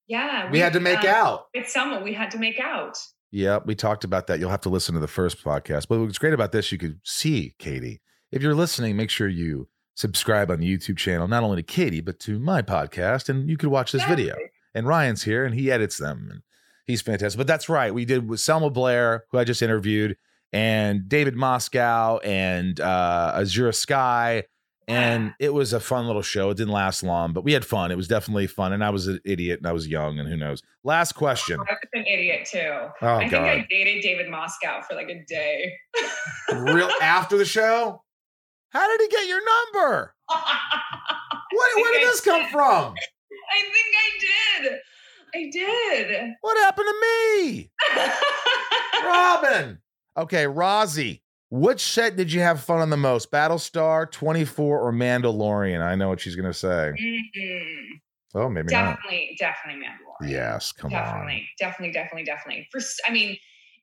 Yeah. 0.07 0.51
We 0.51 0.59
had 0.59 0.73
to 0.73 0.79
make 0.79 0.99
um, 0.99 1.07
out. 1.07 1.45
It's 1.53 1.73
someone, 1.73 2.03
we 2.03 2.13
had 2.13 2.29
to 2.31 2.37
make 2.37 2.59
out. 2.59 2.97
Yeah, 3.31 3.59
we 3.65 3.75
talked 3.75 4.03
about 4.03 4.27
that. 4.27 4.39
You'll 4.39 4.49
have 4.49 4.61
to 4.61 4.69
listen 4.69 4.93
to 4.93 5.01
the 5.01 5.07
first 5.07 5.43
podcast. 5.43 5.87
But 5.87 5.99
what's 5.99 6.17
great 6.17 6.33
about 6.33 6.51
this, 6.51 6.71
you 6.71 6.77
could 6.77 6.99
see 7.03 7.55
Katee. 7.59 7.99
If 8.31 8.41
you're 8.41 8.55
listening, 8.55 8.95
make 8.95 9.09
sure 9.09 9.27
you 9.27 9.67
subscribe 9.95 10.51
on 10.51 10.59
the 10.59 10.77
YouTube 10.77 10.97
channel, 10.97 11.27
not 11.27 11.43
only 11.43 11.61
to 11.61 11.73
Katee, 11.73 12.03
but 12.03 12.19
to 12.21 12.39
my 12.39 12.61
podcast. 12.61 13.29
And 13.29 13.49
you 13.49 13.57
could 13.57 13.69
watch 13.69 13.91
this 13.91 14.03
video. 14.03 14.35
And 14.73 14.85
Ryan's 14.87 15.23
here 15.23 15.45
and 15.45 15.55
he 15.55 15.71
edits 15.71 15.97
them. 15.97 16.27
And 16.29 16.41
he's 16.85 17.01
fantastic. 17.01 17.37
But 17.37 17.47
that's 17.47 17.69
right. 17.69 17.93
We 17.93 18.05
did 18.05 18.27
with 18.27 18.41
Selma 18.41 18.69
Blair, 18.69 19.23
who 19.31 19.37
I 19.37 19.43
just 19.43 19.61
interviewed, 19.61 20.17
and 20.53 21.07
David 21.07 21.35
Moscow 21.35 22.17
and 22.19 22.79
uh 22.79 23.33
Azura 23.35 23.73
Skye. 23.73 24.43
And 24.87 25.33
it 25.39 25.51
was 25.51 25.73
a 25.73 25.79
fun 25.79 26.05
little 26.05 26.21
show. 26.21 26.51
It 26.51 26.57
didn't 26.57 26.71
last 26.71 27.01
long, 27.01 27.33
but 27.33 27.43
we 27.43 27.53
had 27.53 27.65
fun. 27.65 27.89
It 27.91 27.97
was 27.97 28.07
definitely 28.07 28.45
fun. 28.45 28.71
And 28.71 28.83
I 28.83 28.91
was 28.91 29.07
an 29.07 29.19
idiot 29.25 29.59
and 29.59 29.65
I 29.67 29.71
was 29.71 29.87
young 29.87 30.19
and 30.19 30.29
who 30.29 30.37
knows. 30.37 30.61
Last 30.83 31.13
question. 31.13 31.59
I 31.59 31.63
was 31.63 31.77
an 31.93 32.05
idiot 32.05 32.47
too. 32.51 32.87
Oh 33.01 33.15
I 33.15 33.27
think 33.27 33.33
I 33.33 33.65
dated 33.67 34.03
David 34.03 34.29
Moscow 34.29 34.81
for 34.87 34.93
like 34.93 35.09
a 35.09 35.25
day. 35.27 35.73
real 36.53 36.87
after 37.01 37.35
the 37.35 37.45
show? 37.45 38.03
How 38.69 38.87
did 38.87 39.01
he 39.01 39.07
get 39.07 39.27
your 39.27 39.41
number? 39.43 40.13
What, 40.27 41.75
where 41.77 41.93
did 41.93 42.01
I 42.03 42.05
this 42.11 42.21
come 42.21 42.45
from? 42.51 42.93
I 43.51 43.61
think 43.61 43.95
I 43.97 44.61
did. 44.61 44.73
I 45.33 45.49
did. 45.51 46.33
What 46.41 46.57
happened 46.57 46.87
to 46.89 47.41
me? 47.41 47.71
Robin. 49.03 49.79
Okay, 50.17 50.45
Rozzy. 50.45 51.21
Which 51.49 51.81
set 51.81 52.15
did 52.15 52.31
you 52.31 52.41
have 52.41 52.61
fun 52.61 52.79
on 52.81 52.89
the 52.89 52.97
most? 52.97 53.31
Battlestar, 53.31 54.09
24, 54.11 54.79
or 54.79 54.91
Mandalorian? 54.91 55.81
I 55.81 55.95
know 55.95 56.09
what 56.09 56.19
she's 56.19 56.35
going 56.35 56.51
to 56.51 56.53
say. 56.57 56.93
Mhm. 56.99 58.01
Oh, 58.33 58.49
maybe 58.49 58.73
not. 58.73 58.97
Definitely, 58.97 59.35
definitely 59.39 59.85
Mandalorian. 59.85 60.31
Yes, 60.31 60.71
come 60.71 60.93
on. 60.93 60.99
definitely, 61.03 61.49
definitely, 61.59 61.91
definitely, 61.93 62.23
definitely. 62.25 62.67
For 62.71 62.79
s- 62.79 62.97
I 63.07 63.11
mean, 63.11 63.37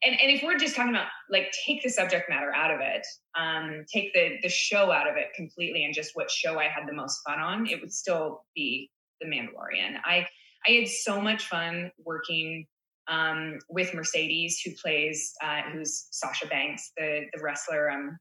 and 0.05 0.21
and 0.21 0.31
if 0.31 0.43
we're 0.43 0.59
just 0.59 0.75
talking 0.75 0.91
about 0.91 1.09
like 1.31 1.53
take 1.65 1.83
the 1.83 1.89
subject 1.89 2.29
matter 2.29 2.53
out 2.53 2.71
of 2.73 2.81
it, 2.81 3.07
um, 3.35 3.85
take 3.91 4.13
the 4.13 4.39
the 4.43 4.49
show 4.49 4.91
out 4.91 5.09
of 5.09 5.17
it 5.17 5.29
completely, 5.35 5.85
and 5.85 5.95
just 5.95 6.11
what 6.15 6.31
show 6.31 6.59
I 6.59 6.65
had 6.65 6.87
the 6.89 6.93
most 6.93 7.21
fun 7.27 7.39
on, 7.39 7.67
it 7.69 7.81
would 7.81 7.93
still 7.93 8.45
be 8.55 8.91
The 9.21 9.27
Mandalorian. 9.29 9.99
I 10.05 10.27
I 10.67 10.71
had 10.73 10.89
so 10.89 11.21
much 11.21 11.47
fun 11.47 11.93
working 12.05 12.67
um, 13.09 13.59
with 13.69 13.95
Mercedes, 13.95 14.61
who 14.61 14.73
plays 14.83 15.33
uh, 15.43 15.63
who's 15.73 16.09
Sasha 16.11 16.47
Banks, 16.47 16.93
the 16.97 17.27
the 17.35 17.43
wrestler, 17.43 17.91
um, 17.91 18.19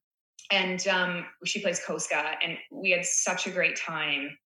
and 0.52 0.86
um, 0.88 1.26
she 1.46 1.62
plays 1.62 1.82
Koska, 1.86 2.36
and 2.44 2.58
we 2.72 2.92
had 2.92 3.06
such 3.06 3.48
a 3.48 3.52
great 3.52 3.78
time 3.78 4.38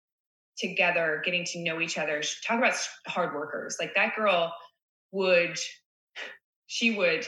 together, 0.58 1.22
getting 1.26 1.44
to 1.46 1.60
know 1.60 1.82
each 1.82 1.98
other. 1.98 2.22
Talk 2.46 2.60
about 2.60 2.76
hard 3.08 3.34
workers. 3.36 3.78
Like 3.80 3.94
that 3.96 4.16
girl 4.16 4.54
would, 5.12 5.58
she 6.68 6.96
would 6.96 7.26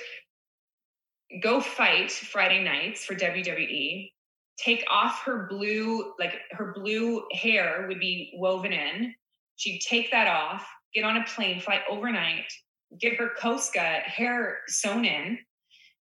go 1.42 1.60
fight 1.60 2.12
Friday 2.12 2.64
nights 2.64 3.06
for 3.06 3.16
WWE, 3.16 4.12
take 4.58 4.86
off 4.90 5.24
her 5.26 5.48
blue, 5.50 6.14
like 6.20 6.36
her 6.52 6.74
blue 6.74 7.24
hair 7.34 7.86
would 7.88 8.00
be 8.00 8.34
woven 8.38 8.72
in. 8.72 9.14
She'd 9.56 9.80
take 9.80 10.12
that 10.12 10.28
off, 10.28 10.68
get 10.94 11.04
on 11.04 11.18
a 11.18 11.26
plane, 11.26 11.60
fly 11.60 11.82
overnight, 11.90 12.52
get 13.00 13.16
her 13.16 13.30
Koska 13.40 13.80
hair 13.80 14.60
sewn 14.68 15.06
in. 15.06 15.40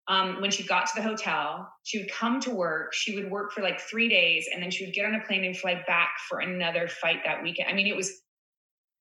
Um, 0.09 0.41
when 0.41 0.51
she 0.51 0.65
got 0.67 0.87
to 0.87 0.93
the 0.97 1.03
hotel, 1.03 1.73
she 1.85 2.01
would 2.01 2.11
come 2.11 2.41
to 2.41 2.51
work. 2.51 2.93
She 2.93 3.15
would 3.15 3.31
work 3.31 3.53
for 3.53 3.63
like 3.63 3.81
three 3.81 4.09
days 4.09 4.49
and 4.53 4.61
then 4.61 4.71
she 4.71 4.85
would 4.85 4.95
get 4.95 5.07
on 5.07 5.15
a 5.15 5.21
plane 5.25 5.45
and 5.45 5.57
fly 5.57 5.83
back 5.87 6.11
for 6.29 6.41
another 6.41 6.89
fight 6.89 7.21
that 7.25 7.41
weekend. 7.41 7.69
I 7.69 7.73
mean, 7.73 7.87
it 7.87 7.95
was 7.95 8.11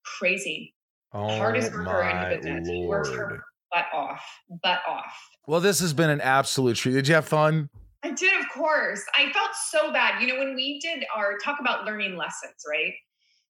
crazy. 0.04 0.74
Oh, 1.12 1.36
Hardest 1.36 1.72
worker 1.72 2.02
in 2.02 2.30
the 2.30 2.36
business. 2.36 2.68
She 2.68 2.86
works 2.86 3.10
her 3.10 3.42
butt 3.72 3.86
off, 3.92 4.24
butt 4.62 4.80
off. 4.88 5.12
Well, 5.46 5.60
this 5.60 5.80
has 5.80 5.92
been 5.92 6.08
an 6.08 6.20
absolute 6.20 6.76
treat. 6.76 6.92
Did 6.92 7.08
you 7.08 7.14
have 7.14 7.26
fun? 7.26 7.68
I 8.04 8.12
did, 8.12 8.40
of 8.40 8.48
course. 8.50 9.02
I 9.14 9.32
felt 9.32 9.50
so 9.70 9.92
bad. 9.92 10.20
You 10.20 10.28
know, 10.28 10.38
when 10.38 10.54
we 10.54 10.78
did 10.80 11.04
our 11.14 11.36
talk 11.38 11.58
about 11.60 11.84
learning 11.84 12.16
lessons, 12.16 12.64
right? 12.68 12.92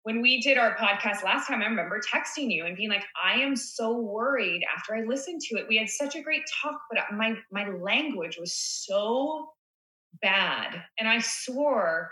When 0.07 0.23
we 0.23 0.41
did 0.41 0.57
our 0.57 0.77
podcast 0.77 1.25
last 1.25 1.49
time, 1.49 1.63
I 1.63 1.67
remember 1.67 2.01
texting 2.01 2.49
you 2.49 2.65
and 2.65 2.77
being 2.77 2.91
like, 2.91 3.03
I 3.21 3.41
am 3.41 3.57
so 3.57 3.99
worried 3.99 4.63
after 4.73 4.95
I 4.95 5.01
listened 5.03 5.41
to 5.49 5.57
it. 5.57 5.67
We 5.69 5.77
had 5.77 5.89
such 5.89 6.15
a 6.15 6.23
great 6.23 6.43
talk, 6.63 6.79
but 6.89 7.01
my 7.13 7.35
my 7.51 7.69
language 7.71 8.39
was 8.39 8.55
so 8.55 9.49
bad. 10.23 10.81
And 11.01 11.09
I 11.09 11.19
swore 11.19 12.09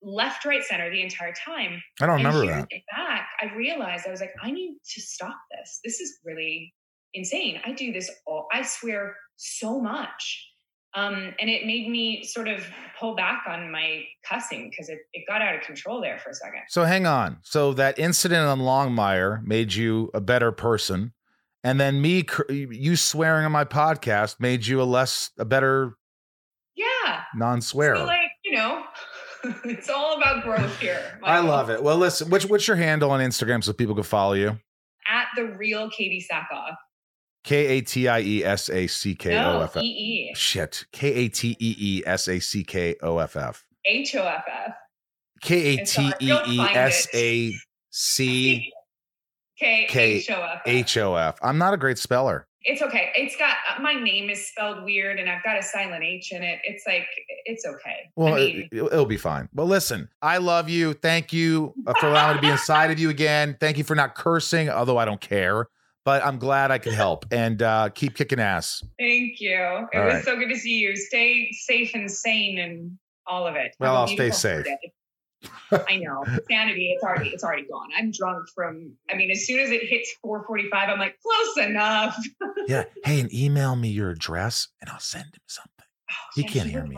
left, 0.00 0.44
right, 0.44 0.62
center 0.62 0.88
the 0.92 1.02
entire 1.02 1.34
time. 1.44 1.82
I 2.00 2.06
don't 2.06 2.20
and 2.20 2.24
remember 2.24 2.46
that. 2.46 2.68
back, 2.94 3.28
I 3.40 3.52
realized 3.56 4.06
I 4.06 4.12
was 4.12 4.20
like, 4.20 4.34
I 4.40 4.52
need 4.52 4.76
to 4.94 5.00
stop 5.02 5.36
this. 5.50 5.80
This 5.84 5.98
is 5.98 6.20
really 6.24 6.72
insane. 7.14 7.60
I 7.64 7.72
do 7.72 7.92
this 7.92 8.12
all, 8.28 8.46
I 8.52 8.62
swear 8.62 9.16
so 9.34 9.80
much. 9.80 10.53
Um, 10.96 11.34
and 11.40 11.50
it 11.50 11.66
made 11.66 11.88
me 11.88 12.22
sort 12.24 12.46
of 12.46 12.64
pull 13.00 13.16
back 13.16 13.42
on 13.48 13.70
my 13.72 14.04
cussing 14.28 14.70
because 14.70 14.88
it, 14.88 14.98
it 15.12 15.24
got 15.26 15.42
out 15.42 15.56
of 15.56 15.62
control 15.62 16.00
there 16.00 16.18
for 16.18 16.30
a 16.30 16.34
second. 16.34 16.60
So 16.68 16.84
hang 16.84 17.04
on. 17.06 17.38
So 17.42 17.72
that 17.74 17.98
incident 17.98 18.46
on 18.46 18.60
Longmire 18.60 19.44
made 19.44 19.74
you 19.74 20.10
a 20.14 20.20
better 20.20 20.52
person, 20.52 21.12
and 21.64 21.80
then 21.80 22.00
me, 22.00 22.24
you 22.50 22.94
swearing 22.94 23.44
on 23.44 23.50
my 23.52 23.64
podcast 23.64 24.38
made 24.38 24.66
you 24.66 24.80
a 24.80 24.84
less, 24.84 25.30
a 25.38 25.44
better 25.44 25.96
Yeah. 26.76 27.22
non-swearer. 27.34 27.96
So 27.96 28.04
like, 28.04 28.30
you 28.44 28.52
know, 28.54 28.84
it's 29.64 29.88
all 29.88 30.16
about 30.16 30.44
growth 30.44 30.78
here. 30.78 31.18
I 31.24 31.40
love 31.40 31.70
it. 31.70 31.82
Well, 31.82 31.96
listen, 31.96 32.30
which, 32.30 32.46
what's 32.46 32.68
your 32.68 32.76
handle 32.76 33.10
on 33.10 33.20
Instagram 33.20 33.64
so 33.64 33.72
people 33.72 33.94
can 33.94 34.04
follow 34.04 34.34
you? 34.34 34.58
At 35.08 35.26
the 35.36 35.44
real 35.56 35.90
Katee 35.90 36.24
Sackhoff. 36.30 36.76
K 37.44 37.66
A 37.66 37.80
T 37.82 38.08
I 38.08 38.20
E 38.20 38.44
S 38.44 38.70
A 38.70 38.86
C 38.86 39.14
K 39.14 39.36
O 39.38 39.60
F 39.60 39.76
F. 39.76 39.84
Shit. 40.34 40.86
K 40.92 41.12
A 41.12 41.28
T 41.28 41.56
E 41.60 41.76
E 41.78 42.02
S 42.06 42.26
A 42.26 42.40
C 42.40 42.64
K 42.64 42.96
O 43.02 43.18
F 43.18 43.36
F. 43.36 43.64
H 43.84 44.16
O 44.16 44.26
F 44.26 44.44
F. 44.66 44.74
K 45.42 45.78
A 45.78 45.84
T. 45.84 46.12
E 46.20 46.32
E 46.32 46.60
S. 46.60 47.06
A 47.14 47.54
C 47.90 48.72
K 49.58 49.86
K 49.88 50.12
H 50.14 50.30
O 50.30 50.42
F 50.42 50.54
F. 50.54 50.62
H 50.66 50.96
O 50.96 51.14
F. 51.16 51.38
I'm 51.42 51.58
not 51.58 51.74
a 51.74 51.76
great 51.76 51.98
speller. 51.98 52.48
It's 52.66 52.80
okay. 52.80 53.12
It's 53.14 53.36
got 53.36 53.56
uh, 53.68 53.82
my 53.82 53.92
name 53.92 54.30
is 54.30 54.48
spelled 54.48 54.82
weird, 54.82 55.18
and 55.18 55.28
I've 55.28 55.44
got 55.44 55.58
a 55.58 55.62
silent 55.62 56.02
H 56.02 56.32
in 56.32 56.42
it. 56.42 56.60
It's 56.64 56.84
like 56.86 57.06
it's 57.44 57.66
okay. 57.66 58.10
Well, 58.16 58.32
I 58.32 58.38
mean, 58.38 58.68
it, 58.72 58.82
will 58.90 59.04
be 59.04 59.18
fine. 59.18 59.50
But 59.52 59.64
listen, 59.64 60.08
I 60.22 60.38
love 60.38 60.70
you. 60.70 60.94
Thank 60.94 61.34
you 61.34 61.74
for 62.00 62.08
allowing 62.08 62.36
me 62.36 62.40
to 62.40 62.46
be 62.46 62.50
inside 62.50 62.90
of 62.90 62.98
you 62.98 63.10
again. 63.10 63.58
Thank 63.60 63.76
you 63.76 63.84
for 63.84 63.94
not 63.94 64.14
cursing, 64.14 64.70
although 64.70 64.96
I 64.96 65.04
don't 65.04 65.20
care. 65.20 65.68
But 66.04 66.24
I'm 66.24 66.38
glad 66.38 66.70
I 66.70 66.78
could 66.78 66.92
help 66.92 67.26
and 67.30 67.62
uh, 67.62 67.88
keep 67.90 68.14
kicking 68.14 68.40
ass. 68.40 68.84
Thank 68.98 69.40
you. 69.40 69.88
It 69.92 69.98
All 69.98 70.04
was 70.04 70.14
right. 70.14 70.24
so 70.24 70.36
good 70.36 70.48
to 70.48 70.56
see 70.56 70.78
you. 70.78 70.96
Stay 70.96 71.50
safe 71.52 71.92
and 71.94 72.10
sane 72.10 72.58
and 72.58 72.98
all 73.26 73.46
of 73.46 73.56
it. 73.56 73.74
Well, 73.80 73.96
I'll 73.96 74.08
stay 74.08 74.30
safe. 74.30 74.66
I 75.88 75.96
know. 75.96 76.24
Sanity, 76.50 76.92
it's 76.94 77.02
already 77.02 77.30
it's 77.30 77.44
already 77.44 77.66
gone. 77.66 77.88
I'm 77.96 78.10
drunk 78.10 78.46
from 78.54 78.92
I 79.10 79.16
mean, 79.16 79.30
as 79.30 79.46
soon 79.46 79.60
as 79.60 79.70
it 79.70 79.82
hits 79.82 80.14
445, 80.22 80.88
I'm 80.88 80.98
like, 80.98 81.16
close 81.20 81.66
enough. 81.66 82.16
Yeah. 82.66 82.84
Hey, 83.04 83.20
and 83.20 83.32
email 83.34 83.76
me 83.76 83.88
your 83.88 84.10
address 84.10 84.68
and 84.80 84.88
I'll 84.88 84.98
send 84.98 85.26
him 85.26 85.42
something. 85.46 85.83
He 86.34 86.42
Yeah, 86.42 86.48
can't 86.48 86.66
he 86.66 86.72
hear 86.72 86.84
me. 86.86 86.96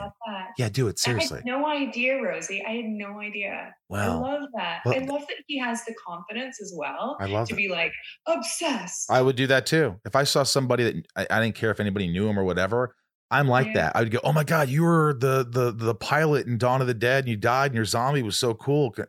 Yeah, 0.59 0.69
do 0.69 0.89
it 0.89 1.01
I 1.07 1.11
had 1.11 1.23
seriously. 1.23 1.43
no 1.45 1.67
idea, 1.67 2.21
Rosie. 2.21 2.65
I 2.67 2.71
had 2.73 2.85
no 2.87 3.21
idea. 3.21 3.75
Wow. 3.89 4.25
I 4.25 4.33
love 4.33 4.49
that. 4.57 4.81
Well, 4.85 4.95
I 4.95 4.99
love 4.99 5.21
that 5.29 5.37
he 5.47 5.59
has 5.59 5.85
the 5.85 5.95
confidence 6.07 6.61
as 6.61 6.73
well 6.77 7.17
I 7.21 7.27
love 7.27 7.49
to 7.49 7.55
it. 7.55 7.57
be 7.57 7.69
like 7.69 7.93
obsessed. 8.27 9.11
I 9.11 9.23
would 9.23 9.37
do 9.37 9.47
that 9.47 9.67
too. 9.67 10.01
If 10.05 10.17
I 10.17 10.25
saw 10.25 10.43
somebody 10.43 10.85
that 10.85 11.07
I, 11.17 11.27
I 11.31 11.41
didn't 11.43 11.55
care 11.57 11.71
if 11.71 11.81
anybody 11.81 12.09
knew 12.09 12.29
him 12.29 12.39
or 12.39 12.45
whatever, 12.45 12.95
I'm 13.31 13.49
like 13.49 13.67
Yeah. 13.69 13.73
that. 13.75 13.97
I 13.97 14.01
would 14.01 14.11
go, 14.11 14.21
"Oh 14.25 14.33
my 14.33 14.45
god, 14.45 14.69
you 14.69 14.83
were 14.83 15.15
the 15.19 15.47
the 15.49 15.73
the 15.73 15.95
pilot 15.95 16.47
in 16.47 16.59
Dawn 16.59 16.81
of 16.81 16.87
the 16.87 16.95
Dead, 16.95 17.25
and 17.25 17.29
you 17.29 17.37
died, 17.37 17.67
and 17.67 17.75
your 17.77 17.85
zombie 17.85 18.23
was 18.23 18.39
so 18.39 18.55
cool." 18.55 18.95
Uh, 18.99 19.03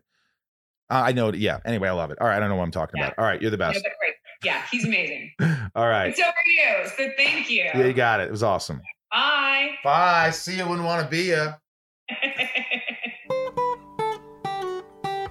I 0.90 1.12
know. 1.12 1.30
it- 1.30 1.36
Yeah. 1.36 1.60
Anyway, 1.66 1.88
I 1.88 1.92
love 1.92 2.12
it. 2.12 2.18
All 2.22 2.28
right, 2.28 2.38
I 2.38 2.40
don't 2.40 2.50
know 2.50 2.56
what 2.56 2.64
I'm 2.64 2.72
talking 2.72 3.00
Yeah. 3.00 3.08
about. 3.08 3.20
All 3.20 3.26
right, 3.26 3.42
you're 3.42 3.52
the 3.52 3.58
best. 3.58 3.84
Yeah, 4.44 4.62
he's 4.72 4.86
amazing. 4.86 5.32
All 5.76 5.88
right. 5.88 6.08
And 6.08 6.16
so 6.16 6.24
are 6.24 6.34
you. 6.46 6.88
So 6.90 7.10
thank 7.18 7.50
you. 7.50 7.64
Yeah, 7.64 7.86
you 7.86 7.94
got 7.94 8.20
it. 8.20 8.28
It 8.28 8.32
was 8.32 8.44
awesome. 8.44 8.82
Bye. 9.12 9.70
Bye. 9.84 10.32
See 10.32 10.58
you 10.58 10.68
when 10.68 10.84
want 10.84 11.04
to 11.04 11.10
be 11.10 11.24
ya. 11.24 11.54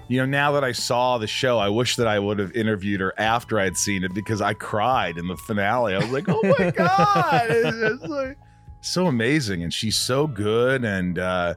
You 0.09 0.19
know, 0.19 0.27
now 0.27 0.53
that 0.53 0.63
I 0.63 0.71
saw 0.71 1.19
the 1.19 1.27
show, 1.27 1.59
I 1.59 1.69
wish 1.69 1.97
that 1.97 2.07
I 2.07 2.21
would 2.21 2.39
have 2.39 2.53
interviewed 2.53 3.01
her 3.01 3.13
after 3.19 3.59
I'd 3.59 3.77
seen 3.77 4.05
it 4.05 4.15
because 4.15 4.41
I 4.41 4.55
cried 4.55 5.19
in 5.19 5.27
the 5.27 5.37
finale. 5.37 5.95
I 5.95 5.99
was 5.99 6.13
like, 6.13 6.29
"Oh 6.29 6.41
my 6.43 6.71
god, 6.77 7.47
it's, 7.51 7.77
it's 7.77 8.05
like 8.05 8.37
so 8.83 9.07
amazing!" 9.09 9.65
And 9.65 9.75
she's 9.75 9.97
so 9.97 10.29
good. 10.29 10.85
And 10.85 11.19
uh, 11.19 11.55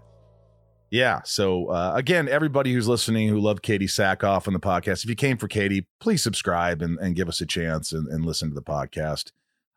yeah, 0.90 1.22
so 1.26 1.68
uh, 1.68 1.92
again, 1.94 2.28
everybody 2.28 2.74
who's 2.74 2.88
listening 2.88 3.30
who 3.30 3.40
loved 3.40 3.64
Katee 3.64 3.84
Sackhoff 3.84 4.48
on 4.48 4.54
the 4.54 4.60
podcast, 4.60 5.04
if 5.04 5.10
you 5.10 5.16
came 5.16 5.38
for 5.38 5.48
Katee, 5.48 5.86
please 6.00 6.24
subscribe 6.24 6.82
and, 6.82 6.98
and 6.98 7.16
give 7.16 7.30
us 7.30 7.42
a 7.42 7.46
chance 7.46 7.92
and, 7.92 8.08
and 8.08 8.26
listen 8.26 8.50
to 8.50 8.56
the 8.56 8.64
podcast 8.64 9.32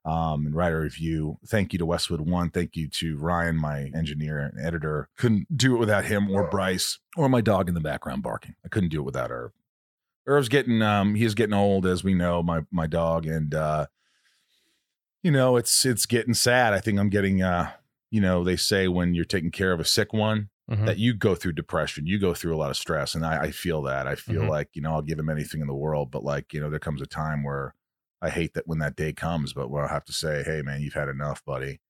um, 0.04 0.46
and 0.46 0.54
write 0.54 0.72
a 0.72 0.78
review. 0.80 1.38
Thank 1.46 1.72
you 1.72 1.78
to 1.78 1.86
Westwood 1.86 2.20
One. 2.20 2.50
Thank 2.50 2.76
you 2.76 2.88
to 2.88 3.16
Ryan, 3.18 3.56
my 3.56 3.90
engineer 3.94 4.38
and 4.38 4.58
editor. 4.64 5.08
Couldn't 5.16 5.56
do 5.56 5.76
it 5.76 5.78
without 5.78 6.04
him 6.04 6.30
or 6.30 6.48
Bryce 6.50 6.98
or 7.16 7.28
my 7.28 7.40
dog 7.40 7.68
in 7.68 7.74
the 7.74 7.80
background 7.80 8.22
barking. 8.22 8.54
I 8.64 8.68
couldn't 8.68 8.88
do 8.90 9.00
it 9.00 9.04
without 9.04 9.30
Irv. 9.30 9.52
Irv's 10.26 10.48
getting 10.48 10.82
um 10.82 11.14
he's 11.14 11.34
getting 11.34 11.54
old 11.54 11.84
as 11.86 12.02
we 12.04 12.14
know, 12.14 12.42
my 12.42 12.62
my 12.70 12.86
dog, 12.86 13.26
and 13.26 13.54
uh 13.54 13.86
you 15.22 15.30
know, 15.30 15.56
it's 15.56 15.84
it's 15.84 16.06
getting 16.06 16.34
sad. 16.34 16.72
I 16.72 16.80
think 16.80 16.98
I'm 16.98 17.10
getting 17.10 17.42
uh 17.42 17.70
you 18.10 18.20
know, 18.20 18.44
they 18.44 18.56
say 18.56 18.88
when 18.88 19.14
you're 19.14 19.24
taking 19.24 19.50
care 19.50 19.72
of 19.72 19.80
a 19.80 19.84
sick 19.84 20.12
one 20.12 20.50
Mhm. 20.70 20.86
that 20.86 20.98
you 20.98 21.12
go 21.12 21.34
through 21.34 21.54
depression, 21.54 22.06
you 22.06 22.18
go 22.20 22.34
through 22.34 22.54
a 22.54 22.56
lot 22.58 22.70
of 22.70 22.76
stress. 22.76 23.14
And 23.16 23.26
I, 23.26 23.38
I 23.44 23.50
feel 23.50 23.82
that. 23.82 24.06
I 24.06 24.14
feel 24.14 24.42
Mhm. 24.44 24.48
like, 24.48 24.68
you 24.74 24.80
know, 24.82 24.92
I'll 24.92 25.02
give 25.02 25.18
him 25.18 25.28
anything 25.28 25.60
in 25.60 25.66
the 25.66 25.74
world, 25.74 26.10
but 26.12 26.22
like, 26.22 26.52
you 26.52 26.60
know, 26.60 26.70
there 26.70 26.78
comes 26.78 27.02
a 27.02 27.06
time 27.06 27.42
where 27.42 27.74
I 28.22 28.30
hate 28.30 28.54
that 28.54 28.66
when 28.66 28.78
that 28.78 28.96
day 28.96 29.12
comes, 29.12 29.52
but 29.52 29.68
where 29.68 29.82
I'll 29.82 29.88
have 29.88 30.04
to 30.04 30.12
say, 30.12 30.44
hey, 30.44 30.62
man, 30.62 30.80
you've 30.80 30.94
had 30.94 31.08
enough, 31.08 31.44
buddy. 31.44 31.80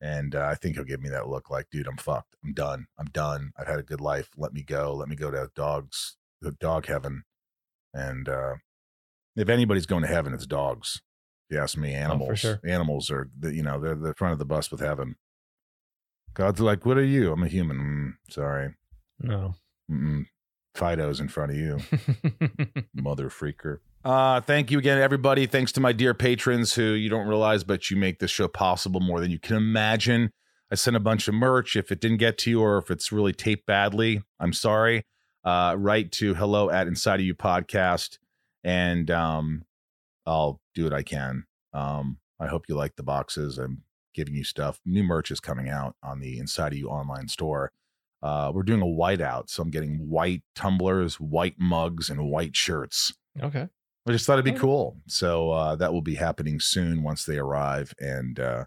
And 0.00 0.34
uh, 0.34 0.46
I 0.46 0.54
think 0.54 0.76
he'll 0.76 0.84
give 0.84 1.00
me 1.00 1.08
that 1.08 1.28
look 1.28 1.50
like, 1.50 1.70
dude, 1.70 1.88
I'm 1.88 1.96
fucked. 1.96 2.36
I'm 2.44 2.52
done. 2.52 2.86
I'm 2.98 3.06
done. 3.06 3.52
I've 3.58 3.66
had 3.66 3.80
a 3.80 3.84
good 3.84 4.00
life. 4.00 4.28
Let 4.36 4.52
me 4.52 4.62
go. 4.62 4.94
Let 4.94 5.08
me 5.08 5.16
go 5.16 5.30
to 5.30 5.50
dogs, 5.56 6.16
the 6.40 6.52
dog 6.52 6.86
heaven. 6.86 7.24
And 7.94 8.28
uh, 8.28 8.56
if 9.34 9.48
anybody's 9.48 9.86
going 9.86 10.02
to 10.02 10.08
heaven, 10.08 10.34
it's 10.34 10.46
dogs. 10.46 11.00
If 11.48 11.56
you 11.56 11.62
ask 11.62 11.76
me, 11.76 11.94
animals. 11.94 12.40
sure. 12.40 12.60
Animals 12.64 13.10
are, 13.10 13.30
the, 13.36 13.54
you 13.54 13.62
know, 13.62 13.80
they're 13.80 13.96
the 13.96 14.14
front 14.14 14.34
of 14.34 14.38
the 14.38 14.44
bus 14.44 14.70
with 14.70 14.80
heaven. 14.80 15.16
God's 16.34 16.60
like, 16.60 16.84
what 16.84 16.98
are 16.98 17.04
you? 17.04 17.32
I'm 17.32 17.42
a 17.42 17.48
human. 17.48 17.78
Mm, 18.28 18.32
sorry. 18.32 18.74
No. 19.18 19.54
Mm-mm. 19.90 20.26
Fido's 20.76 21.18
in 21.18 21.28
front 21.28 21.50
of 21.50 21.56
you 21.56 21.80
mother 22.94 23.30
freaker. 23.30 23.78
Uh, 24.04 24.40
thank 24.40 24.70
you 24.70 24.78
again, 24.78 24.98
everybody. 25.00 25.46
Thanks 25.46 25.72
to 25.72 25.80
my 25.80 25.92
dear 25.92 26.14
patrons 26.14 26.74
who 26.74 26.92
you 26.92 27.08
don't 27.08 27.26
realize, 27.26 27.64
but 27.64 27.90
you 27.90 27.96
make 27.96 28.20
this 28.20 28.30
show 28.30 28.48
possible 28.48 29.00
more 29.00 29.20
than 29.20 29.30
you 29.30 29.38
can 29.38 29.56
imagine. 29.56 30.30
I 30.70 30.76
sent 30.76 30.96
a 30.96 31.00
bunch 31.00 31.28
of 31.28 31.34
merch. 31.34 31.76
If 31.76 31.90
it 31.90 32.00
didn't 32.00 32.18
get 32.18 32.38
to 32.38 32.50
you 32.50 32.60
or 32.60 32.78
if 32.78 32.90
it's 32.90 33.10
really 33.10 33.32
taped 33.32 33.66
badly, 33.66 34.22
I'm 34.38 34.52
sorry. 34.52 35.04
Uh, 35.44 35.74
write 35.78 36.12
to 36.12 36.34
hello 36.34 36.70
at 36.70 36.86
inside 36.86 37.20
of 37.20 37.26
you 37.26 37.34
podcast 37.34 38.18
and 38.64 39.10
um, 39.10 39.62
I'll 40.26 40.60
do 40.74 40.84
what 40.84 40.92
I 40.92 41.02
can. 41.02 41.44
Um, 41.72 42.18
I 42.40 42.46
hope 42.46 42.64
you 42.68 42.74
like 42.74 42.96
the 42.96 43.02
boxes. 43.02 43.58
I'm 43.58 43.82
giving 44.14 44.34
you 44.34 44.44
stuff. 44.44 44.80
New 44.84 45.02
merch 45.02 45.30
is 45.30 45.40
coming 45.40 45.68
out 45.68 45.96
on 46.02 46.20
the 46.20 46.38
Inside 46.38 46.72
of 46.72 46.78
You 46.78 46.88
online 46.88 47.28
store. 47.28 47.72
Uh, 48.22 48.50
we're 48.52 48.62
doing 48.62 48.82
a 48.82 48.84
whiteout, 48.84 49.48
so 49.48 49.62
I'm 49.62 49.70
getting 49.70 50.08
white 50.08 50.42
tumblers, 50.54 51.20
white 51.20 51.54
mugs, 51.58 52.10
and 52.10 52.28
white 52.28 52.56
shirts. 52.56 53.12
okay. 53.40 53.68
I 54.06 54.12
just 54.12 54.26
thought 54.26 54.38
it'd 54.38 54.52
be 54.54 54.58
cool. 54.58 54.96
So 55.06 55.50
uh, 55.50 55.76
that 55.76 55.92
will 55.92 56.02
be 56.02 56.14
happening 56.14 56.60
soon 56.60 57.02
once 57.02 57.24
they 57.24 57.36
arrive. 57.38 57.92
And 57.98 58.40
uh, 58.40 58.64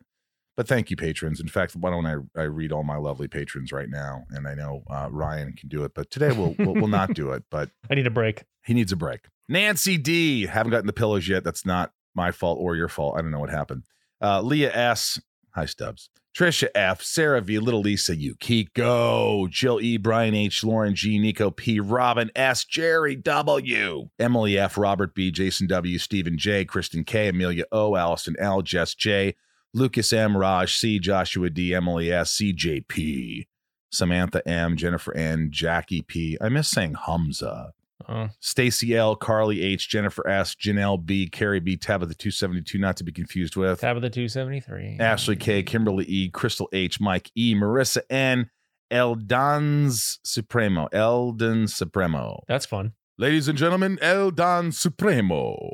but 0.57 0.67
thank 0.67 0.91
you, 0.91 0.95
patrons. 0.95 1.39
In 1.39 1.47
fact, 1.47 1.75
why 1.75 1.89
don't 1.89 2.05
I, 2.05 2.17
I 2.39 2.43
read 2.43 2.71
all 2.71 2.83
my 2.83 2.97
lovely 2.97 3.27
patrons 3.27 3.71
right 3.71 3.89
now? 3.89 4.25
And 4.31 4.47
I 4.47 4.53
know 4.53 4.83
uh, 4.89 5.07
Ryan 5.09 5.53
can 5.53 5.69
do 5.69 5.83
it, 5.83 5.93
but 5.95 6.11
today 6.11 6.31
we'll 6.31 6.55
we'll, 6.59 6.75
we'll 6.75 6.87
not 6.87 7.13
do 7.13 7.31
it. 7.31 7.43
But 7.49 7.69
I 7.89 7.95
need 7.95 8.07
a 8.07 8.11
break. 8.11 8.43
he 8.65 8.73
needs 8.73 8.91
a 8.91 8.95
break. 8.95 9.21
Nancy 9.49 9.97
D. 9.97 10.45
Haven't 10.45 10.71
gotten 10.71 10.87
the 10.87 10.93
pillows 10.93 11.27
yet. 11.27 11.43
That's 11.43 11.65
not 11.65 11.91
my 12.13 12.31
fault 12.31 12.59
or 12.61 12.75
your 12.75 12.87
fault. 12.89 13.15
I 13.17 13.21
don't 13.21 13.31
know 13.31 13.39
what 13.39 13.49
happened. 13.49 13.83
Uh, 14.21 14.41
Leah 14.41 14.73
S. 14.75 15.19
Hi, 15.53 15.65
Stubbs. 15.65 16.09
Trisha 16.33 16.69
F. 16.73 17.01
Sarah 17.01 17.41
V. 17.41 17.59
Little 17.59 17.81
Lisa 17.81 18.15
Yukiko. 18.15 19.49
Jill 19.49 19.81
E. 19.81 19.97
Brian 19.97 20.33
H. 20.33 20.63
Lauren 20.63 20.95
G. 20.95 21.19
Nico 21.19 21.51
P. 21.51 21.81
Robin 21.81 22.31
S. 22.35 22.63
Jerry 22.63 23.17
W. 23.17 24.09
Emily 24.17 24.57
F. 24.57 24.77
Robert 24.77 25.13
B. 25.13 25.29
Jason 25.29 25.67
W. 25.67 25.97
Stephen 25.97 26.37
J. 26.37 26.63
Kristen 26.63 27.03
K. 27.03 27.27
Amelia 27.27 27.65
O. 27.71 27.97
Allison 27.97 28.35
L. 28.39 28.61
Jess 28.61 28.95
J. 28.95 29.35
Lucas 29.73 30.13
M. 30.13 30.37
Raj 30.37 30.73
C. 30.73 30.99
Joshua 30.99 31.49
D. 31.49 31.75
Emily 31.75 32.11
S. 32.11 32.33
CJP. 32.37 33.47
Samantha 33.91 34.47
M. 34.47 34.77
Jennifer 34.77 35.13
N. 35.13 35.49
Jackie 35.51 36.01
P. 36.01 36.37
I 36.39 36.47
miss 36.47 36.69
saying 36.69 36.93
Humza. 36.93 37.71
Uh, 38.07 38.13
oh, 38.13 38.29
Stacy 38.39 38.95
L, 38.95 39.15
Carly 39.15 39.61
H, 39.61 39.89
Jennifer 39.89 40.27
S, 40.27 40.55
Janelle 40.55 41.03
B, 41.03 41.27
Carrie 41.29 41.59
B, 41.59 41.77
Tabitha 41.77 42.13
272, 42.13 42.77
not 42.77 42.97
to 42.97 43.03
be 43.03 43.11
confused 43.11 43.55
with. 43.55 43.79
tab 43.81 43.95
of 43.95 44.01
the 44.01 44.09
273. 44.09 44.97
Ashley 44.99 45.35
K, 45.35 45.63
Kimberly 45.63 46.05
E, 46.05 46.29
Crystal 46.29 46.69
H, 46.73 46.99
Mike 46.99 47.31
E, 47.35 47.55
Marissa 47.55 48.01
N, 48.09 48.49
Eldans 48.91 50.17
Supremo, 50.23 50.87
Eldon 50.91 51.67
Supremo. 51.67 52.43
That's 52.47 52.65
fun. 52.65 52.93
Ladies 53.17 53.47
and 53.47 53.57
gentlemen, 53.57 53.97
Eldon 54.01 54.71
Supremo. 54.71 55.69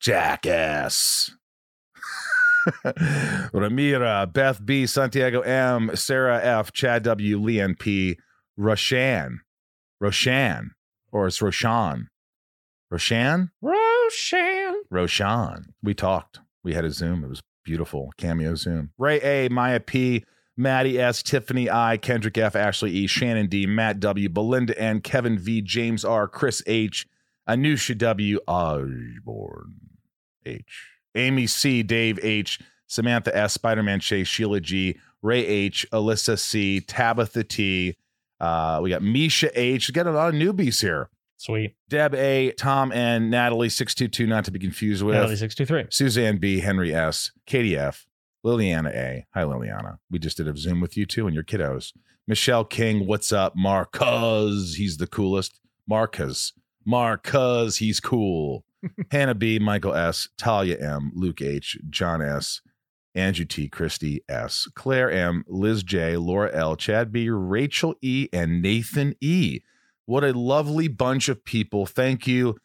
Jackass. 0.00 1.30
Ramira, 2.84 4.32
Beth 4.32 4.64
B, 4.64 4.86
Santiago 4.86 5.40
M, 5.40 5.90
Sarah 5.94 6.40
F, 6.42 6.72
Chad 6.72 7.02
W, 7.04 7.40
Leanne 7.40 7.78
P, 7.78 8.18
Roshan. 8.56 9.40
Roshan. 10.00 10.72
Or 11.16 11.26
it's 11.26 11.40
Roshan. 11.40 12.08
Roshan? 12.90 13.50
Roshan. 13.62 14.82
Roshan. 14.90 15.72
We 15.82 15.94
talked. 15.94 16.40
We 16.62 16.74
had 16.74 16.84
a 16.84 16.90
Zoom. 16.90 17.24
It 17.24 17.30
was 17.30 17.42
beautiful. 17.64 18.12
Cameo 18.18 18.54
Zoom. 18.54 18.90
Ray 18.98 19.22
A, 19.22 19.48
Maya 19.48 19.80
P, 19.80 20.26
Maddie 20.58 21.00
S, 21.00 21.22
Tiffany 21.22 21.70
I, 21.70 21.96
Kendrick 21.96 22.36
F, 22.36 22.54
Ashley 22.54 22.90
E, 22.90 23.06
Shannon 23.06 23.46
D, 23.46 23.64
Matt 23.64 23.98
W, 23.98 24.28
Belinda 24.28 24.78
N, 24.78 25.00
Kevin 25.00 25.38
V, 25.38 25.62
James 25.62 26.04
R, 26.04 26.28
Chris 26.28 26.62
H, 26.66 27.06
Anusha 27.48 27.96
W, 27.96 28.38
Osborne 28.46 29.72
H, 30.44 30.86
Amy 31.14 31.46
C, 31.46 31.82
Dave 31.82 32.18
H, 32.22 32.60
Samantha 32.88 33.34
S, 33.34 33.54
Spider 33.54 33.82
Man 33.82 34.00
Chase, 34.00 34.28
Sheila 34.28 34.60
G, 34.60 34.98
Ray 35.22 35.46
H, 35.46 35.86
Alyssa 35.94 36.38
C, 36.38 36.82
Tabitha 36.82 37.42
T. 37.42 37.96
Uh, 38.40 38.80
we 38.82 38.90
got 38.90 39.02
Misha 39.02 39.50
H. 39.58 39.88
We 39.88 39.92
got 39.92 40.06
a 40.06 40.12
lot 40.12 40.28
of 40.28 40.34
newbies 40.34 40.80
here. 40.80 41.08
Sweet. 41.38 41.74
Deb 41.88 42.14
A, 42.14 42.52
Tom 42.52 42.92
N, 42.92 43.28
Natalie 43.30 43.68
622, 43.68 44.26
not 44.26 44.44
to 44.46 44.50
be 44.50 44.58
confused 44.58 45.02
with. 45.02 45.14
Natalie 45.14 45.36
623. 45.36 45.90
Suzanne 45.90 46.38
B, 46.38 46.60
Henry 46.60 46.94
S, 46.94 47.30
Katie 47.46 47.76
F, 47.76 48.06
Liliana 48.44 48.94
A. 48.94 49.26
Hi, 49.34 49.42
Liliana. 49.42 49.98
We 50.10 50.18
just 50.18 50.38
did 50.38 50.48
a 50.48 50.56
Zoom 50.56 50.80
with 50.80 50.96
you 50.96 51.04
too 51.04 51.26
and 51.26 51.34
your 51.34 51.44
kiddos. 51.44 51.92
Michelle 52.26 52.64
King, 52.64 53.06
what's 53.06 53.32
up? 53.32 53.54
Marcuz, 53.56 54.76
he's 54.76 54.96
the 54.96 55.06
coolest. 55.06 55.60
Marcus, 55.86 56.52
Marcuz, 56.88 57.78
he's 57.78 58.00
cool. 58.00 58.64
Hannah 59.10 59.34
B, 59.34 59.58
Michael 59.58 59.94
S, 59.94 60.28
Talia 60.36 60.78
M, 60.78 61.12
Luke 61.14 61.40
H, 61.42 61.78
John 61.90 62.22
S, 62.22 62.62
Andrew 63.16 63.46
T, 63.46 63.68
Christy 63.68 64.22
S, 64.28 64.68
Claire 64.74 65.10
M, 65.10 65.42
Liz 65.48 65.82
J, 65.82 66.16
Laura 66.16 66.50
L, 66.54 66.76
Chad 66.76 67.10
B, 67.10 67.30
Rachel 67.30 67.94
E, 68.02 68.28
and 68.32 68.62
Nathan 68.62 69.14
E. 69.20 69.60
What 70.04 70.22
a 70.22 70.38
lovely 70.38 70.86
bunch 70.86 71.28
of 71.28 71.44
people. 71.44 71.86
Thank 71.86 72.26
you, 72.26 72.56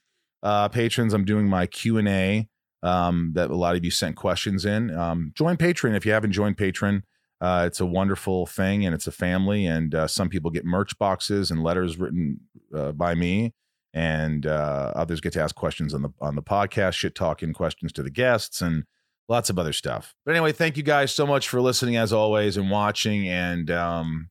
uh, 0.44 0.68
patrons. 0.70 1.14
I'm 1.14 1.26
doing 1.26 1.48
my 1.48 1.66
Q 1.66 1.98
and 1.98 2.08
A 2.08 2.48
um, 2.84 3.32
that 3.36 3.50
a 3.50 3.56
lot 3.56 3.76
of 3.76 3.86
you 3.86 3.92
sent 3.92 4.16
questions 4.16 4.66
in. 4.66 4.96
Um, 4.96 5.32
join 5.36 5.58
Patreon 5.58 5.96
if 5.96 6.06
you 6.06 6.12
haven't 6.12 6.34
joined 6.34 6.58
Patreon. 6.58 7.04
Uh, 7.40 7.64
it's 7.66 7.80
a 7.80 7.86
wonderful 7.86 8.46
thing 8.46 8.86
and 8.86 8.94
it's 8.94 9.08
a 9.08 9.12
family. 9.12 9.66
And 9.66 9.96
uh, 9.96 10.08
some 10.08 10.30
people 10.30 10.52
get 10.52 10.66
merch 10.66 10.98
boxes 11.00 11.50
and 11.50 11.64
letters 11.64 11.98
written 11.98 12.42
uh, 12.76 12.92
by 12.92 13.16
me, 13.16 13.54
and 13.94 14.46
uh, 14.46 14.92
others 14.96 15.22
get 15.22 15.34
to 15.34 15.42
ask 15.42 15.56
questions 15.56 15.94
on 15.94 16.04
the 16.04 16.10
on 16.20 16.36
the 16.36 16.44
podcast, 16.44 16.94
shit 16.94 17.16
talking 17.16 17.54
questions 17.54 17.92
to 17.94 18.04
the 18.04 18.12
guests, 18.12 18.62
and 18.62 18.84
lots 19.32 19.50
of 19.50 19.58
other 19.58 19.74
stuff. 19.74 20.14
But 20.26 20.36
anyway, 20.36 20.52
thank 20.52 20.78
you 20.78 20.84
guys 20.84 21.12
so 21.12 21.26
much 21.26 21.48
for 21.48 21.60
listening 21.62 21.96
as 21.96 22.14
always 22.14 22.58
and 22.58 22.70
watching. 22.70 23.28
And 23.28 23.72
um, 23.72 24.30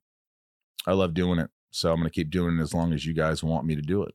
I 0.86 0.92
love 0.92 1.14
doing 1.14 1.40
it, 1.40 1.50
so 1.70 1.90
I'm 1.90 1.96
going 1.96 2.08
to 2.08 2.14
keep 2.14 2.30
doing 2.30 2.58
it 2.58 2.62
as 2.62 2.72
long 2.72 2.92
as 2.92 3.04
you 3.04 3.14
guys 3.14 3.42
want 3.42 3.66
me 3.66 3.74
to 3.74 3.82
do 3.82 4.02
it. 4.04 4.14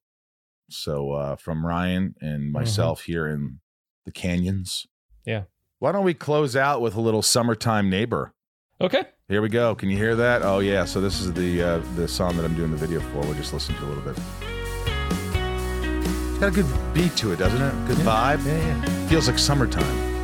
So 0.69 1.11
uh, 1.11 1.35
from 1.35 1.65
Ryan 1.65 2.15
and 2.21 2.51
myself 2.51 3.03
here 3.03 3.27
in 3.27 3.59
the 4.05 4.11
canyons. 4.11 4.87
Yeah. 5.25 5.43
Why 5.79 5.91
don't 5.91 6.05
we 6.05 6.13
close 6.13 6.55
out 6.55 6.81
with 6.81 6.95
a 6.95 7.01
little 7.01 7.21
summertime 7.21 7.89
neighbor? 7.89 8.33
Okay. 8.79 9.03
Here 9.27 9.41
we 9.41 9.49
go. 9.49 9.75
Can 9.75 9.89
you 9.89 9.97
hear 9.97 10.15
that? 10.15 10.41
Oh 10.43 10.59
yeah. 10.59 10.85
So 10.85 11.01
this 11.01 11.19
is 11.19 11.33
the 11.33 11.61
uh, 11.61 11.81
the 11.95 12.07
song 12.07 12.35
that 12.37 12.45
I'm 12.45 12.55
doing 12.55 12.71
the 12.71 12.77
video 12.77 12.99
for. 12.99 13.19
We'll 13.21 13.33
just 13.33 13.53
listen 13.53 13.75
to 13.75 13.85
a 13.85 13.87
little 13.87 14.03
bit. 14.03 14.17
It's 16.29 16.39
got 16.39 16.47
a 16.47 16.51
good 16.51 16.93
beat 16.93 17.15
to 17.17 17.31
it, 17.31 17.39
doesn't 17.39 17.61
it? 17.61 17.87
Good 17.87 17.97
vibe. 17.97 18.45
Yeah, 18.45 18.57
yeah. 18.57 19.07
Feels 19.07 19.27
like 19.27 19.39
summertime. 19.39 20.14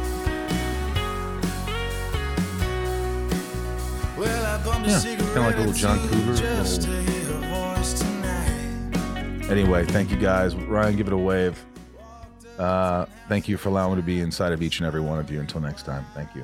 Yeah, 4.84 5.00
kinda 5.02 5.42
like 5.42 5.56
a 5.56 5.60
little 5.60 5.74
John 5.74 6.00
Cougar, 6.08 6.16
little- 6.34 6.78
to 6.78 6.90
hear 6.90 7.34
her 7.34 7.76
voice 7.76 7.94
tonight. 8.00 9.50
Anyway, 9.52 9.86
thank 9.86 10.10
you 10.12 10.18
guys. 10.18 10.56
Ryan, 10.56 10.96
give 10.96 11.08
it 11.08 11.14
a 11.14 11.18
wave. 11.18 11.64
Uh, 12.58 13.06
thank 13.28 13.48
you 13.48 13.58
for 13.58 13.70
allowing 13.70 13.96
me 13.96 14.02
to 14.02 14.06
be 14.06 14.20
inside 14.22 14.52
of 14.54 14.62
each 14.62 14.80
and 14.80 14.88
every 14.88 15.02
one 15.02 15.20
of 15.20 15.32
you. 15.32 15.40
Until 15.40 15.62
next 15.62 15.84
time, 15.84 16.06
thank 16.14 16.34
you. 16.36 16.44